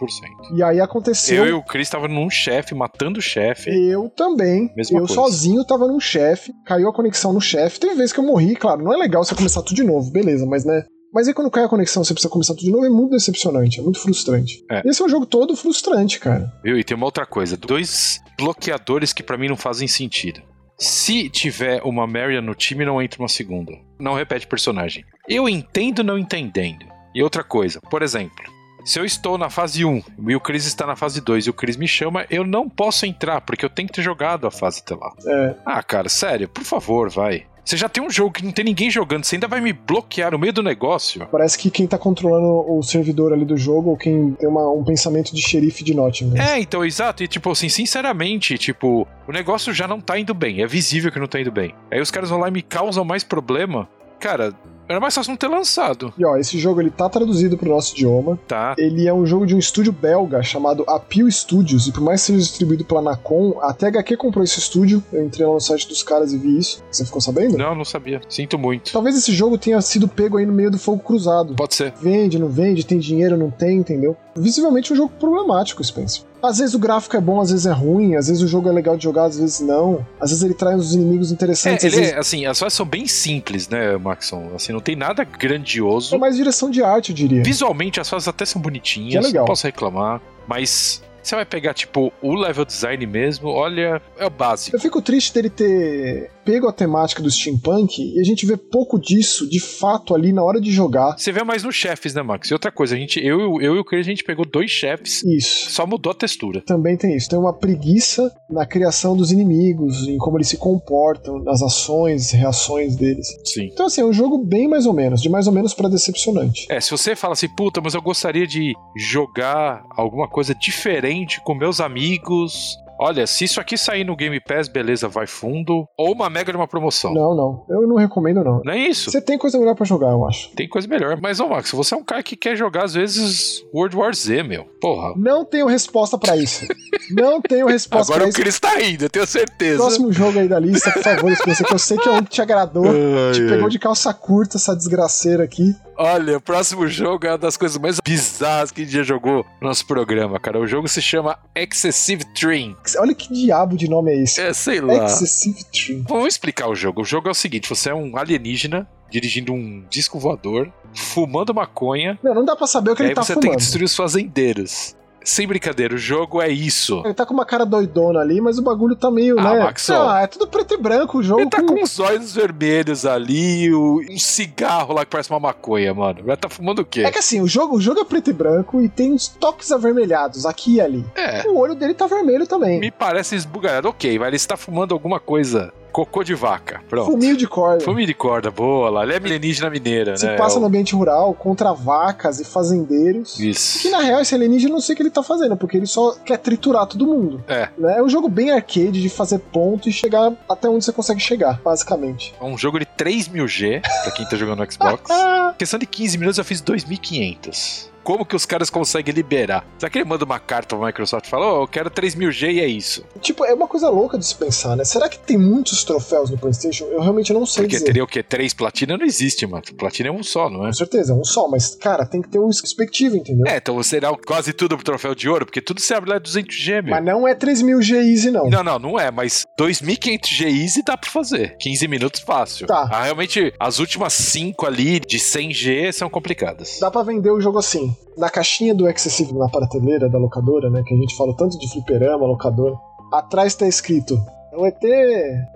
E 0.57 0.65
aí 0.65 0.81
aconteceu. 0.81 1.45
Eu 1.45 1.47
e 1.47 1.53
o 1.53 1.63
Chris 1.63 1.89
tava 1.89 2.09
num 2.09 2.29
chefe, 2.29 2.75
matando 2.75 3.21
o 3.21 3.23
chefe. 3.23 3.71
Eu 3.71 4.11
também. 4.11 4.69
Mesma 4.77 4.99
eu 4.99 5.07
coisa. 5.07 5.15
sozinho 5.15 5.65
tava 5.65 5.87
num 5.87 6.01
chefe, 6.01 6.53
caiu 6.67 6.89
a 6.89 6.93
conexão 6.93 7.33
no 7.33 7.41
chefe. 7.41 7.79
Teve 7.79 7.95
vezes 7.95 8.13
que 8.13 8.19
eu 8.19 8.25
morri, 8.25 8.57
claro, 8.57 8.83
não 8.83 8.93
é 8.93 8.97
legal 8.97 9.25
você 9.25 9.33
começar 9.33 9.63
tudo 9.63 9.77
de 9.77 9.85
novo, 9.85 10.11
beleza, 10.11 10.45
mas 10.45 10.65
né. 10.65 10.85
Mas 11.15 11.29
aí 11.29 11.35
quando 11.35 11.53
cai 11.53 11.63
a 11.63 11.69
conexão, 11.69 12.03
você 12.03 12.13
precisa 12.13 12.33
começar 12.33 12.55
tudo 12.55 12.65
de 12.65 12.73
novo, 12.73 12.85
é 12.85 12.91
muito 12.91 13.13
decepcionante, 13.13 13.79
é 13.79 13.83
muito 13.85 14.01
frustrante. 14.01 14.65
É. 14.69 14.83
Esse 14.85 15.01
é 15.01 15.05
um 15.05 15.09
jogo 15.09 15.27
todo 15.27 15.55
frustrante, 15.55 16.19
cara. 16.19 16.53
Viu? 16.65 16.77
E 16.77 16.83
tem 16.83 16.97
uma 16.97 17.07
outra 17.07 17.25
coisa: 17.25 17.57
dois 17.57 18.19
bloqueadores 18.37 19.13
que 19.13 19.23
pra 19.23 19.39
mim 19.39 19.47
não 19.47 19.57
fazem 19.57 19.87
sentido. 19.87 20.43
Se 20.79 21.29
tiver 21.31 21.81
uma 21.83 22.07
Marion 22.07 22.43
no 22.43 22.55
time, 22.55 22.85
não 22.85 23.01
entra 23.01 23.23
uma 23.23 23.29
segunda. 23.29 23.73
Não 23.99 24.15
repete 24.15 24.47
personagem. 24.47 25.05
Eu 25.29 25.49
entendo 25.49 26.03
não 26.03 26.19
entendendo. 26.19 26.85
E 27.15 27.23
outra 27.23 27.45
coisa, 27.45 27.81
por 27.81 28.03
exemplo, 28.03 28.45
Se 28.85 28.99
eu 29.01 29.05
estou 29.05 29.39
na 29.39 29.49
fase 29.49 29.83
1 29.83 30.03
e 30.29 30.37
o 30.37 30.41
Chris 30.41 30.67
está 30.67 30.87
na 30.87 30.95
fase 30.95 31.19
2 31.23 31.47
e 31.47 31.51
o 31.51 31.55
Chris 31.55 31.75
me 31.77 31.89
chama, 31.89 32.27
eu 32.29 32.45
não 32.45 32.69
posso 32.69 33.07
entrar, 33.07 33.41
porque 33.41 33.65
eu 33.65 33.71
tenho 33.71 33.89
que 33.89 33.95
ter 33.95 34.03
jogado 34.03 34.47
a 34.47 34.51
fase 34.51 34.83
até 34.85 34.95
lá. 34.95 35.11
É. 35.27 35.55
Ah, 35.65 35.83
cara, 35.83 36.11
sério, 36.11 36.47
por 36.49 36.65
favor, 36.65 37.09
vai. 37.09 37.47
Você 37.65 37.77
já 37.79 37.89
tem 37.89 38.05
um 38.05 38.11
jogo 38.11 38.33
que 38.33 38.45
não 38.45 38.53
tem 38.53 38.65
ninguém 38.65 38.91
jogando, 38.91 39.25
você 39.25 39.37
ainda 39.37 39.49
vai 39.49 39.61
me 39.61 39.73
bloquear 39.73 40.31
no 40.33 40.39
meio 40.39 40.53
do 40.53 40.63
negócio? 40.63 41.27
Parece 41.33 41.57
que 41.59 41.71
quem 41.71 41.87
tá 41.87 41.97
controlando 41.97 42.47
o 42.71 42.83
servidor 42.83 43.33
ali 43.33 43.45
do 43.45 43.57
jogo, 43.57 43.91
ou 43.91 43.97
quem 43.97 44.33
tem 44.33 44.49
uma- 44.49 44.71
um 44.71 44.85
pensamento 44.85 45.35
de 45.35 45.41
xerife 45.41 45.83
de 45.83 45.95
Nottingham. 45.95 46.37
É, 46.43 46.61
então, 46.61 46.85
exato. 46.85 47.23
E 47.25 47.29
tipo 47.29 47.51
assim, 47.51 47.69
sinceramente, 47.71 48.59
tipo, 48.59 49.09
o 49.27 49.33
negócio 49.33 49.73
já 49.73 49.89
não 49.89 50.01
tá 50.01 50.19
indo 50.19 50.35
bem. 50.35 50.61
É 50.63 50.67
visível 50.67 51.11
que 51.11 51.19
não 51.19 51.27
tá 51.27 51.41
indo 51.41 51.51
bem. 51.51 51.75
Aí 51.91 52.01
os 52.01 52.11
caras 52.11 52.29
vão 52.29 52.39
lá 52.39 52.49
e 52.49 52.51
me 52.53 52.61
causam 52.63 53.05
mais 53.05 53.25
problema. 53.25 53.89
Cara, 54.21 54.53
era 54.89 55.01
mais 55.01 55.15
fácil 55.15 55.31
não 55.31 55.37
ter 55.37 55.49
lançado, 55.49 56.13
E 56.19 56.25
ó, 56.25 56.37
esse 56.37 56.59
jogo 56.59 56.81
ele 56.81 56.91
tá 56.91 57.09
traduzido 57.09 57.57
pro 57.57 57.69
nosso 57.71 57.95
idioma. 57.95 58.39
tá? 58.47 58.75
Ele 58.79 59.07
é 59.09 59.15
um 59.15 59.25
jogo 59.27 59.47
de 59.47 59.55
um 59.55 59.59
estúdio 59.59 59.93
belga 59.93 60.43
chamado 60.43 60.85
Appeal 60.87 61.31
Studios, 61.31 61.87
e 61.87 61.93
por 61.93 62.03
mais 62.03 62.21
que 62.21 62.27
seja 62.29 62.39
distribuído 62.41 62.85
pela 62.85 63.01
Nacon, 63.03 63.59
a 63.63 63.73
THQ 63.73 64.17
comprou 64.17 64.45
esse 64.45 64.59
estúdio. 64.59 65.03
Eu 65.13 65.25
entrei 65.25 65.47
lá 65.47 65.55
no 65.55 65.61
site 65.61 65.89
dos 65.89 66.03
caras 66.03 66.33
e 66.33 66.39
vi 66.39 66.59
isso. 66.59 66.83
Você 66.91 67.05
ficou 67.05 67.21
sabendo? 67.21 67.57
Não, 67.57 67.75
não 67.75 67.85
sabia. 67.85 68.21
Sinto 68.29 68.59
muito. 68.59 68.93
Talvez 68.93 69.17
esse 69.17 69.33
jogo 69.33 69.57
tenha 69.59 69.81
sido 69.81 70.07
pego 70.09 70.37
aí 70.39 70.47
no 70.47 70.53
meio 70.53 70.71
do 70.71 70.79
fogo 70.79 71.03
cruzado. 71.03 71.55
Pode 71.55 71.75
ser. 71.75 71.93
Vende, 72.01 72.39
não 72.39 72.49
vende, 72.49 72.85
tem 72.85 72.99
dinheiro, 72.99 73.37
não 73.37 73.51
tem, 73.51 73.79
entendeu? 73.79 74.17
Visivelmente 74.37 74.93
um 74.93 74.97
jogo 74.97 75.13
problemático, 75.19 75.83
Spencer. 75.83 76.23
Às 76.45 76.59
vezes 76.59 76.75
o 76.75 76.79
gráfico 76.79 77.17
é 77.17 77.21
bom, 77.21 77.41
às 77.41 77.51
vezes 77.51 77.67
é 77.67 77.73
ruim, 77.73 78.17
às 78.17 78.29
vezes 78.29 78.43
o 78.43 78.49
jogo 78.49 78.69
é 78.69 78.73
legal 78.73 78.97
de 78.97 79.05
jogar, 79.05 79.25
às 79.25 79.39
vezes 79.39 79.61
não. 79.61 80.07
Às 80.21 80.31
vezes 80.31 80.45
ele 80.45 80.55
traz 80.55 80.79
uns 80.81 80.95
inimigos 80.95 81.31
É, 81.31 81.35
interessantes, 81.35 81.85
ele 81.85 81.95
às 81.95 82.01
vezes 82.01 82.15
é, 82.15 82.19
assim, 82.19 82.47
as 82.47 82.59
fases 82.59 82.75
são 82.77 82.87
bem 82.87 83.07
simples, 83.07 83.69
né, 83.69 83.97
Maxon? 83.97 84.51
Assim, 84.55 84.73
não 84.73 84.81
tem 84.81 84.97
nada 84.97 85.25
grandioso. 85.25 86.15
é 86.15 86.19
mais 86.19 86.37
direção 86.37 86.71
de 86.71 86.83
arte, 86.83 87.11
eu 87.11 87.17
diria. 87.17 87.43
Visualmente 87.43 88.01
as 88.01 88.09
fases 88.09 88.29
até 88.29 88.45
são 88.45 88.61
bonitinhas, 88.61 89.13
Que 89.13 89.17
é 89.17 89.21
legal. 89.29 89.43
não 89.43 89.47
posso 89.47 89.67
reclamar, 89.67 90.21
mas 90.47 91.03
você 91.23 91.35
vai 91.35 91.47
pegar, 91.47 91.73
tipo, 91.73 92.13
o 92.21 92.35
level 92.35 92.65
design 92.67 93.07
mesmo, 93.07 93.49
olha, 93.49 94.03
é 94.19 94.27
o 94.27 94.31
básico. 94.31 94.77
Eu 94.77 94.81
fico 94.81 95.01
triste 95.01 95.33
dele 95.33 95.49
ter 95.49 96.31
pego 96.45 96.69
a 96.69 96.73
temática 96.73 97.23
do 97.23 97.31
steampunk 97.31 98.03
e 98.03 98.21
a 98.21 98.25
gente 98.25 98.45
vê 98.47 98.57
pouco 98.57 98.99
disso, 98.99 99.49
de 99.49 99.61
fato, 99.61 100.15
ali 100.15 100.33
na 100.33 100.43
hora 100.43 100.61
de 100.61 100.71
jogar. 100.71 101.17
Você 101.17 101.33
vê 101.33 101.43
mais 101.43 101.63
nos 101.63 101.75
chefes, 101.75 102.15
né, 102.15 102.23
Max? 102.23 102.51
E 102.51 102.53
outra 102.53 102.71
coisa, 102.71 102.95
a 102.95 102.99
gente, 102.99 103.25
eu, 103.25 103.61
eu 103.61 103.77
e 103.77 103.79
o 103.79 103.85
Chris, 103.85 104.07
a 104.07 104.11
gente 104.11 104.25
pegou 104.25 104.45
dois 104.45 104.71
chefes, 104.71 105.23
Isso. 105.25 105.71
só 105.71 105.87
mudou 105.87 106.13
a 106.13 106.15
textura. 106.15 106.63
Também 106.67 106.97
tem 106.97 107.17
isso. 107.17 107.29
Tem 107.29 107.39
uma 107.39 107.53
preguiça 107.53 108.31
na 108.51 108.67
criação 108.67 109.17
dos 109.17 109.33
inimigos, 109.33 110.07
em 110.07 110.19
como 110.19 110.37
eles 110.37 110.49
se 110.49 110.57
comportam, 110.57 111.43
nas 111.43 111.63
ações, 111.63 112.31
reações 112.31 112.97
deles. 112.97 113.27
Sim. 113.45 113.71
Então, 113.73 113.87
assim, 113.87 114.01
é 114.01 114.05
um 114.05 114.13
jogo 114.13 114.39
bem 114.45 114.69
mais 114.69 114.87
ou 114.87 114.93
menos, 114.93 115.23
de 115.23 115.29
mais 115.29 115.47
ou 115.47 115.53
menos 115.53 115.75
pra 115.75 115.89
decepcionante. 115.89 116.67
É, 116.71 116.81
se 116.81 116.91
você 116.91 117.17
fala 117.17 117.33
assim, 117.33 117.49
puta, 117.49 117.81
mas 117.81 117.95
eu 117.95 118.03
gostaria 118.03 118.47
de 118.47 118.75
jogar 118.97 119.83
alguma 119.97 120.29
coisa 120.29 120.55
diferente 120.55 121.41
com 121.43 121.55
meus 121.55 121.81
amigos. 121.81 122.77
Olha, 122.99 123.27
se 123.27 123.45
isso 123.45 123.61
aqui 123.61 123.77
sair 123.77 124.05
no 124.05 124.17
Game 124.17 124.39
Pass, 124.41 124.69
beleza, 124.69 125.09
vai 125.09 125.27
fundo. 125.27 125.87
Ou 125.97 126.13
uma 126.13 126.31
mega 126.31 126.53
de 126.53 126.57
uma 126.57 126.69
promoção. 126.69 127.13
Não, 127.13 127.35
não. 127.35 127.67
Eu 127.69 127.87
não 127.87 127.97
recomendo, 127.97 128.43
não. 128.45 128.63
Não 128.65 128.73
é 128.73 128.79
isso. 128.79 129.11
Você 129.11 129.21
tem 129.21 129.37
coisa 129.37 129.59
melhor 129.59 129.75
pra 129.75 129.85
jogar, 129.85 130.11
eu 130.11 130.27
acho. 130.27 130.51
Tem 130.51 130.69
coisa 130.69 130.87
melhor. 130.87 131.19
Mas, 131.21 131.41
ô 131.41 131.49
Max, 131.49 131.71
você 131.73 131.95
é 131.95 131.97
um 131.97 132.05
cara 132.05 132.23
que 132.23 132.37
quer 132.37 132.57
jogar, 132.57 132.85
às 132.85 132.95
vezes, 132.95 133.65
World 133.75 133.97
War 133.97 134.15
Z, 134.15 134.43
meu. 134.43 134.65
Porra. 134.81 135.15
Não 135.17 135.45
tenho 135.45 135.67
resposta 135.67 136.17
pra 136.19 136.37
isso. 136.37 136.67
não 137.11 137.41
tenho 137.41 137.67
resposta 137.67 138.13
Agora 138.13 138.21
pra 138.21 138.27
o 138.27 138.31
isso. 138.31 138.41
Chris 138.41 138.61
tá 138.61 138.81
indo, 138.81 139.05
eu 139.05 139.11
tenho 139.11 139.27
certeza. 139.27 139.79
Próximo 139.79 140.13
jogo 140.13 140.39
aí 140.39 140.49
da 140.49 140.59
lista, 140.59 140.91
por 140.93 141.03
favor, 141.03 141.35
Spencer, 141.37 141.67
que 141.67 141.75
eu 141.75 141.79
sei 141.79 141.99
que 141.99 142.09
é 142.09 142.13
um 142.13 142.23
que 142.23 142.31
te 142.31 142.43
agradou. 142.43 142.85
Te 143.33 143.41
pegou 143.49 143.69
de 143.69 143.79
calça 143.79 144.13
curta 144.15 144.57
essa 144.57 144.75
desgraceira 144.75 145.43
aqui. 145.45 145.75
Olha, 145.97 146.39
o 146.39 146.41
próximo 146.41 146.89
jogo 146.89 147.27
é 147.27 147.31
uma 147.31 147.39
das 147.39 147.57
coisas 147.57 147.79
mais 147.79 147.99
bizarras 148.01 148.73
que 148.73 148.83
a 148.83 148.85
gente 148.85 148.95
já 148.95 149.03
jogou 149.03 149.47
no 149.61 149.69
nosso 149.69 149.87
programa, 149.87 150.41
cara. 150.41 150.59
O 150.59 150.67
jogo 150.67 150.89
se 150.89 151.01
chama 151.01 151.39
Excessive 151.55 152.25
Train. 152.35 152.77
Olha 152.99 153.15
que 153.15 153.33
diabo 153.33 153.77
de 153.77 153.89
nome 153.89 154.13
é 154.13 154.23
esse. 154.23 154.41
É, 154.41 154.53
sei 154.53 154.81
lá. 154.81 155.07
Excessive 155.07 155.65
Tree. 155.65 156.05
Vamos 156.09 156.29
explicar 156.29 156.69
o 156.69 156.75
jogo. 156.75 157.03
O 157.03 157.05
jogo 157.05 157.29
é 157.29 157.31
o 157.31 157.35
seguinte: 157.35 157.69
você 157.69 157.91
é 157.91 157.95
um 157.95 158.17
alienígena 158.17 158.89
dirigindo 159.11 159.53
um 159.53 159.85
disco 159.89 160.19
voador, 160.19 160.73
fumando 160.93 161.55
maconha, 161.55 162.19
Não, 162.23 162.35
não 162.35 162.45
dá 162.45 162.57
pra 162.57 162.67
saber 162.67 162.91
o 162.91 162.97
que 162.97 163.03
ele 163.03 163.15
tá 163.15 163.23
você 163.23 163.35
fumando. 163.35 163.43
tem 163.43 163.51
que 163.53 163.57
destruir 163.59 163.85
os 163.85 163.95
fazendeiros. 163.95 164.97
Sem 165.25 165.47
brincadeira, 165.47 165.95
o 165.95 165.99
jogo 165.99 166.41
é 166.43 166.49
isso. 166.51 167.01
Ele 167.05 167.15
tá 167.15 167.25
com 167.25 167.33
uma 167.33 167.47
cara 167.47 167.65
doidona 167.65 168.21
ali, 168.21 168.41
mas 168.41 168.59
o 168.59 168.63
bagulho 168.63 168.95
tá 168.95 169.11
meio, 169.11 169.39
Ah, 169.41 169.55
né? 169.55 169.65
Max, 169.65 169.89
ah, 169.91 170.21
é 170.23 170.27
tudo 170.27 170.47
preto 170.47 170.75
e 170.75 170.77
branco 170.77 171.19
o 171.19 171.23
jogo. 171.23 171.41
Ele 171.41 171.51
tá 171.51 171.61
com- 171.63 171.75
com 171.75 171.83
os 171.83 171.99
olhos 171.99 172.35
vermelhos 172.35 173.07
ali, 173.07 173.75
um 173.75 174.19
cigarro 174.19 174.93
lá 174.95 175.05
que 175.05 175.11
parece 175.11 175.31
uma 175.31 175.41
maconha, 175.41 175.95
mano. 175.95 176.23
Vai 176.25 176.37
tá 176.37 176.49
fumando 176.49 176.81
o 176.81 176.85
quê? 176.85 177.01
É 177.03 177.11
que 177.11 177.19
assim, 177.19 177.41
o 177.41 177.49
jogo, 177.49 177.77
o 177.77 177.81
jogo 177.81 178.01
é 178.01 178.05
preto 178.05 178.29
e 178.31 178.33
branco 178.33 178.81
e 178.83 178.89
tem 178.89 179.13
uns 179.13 179.29
toques 179.29 179.73
avermelhados 179.73 180.45
aqui 180.47 180.75
e 180.75 180.81
ali. 180.81 181.05
É, 181.15 181.49
O 181.49 181.57
olho 181.59 181.75
dele 181.75 181.95
tá 181.95 182.07
vermelho 182.07 182.47
também. 182.47 182.79
me 182.81 182.91
parece 182.91 183.35
esbugalhado. 183.35 183.89
Ok, 183.89 184.19
vai, 184.19 184.29
ele 184.29 184.37
está 184.37 184.57
fumando 184.57 184.93
alguma 184.93 185.19
coisa. 185.19 185.73
Cocô 185.95 186.25
de 186.25 186.35
vaca. 186.35 186.83
Pronto. 186.89 187.13
Fuminho 187.13 187.37
de 187.37 187.47
corda. 187.47 187.85
Fume 187.85 188.05
de 188.05 188.13
corda, 188.13 188.51
boa 188.51 188.91
lá. 188.91 189.05
Ele 189.05 189.13
é 189.13 189.17
alienígena 189.17 189.71
mineira, 189.71 190.17
Se 190.17 190.27
né? 190.27 190.35
passa 190.37 190.57
É 190.57 190.59
no 190.59 190.65
o- 190.65 190.67
ambiente 190.69 190.93
rural 190.93 191.33
contra 191.35 191.73
vacas 191.73 192.41
e 192.41 192.45
fazendeiros. 192.45 193.39
Isso. 193.39 193.83
Que 193.83 193.91
na 193.91 194.01
real 194.01 194.21
esse 194.21 194.35
alienígena 194.35 194.71
eu 194.71 194.75
não 194.75 194.81
sei 194.81 194.95
o 194.95 194.97
que 194.97 195.03
ele 195.05 195.11
tá 195.11 195.23
fazendo, 195.23 195.57
porque 195.57 195.77
ele 195.77 195.87
só 195.87 196.17
quer 196.25 196.39
triturar 196.39 196.85
todo 196.89 197.07
mundo. 197.07 197.45
É. 197.47 197.69
Né? 197.79 197.99
É 197.99 198.03
um 198.03 198.09
jogo 198.09 198.29
bem 198.29 198.51
arcade 198.51 199.01
de 199.01 199.09
fazer 199.09 199.39
ponto 199.39 199.89
e 199.89 199.93
chegar 199.93 200.33
até 200.51 200.69
onde 200.69 200.85
você 200.85 200.93
consegue 200.93 201.21
chegar, 201.21 201.61
basicamente. 201.63 202.35
É 202.41 202.45
um 202.45 202.59
jogo 202.59 202.81
de 202.81 202.87
3 202.87 203.29
mil 203.29 203.47
G, 203.47 203.81
pra 204.03 204.11
quem 204.11 204.27
tá 204.27 204.35
jogando 204.37 204.59
no 204.65 204.73
Xbox. 204.73 205.03
Questão 205.57 205.79
de 205.79 205.87
15 205.87 206.19
minutos 206.19 206.39
eu 206.39 206.45
fiz 206.45 206.61
2.500. 206.61 207.89
Como 208.05 208.25
que 208.25 208.37
os 208.37 208.45
caras 208.45 208.69
conseguem 208.69 209.15
liberar? 209.15 209.67
Será 209.79 209.91
que 209.91 209.99
ele 209.99 210.05
manda 210.05 210.25
uma 210.25 210.39
carta 210.39 210.77
pra 210.77 210.87
Microsoft 210.87 211.27
e 211.27 211.31
fala, 211.31 211.47
oh, 211.61 211.63
eu 211.63 211.69
quero 211.69 211.91
3000G 211.91 212.53
e 212.53 212.61
é 212.61 212.67
isso? 212.67 213.05
tipo, 213.21 213.45
é 213.45 213.55
uma 213.55 213.67
coisa 213.67 213.89
louca 213.89 214.19
de 214.19 214.27
se 214.27 214.35
pensar, 214.35 214.77
né? 214.77 214.85
Será 214.85 215.09
que 215.09 215.19
tem 215.19 215.39
muitos 215.39 215.83
troféus 215.83 216.31
no 216.31 216.37
PlayStation? 216.37 216.85
Eu 216.85 217.01
realmente 217.01 217.33
não 217.33 217.47
sei 217.47 217.63
Porque 217.65 217.77
dizer. 217.77 217.87
teria 217.87 218.05
o 218.05 218.07
quê? 218.07 218.23
Três 218.23 218.53
platina? 218.53 218.99
Não 218.99 219.07
existe, 219.07 219.47
mano. 219.47 219.63
Platina 219.79 220.11
é 220.11 220.13
um 220.13 220.23
só, 220.23 220.51
não 220.51 220.65
é? 220.65 220.67
Com 220.67 220.75
certeza, 220.75 221.13
é 221.13 221.17
um 221.17 221.25
só, 221.25 221.49
mas, 221.49 221.75
cara, 221.75 222.05
tem 222.05 222.21
que 222.21 222.29
ter 222.29 222.39
um 222.39 222.51
perspectiva, 222.51 223.17
entendeu? 223.17 223.47
É, 223.47 223.57
então 223.57 223.83
será 223.83 224.15
quase 224.27 224.53
tudo 224.53 224.77
pro 224.77 224.85
troféu 224.85 225.15
de 225.15 225.29
ouro, 225.29 225.47
porque 225.47 225.63
tudo 225.63 225.81
se 225.81 225.95
abre 225.95 226.11
lá 226.11 226.21
200G, 226.21 226.83
meu. 226.83 226.91
Mas 226.91 227.05
não 227.05 227.27
é 227.27 227.35
3 227.35 227.63
mil 227.63 227.81
G 227.81 227.97
easy, 227.97 228.31
não. 228.31 228.49
Não, 228.51 228.63
não, 228.63 228.79
não 228.79 229.01
é, 229.01 229.11
mas 229.11 229.47
2500G 229.59 230.47
easy 230.47 230.83
dá 230.83 230.97
pra 230.97 231.11
fazer. 231.11 231.57
15 231.59 231.89
minutos 231.89 232.21
fácil. 232.21 232.67
Tá. 232.67 232.89
Ah, 232.91 233.05
realmente, 233.05 233.53
as 233.59 233.79
últimas 233.79 234.13
5 234.13 234.67
ali 234.67 235.01
de 235.01 235.19
100G 235.19 235.93
são 235.93 236.11
complicadas. 236.11 236.79
Dá 236.81 236.91
pra 236.91 237.03
vender 237.03 237.31
o 237.31 237.41
jogo 237.41 237.59
assim. 237.59 237.94
Na 238.17 238.31
caixinha 238.31 238.75
do 238.75 238.89
Excessive, 238.89 239.33
na 239.35 239.49
prateleira 239.49 240.09
da 240.09 240.19
locadora, 240.19 240.71
né? 240.71 240.83
Que 240.87 240.95
a 240.95 240.97
gente 240.97 241.17
falou 241.17 241.35
tanto 241.35 241.59
de 241.59 241.71
fliperama, 241.71 242.27
locadora. 242.27 242.75
Atrás 243.13 243.55
tá 243.55 243.67
escrito. 243.67 244.17
É 244.53 244.57
o 244.57 244.65
ET 244.67 244.81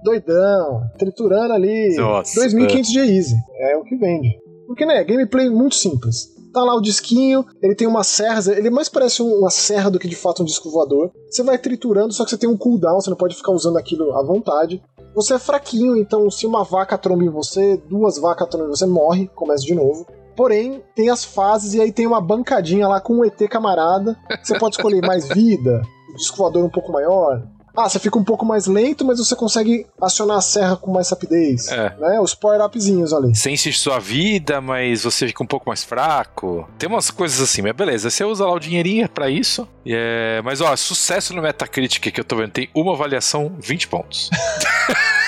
doidão, 0.02 0.82
triturando 0.98 1.52
ali. 1.52 1.94
Nossa, 1.96 2.40
2500 2.40 2.90
de 2.90 2.98
easy. 3.00 3.36
É 3.60 3.76
o 3.76 3.84
que 3.84 3.96
vende. 3.96 4.38
Porque, 4.66 4.84
né? 4.84 5.04
Gameplay 5.04 5.48
muito 5.48 5.74
simples. 5.74 6.36
Tá 6.52 6.64
lá 6.64 6.74
o 6.74 6.80
disquinho, 6.80 7.44
ele 7.62 7.74
tem 7.74 7.86
umas 7.86 8.06
serras, 8.06 8.48
ele 8.48 8.70
mais 8.70 8.88
parece 8.88 9.22
um- 9.22 9.38
uma 9.40 9.50
serra 9.50 9.90
do 9.90 9.98
que 9.98 10.08
de 10.08 10.16
fato 10.16 10.42
um 10.42 10.46
disco 10.46 10.70
voador. 10.70 11.10
Você 11.30 11.42
vai 11.42 11.58
triturando, 11.58 12.12
só 12.12 12.24
que 12.24 12.30
você 12.30 12.38
tem 12.38 12.48
um 12.48 12.56
cooldown, 12.56 13.00
você 13.00 13.10
não 13.10 13.16
pode 13.16 13.36
ficar 13.36 13.52
usando 13.52 13.76
aquilo 13.76 14.12
à 14.16 14.22
vontade. 14.24 14.82
Você 15.14 15.34
é 15.34 15.38
fraquinho, 15.38 15.96
então 15.96 16.30
se 16.30 16.46
uma 16.46 16.64
vaca 16.64 16.96
tromba 16.96 17.22
em 17.22 17.28
você, 17.28 17.76
duas 17.88 18.18
vacas 18.18 18.48
trombam 18.48 18.68
em 18.68 18.70
você, 18.70 18.86
morre, 18.86 19.28
começa 19.34 19.64
de 19.64 19.74
novo. 19.74 20.06
Porém, 20.38 20.80
tem 20.94 21.10
as 21.10 21.24
fases 21.24 21.74
e 21.74 21.80
aí 21.80 21.90
tem 21.90 22.06
uma 22.06 22.20
bancadinha 22.20 22.86
lá 22.86 23.00
com 23.00 23.14
um 23.14 23.24
ET 23.24 23.36
camarada. 23.50 24.16
Você 24.40 24.56
pode 24.56 24.76
escolher 24.76 25.04
mais 25.04 25.26
vida, 25.26 25.82
o 26.12 26.14
disco 26.14 26.46
um 26.60 26.68
pouco 26.68 26.92
maior. 26.92 27.42
Ah, 27.76 27.88
você 27.88 27.98
fica 27.98 28.16
um 28.16 28.22
pouco 28.22 28.46
mais 28.46 28.68
lento, 28.68 29.04
mas 29.04 29.18
você 29.18 29.34
consegue 29.34 29.84
acionar 30.00 30.36
a 30.36 30.40
serra 30.40 30.76
com 30.76 30.92
mais 30.92 31.10
rapidez. 31.10 31.66
É. 31.66 31.92
Né? 31.98 32.20
Os 32.20 32.36
power-upzinhos 32.36 33.12
ali. 33.12 33.34
Sente 33.34 33.72
sua 33.72 33.98
vida, 33.98 34.60
mas 34.60 35.02
você 35.02 35.26
fica 35.26 35.42
um 35.42 35.46
pouco 35.46 35.68
mais 35.68 35.82
fraco. 35.82 36.68
Tem 36.78 36.88
umas 36.88 37.10
coisas 37.10 37.40
assim, 37.40 37.60
mas 37.60 37.72
beleza. 37.72 38.08
Você 38.08 38.22
usa 38.22 38.46
lá 38.46 38.52
o 38.52 38.60
dinheirinho 38.60 39.08
pra 39.08 39.28
isso. 39.28 39.66
É... 39.84 40.40
Mas 40.44 40.60
ó, 40.60 40.76
sucesso 40.76 41.34
no 41.34 41.42
Metacritic 41.42 42.12
que 42.12 42.20
eu 42.20 42.24
tô 42.24 42.36
vendo 42.36 42.52
tem 42.52 42.70
uma 42.72 42.92
avaliação 42.92 43.56
20 43.58 43.88
pontos. 43.88 44.30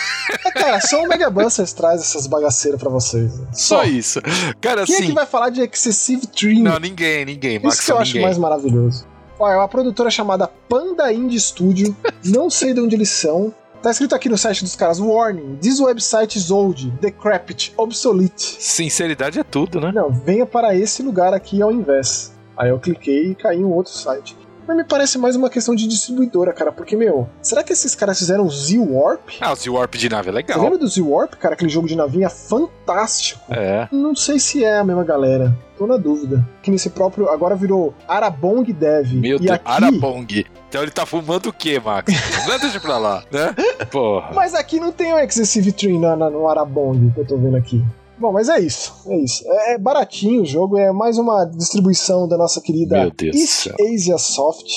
É, 0.54 0.60
cara, 0.60 0.80
só 0.80 1.02
o 1.02 1.08
Mega 1.08 1.30
Busters 1.30 1.72
traz 1.72 2.00
essas 2.00 2.26
bagaceiras 2.26 2.80
pra 2.80 2.90
vocês. 2.90 3.38
né? 3.38 3.46
Só 3.52 3.84
isso. 3.84 4.20
Cara, 4.60 4.84
Quem 4.84 4.94
é 4.94 4.98
assim. 4.98 5.06
que 5.08 5.14
vai 5.14 5.26
falar 5.26 5.50
de 5.50 5.60
Excessive 5.62 6.26
Dream? 6.38 6.62
Não, 6.62 6.78
ninguém, 6.78 7.24
ninguém. 7.24 7.58
Max, 7.58 7.74
Isso 7.76 7.86
que 7.86 7.92
eu 7.92 7.98
acho 7.98 8.12
ninguém. 8.12 8.22
mais 8.22 8.38
maravilhoso. 8.38 9.06
Olha, 9.38 9.54
é 9.54 9.56
uma 9.56 9.68
produtora 9.68 10.10
chamada 10.10 10.46
Panda 10.68 11.12
Indie 11.12 11.40
Studio. 11.40 11.96
não 12.24 12.50
sei 12.50 12.74
de 12.74 12.80
onde 12.80 12.94
eles 12.94 13.08
são. 13.10 13.54
Tá 13.82 13.90
escrito 13.90 14.14
aqui 14.14 14.28
no 14.28 14.36
site 14.36 14.62
dos 14.62 14.76
caras: 14.76 15.00
Warning, 15.00 15.56
this 15.56 15.80
website 15.80 16.36
is 16.36 16.50
old, 16.50 16.90
decrepit, 17.00 17.72
obsolete. 17.78 18.56
Sinceridade 18.58 19.38
é 19.40 19.42
tudo, 19.42 19.80
né? 19.80 19.90
Não, 19.94 20.10
venha 20.10 20.44
para 20.44 20.74
esse 20.76 21.02
lugar 21.02 21.32
aqui 21.32 21.62
ao 21.62 21.72
invés. 21.72 22.32
Aí 22.56 22.68
eu 22.68 22.78
cliquei 22.78 23.30
e 23.30 23.34
caí 23.34 23.56
em 23.58 23.64
um 23.64 23.72
outro 23.72 23.92
site. 23.94 24.36
Mas 24.70 24.76
me 24.76 24.84
parece 24.84 25.18
mais 25.18 25.34
uma 25.34 25.50
questão 25.50 25.74
de 25.74 25.84
distribuidora, 25.88 26.52
cara. 26.52 26.70
Porque, 26.70 26.94
meu, 26.94 27.28
será 27.42 27.64
que 27.64 27.72
esses 27.72 27.92
caras 27.96 28.20
fizeram 28.20 28.48
Z-Warp? 28.48 29.30
Ah, 29.40 29.52
o 29.52 29.56
Z-Warp 29.56 29.96
de 29.96 30.08
nave 30.08 30.28
é 30.28 30.32
legal. 30.32 30.58
Você 30.58 30.62
lembra 30.62 30.78
do 30.78 30.86
Z-Warp, 30.86 31.34
cara? 31.34 31.54
Aquele 31.54 31.68
jogo 31.68 31.88
de 31.88 31.96
navinha 31.96 32.30
fantástico. 32.30 33.40
É. 33.52 33.88
Não 33.90 34.14
sei 34.14 34.38
se 34.38 34.64
é 34.64 34.78
a 34.78 34.84
mesma 34.84 35.02
galera. 35.02 35.52
Tô 35.76 35.88
na 35.88 35.96
dúvida. 35.96 36.48
Que 36.62 36.70
nesse 36.70 36.88
próprio. 36.88 37.28
Agora 37.28 37.56
virou 37.56 37.92
Arabong 38.06 38.72
Dev. 38.72 39.14
Meu 39.14 39.38
e 39.38 39.40
Deus, 39.40 39.50
aqui... 39.50 39.64
Arabong. 39.68 40.46
Então 40.68 40.82
ele 40.82 40.92
tá 40.92 41.04
fumando 41.04 41.48
o 41.48 41.52
quê, 41.52 41.80
Max? 41.84 42.14
Não 42.46 42.56
deixa 42.60 42.78
pra 42.78 42.96
lá, 42.96 43.24
né? 43.28 43.52
Porra. 43.90 44.30
Mas 44.32 44.54
aqui 44.54 44.78
não 44.78 44.92
tem 44.92 45.12
o 45.12 45.18
Excessive 45.18 45.72
Tree 45.72 45.98
na, 45.98 46.14
na, 46.14 46.30
no 46.30 46.46
Arabong 46.46 47.10
que 47.12 47.18
eu 47.18 47.26
tô 47.26 47.36
vendo 47.36 47.56
aqui. 47.56 47.84
Bom, 48.20 48.32
mas 48.32 48.50
é 48.50 48.60
isso, 48.60 48.92
é 49.06 49.16
isso. 49.16 49.42
É, 49.46 49.74
é 49.74 49.78
baratinho 49.78 50.42
o 50.42 50.46
jogo, 50.46 50.76
é 50.76 50.92
mais 50.92 51.16
uma 51.16 51.46
distribuição 51.46 52.28
da 52.28 52.36
nossa 52.36 52.60
querida 52.60 53.10
East. 53.22 53.70
Asia 53.80 54.18
Soft. 54.18 54.68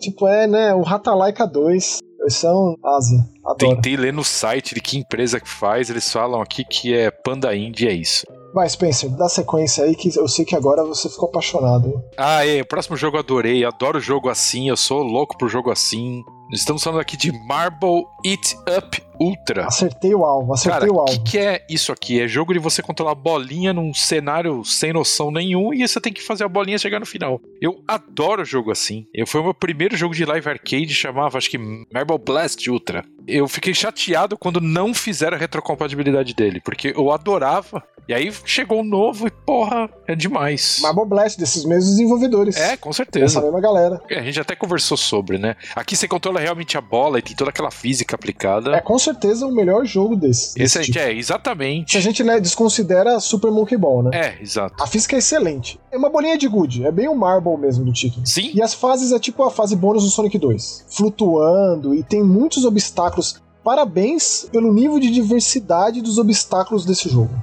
Tipo, 0.00 0.26
é, 0.26 0.46
né, 0.46 0.74
o 0.74 0.80
Ratalaika 0.80 1.46
2, 1.46 1.98
versão 2.18 2.74
Ásia. 2.82 3.18
Adoro. 3.44 3.74
Tentei 3.74 3.96
ler 3.96 4.12
no 4.12 4.24
site 4.24 4.74
de 4.74 4.80
que 4.80 4.98
empresa 4.98 5.38
que 5.38 5.48
faz, 5.48 5.90
eles 5.90 6.10
falam 6.10 6.40
aqui 6.40 6.64
que 6.64 6.94
é 6.94 7.10
Panda 7.10 7.54
Indie, 7.54 7.86
é 7.86 7.92
isso. 7.92 8.26
Vai, 8.54 8.68
Spencer, 8.68 9.10
dá 9.10 9.28
sequência 9.28 9.84
aí 9.84 9.94
que 9.94 10.16
eu 10.18 10.26
sei 10.26 10.44
que 10.46 10.56
agora 10.56 10.82
você 10.82 11.10
ficou 11.10 11.28
apaixonado. 11.28 12.02
Ah, 12.16 12.46
é, 12.46 12.62
o 12.62 12.66
próximo 12.66 12.96
jogo 12.96 13.18
eu 13.18 13.20
adorei, 13.20 13.64
adoro 13.64 14.00
jogo 14.00 14.30
assim, 14.30 14.70
eu 14.70 14.76
sou 14.76 15.02
louco 15.02 15.36
por 15.36 15.48
jogo 15.48 15.70
assim. 15.70 16.22
Estamos 16.52 16.82
falando 16.82 17.00
aqui 17.00 17.16
de 17.16 17.32
Marble 17.32 18.04
Eat 18.24 18.54
Up 18.78 19.02
Ultra. 19.18 19.66
Acertei 19.66 20.14
o 20.14 20.24
alvo, 20.24 20.52
acertei 20.54 20.80
Cara, 20.80 20.92
o 20.92 20.96
o 20.96 21.00
alvo. 21.00 21.12
que, 21.24 21.30
que 21.32 21.38
é 21.38 21.64
isso 21.68 21.90
aqui? 21.90 22.20
É 22.20 22.28
jogo 22.28 22.52
de 22.52 22.58
você 22.60 22.82
controlar 22.82 23.14
bolinha 23.16 23.72
num 23.72 23.92
cenário 23.92 24.62
sem 24.64 24.92
noção 24.92 25.30
nenhum 25.30 25.72
e 25.74 25.86
você 25.86 26.00
tem 26.00 26.12
que 26.12 26.22
fazer 26.22 26.44
a 26.44 26.48
bolinha 26.48 26.78
chegar 26.78 27.00
no 27.00 27.06
final. 27.06 27.40
Eu 27.60 27.82
adoro 27.88 28.44
jogo 28.44 28.70
assim. 28.70 29.06
Eu 29.12 29.26
foi 29.26 29.40
o 29.40 29.44
meu 29.44 29.54
primeiro 29.54 29.96
jogo 29.96 30.14
de 30.14 30.24
live 30.24 30.48
arcade, 30.48 30.94
chamava 30.94 31.36
acho 31.36 31.50
que 31.50 31.58
Marble 31.92 32.18
Blast 32.24 32.68
Ultra. 32.70 33.04
Eu 33.26 33.48
fiquei 33.48 33.74
chateado 33.74 34.38
quando 34.38 34.60
não 34.60 34.94
fizeram 34.94 35.36
a 35.36 35.40
retrocompatibilidade 35.40 36.32
dele, 36.32 36.60
porque 36.60 36.92
eu 36.96 37.10
adorava. 37.10 37.82
E 38.08 38.14
aí 38.14 38.30
chegou 38.44 38.82
um 38.82 38.84
novo 38.84 39.26
e 39.26 39.30
porra, 39.32 39.90
é 40.06 40.14
demais. 40.14 40.78
Marble 40.80 41.06
Blast, 41.06 41.40
desses 41.40 41.64
mesmos 41.64 41.90
desenvolvedores. 41.90 42.56
É, 42.56 42.76
com 42.76 42.90
Essa 42.90 42.98
certeza. 42.98 43.40
mesma 43.42 43.60
galera. 43.60 44.00
É, 44.08 44.20
A 44.20 44.22
gente 44.22 44.38
até 44.40 44.54
conversou 44.54 44.96
sobre, 44.96 45.38
né? 45.38 45.56
Aqui 45.74 45.96
você 45.96 46.06
controla 46.06 46.35
realmente 46.40 46.76
a 46.76 46.80
bola 46.80 47.18
e 47.18 47.22
tem 47.22 47.34
toda 47.34 47.50
aquela 47.50 47.70
física 47.70 48.14
aplicada. 48.14 48.74
É 48.76 48.80
com 48.80 48.98
certeza 48.98 49.46
o 49.46 49.52
melhor 49.54 49.84
jogo 49.84 50.16
desse. 50.16 50.60
Esse 50.60 50.78
desse 50.78 50.78
é, 50.78 50.82
tipo. 50.82 50.98
é, 50.98 51.12
Se 51.12 51.18
exatamente. 51.18 51.96
a 51.96 52.00
gente 52.00 52.22
né, 52.24 52.40
desconsidera 52.40 53.18
Super 53.20 53.50
Monkey 53.50 53.76
Ball, 53.76 54.02
né? 54.04 54.10
É, 54.12 54.42
exato. 54.42 54.82
A 54.82 54.86
física 54.86 55.16
é 55.16 55.18
excelente. 55.18 55.78
É 55.90 55.96
uma 55.96 56.10
bolinha 56.10 56.36
de 56.36 56.46
good, 56.48 56.84
é 56.84 56.92
bem 56.92 57.08
o 57.08 57.14
Marble 57.14 57.56
mesmo 57.56 57.84
do 57.84 57.92
título. 57.92 58.26
Sim, 58.26 58.50
E 58.54 58.62
as 58.62 58.74
fases 58.74 59.12
é 59.12 59.18
tipo 59.18 59.42
a 59.42 59.50
fase 59.50 59.74
bônus 59.76 60.04
do 60.04 60.10
Sonic 60.10 60.38
2. 60.38 60.86
Flutuando 60.88 61.94
e 61.94 62.02
tem 62.02 62.22
muitos 62.22 62.64
obstáculos. 62.64 63.40
Parabéns 63.64 64.48
pelo 64.52 64.72
nível 64.72 64.98
de 65.00 65.10
diversidade 65.10 66.00
dos 66.00 66.18
obstáculos 66.18 66.84
desse 66.84 67.08
jogo. 67.08 67.34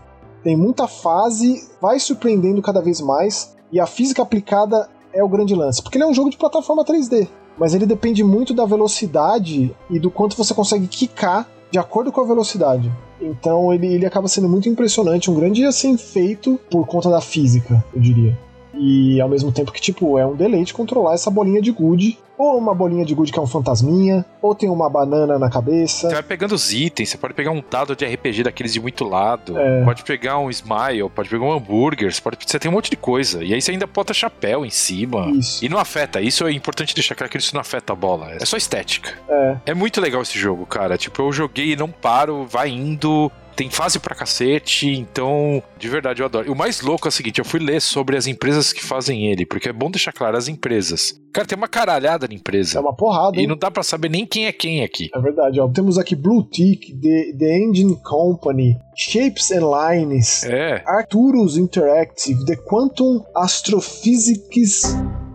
Tem 0.44 0.56
muita 0.56 0.88
fase, 0.88 1.68
vai 1.82 2.00
surpreendendo 2.00 2.62
cada 2.62 2.82
vez 2.82 3.02
mais. 3.02 3.56
E 3.72 3.80
a 3.80 3.86
física 3.86 4.22
aplicada 4.22 4.90
é 5.14 5.24
o 5.24 5.30
grande 5.30 5.56
lance. 5.56 5.82
Porque 5.82 5.98
ele 5.98 6.04
é 6.04 6.08
um 6.08 6.14
jogo 6.14 6.30
de 6.30 6.38
plataforma 6.38 6.84
3D. 6.84 7.28
Mas 7.58 7.74
ele 7.74 7.86
depende 7.86 8.24
muito 8.24 8.54
da 8.54 8.66
velocidade 8.66 9.76
e 9.90 10.00
do 10.00 10.10
quanto 10.10 10.36
você 10.36 10.54
consegue 10.54 10.88
quicar 10.88 11.48
de 11.72 11.80
acordo 11.80 12.12
com 12.12 12.22
a 12.22 12.26
velocidade. 12.26 12.92
Então 13.20 13.74
ele, 13.74 13.88
ele 13.88 14.06
acaba 14.06 14.28
sendo 14.28 14.50
muito 14.50 14.70
impressionante, 14.70 15.32
um 15.32 15.36
grande 15.36 15.66
assim 15.66 15.98
feito 15.98 16.60
por 16.70 16.86
conta 16.86 17.10
da 17.10 17.22
física, 17.22 17.84
eu 17.94 18.02
diria. 18.02 18.38
E 18.74 19.22
ao 19.22 19.30
mesmo 19.30 19.52
tempo 19.52 19.72
que, 19.72 19.80
tipo, 19.82 20.18
é 20.18 20.26
um 20.26 20.36
deleite 20.36 20.74
controlar 20.74 21.14
essa 21.14 21.30
bolinha 21.30 21.62
de 21.62 21.72
gude. 21.72 22.18
Ou 22.36 22.58
uma 22.58 22.74
bolinha 22.74 23.06
de 23.06 23.14
gude 23.14 23.32
que 23.32 23.38
é 23.38 23.42
um 23.42 23.46
fantasminha, 23.48 24.26
ou 24.42 24.56
tem 24.56 24.68
uma 24.68 24.90
banana 24.90 25.38
na 25.38 25.52
cabeça. 25.52 26.08
Você 26.10 26.16
vai 26.16 26.24
pegando 26.24 26.56
os 26.56 26.74
itens, 26.74 27.10
você 27.10 27.18
pode 27.18 27.36
pegar 27.36 27.52
um 27.52 27.64
dado 27.70 27.96
de 27.96 28.04
RPG 28.06 28.42
daqueles 28.44 28.74
de 28.74 28.82
muito 28.82 29.04
lado, 29.04 29.56
É. 29.56 29.84
pode 29.86 30.04
pegar 30.04 30.40
um 30.40 30.50
smile, 30.50 31.08
pode 31.14 31.30
pegar 31.30 31.46
um 31.46 31.52
hambúrguer, 31.52 32.12
você, 32.12 32.20
pode, 32.20 32.38
você 32.44 32.58
tem 32.58 32.72
um 32.72 32.74
monte 32.74 32.90
de 32.90 32.98
coisa. 32.98 33.44
E 33.44 33.54
aí 33.54 33.62
você 33.62 33.70
ainda 33.72 33.86
bota 33.86 34.16
chapéu 34.16 34.66
em 34.66 34.72
cima. 34.72 35.30
Isso. 35.30 35.64
E 35.64 35.70
não 35.70 35.78
afeta, 35.78 36.20
isso 36.22 36.46
é 36.48 36.52
importante 36.52 36.96
deixar 36.96 37.14
claro 37.14 37.32
que 37.32 37.38
isso 37.38 37.54
não 37.54 37.62
afeta 37.62 37.94
a 37.94 37.96
bola. 37.96 38.32
É 38.32 38.46
só 38.46 38.58
estética. 38.58 39.12
É. 39.30 39.58
É 39.68 39.74
muito 39.76 40.02
legal 40.02 40.24
esse 40.24 40.38
jogo, 40.38 40.66
cara. 40.66 40.98
Tipo, 40.98 41.22
eu 41.22 41.32
joguei 41.32 41.74
e 41.74 41.76
não 41.76 41.90
paro, 41.90 42.46
vai 42.50 42.70
indo. 42.70 43.32
Tem 43.56 43.70
fase 43.70 44.00
pra 44.00 44.16
cacete, 44.16 44.88
então, 44.90 45.62
de 45.78 45.88
verdade, 45.88 46.22
eu 46.22 46.26
adoro. 46.26 46.48
E 46.48 46.52
o 46.52 46.56
mais 46.56 46.82
louco 46.82 47.08
é 47.08 47.10
o 47.10 47.12
seguinte: 47.12 47.38
eu 47.40 47.46
fui 47.46 47.60
ler 47.60 47.80
sobre 47.82 48.18
as 48.18 48.26
empresas 48.28 48.74
que 48.74 48.84
fazem 48.84 49.28
ele, 49.28 49.46
porque 49.46 49.70
é 49.70 49.74
bom 49.74 49.92
deixar 49.92 50.12
claro, 50.12 50.36
as 50.38 50.48
empresas. 50.48 51.14
Cara, 51.32 51.48
tem 51.48 51.58
uma 51.58 51.68
caralhada 51.68 52.28
de 52.28 52.36
É 52.36 52.38
empresa. 52.38 52.80
uma 52.82 52.96
porrada, 52.96 53.38
E 53.38 53.42
hein? 53.42 53.48
não 53.48 53.56
dá 53.58 53.70
pra 53.72 53.84
saber 53.84 54.10
nem 54.10 54.26
quem 54.26 54.46
é 54.48 54.52
quem 54.52 54.84
aqui. 54.84 55.10
É 55.16 55.20
verdade, 55.20 55.60
ó. 55.60 55.68
Temos 55.68 55.98
aqui 55.98 56.16
Blue 56.16 56.44
Tick, 56.44 56.94
The, 57.00 57.34
The 57.38 57.58
Engine 57.60 57.96
Company, 58.04 58.78
Shapes 58.96 59.52
and 59.52 59.62
Lines, 59.70 60.44
É, 60.44 60.84
Arcturus 60.88 61.58
Interactive, 61.58 62.46
The 62.46 62.56
Quantum 62.56 63.24
Astrophysics. 63.36 64.82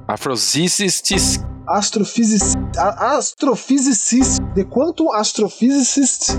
Afrosistis. 0.06 1.38
Astrophysicist. 1.68 2.56
a- 2.78 3.16
Astrophysicist. 3.18 4.38
The 4.54 4.64
Quantum 4.64 5.12
Astrophysicist. 5.12 6.30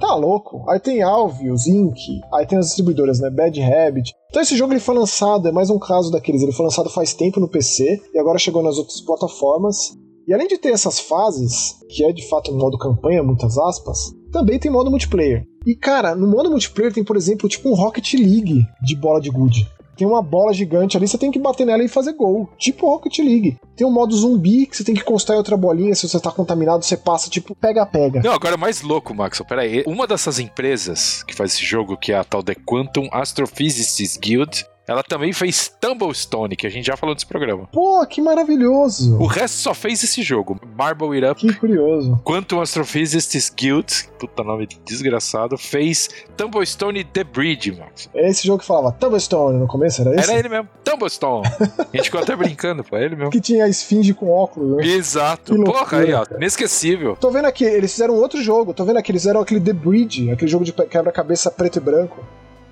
Tá 0.00 0.14
louco. 0.14 0.64
Aí 0.68 0.78
tem 0.78 1.02
Alvius, 1.02 1.66
Inc. 1.66 1.98
Aí 2.32 2.46
tem 2.46 2.58
as 2.58 2.66
distribuidoras, 2.66 3.18
né? 3.20 3.30
Bad 3.30 3.60
Habit. 3.60 4.14
Então 4.30 4.42
esse 4.42 4.56
jogo 4.56 4.72
ele 4.72 4.80
foi 4.80 4.94
lançado, 4.94 5.48
é 5.48 5.52
mais 5.52 5.70
um 5.70 5.78
caso 5.78 6.10
daqueles. 6.10 6.42
Ele 6.42 6.52
foi 6.52 6.64
lançado 6.64 6.90
faz 6.90 7.14
tempo 7.14 7.40
no 7.40 7.48
PC 7.48 8.00
e 8.14 8.18
agora 8.18 8.38
chegou 8.38 8.62
nas 8.62 8.78
outras 8.78 9.00
plataformas. 9.00 9.96
E 10.26 10.34
além 10.34 10.46
de 10.46 10.58
ter 10.58 10.72
essas 10.72 11.00
fases, 11.00 11.76
que 11.88 12.04
é 12.04 12.12
de 12.12 12.28
fato 12.28 12.52
um 12.52 12.58
modo 12.58 12.76
campanha, 12.76 13.22
muitas 13.22 13.56
aspas, 13.56 14.12
também 14.30 14.58
tem 14.58 14.70
modo 14.70 14.90
multiplayer. 14.90 15.42
E 15.66 15.74
cara, 15.74 16.14
no 16.14 16.26
modo 16.26 16.50
multiplayer 16.50 16.92
tem, 16.92 17.02
por 17.02 17.16
exemplo, 17.16 17.48
tipo 17.48 17.68
um 17.68 17.74
Rocket 17.74 18.12
League 18.14 18.62
de 18.82 18.96
bola 18.96 19.20
de 19.20 19.30
gude. 19.30 19.66
Tem 19.98 20.06
uma 20.06 20.22
bola 20.22 20.54
gigante 20.54 20.96
ali, 20.96 21.08
você 21.08 21.18
tem 21.18 21.32
que 21.32 21.40
bater 21.40 21.66
nela 21.66 21.82
e 21.82 21.88
fazer 21.88 22.12
gol. 22.12 22.48
Tipo 22.56 22.86
Rocket 22.86 23.18
League. 23.18 23.58
Tem 23.74 23.84
um 23.84 23.90
modo 23.90 24.16
zumbi 24.16 24.64
que 24.64 24.76
você 24.76 24.84
tem 24.84 24.94
que 24.94 25.00
encostar 25.00 25.34
em 25.34 25.38
outra 25.38 25.56
bolinha. 25.56 25.92
Se 25.92 26.08
você 26.08 26.20
tá 26.20 26.30
contaminado, 26.30 26.84
você 26.84 26.96
passa 26.96 27.28
tipo 27.28 27.52
pega-pega. 27.56 28.22
Não, 28.22 28.32
agora 28.32 28.54
é 28.54 28.56
mais 28.56 28.80
louco, 28.80 29.12
Max. 29.12 29.42
Pera 29.48 29.62
aí. 29.62 29.82
Uma 29.86 30.06
dessas 30.06 30.38
empresas 30.38 31.24
que 31.24 31.34
faz 31.34 31.52
esse 31.52 31.64
jogo, 31.64 31.96
que 31.96 32.12
é 32.12 32.16
a 32.16 32.22
tal 32.22 32.44
The 32.44 32.54
Quantum 32.54 33.08
Astrophysicists 33.10 34.16
Guild, 34.16 34.64
ela 34.88 35.02
também 35.02 35.34
fez 35.34 35.68
Tumblestone, 35.80 36.56
que 36.56 36.66
a 36.66 36.70
gente 36.70 36.86
já 36.86 36.96
falou 36.96 37.14
desse 37.14 37.26
programa. 37.26 37.68
Pô, 37.70 38.04
que 38.06 38.22
maravilhoso. 38.22 39.18
O 39.20 39.26
resto 39.26 39.58
só 39.58 39.74
fez 39.74 40.02
esse 40.02 40.22
jogo. 40.22 40.58
Marble 40.76 41.14
It 41.14 41.26
Up. 41.26 41.40
Que 41.40 41.52
curioso. 41.54 42.18
Quantum 42.24 42.58
Astrophysicists 42.60 43.50
Guild, 43.54 44.08
puta 44.18 44.42
nome 44.42 44.66
desgraçado, 44.86 45.58
fez 45.58 46.08
Tumblestone 46.36 47.04
The 47.04 47.22
Bridge, 47.22 47.72
Max. 47.72 48.08
É 48.14 48.30
esse 48.30 48.46
jogo 48.46 48.60
que 48.60 48.66
falava 48.66 48.90
Tumblestone 48.92 49.58
no 49.58 49.66
começo, 49.66 50.00
era 50.00 50.14
esse? 50.14 50.30
Era 50.30 50.38
ele 50.38 50.48
mesmo. 50.48 50.68
Tumblestone. 50.82 51.46
A 51.48 51.96
gente 51.96 52.04
ficou 52.04 52.20
até 52.22 52.34
brincando, 52.34 52.82
pô. 52.82 52.96
É 52.96 53.04
ele 53.04 53.14
mesmo. 53.14 53.30
Que 53.30 53.42
tinha 53.42 53.66
a 53.66 53.68
esfinge 53.68 54.14
com 54.14 54.30
óculos, 54.30 54.78
né? 54.78 54.86
Exato. 54.86 55.54
Que 55.54 55.64
Porra, 55.64 55.98
aí, 55.98 56.14
ó. 56.14 56.18
loucura, 56.20 56.38
Inesquecível. 56.38 57.14
Tô 57.20 57.30
vendo 57.30 57.44
aqui, 57.44 57.64
eles 57.64 57.92
fizeram 57.92 58.14
outro 58.14 58.42
jogo. 58.42 58.72
Tô 58.72 58.86
vendo 58.86 58.96
aqui, 58.96 59.12
eles 59.12 59.20
fizeram 59.20 59.40
aquele 59.40 59.60
The 59.60 59.74
Bridge, 59.74 60.30
aquele 60.30 60.50
jogo 60.50 60.64
de 60.64 60.72
quebra-cabeça 60.72 61.50
preto 61.50 61.76
e 61.76 61.80
branco. 61.80 62.24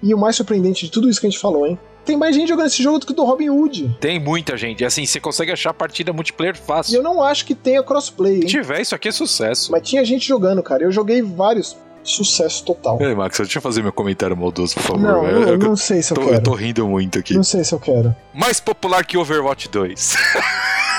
E 0.02 0.14
o 0.14 0.18
mais 0.18 0.36
surpreendente 0.36 0.86
de 0.86 0.90
tudo 0.90 1.10
isso 1.10 1.20
que 1.20 1.26
a 1.26 1.30
gente 1.30 1.40
falou, 1.40 1.66
hein? 1.66 1.78
Tem 2.06 2.16
mais 2.16 2.34
gente 2.34 2.48
jogando 2.48 2.68
esse 2.68 2.82
jogo 2.82 3.00
do 3.00 3.06
que 3.06 3.12
do 3.12 3.24
Robin 3.24 3.50
Hood. 3.50 3.96
Tem 4.00 4.18
muita 4.20 4.56
gente. 4.56 4.84
Assim, 4.84 5.04
você 5.04 5.18
consegue 5.20 5.50
achar 5.52 5.74
partida 5.74 6.12
multiplayer 6.12 6.54
E 6.54 6.58
fácil. 6.58 6.94
eu 6.96 7.02
não 7.02 7.22
acho 7.22 7.44
que 7.44 7.54
tenha 7.54 7.82
crossplay, 7.82 8.36
Se 8.36 8.40
hein? 8.42 8.46
tiver, 8.46 8.80
isso 8.80 8.94
aqui 8.94 9.08
é 9.08 9.12
sucesso. 9.12 9.72
Mas 9.72 9.86
tinha 9.86 10.04
gente 10.04 10.26
jogando, 10.26 10.62
cara. 10.62 10.84
Eu 10.84 10.92
joguei 10.92 11.20
vários. 11.20 11.76
Sucesso 12.04 12.64
total. 12.64 12.98
Ei, 13.02 13.12
Max, 13.16 13.36
deixa 13.36 13.58
eu 13.58 13.62
fazer 13.62 13.82
meu 13.82 13.92
comentário 13.92 14.36
maldoso, 14.36 14.74
por 14.74 14.82
favor. 14.84 15.00
Não, 15.02 15.26
eu, 15.26 15.40
não, 15.40 15.48
eu- 15.48 15.58
não 15.58 15.74
sei 15.76 16.00
se 16.00 16.12
eu 16.12 16.14
tô, 16.14 16.20
quero. 16.22 16.34
eu 16.36 16.40
tô 16.40 16.54
rindo 16.54 16.86
muito 16.86 17.18
aqui. 17.18 17.34
Não 17.34 17.42
sei 17.42 17.64
se 17.64 17.72
eu 17.74 17.80
quero. 17.80 18.14
Mais 18.32 18.60
popular 18.60 19.04
que 19.04 19.18
Overwatch 19.18 19.68
2. 19.68 20.14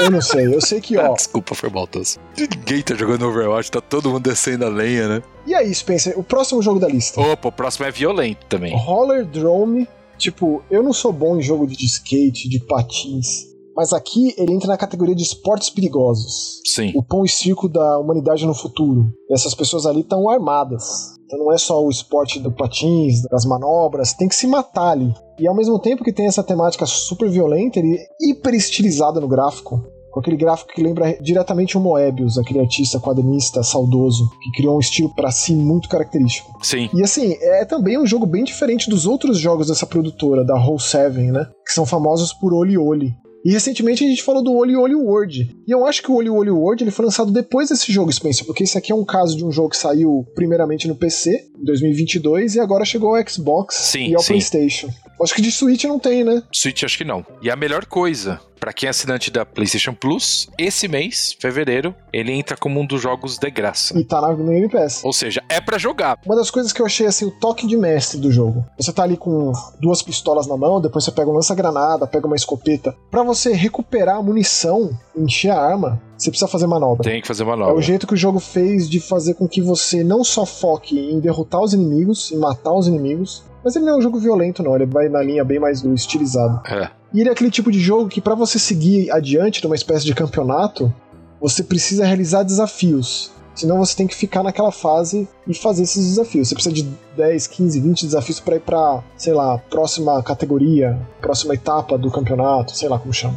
Eu 0.00 0.10
não 0.10 0.22
sei. 0.22 0.46
Eu 0.46 0.60
sei 0.60 0.80
que, 0.80 0.96
ó. 0.96 1.12
Desculpa, 1.14 1.54
foi 1.54 1.68
maldoso. 1.70 2.18
Ninguém 2.38 2.82
tá 2.82 2.94
jogando 2.94 3.26
Overwatch, 3.26 3.70
tá 3.70 3.80
todo 3.80 4.10
mundo 4.10 4.22
descendo 4.22 4.64
a 4.64 4.68
lenha, 4.68 5.08
né? 5.08 5.22
E 5.46 5.54
aí, 5.54 5.72
Spencer, 5.74 6.18
o 6.18 6.22
próximo 6.22 6.62
jogo 6.62 6.80
da 6.80 6.88
lista. 6.88 7.20
Opa, 7.20 7.48
o 7.48 7.52
próximo 7.52 7.86
é 7.86 7.90
violento 7.90 8.46
também. 8.46 8.76
Roller 8.76 9.24
Drome. 9.26 9.86
Tipo, 10.16 10.62
eu 10.70 10.82
não 10.82 10.92
sou 10.92 11.12
bom 11.12 11.38
em 11.38 11.42
jogo 11.42 11.66
de 11.66 11.82
skate, 11.84 12.48
de 12.48 12.60
patins. 12.60 13.48
Mas 13.74 13.92
aqui 13.92 14.34
ele 14.36 14.52
entra 14.52 14.68
na 14.68 14.76
categoria 14.76 15.14
de 15.14 15.22
esportes 15.22 15.70
perigosos. 15.70 16.60
Sim. 16.66 16.92
O 16.94 17.02
pão 17.02 17.24
e 17.24 17.28
circo 17.28 17.68
da 17.68 17.98
humanidade 17.98 18.44
no 18.44 18.54
futuro. 18.54 19.10
E 19.28 19.34
essas 19.34 19.54
pessoas 19.54 19.86
ali 19.86 20.00
estão 20.00 20.28
armadas. 20.28 21.14
Então 21.30 21.38
não 21.38 21.52
é 21.52 21.58
só 21.58 21.80
o 21.80 21.88
esporte 21.88 22.40
do 22.40 22.50
patins, 22.50 23.22
das 23.22 23.44
manobras, 23.44 24.12
tem 24.12 24.26
que 24.26 24.34
se 24.34 24.48
matar 24.48 24.90
ali. 24.90 25.14
E 25.38 25.46
ao 25.46 25.54
mesmo 25.54 25.78
tempo 25.78 26.02
que 26.02 26.12
tem 26.12 26.26
essa 26.26 26.42
temática 26.42 26.84
super 26.84 27.30
violenta, 27.30 27.78
ele 27.78 27.96
é 27.96 28.06
hiper 28.20 28.52
estilizado 28.52 29.20
no 29.20 29.28
gráfico. 29.28 29.80
Com 30.10 30.18
aquele 30.18 30.36
gráfico 30.36 30.72
que 30.72 30.82
lembra 30.82 31.16
diretamente 31.20 31.78
o 31.78 31.80
Moebius, 31.80 32.36
aquele 32.36 32.58
artista 32.58 32.98
quadrinista 32.98 33.62
saudoso, 33.62 34.28
que 34.42 34.50
criou 34.56 34.76
um 34.76 34.80
estilo 34.80 35.14
para 35.14 35.30
si 35.30 35.54
muito 35.54 35.88
característico. 35.88 36.50
Sim. 36.64 36.90
E 36.92 37.00
assim, 37.00 37.36
é 37.40 37.64
também 37.64 37.96
um 37.96 38.04
jogo 38.04 38.26
bem 38.26 38.42
diferente 38.42 38.90
dos 38.90 39.06
outros 39.06 39.38
jogos 39.38 39.68
dessa 39.68 39.86
produtora, 39.86 40.44
da 40.44 40.58
Roll 40.58 40.80
7, 40.80 41.16
né? 41.30 41.46
Que 41.64 41.72
são 41.72 41.86
famosos 41.86 42.32
por 42.32 42.52
Oli 42.52 42.76
Oli. 42.76 43.14
E 43.44 43.50
recentemente 43.52 44.04
a 44.04 44.08
gente 44.08 44.22
falou 44.22 44.42
do 44.42 44.54
Oli 44.54 44.76
Oli 44.76 44.94
World. 44.94 45.50
E 45.66 45.70
eu 45.70 45.86
acho 45.86 46.02
que 46.02 46.10
o 46.10 46.16
Oli 46.16 46.28
Oli 46.28 46.50
World 46.50 46.84
ele 46.84 46.90
foi 46.90 47.04
lançado 47.04 47.32
depois 47.32 47.68
desse 47.68 47.90
jogo, 47.92 48.12
Spencer, 48.12 48.44
porque 48.44 48.64
esse 48.64 48.76
aqui 48.76 48.92
é 48.92 48.94
um 48.94 49.04
caso 49.04 49.36
de 49.36 49.44
um 49.44 49.50
jogo 49.50 49.70
que 49.70 49.76
saiu 49.76 50.26
primeiramente 50.34 50.86
no 50.86 50.94
PC, 50.94 51.48
em 51.58 51.64
2022, 51.64 52.56
e 52.56 52.60
agora 52.60 52.84
chegou 52.84 53.14
ao 53.14 53.28
Xbox 53.28 53.74
sim, 53.76 54.08
e 54.08 54.14
ao 54.14 54.20
sim. 54.20 54.28
PlayStation. 54.28 54.88
Acho 55.22 55.34
que 55.34 55.42
de 55.42 55.52
Switch 55.52 55.84
não 55.84 55.98
tem, 55.98 56.24
né? 56.24 56.42
Switch 56.52 56.82
acho 56.82 56.96
que 56.98 57.04
não. 57.04 57.24
E 57.42 57.50
a 57.50 57.56
melhor 57.56 57.84
coisa, 57.84 58.40
para 58.58 58.72
quem 58.72 58.86
é 58.86 58.90
assinante 58.90 59.30
da 59.30 59.44
PlayStation 59.44 59.94
Plus, 59.94 60.48
esse 60.58 60.86
mês, 60.86 61.34
fevereiro, 61.40 61.94
ele 62.12 62.32
entra 62.32 62.56
como 62.56 62.78
um 62.78 62.86
dos 62.86 63.00
jogos 63.00 63.38
de 63.38 63.50
graça. 63.50 63.98
E 63.98 64.04
tá 64.04 64.20
na, 64.20 64.34
Game 64.34 64.68
Pass. 64.68 65.02
Ou 65.04 65.12
seja, 65.12 65.42
é 65.48 65.60
para 65.60 65.78
jogar. 65.78 66.18
Uma 66.26 66.36
das 66.36 66.50
coisas 66.50 66.72
que 66.72 66.80
eu 66.80 66.86
achei 66.86 67.06
assim, 67.06 67.24
o 67.24 67.30
toque 67.30 67.66
de 67.66 67.76
mestre 67.76 68.18
do 68.18 68.30
jogo. 68.30 68.64
Você 68.78 68.92
tá 68.92 69.02
ali 69.02 69.16
com 69.16 69.52
duas 69.80 70.02
pistolas 70.02 70.46
na 70.46 70.56
mão, 70.56 70.80
depois 70.80 71.04
você 71.04 71.10
pega 71.10 71.30
um 71.30 71.34
lança-granada, 71.34 72.06
pega 72.06 72.26
uma 72.26 72.36
escopeta. 72.36 72.94
Para 73.10 73.22
você 73.22 73.52
recuperar 73.52 74.16
a 74.16 74.22
munição, 74.22 74.90
encher 75.16 75.50
a 75.50 75.60
arma, 75.60 76.00
você 76.16 76.30
precisa 76.30 76.50
fazer 76.50 76.66
manobra. 76.66 77.02
Tem 77.02 77.20
que 77.20 77.26
fazer 77.26 77.44
manobra. 77.44 77.72
É 77.72 77.76
o 77.76 77.80
jeito 77.80 78.06
que 78.06 78.14
o 78.14 78.16
jogo 78.16 78.38
fez 78.38 78.88
de 78.88 79.00
fazer 79.00 79.34
com 79.34 79.48
que 79.48 79.62
você 79.62 80.04
não 80.04 80.22
só 80.22 80.44
foque 80.44 80.98
em 80.98 81.18
derrotar 81.18 81.62
os 81.62 81.72
inimigos, 81.72 82.30
em 82.30 82.36
matar 82.36 82.74
os 82.74 82.86
inimigos, 82.86 83.42
mas 83.64 83.76
ele 83.76 83.84
não 83.84 83.94
é 83.94 83.96
um 83.98 84.02
jogo 84.02 84.18
violento, 84.18 84.62
não. 84.62 84.74
Ele 84.74 84.86
vai 84.86 85.08
na 85.08 85.22
linha 85.22 85.44
bem 85.44 85.58
mais 85.58 85.82
do 85.82 85.92
estilizado. 85.94 86.60
É. 86.66 86.90
E 87.12 87.20
ele 87.20 87.28
é 87.28 87.32
aquele 87.32 87.50
tipo 87.50 87.70
de 87.70 87.80
jogo 87.80 88.08
que, 88.08 88.20
para 88.20 88.34
você 88.34 88.58
seguir 88.58 89.10
adiante 89.10 89.62
numa 89.62 89.74
espécie 89.74 90.04
de 90.04 90.14
campeonato, 90.14 90.92
você 91.40 91.62
precisa 91.62 92.04
realizar 92.04 92.42
desafios. 92.42 93.32
Senão 93.54 93.78
você 93.78 93.96
tem 93.96 94.06
que 94.06 94.14
ficar 94.14 94.42
naquela 94.42 94.70
fase 94.70 95.28
e 95.46 95.52
fazer 95.52 95.82
esses 95.82 96.06
desafios. 96.06 96.48
Você 96.48 96.54
precisa 96.54 96.74
de 96.74 96.88
10, 97.16 97.46
15, 97.48 97.80
20 97.80 98.06
desafios 98.06 98.40
para 98.40 98.56
ir 98.56 98.60
pra, 98.60 99.02
sei 99.16 99.34
lá, 99.34 99.58
próxima 99.58 100.22
categoria, 100.22 100.98
próxima 101.20 101.54
etapa 101.54 101.98
do 101.98 102.10
campeonato, 102.10 102.76
sei 102.76 102.88
lá 102.88 102.98
como 102.98 103.12
chama. 103.12 103.36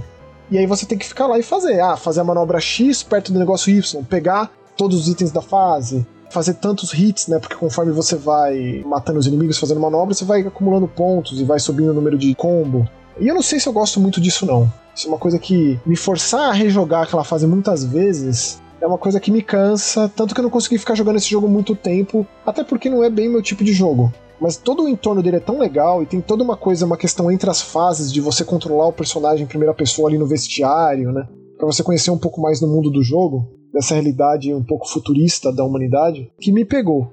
E 0.51 0.57
aí 0.57 0.65
você 0.65 0.85
tem 0.85 0.97
que 0.97 1.05
ficar 1.05 1.27
lá 1.27 1.39
e 1.39 1.43
fazer. 1.43 1.79
Ah, 1.81 1.97
fazer 1.97 2.21
a 2.21 2.23
manobra 2.23 2.59
X 2.59 3.01
perto 3.01 3.33
do 3.33 3.39
negócio 3.39 3.71
Y, 3.71 4.03
pegar 4.05 4.51
todos 4.77 4.99
os 5.01 5.07
itens 5.07 5.31
da 5.31 5.41
fase, 5.41 6.05
fazer 6.33 6.55
tantos 6.55 6.93
hits, 6.93 7.27
né? 7.27 7.39
Porque 7.39 7.55
conforme 7.55 7.91
você 7.91 8.15
vai 8.15 8.83
matando 8.85 9.19
os 9.19 9.27
inimigos, 9.27 9.57
fazendo 9.57 9.79
manobra, 9.79 10.13
você 10.13 10.25
vai 10.25 10.41
acumulando 10.41 10.87
pontos 10.87 11.39
e 11.39 11.43
vai 11.43 11.59
subindo 11.59 11.91
o 11.91 11.93
número 11.93 12.17
de 12.17 12.33
combo. 12.35 12.87
E 13.19 13.27
eu 13.27 13.35
não 13.35 13.41
sei 13.41 13.59
se 13.59 13.67
eu 13.67 13.73
gosto 13.73 13.99
muito 13.99 14.19
disso, 14.19 14.45
não. 14.45 14.71
Isso 14.95 15.07
é 15.07 15.09
uma 15.09 15.19
coisa 15.19 15.39
que 15.39 15.79
me 15.85 15.95
forçar 15.95 16.49
a 16.49 16.53
rejogar 16.53 17.03
aquela 17.03 17.23
fase 17.23 17.47
muitas 17.47 17.83
vezes 17.83 18.61
é 18.81 18.87
uma 18.87 18.97
coisa 18.97 19.17
que 19.17 19.31
me 19.31 19.41
cansa, 19.41 20.11
tanto 20.13 20.33
que 20.33 20.41
eu 20.41 20.43
não 20.43 20.49
consegui 20.49 20.77
ficar 20.77 20.93
jogando 20.93 21.15
esse 21.15 21.29
jogo 21.29 21.47
muito 21.47 21.73
tempo, 21.73 22.27
até 22.45 22.65
porque 22.65 22.89
não 22.89 23.01
é 23.01 23.09
bem 23.09 23.29
meu 23.29 23.41
tipo 23.41 23.63
de 23.63 23.71
jogo. 23.71 24.11
Mas 24.41 24.57
todo 24.57 24.83
o 24.83 24.89
entorno 24.89 25.23
dele 25.23 25.37
é 25.37 25.39
tão 25.39 25.57
legal 25.57 26.03
e 26.03 26.05
tem 26.05 26.19
toda 26.19 26.43
uma 26.43 26.57
coisa, 26.57 26.85
uma 26.85 26.97
questão 26.97 27.31
entre 27.31 27.49
as 27.49 27.61
fases 27.61 28.11
de 28.11 28.19
você 28.19 28.43
controlar 28.43 28.87
o 28.87 28.91
personagem 28.91 29.45
em 29.45 29.47
primeira 29.47 29.73
pessoa 29.73 30.09
ali 30.09 30.17
no 30.17 30.27
vestiário, 30.27 31.13
né? 31.13 31.25
Pra 31.63 31.71
você 31.71 31.81
conhecer 31.81 32.11
um 32.11 32.17
pouco 32.17 32.41
mais 32.41 32.59
do 32.59 32.67
mundo 32.67 32.91
do 32.91 33.01
jogo, 33.01 33.47
dessa 33.71 33.93
realidade 33.93 34.53
um 34.53 34.61
pouco 34.61 34.85
futurista 34.85 35.49
da 35.49 35.63
humanidade, 35.63 36.29
que 36.41 36.51
me 36.51 36.65
pegou. 36.65 37.09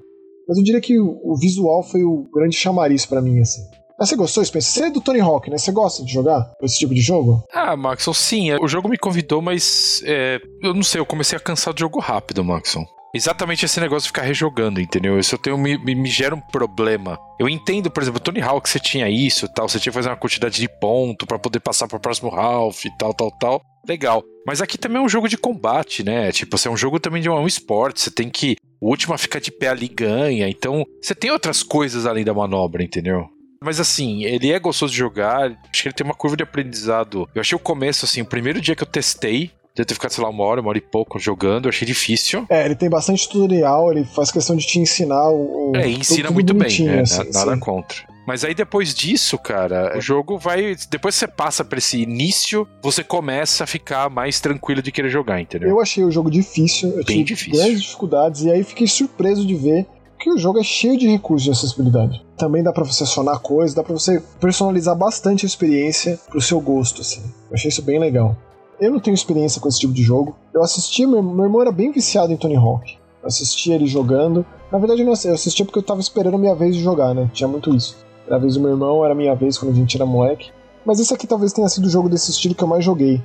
Mas 0.48 0.58
eu 0.58 0.64
diria 0.64 0.80
que 0.80 0.98
o 0.98 1.36
visual 1.40 1.84
foi 1.84 2.02
o 2.02 2.28
grande 2.34 2.56
chamariz 2.56 3.06
para 3.06 3.22
mim, 3.22 3.38
assim. 3.38 3.62
Mas 3.96 4.08
você 4.08 4.16
gostou, 4.16 4.44
Spencer? 4.44 4.72
Você 4.72 4.88
é 4.88 4.90
do 4.90 5.00
Tony 5.00 5.20
Hawk, 5.20 5.48
né? 5.48 5.56
Você 5.56 5.70
gosta 5.70 6.04
de 6.04 6.12
jogar 6.12 6.50
esse 6.60 6.80
tipo 6.80 6.92
de 6.92 7.00
jogo? 7.00 7.44
Ah, 7.52 7.76
Maxon, 7.76 8.12
sim. 8.12 8.52
O 8.54 8.66
jogo 8.66 8.88
me 8.88 8.98
convidou, 8.98 9.40
mas 9.40 10.02
é, 10.04 10.40
eu 10.60 10.74
não 10.74 10.82
sei, 10.82 11.00
eu 11.00 11.06
comecei 11.06 11.36
a 11.36 11.40
cansar 11.40 11.72
do 11.72 11.78
jogo 11.78 12.00
rápido, 12.00 12.42
Maxon. 12.42 12.84
Exatamente 13.12 13.64
esse 13.64 13.80
negócio 13.80 14.04
de 14.04 14.08
ficar 14.08 14.22
rejogando, 14.22 14.80
entendeu? 14.80 15.18
Isso 15.18 15.34
eu 15.34 15.38
tenho, 15.38 15.58
me, 15.58 15.76
me, 15.76 16.08
gera 16.08 16.34
um 16.34 16.40
problema. 16.40 17.18
Eu 17.40 17.48
entendo, 17.48 17.90
por 17.90 18.02
exemplo, 18.02 18.20
Tony 18.20 18.40
Hawk, 18.40 18.68
você 18.68 18.78
tinha 18.78 19.08
isso 19.08 19.48
tal, 19.48 19.68
você 19.68 19.80
tinha 19.80 19.90
que 19.90 19.96
fazer 19.96 20.08
uma 20.08 20.16
quantidade 20.16 20.60
de 20.60 20.68
ponto 20.68 21.26
para 21.26 21.38
poder 21.38 21.60
passar 21.60 21.88
para 21.88 21.96
o 21.96 22.00
próximo 22.00 22.30
Ralph 22.30 22.84
e 22.84 22.96
tal, 22.96 23.12
tal, 23.12 23.30
tal. 23.32 23.62
Legal. 23.86 24.22
Mas 24.46 24.62
aqui 24.62 24.78
também 24.78 24.98
é 24.98 25.04
um 25.04 25.08
jogo 25.08 25.28
de 25.28 25.36
combate, 25.36 26.04
né? 26.04 26.30
Tipo, 26.30 26.56
você 26.56 26.68
é 26.68 26.70
um 26.70 26.76
jogo 26.76 27.00
também 27.00 27.20
de 27.20 27.28
um, 27.28 27.34
um 27.34 27.46
esporte, 27.46 28.00
você 28.00 28.10
tem 28.10 28.28
que. 28.28 28.56
O 28.80 28.88
último 28.88 29.12
a 29.12 29.18
ficar 29.18 29.40
de 29.40 29.50
pé 29.50 29.68
ali 29.68 29.88
ganha. 29.88 30.48
Então, 30.48 30.84
você 31.02 31.14
tem 31.14 31.30
outras 31.30 31.62
coisas 31.62 32.06
além 32.06 32.24
da 32.24 32.32
manobra, 32.32 32.82
entendeu? 32.82 33.28
Mas 33.62 33.78
assim, 33.78 34.24
ele 34.24 34.52
é 34.52 34.58
gostoso 34.58 34.92
de 34.92 34.98
jogar. 34.98 35.50
Acho 35.70 35.82
que 35.82 35.88
ele 35.88 35.94
tem 35.94 36.04
uma 36.04 36.14
curva 36.14 36.36
de 36.36 36.42
aprendizado. 36.42 37.28
Eu 37.34 37.40
achei 37.40 37.54
o 37.54 37.60
começo, 37.60 38.06
assim, 38.06 38.22
o 38.22 38.26
primeiro 38.26 38.60
dia 38.60 38.74
que 38.74 38.82
eu 38.82 38.88
testei, 38.88 39.50
Deve 39.74 39.86
ter 39.86 39.94
ficado, 39.94 40.10
sei 40.10 40.24
lá, 40.24 40.30
uma 40.30 40.44
hora, 40.44 40.60
uma 40.60 40.70
hora 40.70 40.78
e 40.78 40.80
pouco 40.80 41.18
jogando, 41.18 41.66
eu 41.66 41.68
achei 41.70 41.86
difícil. 41.86 42.44
É, 42.48 42.64
ele 42.64 42.74
tem 42.74 42.90
bastante 42.90 43.28
tutorial, 43.28 43.92
ele 43.92 44.04
faz 44.04 44.30
questão 44.30 44.56
de 44.56 44.66
te 44.66 44.78
ensinar 44.78 45.30
o. 45.30 45.72
É, 45.76 45.88
ensina 45.88 46.28
tudo, 46.28 46.34
muito 46.34 46.54
bem, 46.54 46.84
né? 46.84 47.00
assim, 47.00 47.30
nada 47.32 47.54
sim. 47.54 47.60
contra. 47.60 48.10
Mas 48.26 48.44
aí 48.44 48.54
depois 48.54 48.94
disso, 48.94 49.38
cara, 49.38 49.96
o 49.96 50.00
jogo 50.00 50.38
vai. 50.38 50.76
Depois 50.88 51.14
que 51.14 51.20
você 51.20 51.28
passa 51.28 51.64
pra 51.64 51.78
esse 51.78 52.00
início, 52.00 52.66
você 52.82 53.02
começa 53.02 53.64
a 53.64 53.66
ficar 53.66 54.08
mais 54.10 54.40
tranquilo 54.40 54.82
de 54.82 54.92
querer 54.92 55.08
jogar, 55.08 55.40
entendeu? 55.40 55.68
Eu 55.68 55.80
achei 55.80 56.04
o 56.04 56.10
jogo 56.10 56.30
difícil, 56.30 56.90
eu 56.90 57.04
Bem 57.04 57.04
tive 57.04 57.24
difícil. 57.24 57.60
grandes 57.60 57.82
dificuldades, 57.82 58.42
e 58.42 58.50
aí 58.50 58.62
fiquei 58.62 58.86
surpreso 58.86 59.46
de 59.46 59.54
ver 59.54 59.86
que 60.18 60.30
o 60.30 60.36
jogo 60.36 60.60
é 60.60 60.62
cheio 60.62 60.98
de 60.98 61.08
recursos 61.08 61.44
de 61.44 61.50
acessibilidade. 61.50 62.24
Também 62.36 62.62
dá 62.62 62.72
para 62.72 62.84
você 62.84 63.04
acionar 63.04 63.40
coisas, 63.40 63.74
dá 63.74 63.82
para 63.82 63.94
você 63.94 64.22
personalizar 64.38 64.94
bastante 64.94 65.46
a 65.46 65.48
experiência 65.48 66.18
pro 66.28 66.40
seu 66.40 66.60
gosto, 66.60 67.00
assim. 67.00 67.22
Eu 67.48 67.54
achei 67.54 67.68
isso 67.68 67.82
bem 67.82 67.98
legal. 67.98 68.36
Eu 68.80 68.92
não 68.92 68.98
tenho 68.98 69.14
experiência 69.14 69.60
com 69.60 69.68
esse 69.68 69.78
tipo 69.78 69.92
de 69.92 70.02
jogo. 70.02 70.34
Eu 70.54 70.62
assisti, 70.62 71.04
meu, 71.04 71.22
meu 71.22 71.44
irmão 71.44 71.60
era 71.60 71.70
bem 71.70 71.92
viciado 71.92 72.32
em 72.32 72.36
Tony 72.36 72.56
Hawk. 72.56 72.96
Eu 73.22 73.28
assistia 73.28 73.74
ele 73.74 73.86
jogando. 73.86 74.44
Na 74.72 74.78
verdade, 74.78 75.02
eu 75.02 75.12
assistia 75.12 75.66
porque 75.66 75.78
eu 75.78 75.82
tava 75.82 76.00
esperando 76.00 76.36
a 76.36 76.38
minha 76.38 76.54
vez 76.54 76.74
de 76.74 76.82
jogar, 76.82 77.14
né? 77.14 77.30
Tinha 77.34 77.46
muito 77.46 77.74
isso. 77.74 77.98
Era 78.26 78.36
a 78.36 78.38
vez 78.38 78.54
do 78.54 78.60
meu 78.60 78.70
irmão, 78.70 79.04
era 79.04 79.12
a 79.12 79.16
minha 79.16 79.34
vez 79.34 79.58
quando 79.58 79.72
a 79.72 79.74
gente 79.74 79.94
era 79.96 80.06
moleque. 80.06 80.50
Mas 80.84 80.98
esse 80.98 81.12
aqui 81.12 81.26
talvez 81.26 81.52
tenha 81.52 81.68
sido 81.68 81.84
o 81.84 81.90
jogo 81.90 82.08
desse 82.08 82.30
estilo 82.30 82.54
que 82.54 82.64
eu 82.64 82.68
mais 82.68 82.82
joguei. 82.82 83.20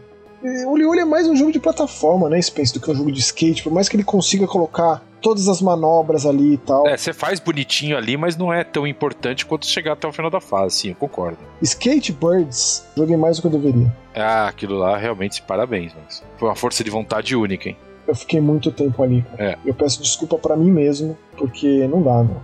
O 0.68 0.78
Lioli 0.78 1.00
é 1.00 1.06
mais 1.06 1.28
um 1.28 1.36
jogo 1.36 1.52
de 1.52 1.60
plataforma, 1.60 2.30
né, 2.30 2.40
Space, 2.40 2.72
do 2.72 2.80
que 2.80 2.92
um 2.92 2.96
jogo 2.96 3.12
de 3.12 3.20
skate. 3.20 3.64
Por 3.64 3.74
mais 3.74 3.90
que 3.90 3.96
ele 3.96 4.04
consiga 4.04 4.46
colocar 4.46 5.04
todas 5.20 5.48
as 5.48 5.60
manobras 5.60 6.24
ali 6.24 6.54
e 6.54 6.58
tal. 6.58 6.88
É, 6.88 6.96
você 6.96 7.12
faz 7.12 7.40
bonitinho 7.40 7.98
ali, 7.98 8.16
mas 8.16 8.38
não 8.38 8.54
é 8.54 8.64
tão 8.64 8.86
importante 8.86 9.44
quanto 9.44 9.66
chegar 9.66 9.94
até 9.94 10.08
o 10.08 10.14
final 10.14 10.30
da 10.30 10.40
fase, 10.40 10.76
sim, 10.76 10.90
eu 10.90 10.96
concordo. 10.96 11.40
Skatebirds, 11.64 12.86
joguei 12.96 13.18
mais 13.18 13.38
do 13.38 13.42
que 13.42 13.48
eu 13.48 13.60
deveria. 13.60 13.92
Ah, 14.14 14.48
aquilo 14.48 14.78
lá 14.78 14.96
realmente 14.98 15.42
parabéns, 15.42 15.94
mas 16.00 16.24
foi 16.38 16.48
uma 16.48 16.56
força 16.56 16.84
de 16.84 16.92
vontade 16.92 17.36
única, 17.36 17.70
hein? 17.70 17.78
Eu 18.08 18.14
fiquei 18.14 18.40
muito 18.40 18.72
tempo 18.72 19.02
ali. 19.02 19.26
É. 19.40 19.58
Eu 19.66 19.74
peço 19.74 20.00
desculpa 20.00 20.38
para 20.38 20.56
mim 20.56 20.70
mesmo, 20.70 21.18
porque 21.36 21.88
não 21.88 22.04
dá, 22.04 22.22
não. 22.22 22.40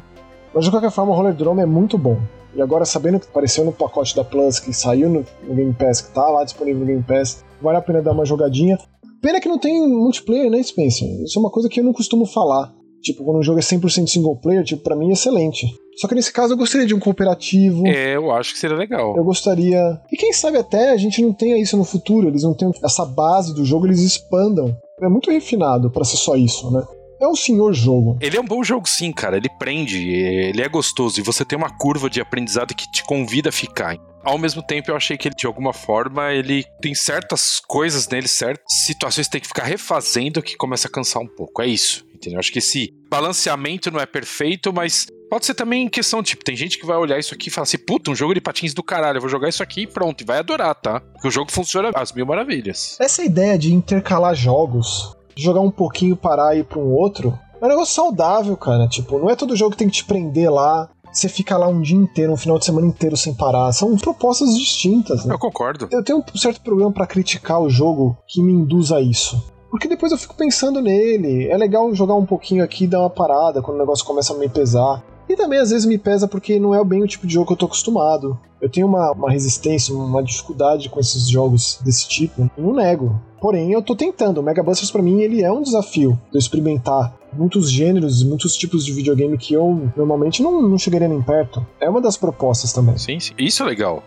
Mas 0.52 0.66
de 0.66 0.72
qualquer 0.72 0.89
forma, 0.89 1.12
o 1.12 1.16
Roller 1.16 1.36
Drome 1.36 1.62
é 1.62 1.68
muito 1.68 1.99
bom. 1.99 2.20
E 2.56 2.62
agora, 2.64 2.84
sabendo 2.84 3.20
que 3.20 3.28
apareceu 3.28 3.64
no 3.64 3.72
pacote 3.72 4.16
da 4.16 4.24
Plus, 4.24 4.60
que 4.60 4.74
saiu 4.74 5.08
no, 5.08 5.26
no 5.43 5.54
Game 5.54 5.74
Pass, 5.74 6.02
que 6.02 6.12
tá 6.12 6.28
lá 6.28 6.43
disponível 6.43 6.80
no 6.80 6.88
Game 6.88 7.04
Pass, 7.04 7.45
vale 7.62 7.78
a 7.78 7.82
pena 7.82 8.01
dar 8.01 8.12
uma 8.12 8.26
jogadinha. 8.26 8.78
Pena 9.22 9.39
que 9.39 9.47
não 9.47 9.59
tem 9.59 9.88
multiplayer, 9.88 10.49
né, 10.49 10.62
Spencer? 10.64 11.07
Isso 11.22 11.38
é 11.38 11.41
uma 11.41 11.51
coisa 11.51 11.70
que 11.70 11.80
eu 11.80 11.84
não 11.84 11.93
costumo 11.93 12.26
falar. 12.26 12.74
Tipo, 13.01 13.24
quando 13.24 13.39
um 13.39 13.43
jogo 13.43 13.59
é 13.59 13.62
100% 13.62 14.07
single 14.07 14.36
player, 14.36 14.64
tipo, 14.64 14.84
pra 14.84 14.95
mim 14.95 15.09
é 15.09 15.14
excelente. 15.14 15.68
Só 15.97 16.07
que 16.07 16.16
nesse 16.16 16.32
caso 16.32 16.53
eu 16.53 16.57
gostaria 16.57 16.88
de 16.88 16.93
um 16.93 16.99
cooperativo. 16.99 17.86
É, 17.88 18.16
eu 18.16 18.32
acho 18.32 18.53
que 18.53 18.59
seria 18.59 18.78
legal. 18.78 19.16
Eu 19.16 19.24
gostaria. 19.24 19.99
E 20.12 20.18
quem 20.18 20.32
sabe 20.32 20.57
até 20.57 20.91
a 20.91 20.97
gente 20.97 21.22
não 21.22 21.34
tenha 21.34 21.57
isso 21.57 21.76
no 21.78 21.84
futuro, 21.84 22.28
eles 22.28 22.43
não 22.43 22.53
tenham 22.53 22.72
essa 22.84 23.05
base 23.05 23.53
do 23.53 23.66
jogo, 23.66 23.88
eles 23.88 23.99
expandam. 24.01 24.76
É 25.01 25.09
muito 25.09 25.32
refinado 25.32 25.89
para 25.89 26.05
ser 26.05 26.18
só 26.18 26.36
isso, 26.36 26.72
né? 26.72 26.84
É 27.22 27.28
um 27.28 27.36
senhor 27.36 27.72
jogo. 27.72 28.17
Ele 28.19 28.36
é 28.36 28.41
um 28.41 28.45
bom 28.45 28.63
jogo, 28.63 28.89
sim, 28.89 29.11
cara. 29.11 29.38
Ele 29.38 29.47
prende, 29.59 30.09
ele 30.09 30.59
é 30.59 30.67
gostoso 30.67 31.19
e 31.19 31.24
você 31.24 31.45
tem 31.45 31.55
uma 31.55 31.69
curva 31.69 32.09
de 32.09 32.19
aprendizado 32.19 32.74
que 32.74 32.91
te 32.91 33.03
convida 33.03 33.49
a 33.49 33.51
ficar. 33.51 33.95
Ao 34.24 34.39
mesmo 34.39 34.63
tempo, 34.63 34.89
eu 34.89 34.95
achei 34.95 35.17
que 35.17 35.28
ele, 35.28 35.36
de 35.36 35.45
alguma 35.45 35.72
forma, 35.72 36.34
ele 36.34 36.63
tem 36.82 36.95
certas 36.95 37.59
coisas 37.59 38.07
nele, 38.07 38.28
certas 38.28 38.65
situações 38.86 39.28
que 39.28 39.34
tem 39.34 39.41
que 39.41 39.47
ficar 39.47 39.65
refazendo 39.65 40.41
que 40.41 40.57
começa 40.57 40.88
a 40.88 40.91
cansar 40.91 41.22
um 41.22 41.28
pouco. 41.28 41.61
É 41.61 41.67
isso, 41.67 42.03
entendeu? 42.13 42.39
Acho 42.39 42.51
que 42.51 42.59
esse 42.59 42.91
balanceamento 43.07 43.91
não 43.91 43.99
é 43.99 44.05
perfeito, 44.07 44.74
mas 44.74 45.05
Pode 45.32 45.45
ser 45.45 45.53
também 45.53 45.88
questão, 45.88 46.22
tipo, 46.22 46.43
tem 46.43 46.57
gente 46.57 46.78
que 46.78 46.86
vai 46.86 46.97
olhar 46.97 47.17
isso 47.17 47.34
aqui 47.34 47.47
e 47.47 47.49
falar 47.49 47.63
assim, 47.63 47.78
puta, 47.78 48.11
um 48.11 48.15
jogo 48.15 48.34
de 48.34 48.41
patins 48.41 48.74
do 48.74 48.84
caralho, 48.84 49.15
eu 49.15 49.22
vou 49.22 49.30
jogar 49.30 49.47
isso 49.47 49.63
aqui 49.63 49.84
e 49.84 49.88
pronto, 49.88 50.19
e 50.19 50.26
vai 50.26 50.39
adorar, 50.39 50.76
tá? 50.76 50.99
Porque 50.99 51.26
o 51.26 51.32
jogo 51.32 51.49
funciona 51.49 51.89
às 51.95 52.11
mil 52.11 52.26
maravilhas. 52.26 52.97
Essa 52.99 53.24
ideia 53.24 53.57
de 53.57 53.74
intercalar 53.74 54.36
jogos, 54.36 55.15
jogar 55.36 55.62
um 55.62 55.72
pouquinho, 55.72 56.16
parar 56.16 56.56
e 56.56 56.60
ir 56.60 56.64
pra 56.64 56.80
um 56.80 56.92
outro, 56.92 57.38
é 57.62 57.66
um 57.66 57.70
negócio 57.70 57.94
saudável, 57.94 58.58
cara. 58.58 58.88
Tipo, 58.88 59.20
não 59.20 59.30
é 59.30 59.36
todo 59.36 59.56
jogo 59.56 59.72
que 59.72 59.78
tem 59.78 59.88
que 59.88 59.98
te 59.98 60.06
prender 60.06 60.52
lá, 60.52 60.90
você 61.12 61.28
fica 61.28 61.58
lá 61.58 61.68
um 61.68 61.82
dia 61.82 61.98
inteiro, 61.98 62.32
um 62.32 62.38
final 62.38 62.58
de 62.58 62.66
semana 62.66 62.88
inteiro 62.88 63.18
sem 63.18 63.34
parar. 63.34 63.72
São 63.74 63.96
propostas 63.98 64.56
distintas, 64.56 65.26
né? 65.26 65.34
Eu 65.34 65.40
concordo. 65.40 65.88
Eu 65.92 66.04
tenho 66.04 66.20
um 66.20 66.38
certo 66.38 66.62
problema 66.62 66.92
para 66.92 67.06
criticar 67.06 67.62
o 67.62 67.70
jogo 67.70 68.18
que 68.28 68.42
me 68.42 68.54
induz 68.54 68.92
a 68.92 69.02
isso. 69.02 69.44
Porque 69.70 69.88
depois 69.88 70.12
eu 70.12 70.18
fico 70.18 70.36
pensando 70.36 70.82
nele. 70.82 71.48
É 71.50 71.58
legal 71.58 71.94
jogar 71.94 72.16
um 72.16 72.26
pouquinho 72.26 72.64
aqui 72.64 72.86
e 72.86 72.88
dar 72.88 73.02
uma 73.02 73.10
parada 73.10 73.62
quando 73.62 73.76
o 73.78 73.80
negócio 73.80 74.06
começa 74.06 74.34
a 74.34 74.38
me 74.38 74.48
pesar. 74.50 75.04
E 75.32 75.36
também 75.38 75.60
às 75.60 75.70
vezes 75.70 75.86
me 75.86 75.98
pesa 75.98 76.28
porque 76.28 76.60
não 76.60 76.76
é 76.76 76.84
bem 76.84 77.02
o 77.02 77.08
tipo 77.08 77.26
de 77.26 77.36
jogo 77.36 77.48
que 77.48 77.54
eu 77.54 77.58
tô 77.58 77.66
acostumado. 77.66 78.38
Eu 78.62 78.70
tenho 78.70 78.86
uma, 78.86 79.14
uma 79.14 79.32
resistência, 79.32 79.96
uma 79.96 80.22
dificuldade 80.22 80.90
com 80.90 81.00
esses 81.00 81.30
jogos 81.30 81.80
desse 81.86 82.06
tipo. 82.06 82.52
Eu 82.58 82.64
não 82.66 82.74
nego. 82.74 83.18
Porém, 83.40 83.72
eu 83.72 83.82
tô 83.82 83.96
tentando. 83.96 84.40
O 84.40 84.44
Mega 84.44 84.62
Busters 84.62 84.92
pra 84.92 85.02
mim 85.02 85.22
ele 85.22 85.42
é 85.42 85.50
um 85.50 85.62
desafio 85.62 86.20
de 86.30 86.36
eu 86.36 86.40
experimentar 86.40 87.16
muitos 87.32 87.72
gêneros, 87.72 88.22
muitos 88.24 88.58
tipos 88.58 88.84
de 88.84 88.91
videogame 88.91 89.38
que 89.38 89.53
eu 89.53 89.90
normalmente 89.95 90.44
não, 90.44 90.62
não 90.62 90.78
chegaria 90.78 91.08
nem 91.08 91.22
perto. 91.22 91.66
É 91.80 91.90
uma 91.90 92.02
das 92.02 92.18
propostas 92.18 92.74
também. 92.74 92.98
Sim, 92.98 93.18
sim. 93.18 93.32
Isso 93.38 93.64
é 93.64 93.66
legal. 93.66 94.03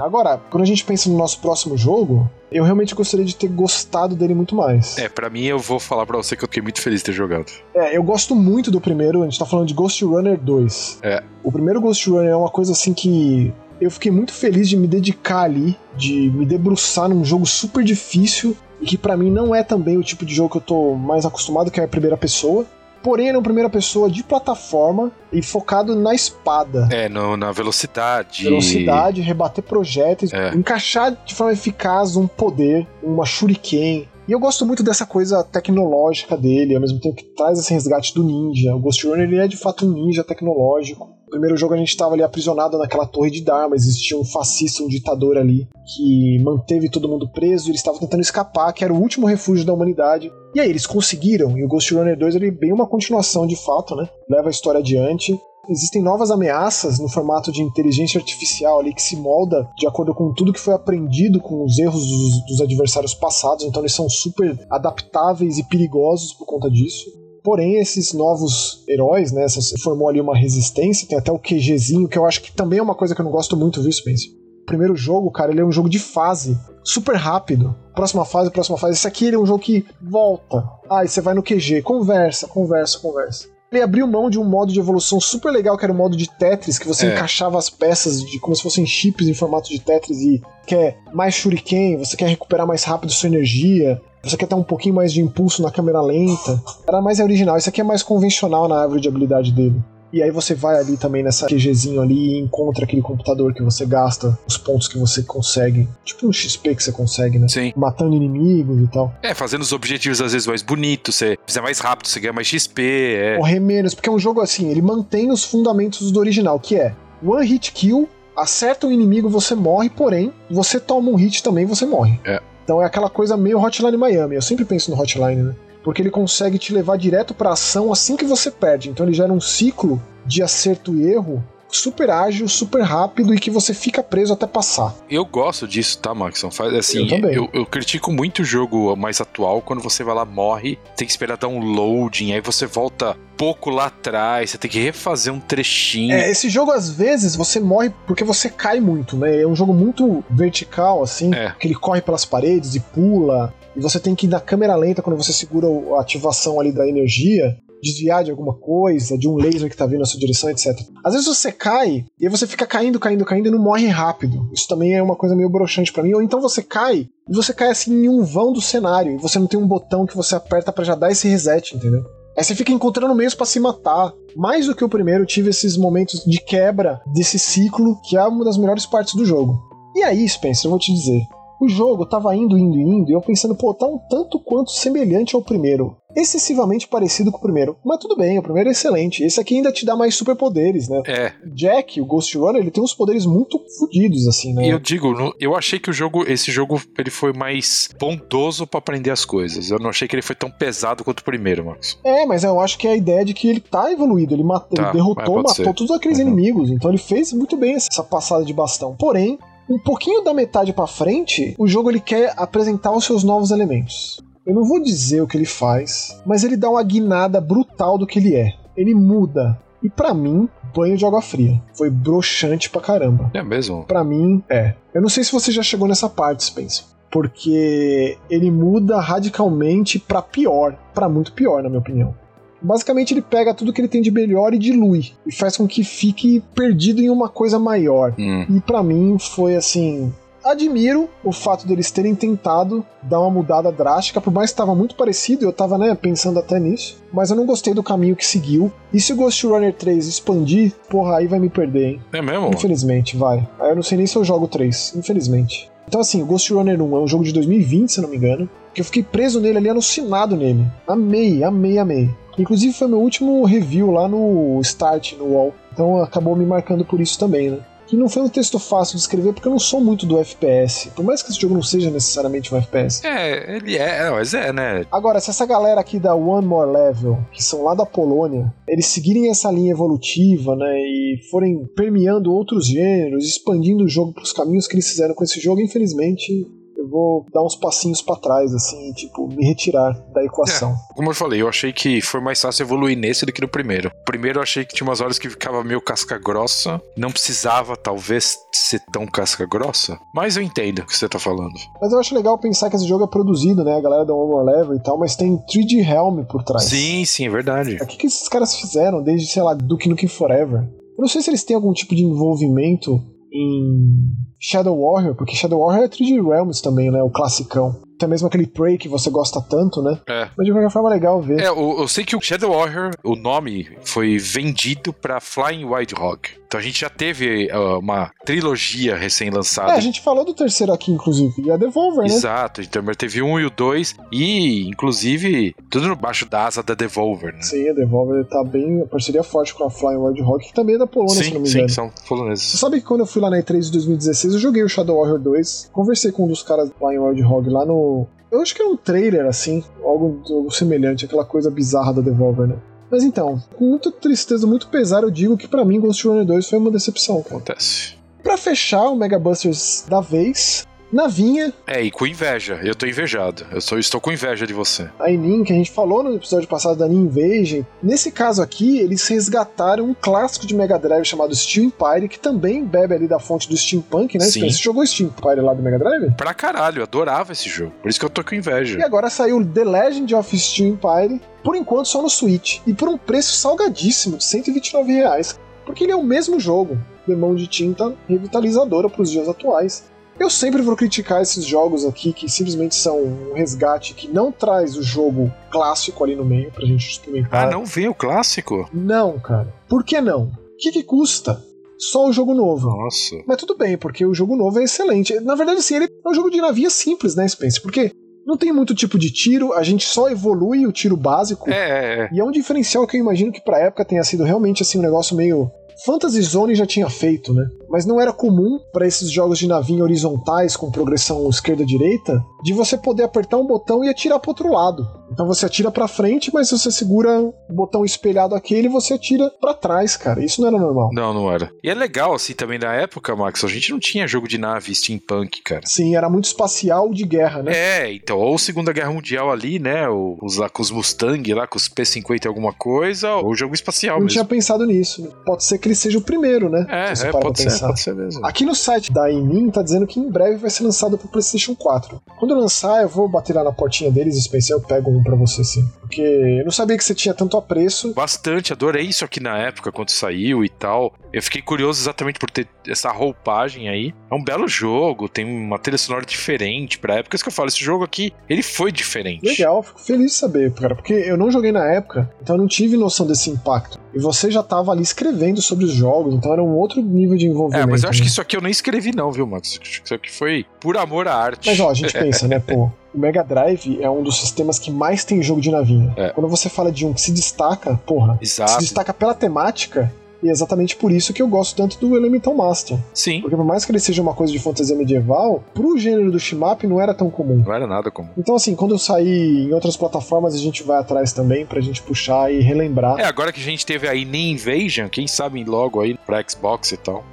Agora, 0.00 0.40
quando 0.50 0.62
a 0.62 0.66
gente 0.66 0.84
pensa 0.84 1.08
no 1.08 1.16
nosso 1.16 1.38
próximo 1.40 1.76
jogo, 1.76 2.30
eu 2.50 2.64
realmente 2.64 2.94
gostaria 2.94 3.24
de 3.24 3.34
ter 3.34 3.48
gostado 3.48 4.14
dele 4.14 4.34
muito 4.34 4.54
mais. 4.54 4.96
É, 4.98 5.08
para 5.08 5.28
mim 5.28 5.44
eu 5.44 5.58
vou 5.58 5.80
falar 5.80 6.06
pra 6.06 6.16
você 6.16 6.36
que 6.36 6.44
eu 6.44 6.48
fiquei 6.48 6.62
muito 6.62 6.80
feliz 6.80 7.00
de 7.00 7.06
ter 7.06 7.12
jogado. 7.12 7.46
É, 7.74 7.96
eu 7.96 8.02
gosto 8.02 8.34
muito 8.34 8.70
do 8.70 8.80
primeiro, 8.80 9.22
a 9.22 9.24
gente 9.24 9.38
tá 9.38 9.46
falando 9.46 9.66
de 9.66 9.74
Ghost 9.74 10.04
Runner 10.04 10.38
2. 10.38 10.98
É. 11.02 11.22
O 11.42 11.50
primeiro 11.50 11.80
Ghost 11.80 12.08
Runner 12.08 12.30
é 12.30 12.36
uma 12.36 12.50
coisa 12.50 12.72
assim 12.72 12.94
que 12.94 13.52
eu 13.80 13.90
fiquei 13.90 14.10
muito 14.10 14.32
feliz 14.32 14.68
de 14.68 14.76
me 14.76 14.86
dedicar 14.86 15.42
ali, 15.42 15.76
de 15.96 16.30
me 16.30 16.46
debruçar 16.46 17.08
num 17.08 17.24
jogo 17.24 17.44
super 17.44 17.82
difícil 17.82 18.56
e 18.80 18.86
que 18.86 18.96
para 18.96 19.16
mim 19.16 19.30
não 19.30 19.54
é 19.54 19.62
também 19.62 19.96
o 19.96 20.02
tipo 20.02 20.24
de 20.24 20.34
jogo 20.34 20.50
que 20.50 20.56
eu 20.58 20.62
tô 20.62 20.94
mais 20.94 21.26
acostumado, 21.26 21.70
que 21.70 21.80
é 21.80 21.84
a 21.84 21.88
primeira 21.88 22.16
pessoa 22.16 22.66
porém 23.04 23.28
era 23.28 23.36
uma 23.36 23.44
primeira 23.44 23.68
pessoa 23.68 24.10
de 24.10 24.24
plataforma 24.24 25.12
e 25.30 25.42
focado 25.42 25.94
na 25.94 26.14
espada. 26.14 26.88
É, 26.90 27.06
no, 27.06 27.36
na 27.36 27.52
velocidade. 27.52 28.44
Velocidade, 28.44 29.20
rebater 29.20 29.62
projéteis, 29.62 30.32
é. 30.32 30.54
encaixar 30.54 31.14
de 31.24 31.34
forma 31.34 31.52
eficaz 31.52 32.16
um 32.16 32.26
poder, 32.26 32.88
uma 33.02 33.26
shuriken. 33.26 34.08
E 34.26 34.32
eu 34.32 34.40
gosto 34.40 34.64
muito 34.64 34.82
dessa 34.82 35.04
coisa 35.04 35.44
tecnológica 35.44 36.34
dele, 36.34 36.74
ao 36.74 36.80
mesmo 36.80 36.98
tempo 36.98 37.16
que 37.16 37.24
traz 37.36 37.58
esse 37.58 37.74
resgate 37.74 38.14
do 38.14 38.24
ninja. 38.24 38.74
O 38.74 38.80
Ghost 38.80 39.06
Runner 39.06 39.28
ele 39.28 39.38
é 39.38 39.46
de 39.46 39.58
fato 39.58 39.86
um 39.86 39.92
ninja 39.92 40.24
tecnológico 40.24 41.14
primeiro 41.34 41.56
jogo 41.56 41.74
a 41.74 41.76
gente 41.76 41.88
estava 41.88 42.14
ali 42.14 42.22
aprisionado 42.22 42.78
naquela 42.78 43.06
torre 43.06 43.28
de 43.28 43.42
Dharma, 43.42 43.74
existia 43.74 44.16
um 44.16 44.24
fascista, 44.24 44.84
um 44.84 44.88
ditador 44.88 45.36
ali 45.36 45.68
que 45.84 46.38
manteve 46.38 46.88
todo 46.88 47.08
mundo 47.08 47.28
preso, 47.28 47.70
eles 47.70 47.80
estavam 47.80 47.98
tentando 47.98 48.20
escapar, 48.20 48.72
que 48.72 48.84
era 48.84 48.94
o 48.94 49.00
último 49.00 49.26
refúgio 49.26 49.66
da 49.66 49.72
humanidade. 49.72 50.32
E 50.54 50.60
aí 50.60 50.70
eles 50.70 50.86
conseguiram, 50.86 51.58
e 51.58 51.64
o 51.64 51.68
Ghost 51.68 51.92
Runner 51.92 52.16
2 52.16 52.36
ele 52.36 52.48
é 52.48 52.50
bem 52.52 52.72
uma 52.72 52.86
continuação 52.86 53.46
de 53.46 53.56
fato, 53.56 53.96
né? 53.96 54.08
Leva 54.30 54.48
a 54.48 54.50
história 54.50 54.78
adiante. 54.78 55.36
Existem 55.68 56.02
novas 56.02 56.30
ameaças 56.30 57.00
no 57.00 57.08
formato 57.08 57.50
de 57.50 57.62
inteligência 57.62 58.18
artificial 58.18 58.78
ali 58.78 58.94
que 58.94 59.02
se 59.02 59.16
molda 59.16 59.68
de 59.76 59.88
acordo 59.88 60.14
com 60.14 60.32
tudo 60.32 60.52
que 60.52 60.60
foi 60.60 60.74
aprendido 60.74 61.40
com 61.40 61.64
os 61.64 61.78
erros 61.78 62.06
dos, 62.06 62.46
dos 62.46 62.60
adversários 62.60 63.14
passados, 63.14 63.64
então 63.64 63.82
eles 63.82 63.94
são 63.94 64.08
super 64.08 64.56
adaptáveis 64.70 65.58
e 65.58 65.64
perigosos 65.64 66.32
por 66.34 66.46
conta 66.46 66.70
disso. 66.70 67.23
Porém, 67.44 67.74
esses 67.74 68.14
novos 68.14 68.82
heróis, 68.88 69.30
né, 69.30 69.44
formou 69.82 70.08
ali 70.08 70.18
uma 70.18 70.34
resistência, 70.34 71.06
tem 71.06 71.18
até 71.18 71.30
o 71.30 71.38
QGzinho, 71.38 72.08
que 72.08 72.16
eu 72.16 72.24
acho 72.24 72.40
que 72.40 72.50
também 72.50 72.78
é 72.78 72.82
uma 72.82 72.94
coisa 72.94 73.14
que 73.14 73.20
eu 73.20 73.24
não 73.24 73.30
gosto 73.30 73.54
muito, 73.54 73.82
viu, 73.82 73.92
Spencer? 73.92 74.30
O 74.62 74.64
primeiro 74.64 74.96
jogo, 74.96 75.30
cara, 75.30 75.52
ele 75.52 75.60
é 75.60 75.64
um 75.64 75.70
jogo 75.70 75.90
de 75.90 75.98
fase, 75.98 76.58
super 76.82 77.16
rápido. 77.16 77.76
Próxima 77.94 78.24
fase, 78.24 78.50
próxima 78.50 78.78
fase. 78.78 78.94
Esse 78.94 79.06
aqui 79.06 79.26
ele 79.26 79.36
é 79.36 79.38
um 79.38 79.44
jogo 79.44 79.58
que 79.58 79.84
volta. 80.00 80.66
Ah, 80.88 81.04
e 81.04 81.08
você 81.08 81.20
vai 81.20 81.34
no 81.34 81.42
QG, 81.42 81.82
conversa, 81.82 82.48
conversa, 82.48 82.98
conversa. 82.98 83.46
Ele 83.70 83.82
abriu 83.82 84.06
mão 84.06 84.30
de 84.30 84.38
um 84.38 84.44
modo 84.44 84.72
de 84.72 84.80
evolução 84.80 85.20
super 85.20 85.50
legal, 85.50 85.76
que 85.76 85.84
era 85.84 85.92
o 85.92 85.96
modo 85.96 86.16
de 86.16 86.30
Tetris, 86.38 86.78
que 86.78 86.88
você 86.88 87.08
é. 87.08 87.12
encaixava 87.12 87.58
as 87.58 87.68
peças 87.68 88.24
de 88.24 88.38
como 88.38 88.56
se 88.56 88.62
fossem 88.62 88.86
chips 88.86 89.28
em 89.28 89.34
formato 89.34 89.68
de 89.68 89.80
Tetris 89.80 90.18
e 90.20 90.40
quer 90.66 90.96
mais 91.12 91.34
shuriken, 91.34 91.98
você 91.98 92.16
quer 92.16 92.28
recuperar 92.28 92.66
mais 92.66 92.84
rápido 92.84 93.12
sua 93.12 93.28
energia. 93.28 94.00
Você 94.24 94.36
quer 94.36 94.46
ter 94.46 94.54
um 94.54 94.62
pouquinho 94.62 94.94
mais 94.94 95.12
de 95.12 95.20
impulso 95.20 95.62
na 95.62 95.70
câmera 95.70 96.00
lenta. 96.00 96.62
Era 96.86 97.00
mais 97.00 97.20
original. 97.20 97.56
Isso 97.56 97.68
aqui 97.68 97.80
é 97.80 97.84
mais 97.84 98.02
convencional 98.02 98.68
na 98.68 98.82
árvore 98.82 99.00
de 99.00 99.08
habilidade 99.08 99.52
dele. 99.52 99.82
E 100.14 100.22
aí 100.22 100.30
você 100.30 100.54
vai 100.54 100.78
ali 100.78 100.96
também 100.96 101.24
nessa 101.24 101.48
QGzinho 101.48 102.00
ali 102.00 102.36
e 102.36 102.38
encontra 102.38 102.84
aquele 102.84 103.02
computador 103.02 103.52
que 103.52 103.60
você 103.60 103.84
gasta, 103.84 104.38
os 104.46 104.56
pontos 104.56 104.86
que 104.86 104.96
você 104.96 105.24
consegue. 105.24 105.88
Tipo 106.04 106.28
um 106.28 106.32
XP 106.32 106.76
que 106.76 106.84
você 106.84 106.92
consegue, 106.92 107.36
né? 107.36 107.48
Sim. 107.48 107.72
Matando 107.74 108.14
inimigos 108.14 108.80
e 108.80 108.86
tal. 108.86 109.12
É, 109.20 109.34
fazendo 109.34 109.62
os 109.62 109.72
objetivos 109.72 110.20
às 110.20 110.30
vezes 110.30 110.46
mais 110.46 110.62
bonitos, 110.62 111.16
você 111.16 111.36
fizer 111.44 111.60
mais 111.60 111.80
rápido, 111.80 112.06
você 112.06 112.20
ganha 112.20 112.32
mais 112.32 112.46
XP. 112.46 112.80
É. 112.80 113.36
Correr 113.38 113.58
menos, 113.58 113.92
porque 113.92 114.08
é 114.08 114.12
um 114.12 114.18
jogo 114.18 114.40
assim, 114.40 114.70
ele 114.70 114.80
mantém 114.80 115.32
os 115.32 115.42
fundamentos 115.42 116.12
do 116.12 116.20
original, 116.20 116.60
que 116.60 116.76
é 116.76 116.94
one 117.20 117.44
hit 117.44 117.72
kill, 117.72 118.08
acerta 118.36 118.86
o 118.86 118.92
inimigo, 118.92 119.28
você 119.28 119.56
morre, 119.56 119.90
porém, 119.90 120.32
você 120.48 120.78
toma 120.78 121.10
um 121.10 121.16
hit 121.16 121.42
também, 121.42 121.66
você 121.66 121.84
morre. 121.86 122.20
É. 122.24 122.40
Então 122.64 122.82
é 122.82 122.86
aquela 122.86 123.10
coisa 123.10 123.36
meio 123.36 123.62
Hotline 123.62 123.96
Miami. 123.96 124.34
Eu 124.34 124.42
sempre 124.42 124.64
penso 124.64 124.90
no 124.90 125.00
Hotline, 125.00 125.42
né? 125.42 125.54
Porque 125.82 126.00
ele 126.00 126.10
consegue 126.10 126.58
te 126.58 126.72
levar 126.72 126.96
direto 126.96 127.34
pra 127.34 127.52
ação 127.52 127.92
assim 127.92 128.16
que 128.16 128.24
você 128.24 128.50
perde. 128.50 128.88
Então 128.88 129.04
ele 129.04 129.14
gera 129.14 129.32
um 129.32 129.40
ciclo 129.40 130.02
de 130.24 130.42
acerto 130.42 130.94
e 130.94 131.06
erro 131.06 131.44
super 131.76 132.10
ágil, 132.10 132.48
super 132.48 132.82
rápido 132.82 133.34
e 133.34 133.38
que 133.38 133.50
você 133.50 133.74
fica 133.74 134.02
preso 134.02 134.32
até 134.32 134.46
passar. 134.46 134.94
Eu 135.10 135.24
gosto 135.24 135.66
disso, 135.66 135.98
tá, 135.98 136.14
Maxon? 136.14 136.50
Faz 136.50 136.72
assim, 136.74 137.02
eu, 137.02 137.08
também. 137.08 137.34
Eu, 137.34 137.48
eu 137.52 137.66
critico 137.66 138.12
muito 138.12 138.42
o 138.42 138.44
jogo 138.44 138.94
mais 138.96 139.20
atual 139.20 139.60
quando 139.60 139.82
você 139.82 140.04
vai 140.04 140.14
lá, 140.14 140.24
morre, 140.24 140.78
tem 140.96 141.06
que 141.06 141.12
esperar 141.12 141.36
dar 141.36 141.48
um 141.48 141.58
loading, 141.58 142.32
aí 142.32 142.40
você 142.40 142.66
volta 142.66 143.16
pouco 143.36 143.70
lá 143.70 143.86
atrás, 143.86 144.50
você 144.50 144.58
tem 144.58 144.70
que 144.70 144.80
refazer 144.80 145.32
um 145.32 145.40
trechinho. 145.40 146.14
É, 146.14 146.30
esse 146.30 146.48
jogo 146.48 146.70
às 146.70 146.90
vezes 146.90 147.34
você 147.34 147.58
morre 147.58 147.92
porque 148.06 148.24
você 148.24 148.48
cai 148.48 148.80
muito, 148.80 149.16
né? 149.16 149.42
É 149.42 149.46
um 149.46 149.56
jogo 149.56 149.74
muito 149.74 150.24
vertical, 150.30 151.02
assim, 151.02 151.34
é. 151.34 151.52
que 151.58 151.66
ele 151.66 151.74
corre 151.74 152.00
pelas 152.00 152.24
paredes 152.24 152.74
e 152.74 152.80
pula. 152.80 153.52
E 153.76 153.80
você 153.80 153.98
tem 153.98 154.14
que 154.14 154.26
ir 154.26 154.28
na 154.28 154.40
câmera 154.40 154.76
lenta 154.76 155.02
quando 155.02 155.16
você 155.16 155.32
segura 155.32 155.66
a 155.96 156.00
ativação 156.00 156.60
ali 156.60 156.70
da 156.70 156.88
energia 156.88 157.56
desviar 157.84 158.24
de 158.24 158.30
alguma 158.30 158.54
coisa, 158.54 159.16
de 159.16 159.28
um 159.28 159.36
laser 159.36 159.70
que 159.70 159.76
tá 159.76 159.86
vindo 159.86 160.00
na 160.00 160.06
sua 160.06 160.18
direção, 160.18 160.50
etc. 160.50 160.66
Às 161.04 161.12
vezes 161.12 161.28
você 161.28 161.52
cai 161.52 162.04
e 162.18 162.28
você 162.28 162.46
fica 162.46 162.66
caindo, 162.66 162.98
caindo, 162.98 163.24
caindo 163.24 163.48
e 163.48 163.50
não 163.50 163.58
morre 163.58 163.86
rápido. 163.86 164.48
Isso 164.52 164.66
também 164.66 164.94
é 164.94 165.02
uma 165.02 165.14
coisa 165.14 165.36
meio 165.36 165.50
broxante 165.50 165.92
para 165.92 166.02
mim. 166.02 166.14
Ou 166.14 166.22
então 166.22 166.40
você 166.40 166.62
cai 166.62 167.08
e 167.28 167.34
você 167.34 167.52
cai 167.52 167.68
assim 167.68 168.04
em 168.04 168.08
um 168.08 168.24
vão 168.24 168.52
do 168.52 168.60
cenário 168.60 169.12
e 169.12 169.18
você 169.18 169.38
não 169.38 169.46
tem 169.46 169.60
um 169.60 169.68
botão 169.68 170.06
que 170.06 170.16
você 170.16 170.34
aperta 170.34 170.72
para 170.72 170.84
já 170.84 170.94
dar 170.94 171.12
esse 171.12 171.28
reset, 171.28 171.76
entendeu? 171.76 172.02
Aí 172.36 172.42
você 172.42 172.54
fica 172.54 172.72
encontrando 172.72 173.14
meios 173.14 173.34
para 173.34 173.46
se 173.46 173.60
matar. 173.60 174.12
Mais 174.34 174.66
do 174.66 174.74
que 174.74 174.84
o 174.84 174.88
primeiro, 174.88 175.24
tive 175.24 175.50
esses 175.50 175.76
momentos 175.76 176.24
de 176.24 176.40
quebra 176.40 177.00
desse 177.06 177.38
ciclo, 177.38 178.00
que 178.02 178.16
é 178.16 178.24
uma 178.24 178.44
das 178.44 178.56
melhores 178.56 178.84
partes 178.84 179.14
do 179.14 179.24
jogo. 179.24 179.62
E 179.94 180.02
aí, 180.02 180.28
Spencer, 180.28 180.66
eu 180.66 180.70
vou 180.70 180.78
te 180.80 180.92
dizer. 180.92 181.22
O 181.60 181.68
jogo 181.68 182.04
tava 182.04 182.34
indo, 182.34 182.58
indo, 182.58 182.76
indo, 182.76 183.10
e 183.10 183.14
eu 183.14 183.20
pensando, 183.20 183.54
pô, 183.54 183.72
tá 183.72 183.86
um 183.86 183.98
tanto 184.10 184.40
quanto 184.40 184.72
semelhante 184.72 185.36
ao 185.36 185.42
primeiro 185.42 185.96
excessivamente 186.16 186.88
parecido 186.88 187.30
com 187.30 187.38
o 187.38 187.40
primeiro. 187.40 187.76
Mas 187.84 187.98
tudo 187.98 188.16
bem, 188.16 188.38
o 188.38 188.42
primeiro 188.42 188.68
é 188.68 188.72
excelente. 188.72 189.22
Esse 189.22 189.40
aqui 189.40 189.56
ainda 189.56 189.72
te 189.72 189.84
dá 189.84 189.96
mais 189.96 190.14
superpoderes, 190.14 190.88
né? 190.88 191.02
É. 191.06 191.32
Jack, 191.54 192.00
o 192.00 192.06
Ghost 192.06 192.36
Runner, 192.36 192.60
ele 192.60 192.70
tem 192.70 192.82
uns 192.82 192.94
poderes 192.94 193.26
muito 193.26 193.60
fodidos, 193.78 194.26
assim, 194.26 194.52
né? 194.54 194.66
E 194.66 194.70
eu 194.70 194.78
digo, 194.78 195.34
eu 195.40 195.56
achei 195.56 195.78
que 195.78 195.90
o 195.90 195.92
jogo, 195.92 196.24
esse 196.28 196.50
jogo, 196.50 196.80
ele 196.98 197.10
foi 197.10 197.32
mais 197.32 197.88
bondoso 197.98 198.66
para 198.66 198.78
aprender 198.78 199.10
as 199.10 199.24
coisas. 199.24 199.70
Eu 199.70 199.78
não 199.78 199.90
achei 199.90 200.06
que 200.06 200.14
ele 200.14 200.22
foi 200.22 200.36
tão 200.36 200.50
pesado 200.50 201.04
quanto 201.04 201.20
o 201.20 201.24
primeiro, 201.24 201.64
Max. 201.64 201.98
É, 202.04 202.24
mas 202.26 202.44
eu 202.44 202.60
acho 202.60 202.78
que 202.78 202.86
é 202.86 202.92
a 202.92 202.96
ideia 202.96 203.24
de 203.24 203.34
que 203.34 203.48
ele 203.48 203.60
tá 203.60 203.90
evoluído. 203.90 204.34
Ele, 204.34 204.44
matou, 204.44 204.76
tá, 204.76 204.84
ele 204.84 204.92
derrotou, 204.92 205.36
matou 205.36 205.54
ser. 205.54 205.64
todos 205.74 205.90
aqueles 205.90 206.18
uhum. 206.18 206.28
inimigos. 206.28 206.70
Então 206.70 206.90
ele 206.90 206.98
fez 206.98 207.32
muito 207.32 207.56
bem 207.56 207.74
essa 207.74 208.02
passada 208.02 208.44
de 208.44 208.52
bastão. 208.52 208.96
Porém, 208.96 209.38
um 209.68 209.78
pouquinho 209.78 210.22
da 210.22 210.34
metade 210.34 210.72
para 210.72 210.86
frente, 210.86 211.54
o 211.58 211.66
jogo 211.66 211.90
ele 211.90 212.00
quer 212.00 212.34
apresentar 212.36 212.92
os 212.92 213.04
seus 213.04 213.24
novos 213.24 213.50
elementos. 213.50 214.22
Eu 214.46 214.54
não 214.54 214.64
vou 214.64 214.82
dizer 214.82 215.22
o 215.22 215.26
que 215.26 215.36
ele 215.38 215.46
faz, 215.46 216.20
mas 216.26 216.44
ele 216.44 216.56
dá 216.56 216.68
uma 216.68 216.82
guinada 216.82 217.40
brutal 217.40 217.96
do 217.96 218.06
que 218.06 218.18
ele 218.18 218.34
é. 218.34 218.52
Ele 218.76 218.94
muda. 218.94 219.58
E 219.82 219.88
para 219.88 220.12
mim, 220.12 220.48
banho 220.74 220.96
de 220.96 221.06
água 221.06 221.22
fria. 221.22 221.60
Foi 221.72 221.88
broxante 221.88 222.68
pra 222.68 222.80
caramba. 222.80 223.30
É 223.32 223.42
mesmo? 223.42 223.84
Para 223.84 224.04
mim, 224.04 224.42
é. 224.48 224.74
Eu 224.92 225.00
não 225.00 225.08
sei 225.08 225.24
se 225.24 225.32
você 225.32 225.50
já 225.50 225.62
chegou 225.62 225.88
nessa 225.88 226.08
parte, 226.08 226.44
Spencer. 226.44 226.84
Porque 227.10 228.18
ele 228.28 228.50
muda 228.50 229.00
radicalmente 229.00 229.98
para 229.98 230.20
pior. 230.20 230.76
para 230.94 231.08
muito 231.08 231.32
pior, 231.32 231.62
na 231.62 231.68
minha 231.68 231.80
opinião. 231.80 232.14
Basicamente, 232.60 233.14
ele 233.14 233.22
pega 233.22 233.54
tudo 233.54 233.72
que 233.72 233.80
ele 233.80 233.88
tem 233.88 234.02
de 234.02 234.10
melhor 234.10 234.52
e 234.52 234.58
dilui. 234.58 235.12
E 235.26 235.32
faz 235.32 235.56
com 235.56 235.66
que 235.66 235.84
fique 235.84 236.42
perdido 236.54 237.00
em 237.00 237.10
uma 237.10 237.28
coisa 237.28 237.58
maior. 237.58 238.14
Hum. 238.18 238.46
E 238.48 238.60
para 238.60 238.82
mim 238.82 239.16
foi 239.18 239.54
assim 239.54 240.12
admiro 240.44 241.08
o 241.22 241.32
fato 241.32 241.66
deles 241.66 241.90
terem 241.90 242.14
tentado 242.14 242.84
dar 243.02 243.20
uma 243.20 243.30
mudada 243.30 243.72
drástica, 243.72 244.20
por 244.20 244.32
mais 244.32 244.50
que 244.50 244.54
estava 244.54 244.74
muito 244.74 244.94
parecido, 244.94 245.44
eu 245.44 245.50
estava 245.50 245.78
né, 245.78 245.94
pensando 245.94 246.38
até 246.38 246.58
nisso, 246.60 247.02
mas 247.12 247.30
eu 247.30 247.36
não 247.36 247.46
gostei 247.46 247.74
do 247.74 247.82
caminho 247.82 248.16
que 248.16 248.26
seguiu. 248.26 248.72
E 248.92 249.00
se 249.00 249.12
o 249.12 249.16
Ghost 249.16 249.46
Runner 249.46 249.72
3 249.72 250.06
expandir, 250.06 250.72
porra, 250.88 251.18
aí 251.18 251.26
vai 251.26 251.38
me 251.38 251.48
perder, 251.48 251.84
hein? 251.84 252.02
É 252.12 252.22
mesmo? 252.22 252.48
Infelizmente, 252.48 253.16
vai. 253.16 253.48
Aí 253.58 253.70
eu 253.70 253.76
não 253.76 253.82
sei 253.82 253.98
nem 253.98 254.06
se 254.06 254.16
eu 254.16 254.24
jogo 254.24 254.46
3, 254.46 254.94
infelizmente. 254.96 255.70
Então, 255.86 256.00
assim, 256.00 256.22
o 256.22 256.26
Ghost 256.26 256.52
Runner 256.52 256.80
1 256.80 256.96
é 256.96 257.00
um 257.00 257.08
jogo 257.08 257.24
de 257.24 257.32
2020, 257.32 257.92
se 257.92 258.00
não 258.00 258.08
me 258.08 258.16
engano, 258.16 258.48
que 258.72 258.80
eu 258.80 258.84
fiquei 258.84 259.02
preso 259.02 259.40
nele 259.40 259.58
ali, 259.58 259.68
alucinado 259.68 260.36
nele. 260.36 260.66
Amei, 260.86 261.44
amei, 261.44 261.78
amei. 261.78 262.10
Inclusive 262.38 262.72
foi 262.72 262.88
meu 262.88 262.98
último 262.98 263.44
review 263.44 263.90
lá 263.90 264.08
no 264.08 264.60
Start, 264.62 265.12
no 265.12 265.26
UOL. 265.26 265.54
Então 265.72 266.02
acabou 266.02 266.34
me 266.34 266.44
marcando 266.44 266.84
por 266.84 267.00
isso 267.00 267.18
também, 267.18 267.50
né? 267.50 267.58
Que 267.94 268.00
não 268.00 268.08
foi 268.08 268.22
um 268.22 268.28
texto 268.28 268.58
fácil 268.58 268.96
de 268.96 269.02
escrever, 269.02 269.32
porque 269.32 269.46
eu 269.46 269.52
não 269.52 269.58
sou 269.58 269.80
muito 269.80 270.04
do 270.04 270.18
FPS. 270.18 270.90
Por 270.90 271.04
mais 271.04 271.22
que 271.22 271.30
esse 271.30 271.40
jogo 271.40 271.54
não 271.54 271.62
seja 271.62 271.90
necessariamente 271.90 272.52
um 272.52 272.58
FPS. 272.58 273.04
É, 273.06 273.56
ele 273.56 273.76
é, 273.76 274.10
mas 274.10 274.34
é, 274.34 274.52
né? 274.52 274.84
Agora, 274.90 275.20
se 275.20 275.30
essa 275.30 275.46
galera 275.46 275.80
aqui 275.80 275.98
da 275.98 276.14
One 276.14 276.46
More 276.46 276.70
Level, 276.70 277.18
que 277.32 277.42
são 277.42 277.62
lá 277.62 277.74
da 277.74 277.86
Polônia, 277.86 278.52
eles 278.66 278.86
seguirem 278.86 279.30
essa 279.30 279.50
linha 279.50 279.72
evolutiva, 279.72 280.56
né, 280.56 280.78
e 280.78 281.20
forem 281.30 281.64
permeando 281.76 282.32
outros 282.32 282.66
gêneros, 282.66 283.24
expandindo 283.24 283.84
o 283.84 283.88
jogo 283.88 284.12
para 284.12 284.22
os 284.22 284.32
caminhos 284.32 284.66
que 284.66 284.74
eles 284.74 284.88
fizeram 284.88 285.14
com 285.14 285.22
esse 285.22 285.40
jogo, 285.40 285.60
infelizmente, 285.60 286.46
vou 286.94 287.26
dar 287.32 287.42
uns 287.42 287.56
passinhos 287.56 288.00
para 288.00 288.14
trás, 288.14 288.54
assim, 288.54 288.92
tipo, 288.92 289.26
me 289.26 289.44
retirar 289.44 289.92
da 290.12 290.24
equação. 290.24 290.70
É, 290.70 290.94
como 290.94 291.10
eu 291.10 291.14
falei, 291.14 291.42
eu 291.42 291.48
achei 291.48 291.72
que 291.72 292.00
foi 292.00 292.20
mais 292.20 292.40
fácil 292.40 292.62
evoluir 292.62 292.96
nesse 292.96 293.26
do 293.26 293.32
que 293.32 293.40
no 293.40 293.48
primeiro. 293.48 293.90
Primeiro 294.06 294.38
eu 294.38 294.42
achei 294.44 294.64
que 294.64 294.74
tinha 294.74 294.86
umas 294.86 295.00
horas 295.00 295.18
que 295.18 295.28
ficava 295.28 295.64
meio 295.64 295.80
casca 295.80 296.16
grossa, 296.16 296.80
não 296.96 297.10
precisava, 297.10 297.76
talvez, 297.76 298.38
ser 298.52 298.80
tão 298.92 299.06
casca 299.06 299.44
grossa, 299.44 299.98
mas 300.14 300.36
eu 300.36 300.42
entendo 300.42 300.80
o 300.80 300.86
que 300.86 300.96
você 300.96 301.08
tá 301.08 301.18
falando. 301.18 301.54
Mas 301.80 301.92
eu 301.92 301.98
acho 301.98 302.14
legal 302.14 302.38
pensar 302.38 302.70
que 302.70 302.76
esse 302.76 302.86
jogo 302.86 303.04
é 303.04 303.08
produzido, 303.08 303.64
né, 303.64 303.76
a 303.76 303.80
galera 303.80 304.04
da 304.04 304.14
One 304.14 304.52
Level 304.52 304.76
e 304.76 304.80
tal, 304.80 304.96
mas 304.96 305.16
tem 305.16 305.36
3D 305.52 305.84
Helm 305.84 306.24
por 306.24 306.44
trás. 306.44 306.64
Sim, 306.64 307.04
sim, 307.04 307.26
é 307.26 307.30
verdade. 307.30 307.76
O 307.82 307.86
que, 307.86 307.96
que 307.96 308.06
esses 308.06 308.28
caras 308.28 308.54
fizeram 308.54 309.02
desde, 309.02 309.26
sei 309.26 309.42
lá, 309.42 309.52
Duke 309.52 309.88
Nukem 309.88 310.08
Forever? 310.08 310.60
Eu 310.60 311.00
não 311.00 311.08
sei 311.08 311.22
se 311.22 311.30
eles 311.30 311.42
têm 311.42 311.56
algum 311.56 311.72
tipo 311.72 311.92
de 311.92 312.04
envolvimento 312.04 313.02
em 313.32 314.14
Shadow 314.38 314.78
Warrior, 314.78 315.14
porque 315.14 315.34
Shadow 315.34 315.64
Warrior 315.64 315.84
é 315.84 315.88
3D 315.88 316.26
Realms 316.26 316.62
também, 316.62 316.90
né? 316.90 317.02
O 317.02 317.10
classicão. 317.10 317.80
Até 317.96 318.08
mesmo 318.08 318.26
aquele 318.26 318.46
Prey 318.46 318.76
que 318.76 318.88
você 318.88 319.08
gosta 319.08 319.40
tanto, 319.40 319.80
né? 319.80 320.00
É. 320.08 320.28
Mas 320.36 320.46
de 320.46 320.52
qualquer 320.52 320.70
forma 320.70 320.90
é 320.90 320.94
legal 320.94 321.22
ver. 321.22 321.40
É, 321.40 321.48
eu, 321.48 321.76
eu 321.78 321.88
sei 321.88 322.04
que 322.04 322.16
o 322.16 322.20
Shadow 322.20 322.52
Warrior, 322.52 322.90
o 323.04 323.14
nome 323.14 323.68
foi 323.82 324.18
vendido 324.18 324.92
pra 324.92 325.20
Flying 325.20 325.64
Wild 325.64 325.94
Hog. 325.94 326.28
Então 326.54 326.60
a 326.60 326.62
gente 326.62 326.80
já 326.80 326.88
teve 326.88 327.50
uh, 327.52 327.80
uma 327.80 328.12
trilogia 328.24 328.96
recém-lançada. 328.96 329.72
É, 329.72 329.76
a 329.76 329.80
gente 329.80 330.00
falou 330.00 330.24
do 330.24 330.32
terceiro 330.32 330.72
aqui, 330.72 330.92
inclusive, 330.92 331.42
e 331.42 331.50
a 331.50 331.56
Devolver, 331.56 332.06
né? 332.06 332.14
Exato, 332.14 332.60
então 332.60 332.84
teve 332.96 333.20
um 333.22 333.40
e 333.40 333.44
o 333.44 333.50
dois, 333.50 333.96
e 334.12 334.68
inclusive 334.68 335.52
tudo 335.68 335.96
baixo 335.96 336.26
da 336.26 336.46
asa 336.46 336.62
da 336.62 336.74
Devolver, 336.74 337.34
né? 337.34 337.42
Sim, 337.42 337.70
a 337.70 337.72
Devolver 337.72 338.24
tá 338.26 338.44
bem, 338.44 338.82
a 338.82 338.86
parceria 338.86 339.24
forte 339.24 339.52
com 339.52 339.64
a 339.64 339.70
Flying 339.70 339.96
Wild 339.96 340.22
Hog, 340.22 340.44
que 340.44 340.54
também 340.54 340.76
é 340.76 340.78
da 340.78 340.86
Polônia, 340.86 341.16
sim, 341.16 341.24
se 341.24 341.34
não 341.34 341.40
me 341.40 341.48
sim, 341.48 341.54
engano. 341.54 341.70
são 341.70 341.90
poloneses. 342.08 342.44
Você 342.44 342.56
sabe 342.56 342.80
que 342.80 342.86
quando 342.86 343.00
eu 343.00 343.06
fui 343.06 343.20
lá 343.20 343.30
na 343.30 343.38
E3 343.38 343.60
de 343.62 343.72
2016, 343.72 344.33
eu 344.34 344.40
joguei 344.40 344.62
o 344.62 344.68
Shadow 344.68 344.98
Warrior 344.98 345.18
2, 345.18 345.70
conversei 345.72 346.12
com 346.12 346.24
um 346.24 346.28
dos 346.28 346.42
caras 346.42 346.68
do 346.68 346.74
Flying 346.74 346.98
Wild 346.98 347.22
Hog 347.22 347.48
lá 347.48 347.64
no. 347.64 348.06
Eu 348.30 348.40
acho 348.40 348.54
que 348.54 348.62
é 348.62 348.66
um 348.66 348.76
trailer, 348.76 349.26
assim, 349.26 349.62
algo, 349.82 350.20
algo 350.28 350.50
semelhante, 350.50 351.04
aquela 351.04 351.24
coisa 351.24 351.50
bizarra 351.50 351.94
da 351.94 352.02
Devolver, 352.02 352.48
né? 352.48 352.56
Mas 352.90 353.02
então, 353.02 353.42
com 353.56 353.70
muita 353.70 353.90
tristeza, 353.90 354.46
muito 354.46 354.68
pesar, 354.68 355.02
eu 355.02 355.10
digo 355.10 355.36
que 355.36 355.48
para 355.48 355.64
mim 355.64 355.80
Ghost 355.80 356.06
Runner 356.06 356.24
2 356.24 356.48
foi 356.48 356.58
uma 356.58 356.70
decepção. 356.70 357.18
Acontece. 357.18 357.94
Pra 358.22 358.36
fechar 358.36 358.88
o 358.88 358.96
Mega 358.96 359.18
Busters 359.18 359.84
da 359.88 360.00
vez, 360.00 360.66
Navinha, 360.92 361.52
É, 361.66 361.82
e 361.82 361.90
com 361.90 362.06
inveja. 362.06 362.60
Eu 362.62 362.74
tô 362.74 362.86
invejado. 362.86 363.44
Eu 363.50 363.60
só 363.60 363.76
estou 363.78 364.00
com 364.00 364.12
inveja 364.12 364.46
de 364.46 364.52
você. 364.52 364.88
a 364.98 365.10
Inin, 365.10 365.42
que 365.42 365.52
a 365.52 365.56
gente 365.56 365.70
falou 365.70 366.02
no 366.02 366.14
episódio 366.14 366.48
passado 366.48 366.78
da 366.78 366.86
Invasion. 366.88 367.62
Nesse 367.82 368.12
caso 368.12 368.40
aqui, 368.42 368.78
eles 368.78 369.06
resgataram 369.08 369.84
um 369.86 369.94
clássico 369.94 370.46
de 370.46 370.54
Mega 370.54 370.78
Drive 370.78 371.04
chamado 371.04 371.34
Steel 371.34 371.66
Empire, 371.66 372.08
que 372.08 372.18
também 372.18 372.64
bebe 372.64 372.94
ali 372.94 373.08
da 373.08 373.18
fonte 373.18 373.48
do 373.48 373.56
Steampunk, 373.56 374.18
né? 374.18 374.24
Sim. 374.26 374.48
Você 374.48 374.62
jogou 374.62 374.86
Steel 374.86 375.08
Empire 375.08 375.40
lá 375.40 375.52
do 375.54 375.62
Mega 375.62 375.78
Drive? 375.78 376.12
Pra 376.16 376.32
caralho, 376.32 376.78
eu 376.78 376.84
adorava 376.84 377.32
esse 377.32 377.48
jogo. 377.48 377.72
Por 377.82 377.88
isso 377.88 377.98
que 377.98 378.06
eu 378.06 378.10
tô 378.10 378.22
com 378.22 378.34
inveja. 378.34 378.78
E 378.78 378.82
agora 378.82 379.10
saiu 379.10 379.44
The 379.44 379.64
Legend 379.64 380.14
of 380.14 380.38
Steel 380.38 380.68
Empire, 380.68 381.20
por 381.42 381.56
enquanto 381.56 381.86
só 381.86 382.00
no 382.00 382.08
Switch, 382.10 382.60
e 382.66 382.72
por 382.72 382.88
um 382.88 382.96
preço 382.96 383.36
salgadíssimo 383.36 384.16
de 384.16 384.24
129 384.24 384.92
reais, 384.92 385.38
porque 385.66 385.84
ele 385.84 385.92
é 385.92 385.96
o 385.96 386.02
mesmo 386.04 386.38
jogo, 386.38 386.78
de 387.06 387.14
mão 387.16 387.34
de 387.34 387.46
tinta 387.46 387.92
revitalizadora 388.08 388.88
para 388.88 389.02
os 389.02 389.10
dias 389.10 389.28
atuais. 389.28 389.84
Eu 390.18 390.30
sempre 390.30 390.62
vou 390.62 390.76
criticar 390.76 391.20
esses 391.20 391.44
jogos 391.44 391.84
aqui 391.84 392.12
que 392.12 392.28
simplesmente 392.28 392.74
são 392.74 393.02
um 393.02 393.34
resgate 393.34 393.94
que 393.94 394.08
não 394.08 394.30
traz 394.30 394.76
o 394.76 394.82
jogo 394.82 395.32
clássico 395.50 396.04
ali 396.04 396.14
no 396.14 396.24
meio 396.24 396.50
pra 396.52 396.64
gente 396.64 396.88
experimentar. 396.88 397.48
Ah, 397.48 397.50
não 397.50 397.64
vem 397.64 397.88
o 397.88 397.94
clássico? 397.94 398.68
Não, 398.72 399.18
cara. 399.18 399.52
Por 399.68 399.84
que 399.84 400.00
não? 400.00 400.24
O 400.24 400.56
que, 400.58 400.70
que 400.70 400.82
custa? 400.84 401.42
Só 401.76 402.08
o 402.08 402.12
jogo 402.12 402.32
novo. 402.32 402.68
Nossa. 402.68 403.16
Mas 403.26 403.36
tudo 403.38 403.56
bem, 403.56 403.76
porque 403.76 404.06
o 404.06 404.14
jogo 404.14 404.36
novo 404.36 404.60
é 404.60 404.64
excelente. 404.64 405.18
Na 405.20 405.34
verdade, 405.34 405.58
assim, 405.58 405.76
ele 405.76 405.86
é 405.86 406.08
um 406.08 406.14
jogo 406.14 406.30
de 406.30 406.40
navinha 406.40 406.70
simples, 406.70 407.16
né, 407.16 407.26
Spencer? 407.26 407.60
Porque 407.60 407.90
não 408.24 408.36
tem 408.36 408.52
muito 408.52 408.74
tipo 408.74 408.98
de 408.98 409.10
tiro, 409.10 409.52
a 409.52 409.62
gente 409.62 409.84
só 409.84 410.08
evolui 410.08 410.66
o 410.66 410.72
tiro 410.72 410.96
básico. 410.96 411.50
É, 411.50 411.54
é, 411.54 412.00
é. 412.04 412.08
E 412.12 412.20
é 412.20 412.24
um 412.24 412.30
diferencial 412.30 412.86
que 412.86 412.96
eu 412.96 413.00
imagino 413.00 413.32
que 413.32 413.42
pra 413.42 413.58
época 413.58 413.84
tenha 413.84 414.02
sido 414.02 414.24
realmente 414.24 414.62
assim 414.62 414.78
um 414.78 414.82
negócio 414.82 415.16
meio. 415.16 415.50
Fantasy 415.84 416.22
Zone 416.22 416.54
já 416.54 416.66
tinha 416.66 416.88
feito, 416.88 417.32
né? 417.32 417.46
Mas 417.68 417.84
não 417.84 418.00
era 418.00 418.12
comum 418.12 418.58
para 418.72 418.86
esses 418.86 419.10
jogos 419.10 419.38
de 419.38 419.48
navinha 419.48 419.82
horizontais 419.82 420.56
com 420.56 420.70
progressão 420.70 421.28
esquerda-direita 421.28 422.22
de 422.42 422.52
você 422.52 422.76
poder 422.76 423.02
apertar 423.02 423.36
um 423.38 423.46
botão 423.46 423.82
e 423.84 423.88
atirar 423.88 424.18
pro 424.20 424.30
outro 424.30 424.52
lado. 424.52 424.86
Então 425.10 425.26
você 425.26 425.46
atira 425.46 425.70
pra 425.70 425.88
frente, 425.88 426.30
mas 426.32 426.48
se 426.48 426.58
você 426.58 426.70
segura 426.70 427.20
o 427.20 427.34
botão 427.50 427.84
espelhado 427.84 428.34
aquele, 428.34 428.68
você 428.68 428.94
atira 428.94 429.30
pra 429.40 429.54
trás, 429.54 429.96
cara. 429.96 430.24
Isso 430.24 430.40
não 430.40 430.48
era 430.48 430.58
normal. 430.58 430.90
Não, 430.92 431.14
não 431.14 431.30
era. 431.30 431.50
E 431.62 431.70
é 431.70 431.74
legal, 431.74 432.14
assim, 432.14 432.32
também 432.34 432.58
na 432.58 432.72
época, 432.74 433.14
Max, 433.14 433.44
a 433.44 433.48
gente 433.48 433.70
não 433.70 433.78
tinha 433.78 434.06
jogo 434.06 434.28
de 434.28 434.38
nave 434.38 434.74
steampunk, 434.74 435.42
cara. 435.42 435.62
Sim, 435.64 435.96
era 435.96 436.08
muito 436.08 436.24
espacial 436.24 436.90
de 436.90 437.04
guerra, 437.04 437.42
né? 437.42 437.52
É, 437.54 437.92
então, 437.92 438.18
ou 438.18 438.38
Segunda 438.38 438.72
Guerra 438.72 438.92
Mundial 438.92 439.30
ali, 439.30 439.58
né? 439.58 439.88
Ou 439.88 440.18
os 440.22 440.36
lá 440.36 440.48
com 440.48 440.62
os 440.62 440.70
Mustang, 440.70 441.32
lá 441.32 441.46
com 441.46 441.56
os 441.56 441.68
P-50 441.68 442.24
e 442.24 442.28
alguma 442.28 442.52
coisa, 442.52 443.14
ou 443.14 443.34
jogo 443.34 443.54
espacial 443.54 443.96
não 443.96 444.04
mesmo. 444.04 444.12
tinha 444.14 444.24
pensado 444.24 444.66
nisso. 444.66 445.08
Pode 445.24 445.44
ser 445.44 445.58
que 445.64 445.68
ele 445.68 445.74
seja 445.74 445.96
o 445.96 446.02
primeiro, 446.02 446.50
né? 446.50 446.66
É, 446.68 446.94
Se 446.94 447.06
é 447.06 447.10
pode 447.10 447.40
ser, 447.40 447.58
pode 447.58 447.80
ser 447.80 447.94
mesmo. 447.94 448.24
Aqui 448.26 448.44
no 448.44 448.54
site 448.54 448.92
da 448.92 449.10
Enin 449.10 449.50
tá 449.50 449.62
dizendo 449.62 449.86
que 449.86 449.98
em 449.98 450.10
breve 450.10 450.36
vai 450.36 450.50
ser 450.50 450.62
lançado 450.62 450.98
pro 450.98 451.08
PlayStation 451.08 451.54
4. 451.54 452.02
Quando 452.18 452.34
lançar, 452.34 452.82
eu 452.82 452.88
vou 452.88 453.08
bater 453.08 453.34
lá 453.34 453.42
na 453.42 453.50
portinha 453.50 453.90
deles, 453.90 454.22
Spencer, 454.22 454.54
eu 454.54 454.60
pego 454.60 454.90
um 454.90 455.02
pra 455.02 455.16
você 455.16 455.42
sim. 455.42 455.66
Porque 455.94 456.02
eu 456.40 456.44
não 456.44 456.50
sabia 456.50 456.76
que 456.76 456.82
você 456.84 456.94
tinha 456.94 457.14
tanto 457.14 457.36
apreço. 457.36 457.94
Bastante, 457.94 458.52
adorei 458.52 458.82
isso 458.84 459.04
aqui 459.04 459.20
na 459.20 459.38
época, 459.38 459.70
quando 459.70 459.90
saiu 459.90 460.44
e 460.44 460.48
tal. 460.48 460.92
Eu 461.12 461.22
fiquei 461.22 461.40
curioso 461.40 461.80
exatamente 461.80 462.18
por 462.18 462.28
ter 462.30 462.48
essa 462.66 462.90
roupagem 462.90 463.68
aí. 463.68 463.94
É 464.10 464.14
um 464.14 464.22
belo 464.24 464.48
jogo, 464.48 465.08
tem 465.08 465.24
uma 465.24 465.58
trilha 465.58 465.78
sonora 465.78 466.04
diferente 466.04 466.78
pra 466.78 466.96
época. 466.96 467.14
Isso 467.14 467.24
que 467.24 467.28
eu 467.28 467.32
falo, 467.34 467.48
esse 467.48 467.62
jogo 467.62 467.84
aqui, 467.84 468.12
ele 468.28 468.42
foi 468.42 468.72
diferente. 468.72 469.24
Legal, 469.24 469.62
fico 469.62 469.80
feliz 469.80 470.12
de 470.12 470.16
saber, 470.18 470.52
cara, 470.52 470.74
porque 470.74 470.92
eu 470.92 471.16
não 471.16 471.30
joguei 471.30 471.52
na 471.52 471.64
época, 471.72 472.10
então 472.20 472.34
eu 472.34 472.40
não 472.40 472.48
tive 472.48 472.76
noção 472.76 473.06
desse 473.06 473.30
impacto. 473.30 473.78
E 473.94 473.98
você 474.00 474.30
já 474.30 474.42
tava 474.42 474.72
ali 474.72 474.82
escrevendo 474.82 475.40
sobre 475.40 475.64
os 475.64 475.72
jogos, 475.72 476.14
então 476.14 476.32
era 476.32 476.42
um 476.42 476.56
outro 476.56 476.82
nível 476.82 477.16
de 477.16 477.26
É, 477.26 477.28
envolvimento. 477.28 477.68
mas 477.70 477.84
eu 477.84 477.90
acho 477.90 478.00
né? 478.00 478.04
que 478.04 478.10
isso 478.10 478.20
aqui 478.20 478.36
eu 478.36 478.40
nem 478.40 478.50
escrevi 478.50 478.90
não, 478.94 479.12
viu, 479.12 479.26
Max? 479.26 479.60
Isso 479.62 479.94
aqui 479.94 480.10
foi 480.10 480.44
por 480.60 480.76
amor 480.76 481.06
à 481.06 481.14
arte. 481.14 481.48
Mas 481.48 481.60
ó, 481.60 481.70
a 481.70 481.74
gente 481.74 481.92
pensa, 481.92 482.26
né, 482.26 482.40
pô, 482.44 482.70
o 482.94 482.98
Mega 482.98 483.22
Drive 483.22 483.78
é 483.80 483.90
um 483.90 484.02
dos 484.02 484.20
sistemas 484.20 484.58
que 484.58 484.70
mais 484.70 485.04
tem 485.04 485.22
jogo 485.22 485.40
de 485.40 485.50
navinha. 485.50 485.92
É. 485.96 486.10
Quando 486.10 486.28
você 486.28 486.48
fala 486.48 486.70
de 486.70 486.86
um 486.86 486.92
que 486.92 487.00
se 487.00 487.12
destaca, 487.12 487.80
porra, 487.84 488.16
se 488.22 488.42
Exato. 488.42 488.58
destaca 488.60 488.94
pela 488.94 489.14
temática, 489.14 489.92
e 490.22 490.28
é 490.28 490.30
exatamente 490.32 490.74
por 490.76 490.90
isso 490.90 491.12
que 491.12 491.20
eu 491.20 491.28
gosto 491.28 491.54
tanto 491.54 491.78
do 491.78 491.96
Elemental 491.96 492.34
Master. 492.34 492.78
Sim, 492.94 493.20
Porque 493.20 493.36
por 493.36 493.44
mais 493.44 493.64
que 493.64 493.72
ele 493.72 493.78
seja 493.78 494.00
uma 494.00 494.14
coisa 494.14 494.32
de 494.32 494.38
fantasia 494.38 494.74
medieval, 494.74 495.44
pro 495.52 495.76
gênero 495.76 496.10
do 496.10 496.18
shmup 496.18 496.66
não 496.66 496.80
era 496.80 496.94
tão 496.94 497.10
comum. 497.10 497.42
não 497.44 497.52
era 497.52 497.66
nada 497.66 497.90
comum. 497.90 498.08
Então 498.16 498.34
assim, 498.34 498.54
quando 498.54 498.70
eu 498.74 498.78
sair 498.78 499.46
em 499.48 499.52
outras 499.52 499.76
plataformas, 499.76 500.34
a 500.34 500.38
gente 500.38 500.62
vai 500.62 500.78
atrás 500.78 501.12
também 501.12 501.44
pra 501.44 501.60
gente 501.60 501.82
puxar 501.82 502.32
e 502.32 502.40
relembrar. 502.40 502.98
É, 502.98 503.04
agora 503.04 503.32
que 503.32 503.40
a 503.40 503.44
gente 503.44 503.66
teve 503.66 503.86
aí 503.86 504.06
nem 504.06 504.32
Invasion, 504.32 504.88
quem 504.88 505.06
sabe 505.06 505.44
logo 505.44 505.80
aí 505.80 505.94
pra 506.06 506.24
Xbox 506.26 506.72
e 506.72 506.76
tal. 506.78 507.04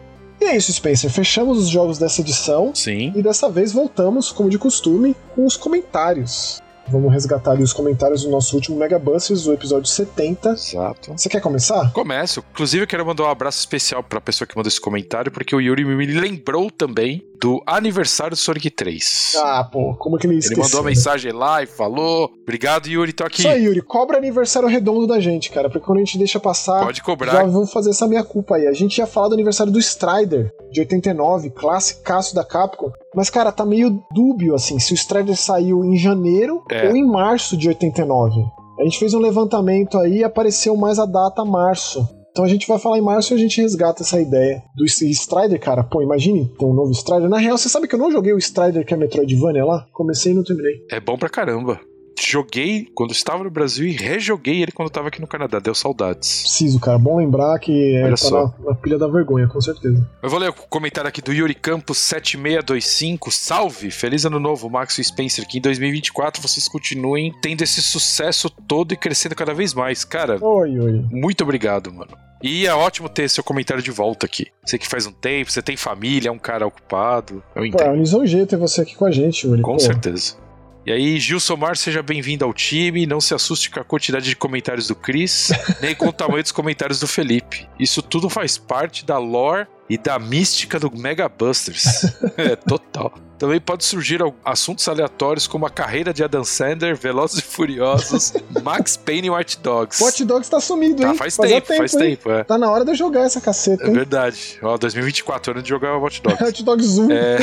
E 0.42 0.46
é 0.46 0.58
isso, 0.58 0.74
Spencer. 0.74 1.12
Fechamos 1.12 1.60
os 1.60 1.70
jogos 1.70 2.00
dessa 2.00 2.20
edição. 2.20 2.74
Sim. 2.74 3.14
E 3.16 3.22
dessa 3.22 3.48
vez 3.48 3.72
voltamos, 3.72 4.32
como 4.32 4.50
de 4.50 4.58
costume, 4.58 5.16
com 5.36 5.46
os 5.46 5.56
comentários. 5.56 6.60
Vamos 6.88 7.14
resgatar 7.14 7.52
ali 7.52 7.62
os 7.62 7.72
comentários 7.72 8.24
do 8.24 8.30
nosso 8.32 8.56
último 8.56 8.76
Mega 8.76 8.98
Busters, 8.98 9.46
o 9.46 9.54
episódio 9.54 9.88
70. 9.88 10.50
Exato. 10.50 11.12
Você 11.16 11.30
quer 11.30 11.40
começar? 11.40 11.94
Começo. 11.94 12.44
Inclusive, 12.52 12.84
eu 12.84 12.88
quero 12.88 13.06
mandar 13.06 13.24
um 13.24 13.30
abraço 13.30 13.60
especial 13.60 14.04
pra 14.04 14.20
pessoa 14.20 14.48
que 14.48 14.58
mandou 14.58 14.68
esse 14.68 14.82
comentário, 14.82 15.32
porque 15.32 15.56
o 15.56 15.62
Yuri 15.62 15.86
me 15.86 16.06
lembrou 16.08 16.72
também 16.72 17.24
do 17.42 17.62
aniversário 17.66 18.32
do 18.36 18.38
Sonic 18.40 18.70
3. 18.70 19.34
Ah, 19.44 19.64
pô, 19.70 19.96
como 19.96 20.18
que 20.18 20.28
ele 20.28 20.36
Ele 20.36 20.40
esqueceu? 20.42 20.64
mandou 20.64 20.80
uma 20.82 20.90
mensagem 20.90 21.32
lá 21.32 21.64
e 21.64 21.66
falou: 21.66 22.30
Obrigado, 22.44 22.88
Yuri, 22.88 23.12
tô 23.14 23.24
aqui. 23.26 23.40
Isso 23.42 23.48
aí, 23.50 23.64
Yuri, 23.66 23.82
cobra 23.82 24.18
aniversário 24.18 24.70
redondo 24.70 25.08
da 25.08 25.20
gente, 25.20 25.50
cara, 25.50 25.68
porque 25.70 25.84
quando 25.86 25.98
a 25.98 26.02
gente 26.02 26.18
deixa 26.20 26.40
passar, 26.40 26.84
Pode 26.86 27.02
cobrar. 27.02 27.32
já 27.32 27.44
vamos 27.44 27.72
fazer 27.72 27.90
essa 27.90 28.08
minha 28.08 28.24
culpa 28.24 28.58
aí. 28.58 28.68
A 28.68 28.74
gente 28.74 29.00
ia 29.00 29.08
falar 29.08 29.30
do 29.30 29.34
aniversário 29.34 29.74
do 29.74 29.80
Strider, 29.80 30.52
de 30.72 30.82
89, 30.82 31.50
classicaço 31.50 32.36
da 32.36 32.44
Capcom, 32.46 32.92
mas, 33.16 33.30
cara, 33.30 33.52
tá 33.52 33.66
meio 33.66 34.04
dúbio, 34.14 34.54
assim, 34.54 34.78
se 34.80 34.94
o 34.94 34.96
Strider 34.96 35.36
saiu 35.36 35.84
em 35.84 35.98
janeiro 35.98 36.64
É. 36.70 36.88
ou 36.90 36.96
em 36.96 37.04
março 37.06 37.58
de 37.58 37.68
89. 37.68 38.40
A 38.80 38.84
gente 38.84 39.00
fez 39.00 39.14
um 39.14 39.20
levantamento 39.20 39.98
aí 39.98 40.20
e 40.20 40.24
apareceu 40.24 40.76
mais 40.78 40.98
a 41.00 41.06
data 41.06 41.44
março. 41.44 42.08
Então 42.32 42.45
a 42.45 42.48
gente 42.48 42.68
vai 42.68 42.80
falar 42.80 42.98
em 42.98 43.02
março 43.02 43.34
e 43.34 43.36
a 43.36 43.38
gente 43.38 43.62
resgata 43.62 44.03
essa 44.03 44.20
ideia 44.20 44.64
do 44.76 44.86
Strider, 44.86 45.60
cara. 45.60 45.84
Pô, 45.84 46.02
imagine 46.02 46.48
ter 46.58 46.66
um 46.66 46.74
novo 46.74 46.91
Strider. 46.91 47.30
Na 47.30 47.38
real, 47.38 47.58
você 47.58 47.68
sabe 47.68 47.88
que 47.88 47.95
eu 47.95 47.99
não 47.99 48.12
joguei 48.12 48.34
o 48.34 48.38
Strider 48.38 48.86
que 48.86 48.94
é 48.94 48.98
Metroidvania 48.98 49.66
lá? 49.66 49.86
Comecei 49.91 50.32
e 50.32 50.36
não 50.36 50.44
terminei. 50.44 50.86
É 50.90 50.99
bom 50.99 51.18
pra 51.18 51.30
caramba. 51.30 51.80
Joguei 52.23 52.88
quando 52.93 53.11
estava 53.11 53.43
no 53.43 53.49
Brasil 53.49 53.88
e 53.88 53.91
rejoguei 53.91 54.61
ele 54.61 54.72
quando 54.72 54.88
eu 54.88 54.93
tava 54.93 55.07
aqui 55.07 55.19
no 55.19 55.27
Canadá. 55.27 55.60
Deu 55.60 55.73
saudades. 55.73 56.41
Preciso, 56.43 56.80
cara. 56.80 56.98
Bom 56.98 57.18
lembrar 57.18 57.57
que 57.60 57.95
é, 57.95 58.03
Olha 58.03 58.11
tá 58.11 58.18
só. 58.18 58.53
na, 58.60 58.69
na 58.69 58.76
pilha 58.76 58.98
da 58.98 59.07
vergonha, 59.07 59.48
com 59.48 59.60
certeza. 59.60 60.07
Eu 60.22 60.30
vou 60.30 60.39
ler 60.39 60.49
o 60.49 60.53
comentário 60.53 61.07
aqui 61.07 61.22
do 61.22 61.34
Yuri 61.34 61.56
Campos 61.56 61.98
7625. 61.98 63.31
Salve! 63.31 63.91
Feliz 63.91 64.26
ano 64.26 64.39
novo, 64.39 64.69
Max 64.69 64.98
e 64.99 65.03
Spencer. 65.03 65.48
Que 65.48 65.57
em 65.57 65.61
2024 65.61 66.41
vocês 66.41 66.68
continuem 66.68 67.34
tendo 67.41 67.64
esse 67.64 67.81
sucesso 67.81 68.49
todo 68.49 68.93
e 68.93 68.98
crescendo 68.98 69.35
cada 69.35 69.53
vez 69.53 69.73
mais. 69.73 70.03
Cara, 70.06 70.38
Oi, 70.41 70.80
oi. 70.80 71.06
muito 71.11 71.43
obrigado, 71.43 71.91
mano. 71.91 72.11
E 72.43 72.65
é 72.65 72.73
ótimo 72.73 73.07
ter 73.07 73.30
seu 73.30 73.43
comentário 73.43 73.84
de 73.84 73.91
volta 73.91 74.26
aqui. 74.26 74.48
Você 74.65 74.77
que 74.77 74.88
faz 74.88 75.06
um 75.06 75.11
tempo, 75.11 75.52
você 75.52 75.61
tem 75.61 75.77
família, 75.77 76.30
é 76.30 76.31
um 76.31 76.39
cara 76.39 76.65
ocupado. 76.65 77.35
Eu 77.56 77.61
Pô, 77.61 77.64
é 77.64 77.68
entendo. 77.68 77.91
um 77.91 77.98
lisonjeio 77.98 78.48
ter 78.48 78.57
você 78.57 78.81
aqui 78.81 78.95
com 78.95 79.06
a 79.06 79.11
gente, 79.11 79.45
Yuri. 79.45 79.61
Com 79.61 79.73
Pô, 79.73 79.80
certeza. 79.80 80.35
E 80.84 80.91
aí, 80.91 81.20
Gilson 81.20 81.56
Mar, 81.58 81.78
seja 81.78 82.02
bem-vindo 82.02 82.44
ao 82.44 82.52
time. 82.52 83.06
Não 83.06 83.22
se 83.22 83.36
assuste 83.36 83.70
com 83.70 83.80
a 83.80 83.84
quantidade 83.84 84.26
de 84.26 84.36
comentários 84.36 84.88
do 84.88 84.95
Chris, 84.95 85.49
nem 85.80 85.94
com 85.94 86.08
o 86.08 86.14
tamanho 86.14 86.41
dos 86.41 86.52
comentários 86.52 86.99
do 86.99 87.08
Felipe. 87.08 87.70
Isso 87.80 88.02
tudo 88.02 88.28
faz 88.30 88.58
parte 88.58 89.06
da 89.06 89.20
lore 89.20 89.68
e 89.94 89.98
da 89.98 90.18
mística 90.18 90.80
do 90.80 90.90
Mega 90.90 91.28
Busters. 91.28 92.06
é, 92.38 92.56
total. 92.56 93.14
Também 93.38 93.60
pode 93.60 93.84
surgir 93.84 94.22
assuntos 94.46 94.88
aleatórios 94.88 95.48
como 95.48 95.66
a 95.66 95.70
carreira 95.70 96.14
de 96.14 96.24
Adam 96.24 96.44
Sandler, 96.46 96.96
Velozes 96.96 97.40
e 97.40 97.42
Furiosos, 97.42 98.32
Max 98.64 98.96
Payne 98.96 99.28
e 99.28 99.30
Watch 99.32 99.58
Dogs. 99.60 100.02
Watch 100.02 100.24
Dogs 100.24 100.50
tá 100.50 100.62
sumido, 100.62 101.02
Tá, 101.02 101.10
hein? 101.10 101.18
faz 101.18 101.36
Fazia 101.36 101.60
tempo, 101.60 101.78
faz 101.78 101.94
hein? 101.96 102.00
tempo, 102.00 102.32
é. 102.32 102.44
Tá 102.44 102.58
na 102.58 102.72
hora 102.72 102.86
de 102.86 102.92
eu 102.92 102.96
jogar 102.96 103.22
essa 103.22 103.42
caceta, 103.42 103.84
É 103.84 103.88
hein? 103.88 103.94
verdade. 103.94 104.60
Ó, 104.62 104.78
2024, 104.78 105.52
ano 105.54 105.62
de 105.64 105.68
jogar 105.70 105.98
Watch 105.98 106.22
Dogs. 106.22 106.40
Watch 106.44 106.64
Dogs 106.64 107.00
1. 107.02 107.12
É, 107.12 107.38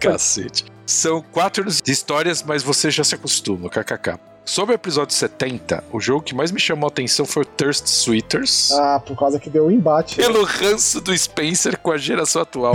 cacete. 0.00 0.64
São 0.84 1.22
quatro 1.32 1.62
anos 1.62 1.80
de 1.80 1.92
histórias, 1.92 2.42
mas 2.42 2.62
você 2.62 2.90
já 2.90 3.04
se 3.04 3.14
acostuma, 3.14 3.68
kkk. 3.70 4.18
Sobre 4.48 4.74
o 4.74 4.76
episódio 4.76 5.14
70, 5.14 5.84
o 5.92 6.00
jogo 6.00 6.22
que 6.22 6.34
mais 6.34 6.50
me 6.50 6.58
chamou 6.58 6.86
a 6.86 6.88
atenção 6.88 7.26
foi 7.26 7.42
o 7.42 7.44
Thirst 7.44 7.84
Sweeters. 7.84 8.72
Ah, 8.72 8.98
por 8.98 9.14
causa 9.14 9.38
que 9.38 9.50
deu 9.50 9.66
um 9.66 9.70
embate. 9.70 10.16
Pelo 10.16 10.42
ranço 10.42 11.02
do 11.02 11.16
Spencer 11.16 11.78
com 11.78 11.92
a 11.92 11.98
geração 11.98 12.40
atual 12.40 12.72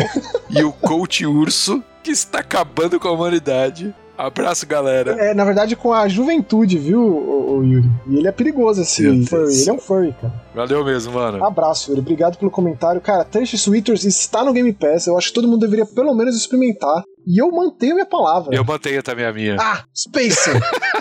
e 0.52 0.64
o 0.64 0.72
coach 0.72 1.26
urso 1.26 1.84
que 2.04 2.12
está 2.12 2.42
acabando 2.42 3.00
com 3.00 3.08
a 3.08 3.12
humanidade. 3.14 3.92
Abraço, 4.16 4.68
galera. 4.68 5.14
É, 5.20 5.34
na 5.34 5.44
verdade, 5.44 5.76
com 5.76 5.92
a 5.92 6.08
juventude, 6.08 6.78
viu, 6.78 7.02
o, 7.02 7.64
Yuri? 7.64 7.90
E 8.08 8.18
ele 8.18 8.28
é 8.28 8.32
perigoso, 8.32 8.84
esse 8.84 9.02
Meu 9.02 9.16
Deus. 9.16 9.30
furry. 9.30 9.62
Ele 9.62 9.70
é 9.70 9.74
um 9.74 9.80
furry, 9.80 10.16
cara. 10.22 10.34
Valeu 10.54 10.86
mesmo, 10.86 11.14
mano. 11.14 11.44
Abraço, 11.44 11.90
Yuri. 11.90 12.02
Obrigado 12.02 12.38
pelo 12.38 12.52
comentário. 12.52 13.02
Cara, 13.02 13.26
Thirst 13.26 13.56
Sweeters 13.56 14.04
está 14.04 14.44
no 14.44 14.54
Game 14.54 14.72
Pass. 14.74 15.08
Eu 15.08 15.18
acho 15.18 15.30
que 15.30 15.34
todo 15.34 15.48
mundo 15.48 15.62
deveria 15.62 15.88
pelo 15.88 16.14
menos 16.14 16.36
experimentar. 16.36 17.04
E 17.26 17.42
eu 17.42 17.50
mantenho 17.52 17.96
minha 17.96 18.06
palavra. 18.06 18.56
Eu 18.56 18.64
mantenho 18.64 19.02
também 19.02 19.26
a 19.26 19.34
minha. 19.34 19.58
Ah, 19.60 19.84
Spacer! 19.96 20.62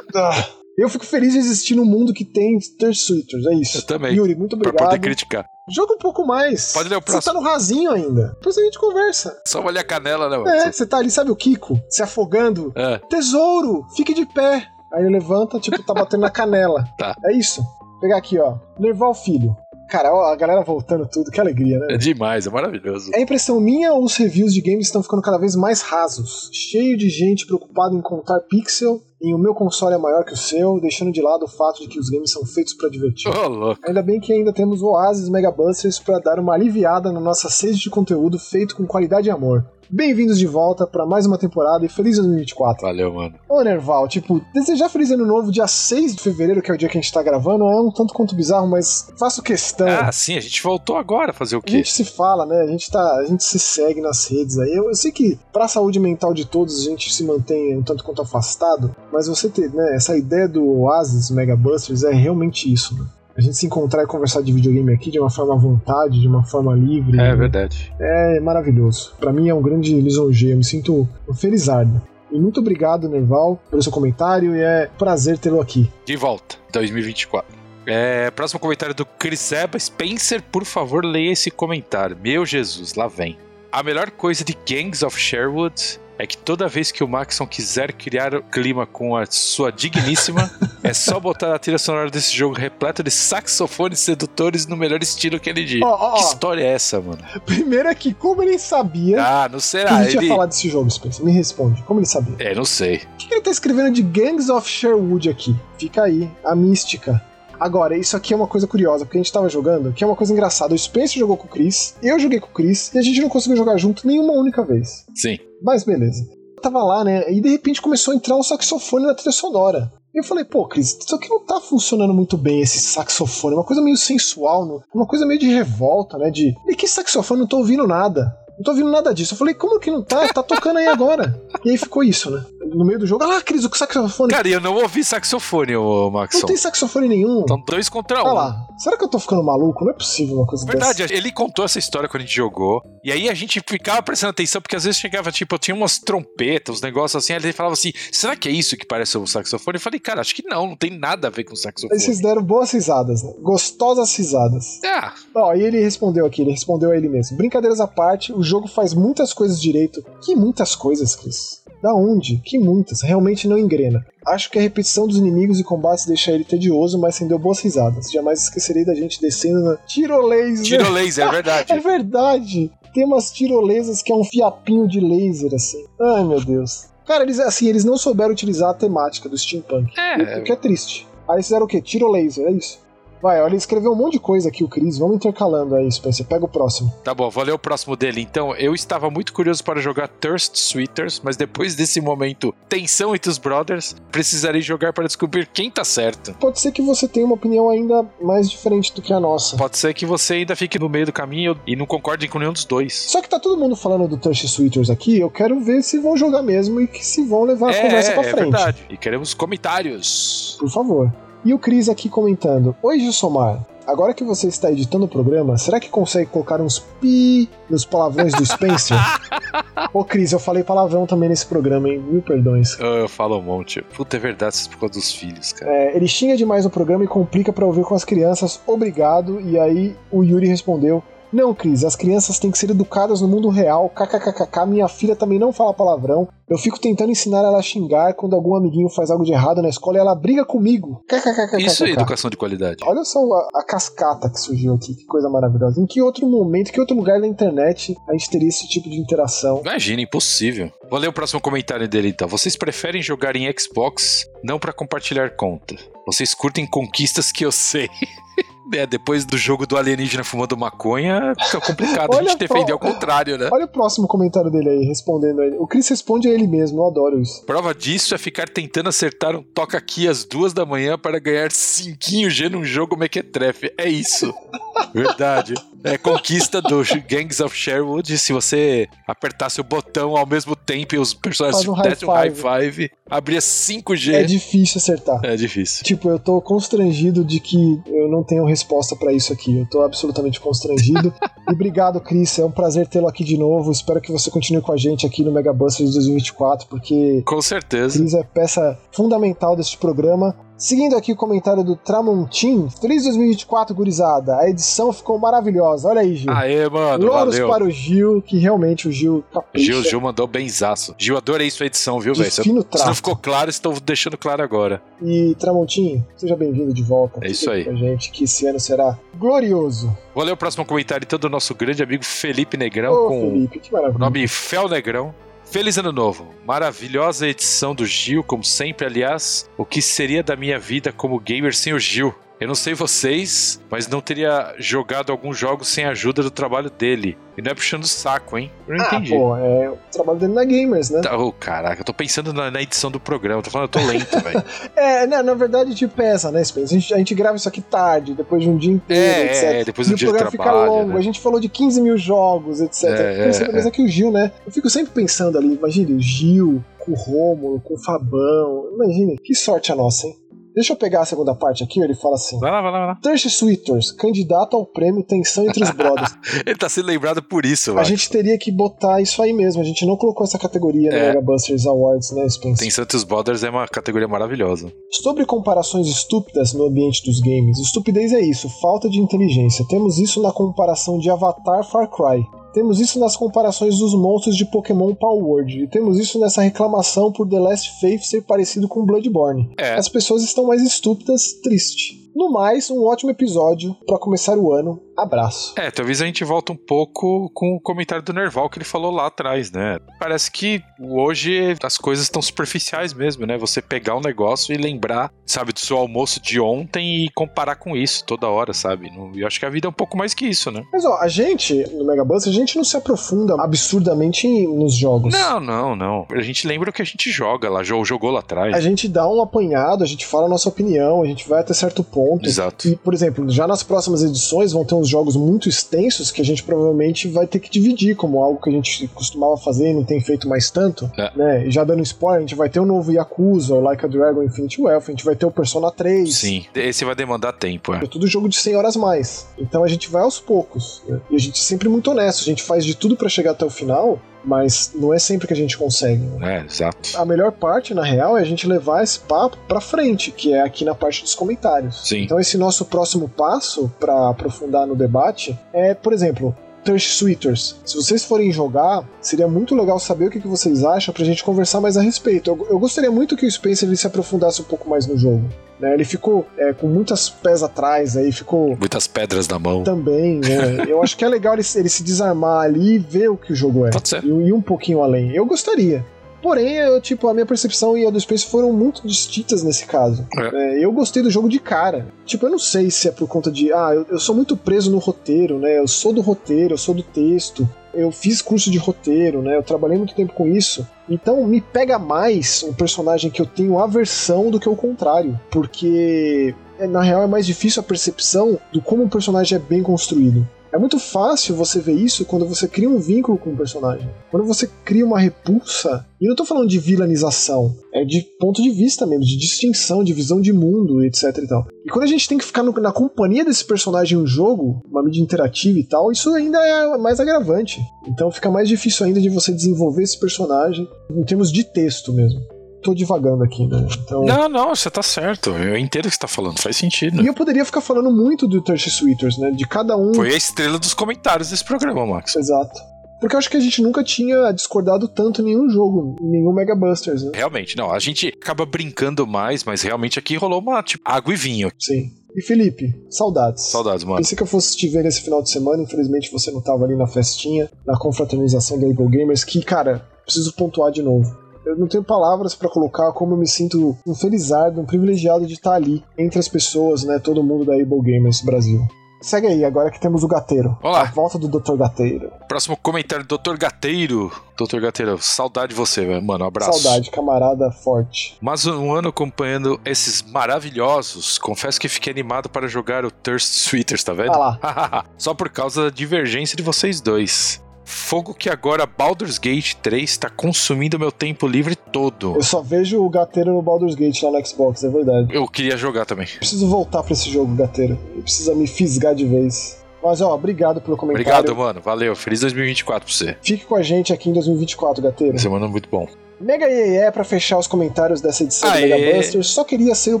Ah, 0.14 0.44
eu 0.78 0.88
fico 0.88 1.04
feliz 1.04 1.32
de 1.32 1.38
existir 1.38 1.74
num 1.74 1.84
mundo 1.84 2.12
que 2.12 2.24
tem 2.24 2.58
Thirst 2.78 3.02
Sweeters. 3.08 3.46
É 3.46 3.54
isso. 3.54 3.78
Eu 3.78 3.82
também. 3.86 4.14
Yuri, 4.14 4.34
muito 4.34 4.56
Pra 4.56 4.68
obrigado. 4.70 4.88
poder 4.90 5.00
criticar. 5.00 5.46
Joga 5.70 5.94
um 5.94 5.98
pouco 5.98 6.26
mais. 6.26 6.72
Pode 6.72 6.88
ler 6.88 6.96
o 6.96 7.00
Você 7.00 7.04
próximo. 7.12 7.32
tá 7.34 7.40
no 7.40 7.44
rasinho 7.46 7.90
ainda. 7.90 8.28
Depois 8.34 8.58
a 8.58 8.62
gente 8.62 8.78
conversa. 8.78 9.34
Só 9.46 9.62
molhar 9.62 9.82
a 9.82 9.86
canela, 9.86 10.28
né, 10.28 10.36
mano? 10.36 10.48
É, 10.50 10.70
você 10.70 10.84
tá 10.86 10.98
ali, 10.98 11.10
sabe 11.10 11.30
o 11.30 11.36
Kiko? 11.36 11.80
Se 11.88 12.02
afogando. 12.02 12.70
É. 12.76 12.98
Tesouro! 13.08 13.86
Fique 13.96 14.12
de 14.12 14.26
pé! 14.26 14.66
Aí 14.92 15.02
ele 15.02 15.10
levanta, 15.14 15.58
tipo, 15.58 15.82
tá 15.82 15.94
batendo 15.94 16.20
na 16.20 16.30
canela. 16.30 16.84
Tá. 16.98 17.16
É 17.24 17.32
isso. 17.32 17.62
Vou 17.62 18.00
pegar 18.00 18.18
aqui, 18.18 18.38
ó. 18.38 18.58
Nervar 18.78 19.08
o 19.08 19.14
filho. 19.14 19.56
Cara, 19.88 20.12
ó, 20.12 20.32
a 20.32 20.36
galera 20.36 20.62
voltando 20.62 21.06
tudo, 21.06 21.30
que 21.30 21.40
alegria, 21.40 21.78
né? 21.78 21.86
É 21.90 21.96
demais, 21.96 22.46
é 22.46 22.50
maravilhoso. 22.50 23.10
É 23.14 23.20
impressão 23.20 23.60
minha 23.60 23.92
ou 23.92 24.04
os 24.04 24.16
reviews 24.16 24.52
de 24.52 24.60
games 24.60 24.86
estão 24.86 25.02
ficando 25.02 25.22
cada 25.22 25.38
vez 25.38 25.54
mais 25.54 25.82
rasos? 25.82 26.50
Cheio 26.52 26.96
de 26.96 27.08
gente 27.08 27.46
preocupada 27.46 27.94
em 27.94 28.00
contar 28.00 28.40
pixel 28.40 29.00
e 29.20 29.32
o 29.32 29.38
meu 29.38 29.54
console 29.54 29.94
é 29.94 29.98
maior 29.98 30.24
que 30.24 30.34
o 30.34 30.36
seu, 30.36 30.78
deixando 30.80 31.10
de 31.10 31.22
lado 31.22 31.44
o 31.44 31.48
fato 31.48 31.80
de 31.80 31.88
que 31.88 31.98
os 31.98 32.10
games 32.10 32.30
são 32.30 32.44
feitos 32.44 32.74
pra 32.74 32.90
divertir. 32.90 33.32
Louco. 33.32 33.80
Ainda 33.86 34.02
bem 34.02 34.20
que 34.20 34.32
ainda 34.32 34.52
temos 34.52 34.82
o 34.82 34.88
Oasis 34.88 35.30
Mega 35.30 35.50
Busters 35.50 35.98
para 35.98 36.18
dar 36.18 36.38
uma 36.38 36.52
aliviada 36.52 37.10
na 37.10 37.20
nossa 37.20 37.48
sede 37.48 37.78
de 37.78 37.88
conteúdo 37.88 38.38
feito 38.38 38.76
com 38.76 38.86
qualidade 38.86 39.28
e 39.28 39.30
amor. 39.30 39.64
Bem-vindos 39.90 40.38
de 40.38 40.46
volta 40.46 40.86
para 40.86 41.04
mais 41.06 41.26
uma 41.26 41.38
temporada 41.38 41.84
e 41.84 41.88
feliz 41.88 42.16
2024. 42.16 42.82
Valeu, 42.86 43.12
mano. 43.12 43.34
Ô, 43.48 43.62
Nerval, 43.62 44.08
tipo, 44.08 44.40
desejar 44.52 44.88
feliz 44.88 45.10
ano 45.10 45.26
novo 45.26 45.52
dia 45.52 45.66
6 45.66 46.16
de 46.16 46.22
fevereiro, 46.22 46.62
que 46.62 46.70
é 46.70 46.74
o 46.74 46.78
dia 46.78 46.88
que 46.88 46.96
a 46.98 47.00
gente 47.00 47.12
tá 47.12 47.22
gravando, 47.22 47.64
é 47.64 47.80
um 47.80 47.90
tanto 47.90 48.14
quanto 48.14 48.34
bizarro, 48.34 48.66
mas 48.68 49.12
faço 49.18 49.42
questão. 49.42 49.86
Ah, 49.86 50.10
sim, 50.10 50.36
a 50.36 50.40
gente 50.40 50.62
voltou 50.62 50.96
agora 50.96 51.30
a 51.30 51.34
fazer 51.34 51.56
o 51.56 51.60
A 51.60 51.62
quê? 51.62 51.72
gente 51.78 51.92
se 51.92 52.04
fala, 52.04 52.46
né? 52.46 52.62
A 52.62 52.66
gente, 52.66 52.90
tá, 52.90 53.16
a 53.18 53.24
gente 53.24 53.44
se 53.44 53.58
segue 53.58 54.00
nas 54.00 54.26
redes 54.26 54.58
aí. 54.58 54.74
Eu, 54.74 54.88
eu 54.88 54.94
sei 54.94 55.12
que 55.12 55.38
pra 55.52 55.68
saúde 55.68 56.00
mental 56.00 56.32
de 56.32 56.44
todos 56.46 56.80
a 56.80 56.90
gente 56.90 57.12
se 57.12 57.22
mantém 57.24 57.76
um 57.76 57.82
tanto 57.82 58.02
quanto 58.02 58.22
afastado, 58.22 58.94
mas 59.12 59.28
você 59.28 59.48
ter, 59.48 59.70
né, 59.72 59.94
essa 59.94 60.16
ideia 60.16 60.48
do 60.48 60.66
Oasis 60.80 61.30
Mega 61.30 61.56
Busters 61.56 62.02
é 62.04 62.12
realmente 62.12 62.72
isso, 62.72 62.94
né? 62.98 63.04
A 63.36 63.40
gente 63.40 63.56
se 63.56 63.66
encontrar 63.66 64.04
e 64.04 64.06
conversar 64.06 64.42
de 64.42 64.52
videogame 64.52 64.92
aqui 64.94 65.10
de 65.10 65.18
uma 65.18 65.30
forma 65.30 65.54
à 65.54 65.56
vontade, 65.56 66.20
de 66.20 66.28
uma 66.28 66.44
forma 66.44 66.74
livre. 66.74 67.18
É 67.18 67.34
verdade. 67.34 67.92
É 67.98 68.38
maravilhoso. 68.40 69.14
Pra 69.18 69.32
mim 69.32 69.48
é 69.48 69.54
um 69.54 69.60
grande 69.60 70.00
lisonjeio, 70.00 70.52
eu 70.52 70.58
me 70.58 70.64
sinto 70.64 71.08
um 71.28 71.34
felizardo. 71.34 72.00
E 72.30 72.38
muito 72.38 72.60
obrigado, 72.60 73.08
Nerval, 73.08 73.60
pelo 73.70 73.82
seu 73.82 73.92
comentário 73.92 74.54
e 74.56 74.60
é 74.60 74.88
prazer 74.98 75.38
tê-lo 75.38 75.60
aqui. 75.60 75.90
De 76.04 76.16
volta, 76.16 76.56
2024. 76.72 77.64
É, 77.86 78.30
próximo 78.30 78.60
comentário 78.60 78.94
do 78.94 79.04
Chris 79.04 79.40
Seba. 79.40 79.78
Spencer, 79.78 80.42
por 80.42 80.64
favor, 80.64 81.04
leia 81.04 81.32
esse 81.32 81.50
comentário. 81.50 82.16
Meu 82.20 82.46
Jesus, 82.46 82.94
lá 82.94 83.08
vem. 83.08 83.36
A 83.70 83.82
melhor 83.82 84.10
coisa 84.10 84.44
de 84.44 84.56
Gangs 84.66 85.04
of 85.04 85.18
Sherwood 85.18 86.00
é 86.18 86.26
que 86.26 86.36
toda 86.36 86.68
vez 86.68 86.92
que 86.92 87.02
o 87.02 87.08
Maxon 87.08 87.46
quiser 87.46 87.92
criar 87.92 88.40
clima 88.42 88.86
com 88.86 89.16
a 89.16 89.26
sua 89.26 89.70
digníssima, 89.72 90.50
é 90.82 90.92
só 90.94 91.18
botar 91.18 91.54
a 91.54 91.58
trilha 91.58 91.78
sonora 91.78 92.10
desse 92.10 92.32
jogo 92.34 92.54
repleta 92.54 93.02
de 93.02 93.10
saxofones 93.10 93.98
sedutores 94.00 94.66
no 94.66 94.76
melhor 94.76 95.02
estilo 95.02 95.40
que 95.40 95.50
ele 95.50 95.64
diz. 95.64 95.82
Ó, 95.82 95.88
ó, 95.88 96.12
Que 96.14 96.20
ó. 96.22 96.28
história 96.28 96.62
é 96.62 96.72
essa, 96.72 97.00
mano? 97.00 97.18
Primeiro 97.44 97.88
é 97.88 97.94
que, 97.94 98.14
como 98.14 98.42
ele 98.42 98.58
sabia 98.58 99.22
Ah, 99.24 99.42
não 99.44 99.50
que 99.50 99.56
a 99.56 99.60
será? 99.60 100.02
gente 100.04 100.16
Ele... 100.18 100.26
ia 100.26 100.32
falar 100.32 100.46
desse 100.46 100.68
jogo, 100.68 100.90
Spencer? 100.90 101.24
Me 101.24 101.32
responde. 101.32 101.82
Como 101.82 101.98
ele 102.00 102.06
sabia? 102.06 102.36
É, 102.38 102.54
não 102.54 102.64
sei. 102.64 102.96
O 102.96 103.16
que, 103.18 103.26
que 103.28 103.34
ele 103.34 103.40
tá 103.42 103.50
escrevendo 103.50 103.90
de 103.92 104.02
Gangs 104.02 104.50
of 104.50 104.68
Sherwood 104.68 105.28
aqui? 105.28 105.54
Fica 105.78 106.02
aí, 106.04 106.30
a 106.44 106.54
mística. 106.54 107.20
Agora, 107.58 107.96
isso 107.96 108.16
aqui 108.16 108.32
é 108.32 108.36
uma 108.36 108.46
coisa 108.46 108.66
curiosa, 108.66 109.04
porque 109.04 109.18
a 109.18 109.22
gente 109.22 109.32
tava 109.32 109.48
jogando, 109.48 109.92
que 109.92 110.02
é 110.02 110.06
uma 110.06 110.16
coisa 110.16 110.32
engraçada. 110.32 110.74
O 110.74 110.78
Spencer 110.78 111.18
jogou 111.18 111.36
com 111.36 111.46
o 111.46 111.50
Chris, 111.50 111.94
eu 112.02 112.18
joguei 112.18 112.40
com 112.40 112.48
o 112.48 112.52
Chris, 112.52 112.92
e 112.94 112.98
a 112.98 113.02
gente 113.02 113.20
não 113.20 113.28
conseguiu 113.28 113.56
jogar 113.56 113.76
junto 113.76 114.06
nenhuma 114.06 114.32
única 114.32 114.64
vez. 114.64 115.04
Sim. 115.14 115.38
Mas 115.62 115.84
beleza. 115.84 116.26
Eu 116.56 116.62
tava 116.62 116.82
lá, 116.82 117.04
né? 117.04 117.30
E 117.32 117.40
de 117.40 117.48
repente 117.48 117.82
começou 117.82 118.12
a 118.12 118.16
entrar 118.16 118.36
um 118.36 118.42
saxofone 118.42 119.06
na 119.06 119.14
trilha 119.14 119.32
sonora. 119.32 119.92
E 120.14 120.18
eu 120.20 120.24
falei, 120.24 120.44
pô, 120.44 120.66
Chris, 120.68 120.96
isso 120.96 121.14
aqui 121.16 121.28
não 121.28 121.44
tá 121.44 121.60
funcionando 121.60 122.14
muito 122.14 122.36
bem, 122.36 122.60
esse 122.60 122.78
saxofone. 122.78 123.56
Uma 123.56 123.64
coisa 123.64 123.82
meio 123.82 123.96
sensual, 123.96 124.82
uma 124.94 125.06
coisa 125.06 125.26
meio 125.26 125.40
de 125.40 125.48
revolta, 125.48 126.16
né? 126.16 126.30
De. 126.30 126.54
E 126.68 126.76
que 126.76 126.86
saxofone? 126.86 127.40
Não 127.40 127.48
tô 127.48 127.58
ouvindo 127.58 127.86
nada. 127.86 128.32
Não 128.56 128.62
tô 128.64 128.70
ouvindo 128.70 128.90
nada 128.90 129.12
disso. 129.12 129.34
Eu 129.34 129.38
falei, 129.38 129.54
como 129.54 129.78
que 129.80 129.90
não 129.90 130.02
tá? 130.02 130.28
Tá 130.32 130.42
tocando 130.42 130.78
aí 130.78 130.86
agora. 130.86 131.40
E 131.64 131.70
aí 131.70 131.76
ficou 131.78 132.02
isso, 132.04 132.30
né? 132.30 132.44
No 132.74 132.84
meio 132.84 132.98
do 132.98 133.06
jogo, 133.06 133.24
ah 133.24 133.26
lá, 133.26 133.40
Cris, 133.42 133.64
o 133.64 133.70
saxofone. 133.74 134.32
Cara, 134.32 134.48
eu 134.48 134.60
não 134.60 134.74
ouvi 134.74 135.04
saxofone, 135.04 135.76
ô 135.76 136.04
não 136.04 136.10
Maxon. 136.10 136.46
tem 136.46 136.56
saxofone 136.56 137.08
nenhum. 137.08 137.40
Então 137.42 137.62
dois 137.66 137.88
contra 137.88 138.18
um. 138.22 138.26
Olha 138.26 138.32
lá. 138.32 138.56
Será 138.78 138.96
que 138.96 139.04
eu 139.04 139.08
tô 139.08 139.18
ficando 139.18 139.42
maluco? 139.44 139.84
Não 139.84 139.92
é 139.92 139.94
possível 139.96 140.36
uma 140.36 140.46
coisa 140.46 140.64
Verdade, 140.66 141.02
dessa. 141.02 141.14
ele 141.14 141.30
contou 141.30 141.64
essa 141.64 141.78
história 141.78 142.08
quando 142.08 142.22
a 142.22 142.26
gente 142.26 142.34
jogou. 142.34 142.80
E 143.04 143.12
aí 143.12 143.28
a 143.28 143.34
gente 143.34 143.60
ficava 143.66 144.02
prestando 144.02 144.30
atenção, 144.30 144.60
porque 144.60 144.74
às 144.76 144.84
vezes 144.84 144.98
chegava, 145.00 145.30
tipo, 145.30 145.54
eu 145.54 145.58
tinha 145.58 145.74
umas 145.74 145.98
trompetas, 145.98 146.76
uns 146.76 146.80
negócios 146.82 147.22
assim, 147.22 147.32
aí 147.34 147.38
ele 147.40 147.52
falava 147.52 147.74
assim: 147.74 147.92
será 148.10 148.34
que 148.34 148.48
é 148.48 148.52
isso 148.52 148.76
que 148.76 148.86
parece 148.86 149.16
o 149.18 149.26
saxofone? 149.26 149.76
Eu 149.76 149.80
falei, 149.80 150.00
cara, 150.00 150.20
acho 150.20 150.34
que 150.34 150.42
não, 150.46 150.68
não 150.68 150.76
tem 150.76 150.90
nada 150.98 151.28
a 151.28 151.30
ver 151.30 151.44
com 151.44 151.54
saxofone. 151.54 151.92
Aí 151.92 152.00
vocês 152.00 152.20
deram 152.20 152.42
boas 152.42 152.72
risadas, 152.72 153.22
né? 153.22 153.32
Gostosas 153.42 154.14
risadas. 154.16 154.80
Ah, 154.84 155.12
Ó, 155.36 155.54
e 155.54 155.62
ele 155.62 155.80
respondeu 155.80 156.26
aqui, 156.26 156.42
ele 156.42 156.50
respondeu 156.50 156.90
a 156.90 156.96
ele 156.96 157.08
mesmo. 157.08 157.36
Brincadeiras 157.36 157.80
à 157.80 157.86
parte, 157.86 158.32
o 158.32 158.42
jogo 158.44 158.68
faz 158.68 158.94
muitas 158.94 159.32
coisas 159.32 159.60
direito. 159.60 160.04
Que 160.22 160.36
muitas 160.36 160.74
coisas, 160.74 161.16
Chris? 161.16 161.62
Da 161.82 161.92
onde? 161.94 162.38
Que 162.38 162.58
muitas? 162.58 163.02
Realmente 163.02 163.46
não 163.46 163.58
engrena. 163.58 164.06
Acho 164.26 164.50
que 164.50 164.58
a 164.58 164.62
repetição 164.62 165.06
dos 165.06 165.18
inimigos 165.18 165.60
e 165.60 165.64
combates 165.64 166.06
deixa 166.06 166.30
ele 166.30 166.44
tedioso, 166.44 166.98
mas 166.98 167.18
rendeu 167.18 167.38
boas 167.38 167.60
risadas. 167.60 168.10
Jamais 168.10 168.42
esquecerei 168.44 168.84
da 168.84 168.94
gente 168.94 169.20
descendo 169.20 169.60
na 169.62 169.76
tirolesa. 169.76 170.62
tiro 170.62 170.90
laser, 170.90 171.28
é 171.28 171.30
verdade. 171.30 171.72
É 171.74 171.78
verdade. 171.80 172.72
Tem 172.94 173.04
umas 173.04 173.30
tirolesas 173.32 174.00
que 174.00 174.12
é 174.12 174.16
um 174.16 174.24
fiapinho 174.24 174.88
de 174.88 175.00
laser, 175.00 175.52
assim. 175.54 175.84
Ai, 176.00 176.24
meu 176.24 176.42
Deus. 176.42 176.86
Cara, 177.06 177.22
eles, 177.24 177.38
assim, 177.38 177.68
eles 177.68 177.84
não 177.84 177.98
souberam 177.98 178.32
utilizar 178.32 178.70
a 178.70 178.74
temática 178.74 179.28
do 179.28 179.36
steampunk. 179.36 179.92
É. 179.98 180.38
O 180.38 180.44
que 180.44 180.52
é 180.52 180.56
triste. 180.56 181.06
Aí 181.28 181.36
eles 181.36 181.46
fizeram 181.46 181.66
o 181.66 181.68
quê? 181.68 181.82
Tiro 181.82 182.10
laser, 182.10 182.46
é 182.46 182.52
isso. 182.52 182.78
Vai, 183.24 183.40
olha, 183.40 183.52
ele 183.52 183.56
escreveu 183.56 183.90
um 183.90 183.94
monte 183.94 184.12
de 184.12 184.18
coisa 184.18 184.50
aqui, 184.50 184.62
o 184.62 184.68
Chris. 184.68 184.98
Vamos 184.98 185.16
intercalando 185.16 185.74
aí, 185.74 185.90
Spencer. 185.90 186.26
Pega 186.26 186.44
o 186.44 186.48
próximo. 186.48 186.92
Tá 187.02 187.14
bom, 187.14 187.30
vou 187.30 187.42
ler 187.42 187.52
o 187.52 187.58
próximo 187.58 187.96
dele. 187.96 188.20
Então, 188.20 188.54
eu 188.54 188.74
estava 188.74 189.08
muito 189.08 189.32
curioso 189.32 189.64
para 189.64 189.80
jogar 189.80 190.08
Thirst 190.08 190.56
Sweeters, 190.56 191.22
mas 191.24 191.34
depois 191.34 191.74
desse 191.74 192.02
momento 192.02 192.54
tensão 192.68 193.14
entre 193.14 193.30
os 193.30 193.38
brothers, 193.38 193.96
precisarei 194.12 194.60
jogar 194.60 194.92
para 194.92 195.06
descobrir 195.06 195.46
quem 195.46 195.70
tá 195.70 195.82
certo. 195.84 196.34
Pode 196.34 196.60
ser 196.60 196.70
que 196.70 196.82
você 196.82 197.08
tenha 197.08 197.24
uma 197.24 197.34
opinião 197.34 197.70
ainda 197.70 198.04
mais 198.20 198.50
diferente 198.50 198.94
do 198.94 199.00
que 199.00 199.10
a 199.10 199.18
nossa. 199.18 199.56
Pode 199.56 199.78
ser 199.78 199.94
que 199.94 200.04
você 200.04 200.34
ainda 200.34 200.54
fique 200.54 200.78
no 200.78 200.90
meio 200.90 201.06
do 201.06 201.12
caminho 201.12 201.58
e 201.66 201.74
não 201.74 201.86
concorde 201.86 202.28
com 202.28 202.38
nenhum 202.38 202.52
dos 202.52 202.66
dois. 202.66 202.92
Só 202.94 203.22
que 203.22 203.28
tá 203.30 203.40
todo 203.40 203.58
mundo 203.58 203.74
falando 203.74 204.06
do 204.06 204.18
Thirst 204.18 204.44
Sweeters 204.44 204.90
aqui, 204.90 205.18
eu 205.18 205.30
quero 205.30 205.58
ver 205.60 205.82
se 205.82 205.98
vão 205.98 206.14
jogar 206.14 206.42
mesmo 206.42 206.78
e 206.78 206.86
que 206.86 207.02
se 207.02 207.24
vão 207.24 207.44
levar 207.44 207.70
a 207.70 207.74
conversa 207.74 208.12
pra 208.12 208.20
é 208.20 208.30
frente. 208.30 208.50
verdade. 208.50 208.84
E 208.90 208.98
queremos 208.98 209.32
comentários. 209.32 210.58
Por 210.60 210.68
favor. 210.68 211.10
E 211.44 211.52
o 211.52 211.58
Cris 211.58 211.88
aqui 211.88 212.08
comentando: 212.08 212.74
Oi, 212.82 212.98
Gilsomar. 213.00 213.64
agora 213.86 214.14
que 214.14 214.24
você 214.24 214.48
está 214.48 214.70
editando 214.72 215.04
o 215.04 215.08
programa, 215.08 215.58
será 215.58 215.78
que 215.78 215.90
consegue 215.90 216.30
colocar 216.30 216.60
uns 216.60 216.78
pi 216.78 217.50
nos 217.68 217.84
palavrões 217.84 218.32
do 218.32 218.44
Spencer? 218.44 218.96
Ô, 219.92 220.04
Cris, 220.04 220.32
eu 220.32 220.38
falei 220.38 220.64
palavrão 220.64 221.06
também 221.06 221.28
nesse 221.28 221.46
programa, 221.46 221.88
hein? 221.88 221.98
Mil 221.98 222.22
perdões. 222.22 222.78
Eu, 222.78 222.86
eu 222.94 223.08
falo 223.08 223.38
um 223.38 223.42
monte. 223.42 223.82
Puta, 223.82 224.16
é 224.16 224.20
verdade, 224.20 224.54
isso 224.54 224.68
é 224.68 224.72
por 224.72 224.80
causa 224.80 224.94
dos 224.94 225.12
filhos, 225.12 225.52
cara. 225.52 225.70
É, 225.70 225.96
ele 225.96 226.08
xinga 226.08 226.36
demais 226.36 226.64
no 226.64 226.70
programa 226.70 227.04
e 227.04 227.06
complica 227.08 227.52
pra 227.52 227.66
ouvir 227.66 227.84
com 227.84 227.94
as 227.94 228.04
crianças. 228.04 228.60
Obrigado. 228.66 229.40
E 229.40 229.58
aí 229.58 229.94
o 230.10 230.22
Yuri 230.24 230.46
respondeu: 230.46 231.02
não, 231.34 231.52
Cris, 231.52 231.82
as 231.84 231.96
crianças 231.96 232.38
têm 232.38 232.50
que 232.50 232.56
ser 232.56 232.70
educadas 232.70 233.20
no 233.20 233.26
mundo 233.26 233.48
real. 233.48 233.90
KKKKK, 233.90 234.66
minha 234.66 234.86
filha 234.86 235.16
também 235.16 235.38
não 235.38 235.52
fala 235.52 235.74
palavrão. 235.74 236.28
Eu 236.48 236.56
fico 236.56 236.78
tentando 236.78 237.10
ensinar 237.10 237.38
ela 237.38 237.58
a 237.58 237.62
xingar 237.62 238.14
quando 238.14 238.36
algum 238.36 238.54
amiguinho 238.54 238.88
faz 238.88 239.10
algo 239.10 239.24
de 239.24 239.32
errado 239.32 239.60
na 239.60 239.68
escola 239.68 239.96
e 239.96 240.00
ela 240.00 240.14
briga 240.14 240.44
comigo. 240.44 241.02
KKKKK. 241.08 241.64
Isso 241.64 241.84
é 241.84 241.90
educação 241.90 242.30
de 242.30 242.36
qualidade. 242.36 242.84
Olha 242.86 243.04
só 243.04 243.18
a, 243.18 243.48
a, 243.60 243.64
cascata 243.64 244.30
que 244.30 244.38
surgiu 244.38 244.74
aqui, 244.74 244.94
que 244.94 245.06
coisa 245.06 245.28
maravilhosa. 245.28 245.80
Em 245.80 245.86
que 245.86 246.00
outro 246.00 246.28
momento, 246.28 246.70
que 246.70 246.78
outro 246.78 246.94
lugar 246.94 247.20
da 247.20 247.26
internet 247.26 247.96
a 248.08 248.12
gente 248.12 248.30
teria 248.30 248.48
esse 248.48 248.68
tipo 248.68 248.88
de 248.88 248.96
interação? 248.96 249.60
Imagina, 249.62 250.02
impossível. 250.02 250.70
Vou 250.88 251.00
ler 251.00 251.08
o 251.08 251.12
próximo 251.12 251.40
comentário 251.40 251.88
dele 251.88 252.10
então. 252.10 252.28
Vocês 252.28 252.56
preferem 252.56 253.02
jogar 253.02 253.34
em 253.34 253.52
Xbox 253.58 254.24
não 254.44 254.58
para 254.58 254.72
compartilhar 254.72 255.30
conta. 255.30 255.74
Vocês 256.06 256.32
curtem 256.32 256.66
conquistas 256.66 257.32
que 257.32 257.44
eu 257.44 257.50
sei. 257.50 257.88
É, 258.72 258.86
depois 258.86 259.26
do 259.26 259.36
jogo 259.36 259.66
do 259.66 259.76
alienígena 259.76 260.24
fumando 260.24 260.56
maconha, 260.56 261.34
fica 261.44 261.60
complicado 261.60 262.14
a 262.14 262.22
gente 262.22 262.38
defender 262.38 262.72
ao 262.72 262.78
contrário, 262.78 263.36
né? 263.36 263.50
Olha 263.52 263.66
o 263.66 263.68
próximo 263.68 264.08
comentário 264.08 264.50
dele 264.50 264.70
aí, 264.70 264.84
respondendo 264.84 265.42
ele. 265.42 265.56
O 265.58 265.66
Chris 265.66 265.86
responde 265.88 266.28
a 266.28 266.32
ele 266.32 266.46
mesmo, 266.46 266.80
eu 266.80 266.86
adoro 266.86 267.20
isso. 267.20 267.44
Prova 267.44 267.74
disso 267.74 268.14
é 268.14 268.18
ficar 268.18 268.48
tentando 268.48 268.88
acertar 268.88 269.36
um 269.36 269.42
toca 269.42 269.76
aqui 269.76 270.08
às 270.08 270.24
duas 270.24 270.54
da 270.54 270.64
manhã 270.64 270.98
para 270.98 271.18
ganhar 271.18 271.52
5 271.52 272.30
G 272.30 272.48
num 272.48 272.64
jogo 272.64 272.96
mequetrefe. 272.96 273.72
É 273.76 273.86
isso. 273.86 274.32
Verdade. 274.94 275.54
É 275.84 275.98
conquista 275.98 276.62
do 276.62 276.82
Gangs 277.06 277.42
of 277.42 277.54
Sherwood. 277.54 278.16
Se 278.16 278.32
você 278.32 278.88
apertasse 279.06 279.60
o 279.60 279.64
botão 279.64 280.16
ao 280.16 280.26
mesmo 280.26 280.56
tempo 280.56 280.94
e 280.94 280.98
os 280.98 281.12
personagens 281.12 281.68
um 281.68 281.74
dessem 281.74 282.08
um 282.08 282.12
high 282.12 282.30
five, 282.30 282.90
abria 283.08 283.38
5G. 283.38 284.14
É 284.14 284.22
difícil 284.24 284.78
acertar. 284.78 285.20
É 285.22 285.36
difícil. 285.36 285.84
Tipo, 285.84 286.08
eu 286.08 286.18
tô 286.18 286.40
constrangido 286.40 287.22
de 287.22 287.38
que 287.38 287.82
eu 287.86 288.08
não 288.08 288.24
tenho 288.24 288.46
resposta 288.46 288.96
para 288.96 289.12
isso 289.12 289.30
aqui. 289.30 289.58
Eu 289.58 289.66
tô 289.66 289.82
absolutamente 289.82 290.40
constrangido. 290.40 291.12
e 291.46 291.52
obrigado, 291.52 292.00
Chris. 292.00 292.38
É 292.38 292.44
um 292.44 292.50
prazer 292.50 292.86
tê-lo 292.88 293.06
aqui 293.06 293.22
de 293.22 293.36
novo. 293.36 293.70
Espero 293.70 294.00
que 294.00 294.10
você 294.10 294.30
continue 294.30 294.62
com 294.62 294.72
a 294.72 294.76
gente 294.78 295.06
aqui 295.06 295.22
no 295.22 295.30
Mega 295.30 295.52
Buster 295.52 295.84
de 295.86 295.92
2024, 295.92 296.66
porque. 296.66 297.22
Com 297.26 297.42
certeza. 297.42 297.98
Chris 297.98 298.14
é 298.14 298.22
peça 298.22 298.78
fundamental 298.90 299.54
deste 299.54 299.76
programa. 299.76 300.34
Seguindo 300.56 300.96
aqui 300.96 301.12
o 301.12 301.16
comentário 301.16 301.64
do 301.64 301.74
Tramontim, 301.74 302.68
Feliz 302.80 303.02
2024, 303.04 303.74
gurizada. 303.74 304.36
A 304.36 304.48
edição 304.48 304.92
ficou 304.92 305.18
maravilhosa. 305.18 305.88
Olha 305.88 306.00
aí, 306.00 306.14
Gil. 306.14 306.32
Aê, 306.32 306.68
mano. 306.68 307.06
Louros 307.06 307.34
valeu. 307.34 307.48
para 307.48 307.64
o 307.64 307.70
Gil, 307.70 308.22
que 308.22 308.38
realmente 308.38 308.86
o 308.86 308.92
Gil 308.92 309.24
capricha. 309.32 309.72
Gil, 309.72 309.82
Gil 309.82 310.00
mandou 310.00 310.26
benzaço. 310.26 310.94
Gil, 310.96 311.16
adorei 311.16 311.50
sua 311.50 311.66
edição, 311.66 311.98
viu, 311.98 312.14
velho? 312.14 312.30
Se, 312.30 312.52
não 312.52 312.94
ficou 312.94 313.16
claro, 313.16 313.50
estou 313.50 313.78
deixando 313.80 314.16
claro 314.16 314.42
agora. 314.42 314.80
E 315.02 315.34
Tramontim, 315.40 316.04
seja 316.16 316.36
bem-vindo 316.36 316.72
de 316.72 316.82
volta. 316.82 317.20
É 317.22 317.30
isso 317.30 317.50
aí. 317.50 317.64
Com 317.64 317.72
a 317.72 317.74
gente, 317.74 318.10
que 318.12 318.24
esse 318.24 318.46
ano 318.46 318.60
será 318.60 318.96
glorioso. 319.18 319.96
Vou 320.14 320.22
ler 320.22 320.32
o 320.32 320.36
próximo 320.36 320.64
comentário 320.64 321.04
então 321.04 321.18
do 321.18 321.28
nosso 321.28 321.52
grande 321.54 321.82
amigo 321.82 322.04
Felipe 322.04 322.56
Negrão. 322.56 322.92
Ô, 322.92 323.08
com 323.08 323.30
Felipe, 323.32 323.58
que 323.58 323.72
maravilha. 323.72 323.96
o 323.96 323.98
nome 323.98 324.28
Fel 324.28 324.68
Negrão. 324.68 325.12
Feliz 325.54 325.78
Ano 325.78 325.92
Novo! 325.92 326.34
Maravilhosa 326.44 327.28
edição 327.28 327.76
do 327.76 327.86
Gil, 327.86 328.24
como 328.24 328.42
sempre. 328.42 328.88
Aliás, 328.88 329.48
o 329.56 329.64
que 329.64 329.80
seria 329.80 330.20
da 330.20 330.34
minha 330.34 330.58
vida 330.58 330.92
como 330.92 331.20
gamer 331.20 331.54
sem 331.54 331.72
o 331.72 331.78
Gil? 331.78 332.12
Eu 332.40 332.48
não 332.48 332.54
sei 332.54 332.74
vocês, 332.74 333.60
mas 333.70 333.86
não 333.86 334.00
teria 334.00 334.54
jogado 334.58 335.12
alguns 335.12 335.38
jogos 335.38 335.68
sem 335.68 335.84
a 335.84 335.90
ajuda 335.90 336.22
do 336.22 336.30
trabalho 336.30 336.68
dele. 336.68 337.16
E 337.38 337.42
não 337.42 337.50
é 337.50 337.54
puxando 337.54 337.84
o 337.84 337.86
saco, 337.86 338.36
hein? 338.36 338.50
Eu 338.66 338.76
não 338.76 338.84
ah, 338.84 338.88
entendi. 338.88 339.10
pô, 339.10 339.36
é 339.36 339.70
o 339.70 339.78
trabalho 339.90 340.18
dele 340.18 340.32
na 340.32 340.44
Gamers, 340.44 340.90
né? 340.90 341.00
Tá, 341.00 341.16
oh, 341.16 341.32
caraca, 341.32 341.80
eu 341.80 341.84
tô 341.84 341.94
pensando 341.94 342.32
na, 342.32 342.50
na 342.50 342.62
edição 342.62 342.90
do 342.90 343.00
programa. 343.00 343.42
Tô 343.42 343.50
falando, 343.50 343.68
eu 343.68 343.80
tô 343.80 343.86
lento, 343.86 344.20
velho. 344.20 344.42
é, 344.76 345.06
na, 345.06 345.22
na 345.22 345.34
verdade, 345.34 345.74
te 345.74 345.86
pesa, 345.88 346.30
né, 346.30 346.42
Spence? 346.44 346.74
A 346.74 346.78
gente, 346.78 346.94
a 346.94 346.98
gente 346.98 347.14
grava 347.14 347.36
isso 347.36 347.48
aqui 347.48 347.60
tarde, 347.60 348.14
depois 348.14 348.42
de 348.42 348.48
um 348.48 348.56
dia 348.56 348.72
inteiro, 348.72 349.02
É, 349.02 349.24
etc. 349.26 349.42
é, 349.42 349.64
depois 349.64 349.88
e 349.88 349.90
do 349.90 349.94
o 349.94 349.96
dia 349.96 350.06
de 350.06 350.12
programa 350.12 350.30
fica 350.30 350.42
trabalho, 350.42 350.70
longo. 350.70 350.92
né? 350.92 350.98
A 350.98 351.02
gente 351.02 351.20
falou 351.20 351.40
de 351.40 351.48
15 351.48 351.80
mil 351.80 351.96
jogos, 351.96 352.60
etc. 352.60 352.84
É, 352.84 353.24
Pensando, 353.24 353.50
é, 353.50 353.52
mas 353.52 353.66
é 353.66 353.70
que 353.70 353.82
o 353.82 353.88
Gil, 353.88 354.10
né? 354.10 354.32
Eu 354.44 354.52
fico 354.52 354.68
sempre 354.68 354.92
pensando 354.92 355.38
ali, 355.38 355.54
imagine 355.54 355.92
o 355.92 356.00
Gil 356.00 356.62
com 356.78 356.92
o 356.92 356.94
Rômulo, 356.94 357.60
com 357.60 357.74
o 357.74 357.78
Fabão. 357.78 358.70
Imagine, 358.74 359.18
que 359.18 359.34
sorte 359.34 359.72
a 359.72 359.74
nossa, 359.74 360.06
hein? 360.06 360.16
Deixa 360.54 360.72
eu 360.72 360.76
pegar 360.76 361.00
a 361.00 361.04
segunda 361.04 361.34
parte 361.34 361.64
aqui, 361.64 361.80
ele 361.80 361.94
fala 361.94 362.14
assim: 362.14 362.38
Vai 362.38 362.50
lá, 362.50 362.62
vai 362.62 362.70
lá, 362.70 362.78
vai 362.78 362.86
lá. 362.88 362.94
Thirst 363.02 363.26
Sweeters, 363.26 363.90
candidato 363.92 364.56
ao 364.56 364.64
prêmio 364.64 365.02
Tensão 365.02 365.44
entre 365.48 365.64
os 365.64 365.70
Brothers. 365.74 366.14
Ele 366.46 366.56
tá 366.56 366.68
sendo 366.68 366.86
lembrado 366.86 367.22
por 367.22 367.44
isso, 367.44 367.72
a 367.72 367.74
velho. 367.74 367.86
gente 367.86 368.08
teria 368.08 368.38
que 368.38 368.52
botar 368.52 369.00
isso 369.00 369.20
aí 369.20 369.32
mesmo. 369.32 369.60
A 369.60 369.64
gente 369.64 369.84
não 369.84 369.96
colocou 369.96 370.24
essa 370.24 370.38
categoria 370.38 370.90
no 370.90 370.96
É. 370.96 371.08
Mega 371.08 371.20
Busters 371.20 371.66
Awards, 371.66 372.12
né, 372.12 372.28
Spencer? 372.28 372.58
Tem 372.58 372.70
Santos 372.70 373.02
Brothers 373.04 373.42
é 373.42 373.50
uma 373.50 373.66
categoria 373.66 374.06
maravilhosa. 374.08 374.72
Sobre 374.90 375.24
comparações 375.26 375.88
estúpidas 375.88 376.52
no 376.52 376.64
ambiente 376.66 377.04
dos 377.04 377.20
games, 377.20 377.58
estupidez 377.58 378.12
é 378.12 378.20
isso, 378.20 378.48
falta 378.60 378.88
de 378.88 378.98
inteligência. 379.00 379.64
Temos 379.68 379.98
isso 379.98 380.22
na 380.22 380.32
comparação 380.32 380.98
de 380.98 381.10
Avatar 381.10 381.64
Far 381.64 381.88
Cry. 381.90 382.24
Temos 382.54 382.78
isso 382.78 383.00
nas 383.00 383.16
comparações 383.16 383.78
dos 383.78 383.94
monstros 383.94 384.36
de 384.36 384.44
Pokémon 384.44 384.94
Power 384.94 385.24
World. 385.24 385.64
E 385.64 385.66
temos 385.66 385.98
isso 385.98 386.20
nessa 386.20 386.40
reclamação 386.40 387.10
por 387.10 387.28
The 387.28 387.40
Last 387.40 387.80
Faith 387.80 388.02
ser 388.02 388.22
parecido 388.22 388.68
com 388.68 388.86
Bloodborne. 388.86 389.50
É. 389.58 389.74
As 389.74 389.88
pessoas 389.88 390.22
estão 390.22 390.46
mais 390.46 390.62
estúpidas, 390.62 391.32
triste. 391.42 392.03
No 392.14 392.30
mais, 392.30 392.70
um 392.70 392.84
ótimo 392.84 393.10
episódio 393.10 393.74
para 393.86 393.98
começar 393.98 394.36
o 394.38 394.52
ano. 394.52 394.80
Abraço. 394.96 395.52
É, 395.58 395.72
talvez 395.72 396.00
a 396.00 396.06
gente 396.06 396.22
volta 396.22 396.52
um 396.52 396.56
pouco 396.56 397.28
com 397.34 397.56
o 397.56 397.60
comentário 397.60 398.04
do 398.04 398.12
Nerval 398.12 398.48
que 398.48 398.58
ele 398.58 398.64
falou 398.64 398.92
lá 398.92 399.06
atrás, 399.08 399.50
né? 399.50 399.80
Parece 399.98 400.30
que 400.30 400.62
hoje 400.80 401.56
as 401.64 401.76
coisas 401.76 402.04
estão 402.04 402.22
superficiais 402.22 402.94
mesmo, 402.94 403.26
né? 403.26 403.36
Você 403.36 403.60
pegar 403.60 403.96
um 403.96 404.00
negócio 404.00 404.54
e 404.54 404.56
lembrar, 404.56 405.10
sabe, 405.26 405.52
do 405.52 405.58
seu 405.58 405.76
almoço 405.76 406.22
de 406.22 406.38
ontem 406.40 407.04
e 407.06 407.10
comparar 407.10 407.56
com 407.56 407.76
isso 407.76 408.04
toda 408.06 408.28
hora, 408.28 408.52
sabe? 408.54 408.92
Eu 409.16 409.26
acho 409.26 409.40
que 409.40 409.46
a 409.46 409.50
vida 409.50 409.66
é 409.66 409.70
um 409.70 409.72
pouco 409.72 409.96
mais 409.96 410.14
que 410.14 410.24
isso, 410.26 410.52
né? 410.52 410.62
Mas 410.72 410.84
ó, 410.84 410.98
a 411.00 411.08
gente, 411.08 411.68
no 411.74 411.84
Mega 411.84 412.04
Bus, 412.04 412.28
a 412.28 412.32
gente 412.32 412.54
não 412.56 412.62
se 412.62 412.76
aprofunda 412.76 413.34
absurdamente 413.42 414.28
nos 414.46 414.76
jogos. 414.76 415.12
Não, 415.12 415.40
não, 415.40 415.74
não. 415.74 416.06
A 416.12 416.20
gente 416.22 416.46
lembra 416.46 416.70
o 416.70 416.72
que 416.72 416.82
a 416.82 416.84
gente 416.86 417.10
joga 417.10 417.50
lá, 417.50 417.64
jo- 417.64 417.84
jogou 417.84 418.12
lá 418.12 418.20
atrás. 418.20 418.54
A 418.54 418.60
gente 418.60 418.86
dá 418.86 419.08
um 419.08 419.20
apanhado, 419.20 419.82
a 419.82 419.86
gente 419.86 420.06
fala 420.06 420.26
a 420.26 420.28
nossa 420.28 420.48
opinião, 420.48 421.02
a 421.02 421.06
gente 421.06 421.28
vai 421.28 421.40
até 421.40 421.52
certo 421.52 421.82
ponto. 421.82 422.03
Exato. 422.22 422.68
E, 422.68 422.76
por 422.76 422.94
exemplo, 422.94 423.28
já 423.30 423.46
nas 423.46 423.62
próximas 423.62 424.02
edições 424.02 424.52
vão 424.52 424.64
ter 424.64 424.74
uns 424.74 424.88
jogos 424.88 425.16
muito 425.16 425.48
extensos 425.48 426.10
que 426.10 426.20
a 426.20 426.24
gente 426.24 426.42
provavelmente 426.42 427.08
vai 427.08 427.26
ter 427.26 427.38
que 427.38 427.50
dividir 427.50 427.96
como 427.96 428.22
algo 428.22 428.40
que 428.40 428.50
a 428.50 428.52
gente 428.52 428.88
costumava 428.88 429.36
fazer 429.36 429.70
e 429.70 429.74
não 429.74 429.84
tem 429.84 430.00
feito 430.00 430.28
mais 430.28 430.50
tanto. 430.50 430.90
É. 430.96 431.10
Né? 431.16 431.46
E 431.46 431.50
já 431.50 431.64
dando 431.64 431.82
spoiler, 431.82 432.18
a 432.18 432.20
gente 432.20 432.34
vai 432.34 432.48
ter 432.48 432.60
o 432.60 432.66
novo 432.66 432.92
Yakuza, 432.92 433.54
o 433.54 433.60
Like 433.60 433.84
a 433.84 433.88
Dragon 433.88 434.22
Infinite 434.22 434.60
Wealth, 434.60 434.84
a 434.88 434.90
gente 434.90 435.04
vai 435.04 435.14
ter 435.16 435.26
o 435.26 435.30
Persona 435.30 435.70
3. 435.70 436.14
Sim, 436.14 436.44
esse 436.54 436.84
vai 436.84 436.94
demandar 436.94 437.32
tempo, 437.32 437.74
é. 437.74 437.84
É 437.84 437.86
tudo 437.86 438.06
jogo 438.06 438.28
de 438.28 438.36
100 438.36 438.56
horas 438.56 438.76
mais. 438.76 439.26
Então 439.38 439.64
a 439.64 439.68
gente 439.68 439.90
vai 439.90 440.02
aos 440.02 440.18
poucos. 440.18 440.82
né? 440.88 441.00
E 441.10 441.16
a 441.16 441.18
gente 441.18 441.40
é 441.40 441.42
sempre 441.44 441.68
muito 441.68 441.90
honesto. 441.90 442.20
A 442.22 442.24
gente 442.24 442.42
faz 442.42 442.64
de 442.64 442.74
tudo 442.74 442.96
pra 442.96 443.08
chegar 443.08 443.32
até 443.32 443.44
o 443.44 443.50
final, 443.50 444.00
mas 444.24 444.72
não 444.74 444.92
é 444.92 444.98
sempre 444.98 445.26
que 445.26 445.32
a 445.32 445.36
gente 445.36 445.56
consegue. 445.56 446.02
É, 446.22 446.44
exato. 446.44 446.78
A 446.96 447.04
melhor 447.04 447.32
parte, 447.32 447.74
na 447.74 447.82
real, 447.82 448.16
é 448.16 448.22
a 448.22 448.24
gente 448.24 448.46
levar 448.46 448.82
esse 448.82 448.98
papo 449.00 449.36
pra 449.48 449.60
frente, 449.60 450.10
que 450.10 450.32
é 450.32 450.42
aqui 450.42 450.64
na 450.64 450.74
parte 450.74 451.02
dos 451.02 451.14
comentários. 451.14 451.86
Sim. 451.88 452.02
Então 452.02 452.18
esse 452.18 452.36
nosso 452.36 452.64
próximo 452.64 453.08
passo 453.08 453.70
pra 453.78 454.08
aprofundar 454.08 454.66
no 454.66 454.74
debate 454.74 455.38
é, 455.52 455.74
por 455.74 455.92
exemplo, 455.92 456.36
Thirst 456.64 456.92
Sweeters. 456.98 457.56
Se 457.64 457.76
vocês 457.76 458.04
forem 458.04 458.32
jogar, 458.32 458.82
seria 459.00 459.28
muito 459.28 459.54
legal 459.54 459.78
saber 459.78 460.06
o 460.06 460.10
que 460.10 460.20
que 460.20 460.26
vocês 460.28 460.64
acham 460.64 460.92
pra 460.94 461.04
gente 461.04 461.22
conversar 461.22 461.60
mais 461.60 461.76
a 461.76 461.82
respeito. 461.82 462.30
Eu, 462.30 462.46
eu 462.50 462.58
gostaria 462.58 462.90
muito 462.90 463.16
que 463.16 463.26
o 463.26 463.30
Spencer 463.30 463.68
ele 463.68 463.76
se 463.76 463.86
aprofundasse 463.86 464.40
um 464.40 464.44
pouco 464.44 464.68
mais 464.68 464.86
no 464.86 464.96
jogo. 464.96 465.22
né? 465.60 465.74
Ele 465.74 465.84
ficou 465.84 466.26
é, 466.38 466.52
com 466.52 466.66
muitas 466.66 467.08
pés 467.10 467.42
atrás 467.42 467.96
aí, 467.96 468.10
ficou 468.10 468.56
Muitas 468.56 468.86
pedras 468.86 469.28
na 469.28 469.38
mão. 469.38 469.62
também, 469.62 470.20
né? 470.20 470.64
Eu 470.68 470.82
acho 470.82 470.96
que 470.96 471.04
é 471.04 471.08
legal 471.08 471.34
ele, 471.34 471.44
ele 471.54 471.68
se 471.68 471.82
desarmar 471.82 472.44
ali 472.44 472.74
e 472.74 472.78
ver 472.78 473.08
o 473.10 473.16
que 473.16 473.32
o 473.32 473.36
jogo 473.36 473.66
é. 473.66 473.70
Pode 473.70 473.88
ser. 473.88 474.02
E 474.04 474.08
ir 474.08 474.32
um 474.32 474.40
pouquinho 474.42 474.82
além. 474.82 475.12
Eu 475.14 475.26
gostaria. 475.26 475.84
Porém, 476.24 476.54
eu, 476.54 476.80
tipo, 476.80 477.06
a 477.06 477.12
minha 477.12 477.26
percepção 477.26 477.76
e 477.76 477.86
a 477.86 477.90
do 477.90 478.00
Space 478.00 478.24
foram 478.24 478.50
muito 478.50 478.88
distintas 478.88 479.42
nesse 479.42 479.66
caso. 479.66 480.08
É. 480.16 480.54
É, 480.56 480.64
eu 480.64 480.72
gostei 480.72 481.02
do 481.02 481.10
jogo 481.10 481.28
de 481.28 481.38
cara. 481.38 481.86
Tipo, 482.06 482.24
eu 482.24 482.30
não 482.30 482.38
sei 482.38 482.70
se 482.70 482.88
é 482.88 482.90
por 482.90 483.06
conta 483.06 483.30
de. 483.30 483.52
Ah, 483.52 483.72
eu, 483.74 483.86
eu 483.90 483.98
sou 483.98 484.14
muito 484.14 484.34
preso 484.34 484.70
no 484.70 484.78
roteiro, 484.78 485.38
né? 485.38 485.58
Eu 485.58 485.68
sou 485.68 485.92
do 485.92 486.00
roteiro, 486.00 486.54
eu 486.54 486.58
sou 486.58 486.74
do 486.74 486.82
texto. 486.82 487.46
Eu 487.74 487.92
fiz 487.92 488.22
curso 488.22 488.50
de 488.50 488.56
roteiro, 488.56 489.20
né? 489.20 489.36
Eu 489.36 489.42
trabalhei 489.42 489.76
muito 489.76 489.94
tempo 489.94 490.14
com 490.14 490.26
isso. 490.26 490.66
Então 490.88 491.26
me 491.26 491.42
pega 491.42 491.78
mais 491.78 492.42
um 492.42 492.54
personagem 492.54 493.10
que 493.10 493.20
eu 493.20 493.26
tenho 493.26 493.58
aversão 493.58 494.30
do 494.30 494.40
que 494.40 494.48
o 494.48 494.56
contrário. 494.56 495.20
Porque 495.30 496.34
é, 496.58 496.66
na 496.66 496.80
real 496.80 497.02
é 497.02 497.06
mais 497.06 497.26
difícil 497.26 497.60
a 497.60 497.64
percepção 497.64 498.38
do 498.50 498.62
como 498.62 498.82
um 498.82 498.88
personagem 498.88 499.36
é 499.36 499.38
bem 499.38 499.62
construído. 499.62 500.26
É 500.54 500.58
muito 500.58 500.78
fácil 500.78 501.34
você 501.34 501.58
ver 501.58 501.72
isso 501.72 502.04
quando 502.04 502.24
você 502.24 502.46
cria 502.46 502.70
um 502.70 502.78
vínculo 502.78 503.18
com 503.18 503.30
o 503.30 503.32
um 503.32 503.36
personagem. 503.36 503.90
Quando 504.08 504.24
você 504.24 504.48
cria 504.64 504.86
uma 504.86 505.00
repulsa, 505.00 505.84
e 506.00 506.06
não 506.06 506.14
tô 506.14 506.24
falando 506.24 506.48
de 506.48 506.60
vilanização, 506.60 507.52
é 507.72 507.84
de 507.84 508.02
ponto 508.20 508.40
de 508.40 508.50
vista 508.50 508.86
mesmo, 508.86 509.04
de 509.04 509.16
distinção, 509.16 509.82
de 509.82 509.92
visão 509.92 510.20
de 510.20 510.32
mundo, 510.32 510.84
etc 510.84 511.02
e 511.18 511.26
tal. 511.26 511.44
E 511.66 511.68
quando 511.68 511.82
a 511.82 511.88
gente 511.88 512.08
tem 512.08 512.18
que 512.18 512.24
ficar 512.24 512.44
no, 512.44 512.52
na 512.52 512.70
companhia 512.70 513.24
desse 513.24 513.44
personagem 513.44 513.98
em 513.98 514.02
um 514.02 514.06
jogo, 514.06 514.62
uma 514.70 514.80
mídia 514.80 515.02
interativa 515.02 515.58
e 515.58 515.64
tal, 515.64 515.90
isso 515.90 516.14
ainda 516.14 516.38
é 516.38 516.78
mais 516.78 517.00
agravante. 517.00 517.60
Então 517.88 518.08
fica 518.12 518.30
mais 518.30 518.48
difícil 518.48 518.86
ainda 518.86 519.00
de 519.00 519.08
você 519.08 519.32
desenvolver 519.32 519.82
esse 519.82 519.98
personagem 519.98 520.68
em 520.88 521.04
termos 521.04 521.32
de 521.32 521.42
texto 521.42 521.92
mesmo 521.92 522.20
tô 522.64 522.74
divagando 522.74 523.22
aqui, 523.22 523.46
né? 523.46 523.66
Então... 523.84 524.04
Não, 524.04 524.28
não, 524.28 524.54
você 524.56 524.70
tá 524.70 524.82
certo. 524.82 525.30
Eu 525.30 525.56
entendo 525.56 525.84
o 525.84 525.88
que 525.88 525.94
você 525.94 526.00
tá 526.00 526.08
falando, 526.08 526.40
faz 526.40 526.56
sentido. 526.56 527.02
E 527.02 527.06
eu 527.06 527.14
poderia 527.14 527.44
ficar 527.44 527.60
falando 527.60 527.92
muito 527.92 528.26
do 528.26 528.42
Thirsty 528.42 528.70
Sweeters, 528.70 529.18
né? 529.18 529.30
De 529.30 529.46
cada 529.46 529.76
um. 529.76 529.94
Foi 529.94 530.12
a 530.12 530.16
estrela 530.16 530.58
dos 530.58 530.72
comentários 530.72 531.30
desse 531.30 531.44
programa, 531.44 531.86
Max. 531.86 532.16
Exato. 532.16 532.58
Porque 533.00 533.14
eu 533.14 533.18
acho 533.18 533.28
que 533.28 533.36
a 533.36 533.40
gente 533.40 533.60
nunca 533.60 533.84
tinha 533.84 534.32
discordado 534.32 534.88
tanto 534.88 535.20
em 535.20 535.26
nenhum 535.26 535.50
jogo, 535.50 535.94
em 536.00 536.10
nenhum 536.10 536.32
Mega 536.32 536.56
Busters, 536.56 537.02
né? 537.02 537.12
Realmente, 537.14 537.54
não. 537.54 537.70
A 537.70 537.78
gente 537.78 538.08
acaba 538.08 538.46
brincando 538.46 539.06
mais, 539.06 539.44
mas 539.44 539.60
realmente 539.60 539.98
aqui 539.98 540.16
rolou 540.16 540.40
uma, 540.40 540.62
tipo, 540.62 540.82
água 540.86 541.12
e 541.12 541.16
vinho. 541.16 541.50
Sim. 541.58 541.90
E 542.16 542.22
Felipe, 542.22 542.72
saudades. 542.88 543.44
Saudades, 543.50 543.84
mano. 543.84 543.98
Pensei 543.98 544.16
que 544.16 544.22
eu 544.22 544.26
fosse 544.26 544.56
te 544.56 544.68
ver 544.68 544.84
nesse 544.84 545.02
final 545.02 545.20
de 545.20 545.28
semana, 545.28 545.62
infelizmente 545.62 546.10
você 546.10 546.30
não 546.30 546.40
tava 546.40 546.64
ali 546.64 546.76
na 546.76 546.86
festinha, 546.86 547.50
na 547.66 547.76
confraternização 547.76 548.58
da 548.58 548.66
Eagle 548.68 548.88
Gamers, 548.88 549.24
que, 549.24 549.42
cara, 549.42 549.84
preciso 550.04 550.32
pontuar 550.32 550.70
de 550.70 550.80
novo. 550.80 551.23
Eu 551.46 551.56
não 551.56 551.66
tenho 551.66 551.84
palavras 551.84 552.34
para 552.34 552.48
colocar 552.48 552.92
como 552.92 553.12
eu 553.14 553.18
me 553.18 553.28
sinto 553.28 553.76
um 553.86 553.94
felizardo, 553.94 554.60
um 554.60 554.64
privilegiado 554.64 555.26
de 555.26 555.34
estar 555.34 555.54
ali 555.54 555.84
entre 555.98 556.18
as 556.18 556.28
pessoas, 556.28 556.84
né? 556.84 556.98
Todo 556.98 557.22
mundo 557.22 557.44
da 557.44 557.54
Able 557.54 557.82
Gamers 557.82 558.22
Brasil. 558.22 558.66
Segue 559.04 559.26
aí, 559.26 559.44
agora 559.44 559.70
que 559.70 559.78
temos 559.78 560.02
o 560.02 560.08
Gateiro. 560.08 560.56
Olá. 560.62 560.80
A 560.80 560.84
volta 560.86 561.18
do 561.18 561.28
Dr. 561.28 561.56
Gateiro. 561.56 562.10
Próximo 562.26 562.56
comentário, 562.56 563.04
Dr. 563.04 563.36
Gateiro. 563.38 564.10
Dr. 564.34 564.60
Gateiro, 564.60 564.96
saudade 564.98 565.48
de 565.48 565.54
você, 565.54 566.00
mano. 566.00 566.24
Um 566.24 566.26
abraço. 566.26 566.58
Saudade, 566.58 566.90
camarada 566.90 567.50
forte. 567.50 568.16
Mas 568.22 568.46
um 568.46 568.72
ano 568.72 568.88
acompanhando 568.88 569.60
esses 569.62 570.00
maravilhosos. 570.00 571.18
Confesso 571.18 571.60
que 571.60 571.68
fiquei 571.68 571.92
animado 571.92 572.30
para 572.30 572.48
jogar 572.48 572.86
o 572.86 572.90
Thirst 572.90 573.46
Sweeters, 573.46 573.84
tá 573.84 573.92
vendo? 573.92 574.14
Ah 574.14 574.38
lá. 574.40 574.84
Só 574.96 575.12
por 575.12 575.28
causa 575.28 575.64
da 575.64 575.70
divergência 575.70 576.34
de 576.34 576.42
vocês 576.42 576.80
dois. 576.80 577.43
Fogo 577.74 578.14
que 578.14 578.30
agora 578.30 578.64
Baldur's 578.66 579.18
Gate 579.18 579.54
3 579.54 579.82
está 579.82 580.08
consumindo 580.08 580.78
meu 580.78 580.92
tempo 580.92 581.26
livre 581.26 581.56
todo. 581.56 582.14
Eu 582.14 582.22
só 582.22 582.40
vejo 582.40 582.80
o 582.80 582.88
gateiro 582.88 583.32
no 583.32 583.42
Baldur's 583.42 583.74
Gate 583.74 584.00
lá 584.04 584.12
no 584.12 584.24
Xbox, 584.24 584.62
é 584.62 584.70
verdade. 584.70 585.08
Eu 585.12 585.26
queria 585.26 585.56
jogar 585.56 585.84
também. 585.84 586.06
Preciso 586.06 586.48
voltar 586.48 586.84
para 586.84 586.92
esse 586.92 587.10
jogo, 587.10 587.34
gateiro. 587.34 587.76
Precisa 588.00 588.32
me 588.32 588.46
fisgar 588.46 588.94
de 588.94 589.04
vez. 589.04 589.62
Mas 589.82 590.00
ó, 590.00 590.14
obrigado 590.14 590.60
pelo 590.60 590.76
comentário. 590.76 591.10
Obrigado, 591.10 591.36
mano. 591.36 591.60
Valeu. 591.60 591.96
Feliz 591.96 592.20
2024 592.20 592.86
pra 592.86 592.94
você. 592.94 593.16
Fique 593.20 593.44
com 593.44 593.56
a 593.56 593.62
gente 593.62 593.92
aqui 593.92 594.08
em 594.08 594.12
2024, 594.12 594.80
gateiro. 594.80 595.18
Semana 595.18 595.48
muito 595.48 595.68
bom. 595.68 595.88
Mega 596.24 596.48
EE 596.48 596.90
para 596.90 597.04
fechar 597.04 597.38
os 597.38 597.46
comentários 597.46 598.00
dessa 598.00 598.22
edição 598.22 598.48
Aê. 598.48 598.62
do 598.62 598.68
Mega 598.68 598.96
Busters. 598.96 599.26
Só 599.26 599.44
queria 599.44 599.74
ser 599.74 599.92
o 599.92 600.00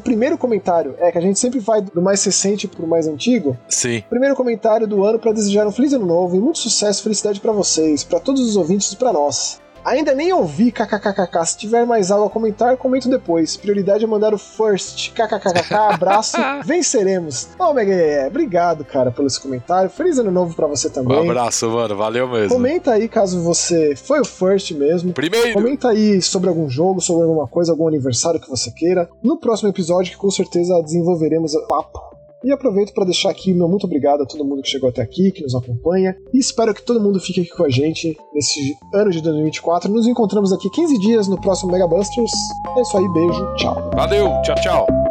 primeiro 0.00 0.38
comentário. 0.38 0.94
É 0.98 1.12
que 1.12 1.18
a 1.18 1.20
gente 1.20 1.38
sempre 1.38 1.60
vai 1.60 1.82
do 1.82 2.00
mais 2.00 2.24
recente 2.24 2.66
pro 2.66 2.86
mais 2.86 3.06
antigo. 3.06 3.58
Sim. 3.68 4.02
Primeiro 4.08 4.34
comentário 4.34 4.86
do 4.86 5.04
ano 5.04 5.18
para 5.18 5.32
desejar 5.32 5.66
um 5.66 5.70
feliz 5.70 5.92
ano 5.92 6.06
novo 6.06 6.34
e 6.34 6.40
muito 6.40 6.58
sucesso 6.58 7.00
e 7.00 7.02
felicidade 7.02 7.40
para 7.40 7.52
vocês, 7.52 8.02
para 8.02 8.18
todos 8.18 8.40
os 8.40 8.56
ouvintes 8.56 8.90
e 8.92 8.96
para 8.96 9.12
nós. 9.12 9.60
Ainda 9.84 10.14
nem 10.14 10.32
ouvi 10.32 10.72
kkkk. 10.72 11.44
Se 11.46 11.58
tiver 11.58 11.84
mais 11.84 12.10
algo 12.10 12.26
a 12.26 12.30
comentar, 12.30 12.76
comento 12.76 13.08
depois. 13.08 13.56
Prioridade 13.56 14.04
é 14.04 14.06
mandar 14.06 14.32
o 14.32 14.38
first. 14.38 15.12
kkkk. 15.12 15.74
Abraço. 15.74 16.36
Venceremos. 16.64 17.48
Ô, 17.58 17.64
oh, 17.64 17.74
Mega 17.74 18.26
obrigado, 18.26 18.84
cara, 18.84 19.10
pelo 19.10 19.26
esse 19.26 19.40
comentário. 19.40 19.90
Feliz 19.90 20.18
ano 20.18 20.30
novo 20.30 20.54
para 20.54 20.66
você 20.66 20.88
também. 20.88 21.16
Um 21.16 21.30
abraço, 21.30 21.68
mano. 21.68 21.96
Valeu 21.96 22.28
mesmo. 22.28 22.48
Comenta 22.48 22.92
aí 22.92 23.08
caso 23.08 23.42
você 23.42 23.94
foi 23.94 24.20
o 24.20 24.24
first 24.24 24.70
mesmo. 24.72 25.12
Primeiro. 25.12 25.52
Comenta 25.52 25.90
aí 25.90 26.22
sobre 26.22 26.48
algum 26.48 26.68
jogo, 26.68 27.00
sobre 27.00 27.24
alguma 27.24 27.46
coisa, 27.46 27.72
algum 27.72 27.86
aniversário 27.86 28.40
que 28.40 28.48
você 28.48 28.70
queira. 28.70 29.08
No 29.22 29.36
próximo 29.36 29.68
episódio, 29.68 30.12
que 30.12 30.18
com 30.18 30.30
certeza 30.30 30.80
desenvolveremos 30.82 31.54
o 31.54 31.66
papo 31.66 32.13
e 32.44 32.52
aproveito 32.52 32.92
para 32.92 33.04
deixar 33.04 33.30
aqui 33.30 33.52
meu 33.52 33.68
muito 33.68 33.86
obrigado 33.86 34.22
a 34.22 34.26
todo 34.26 34.44
mundo 34.44 34.62
que 34.62 34.68
chegou 34.68 34.88
até 34.88 35.02
aqui, 35.02 35.32
que 35.32 35.42
nos 35.42 35.54
acompanha. 35.54 36.16
E 36.32 36.38
espero 36.38 36.74
que 36.74 36.82
todo 36.82 37.00
mundo 37.00 37.18
fique 37.18 37.40
aqui 37.40 37.50
com 37.50 37.64
a 37.64 37.70
gente 37.70 38.16
nesse 38.32 38.76
ano 38.92 39.10
de 39.10 39.20
2024. 39.22 39.90
Nos 39.90 40.06
encontramos 40.06 40.52
aqui 40.52 40.68
15 40.70 40.98
dias 40.98 41.28
no 41.28 41.40
próximo 41.40 41.72
Mega 41.72 41.86
Busters. 41.86 42.32
É 42.76 42.80
isso 42.82 42.96
aí, 42.96 43.08
beijo, 43.08 43.54
tchau. 43.56 43.90
Valeu, 43.94 44.28
tchau, 44.42 44.54
tchau. 44.56 45.03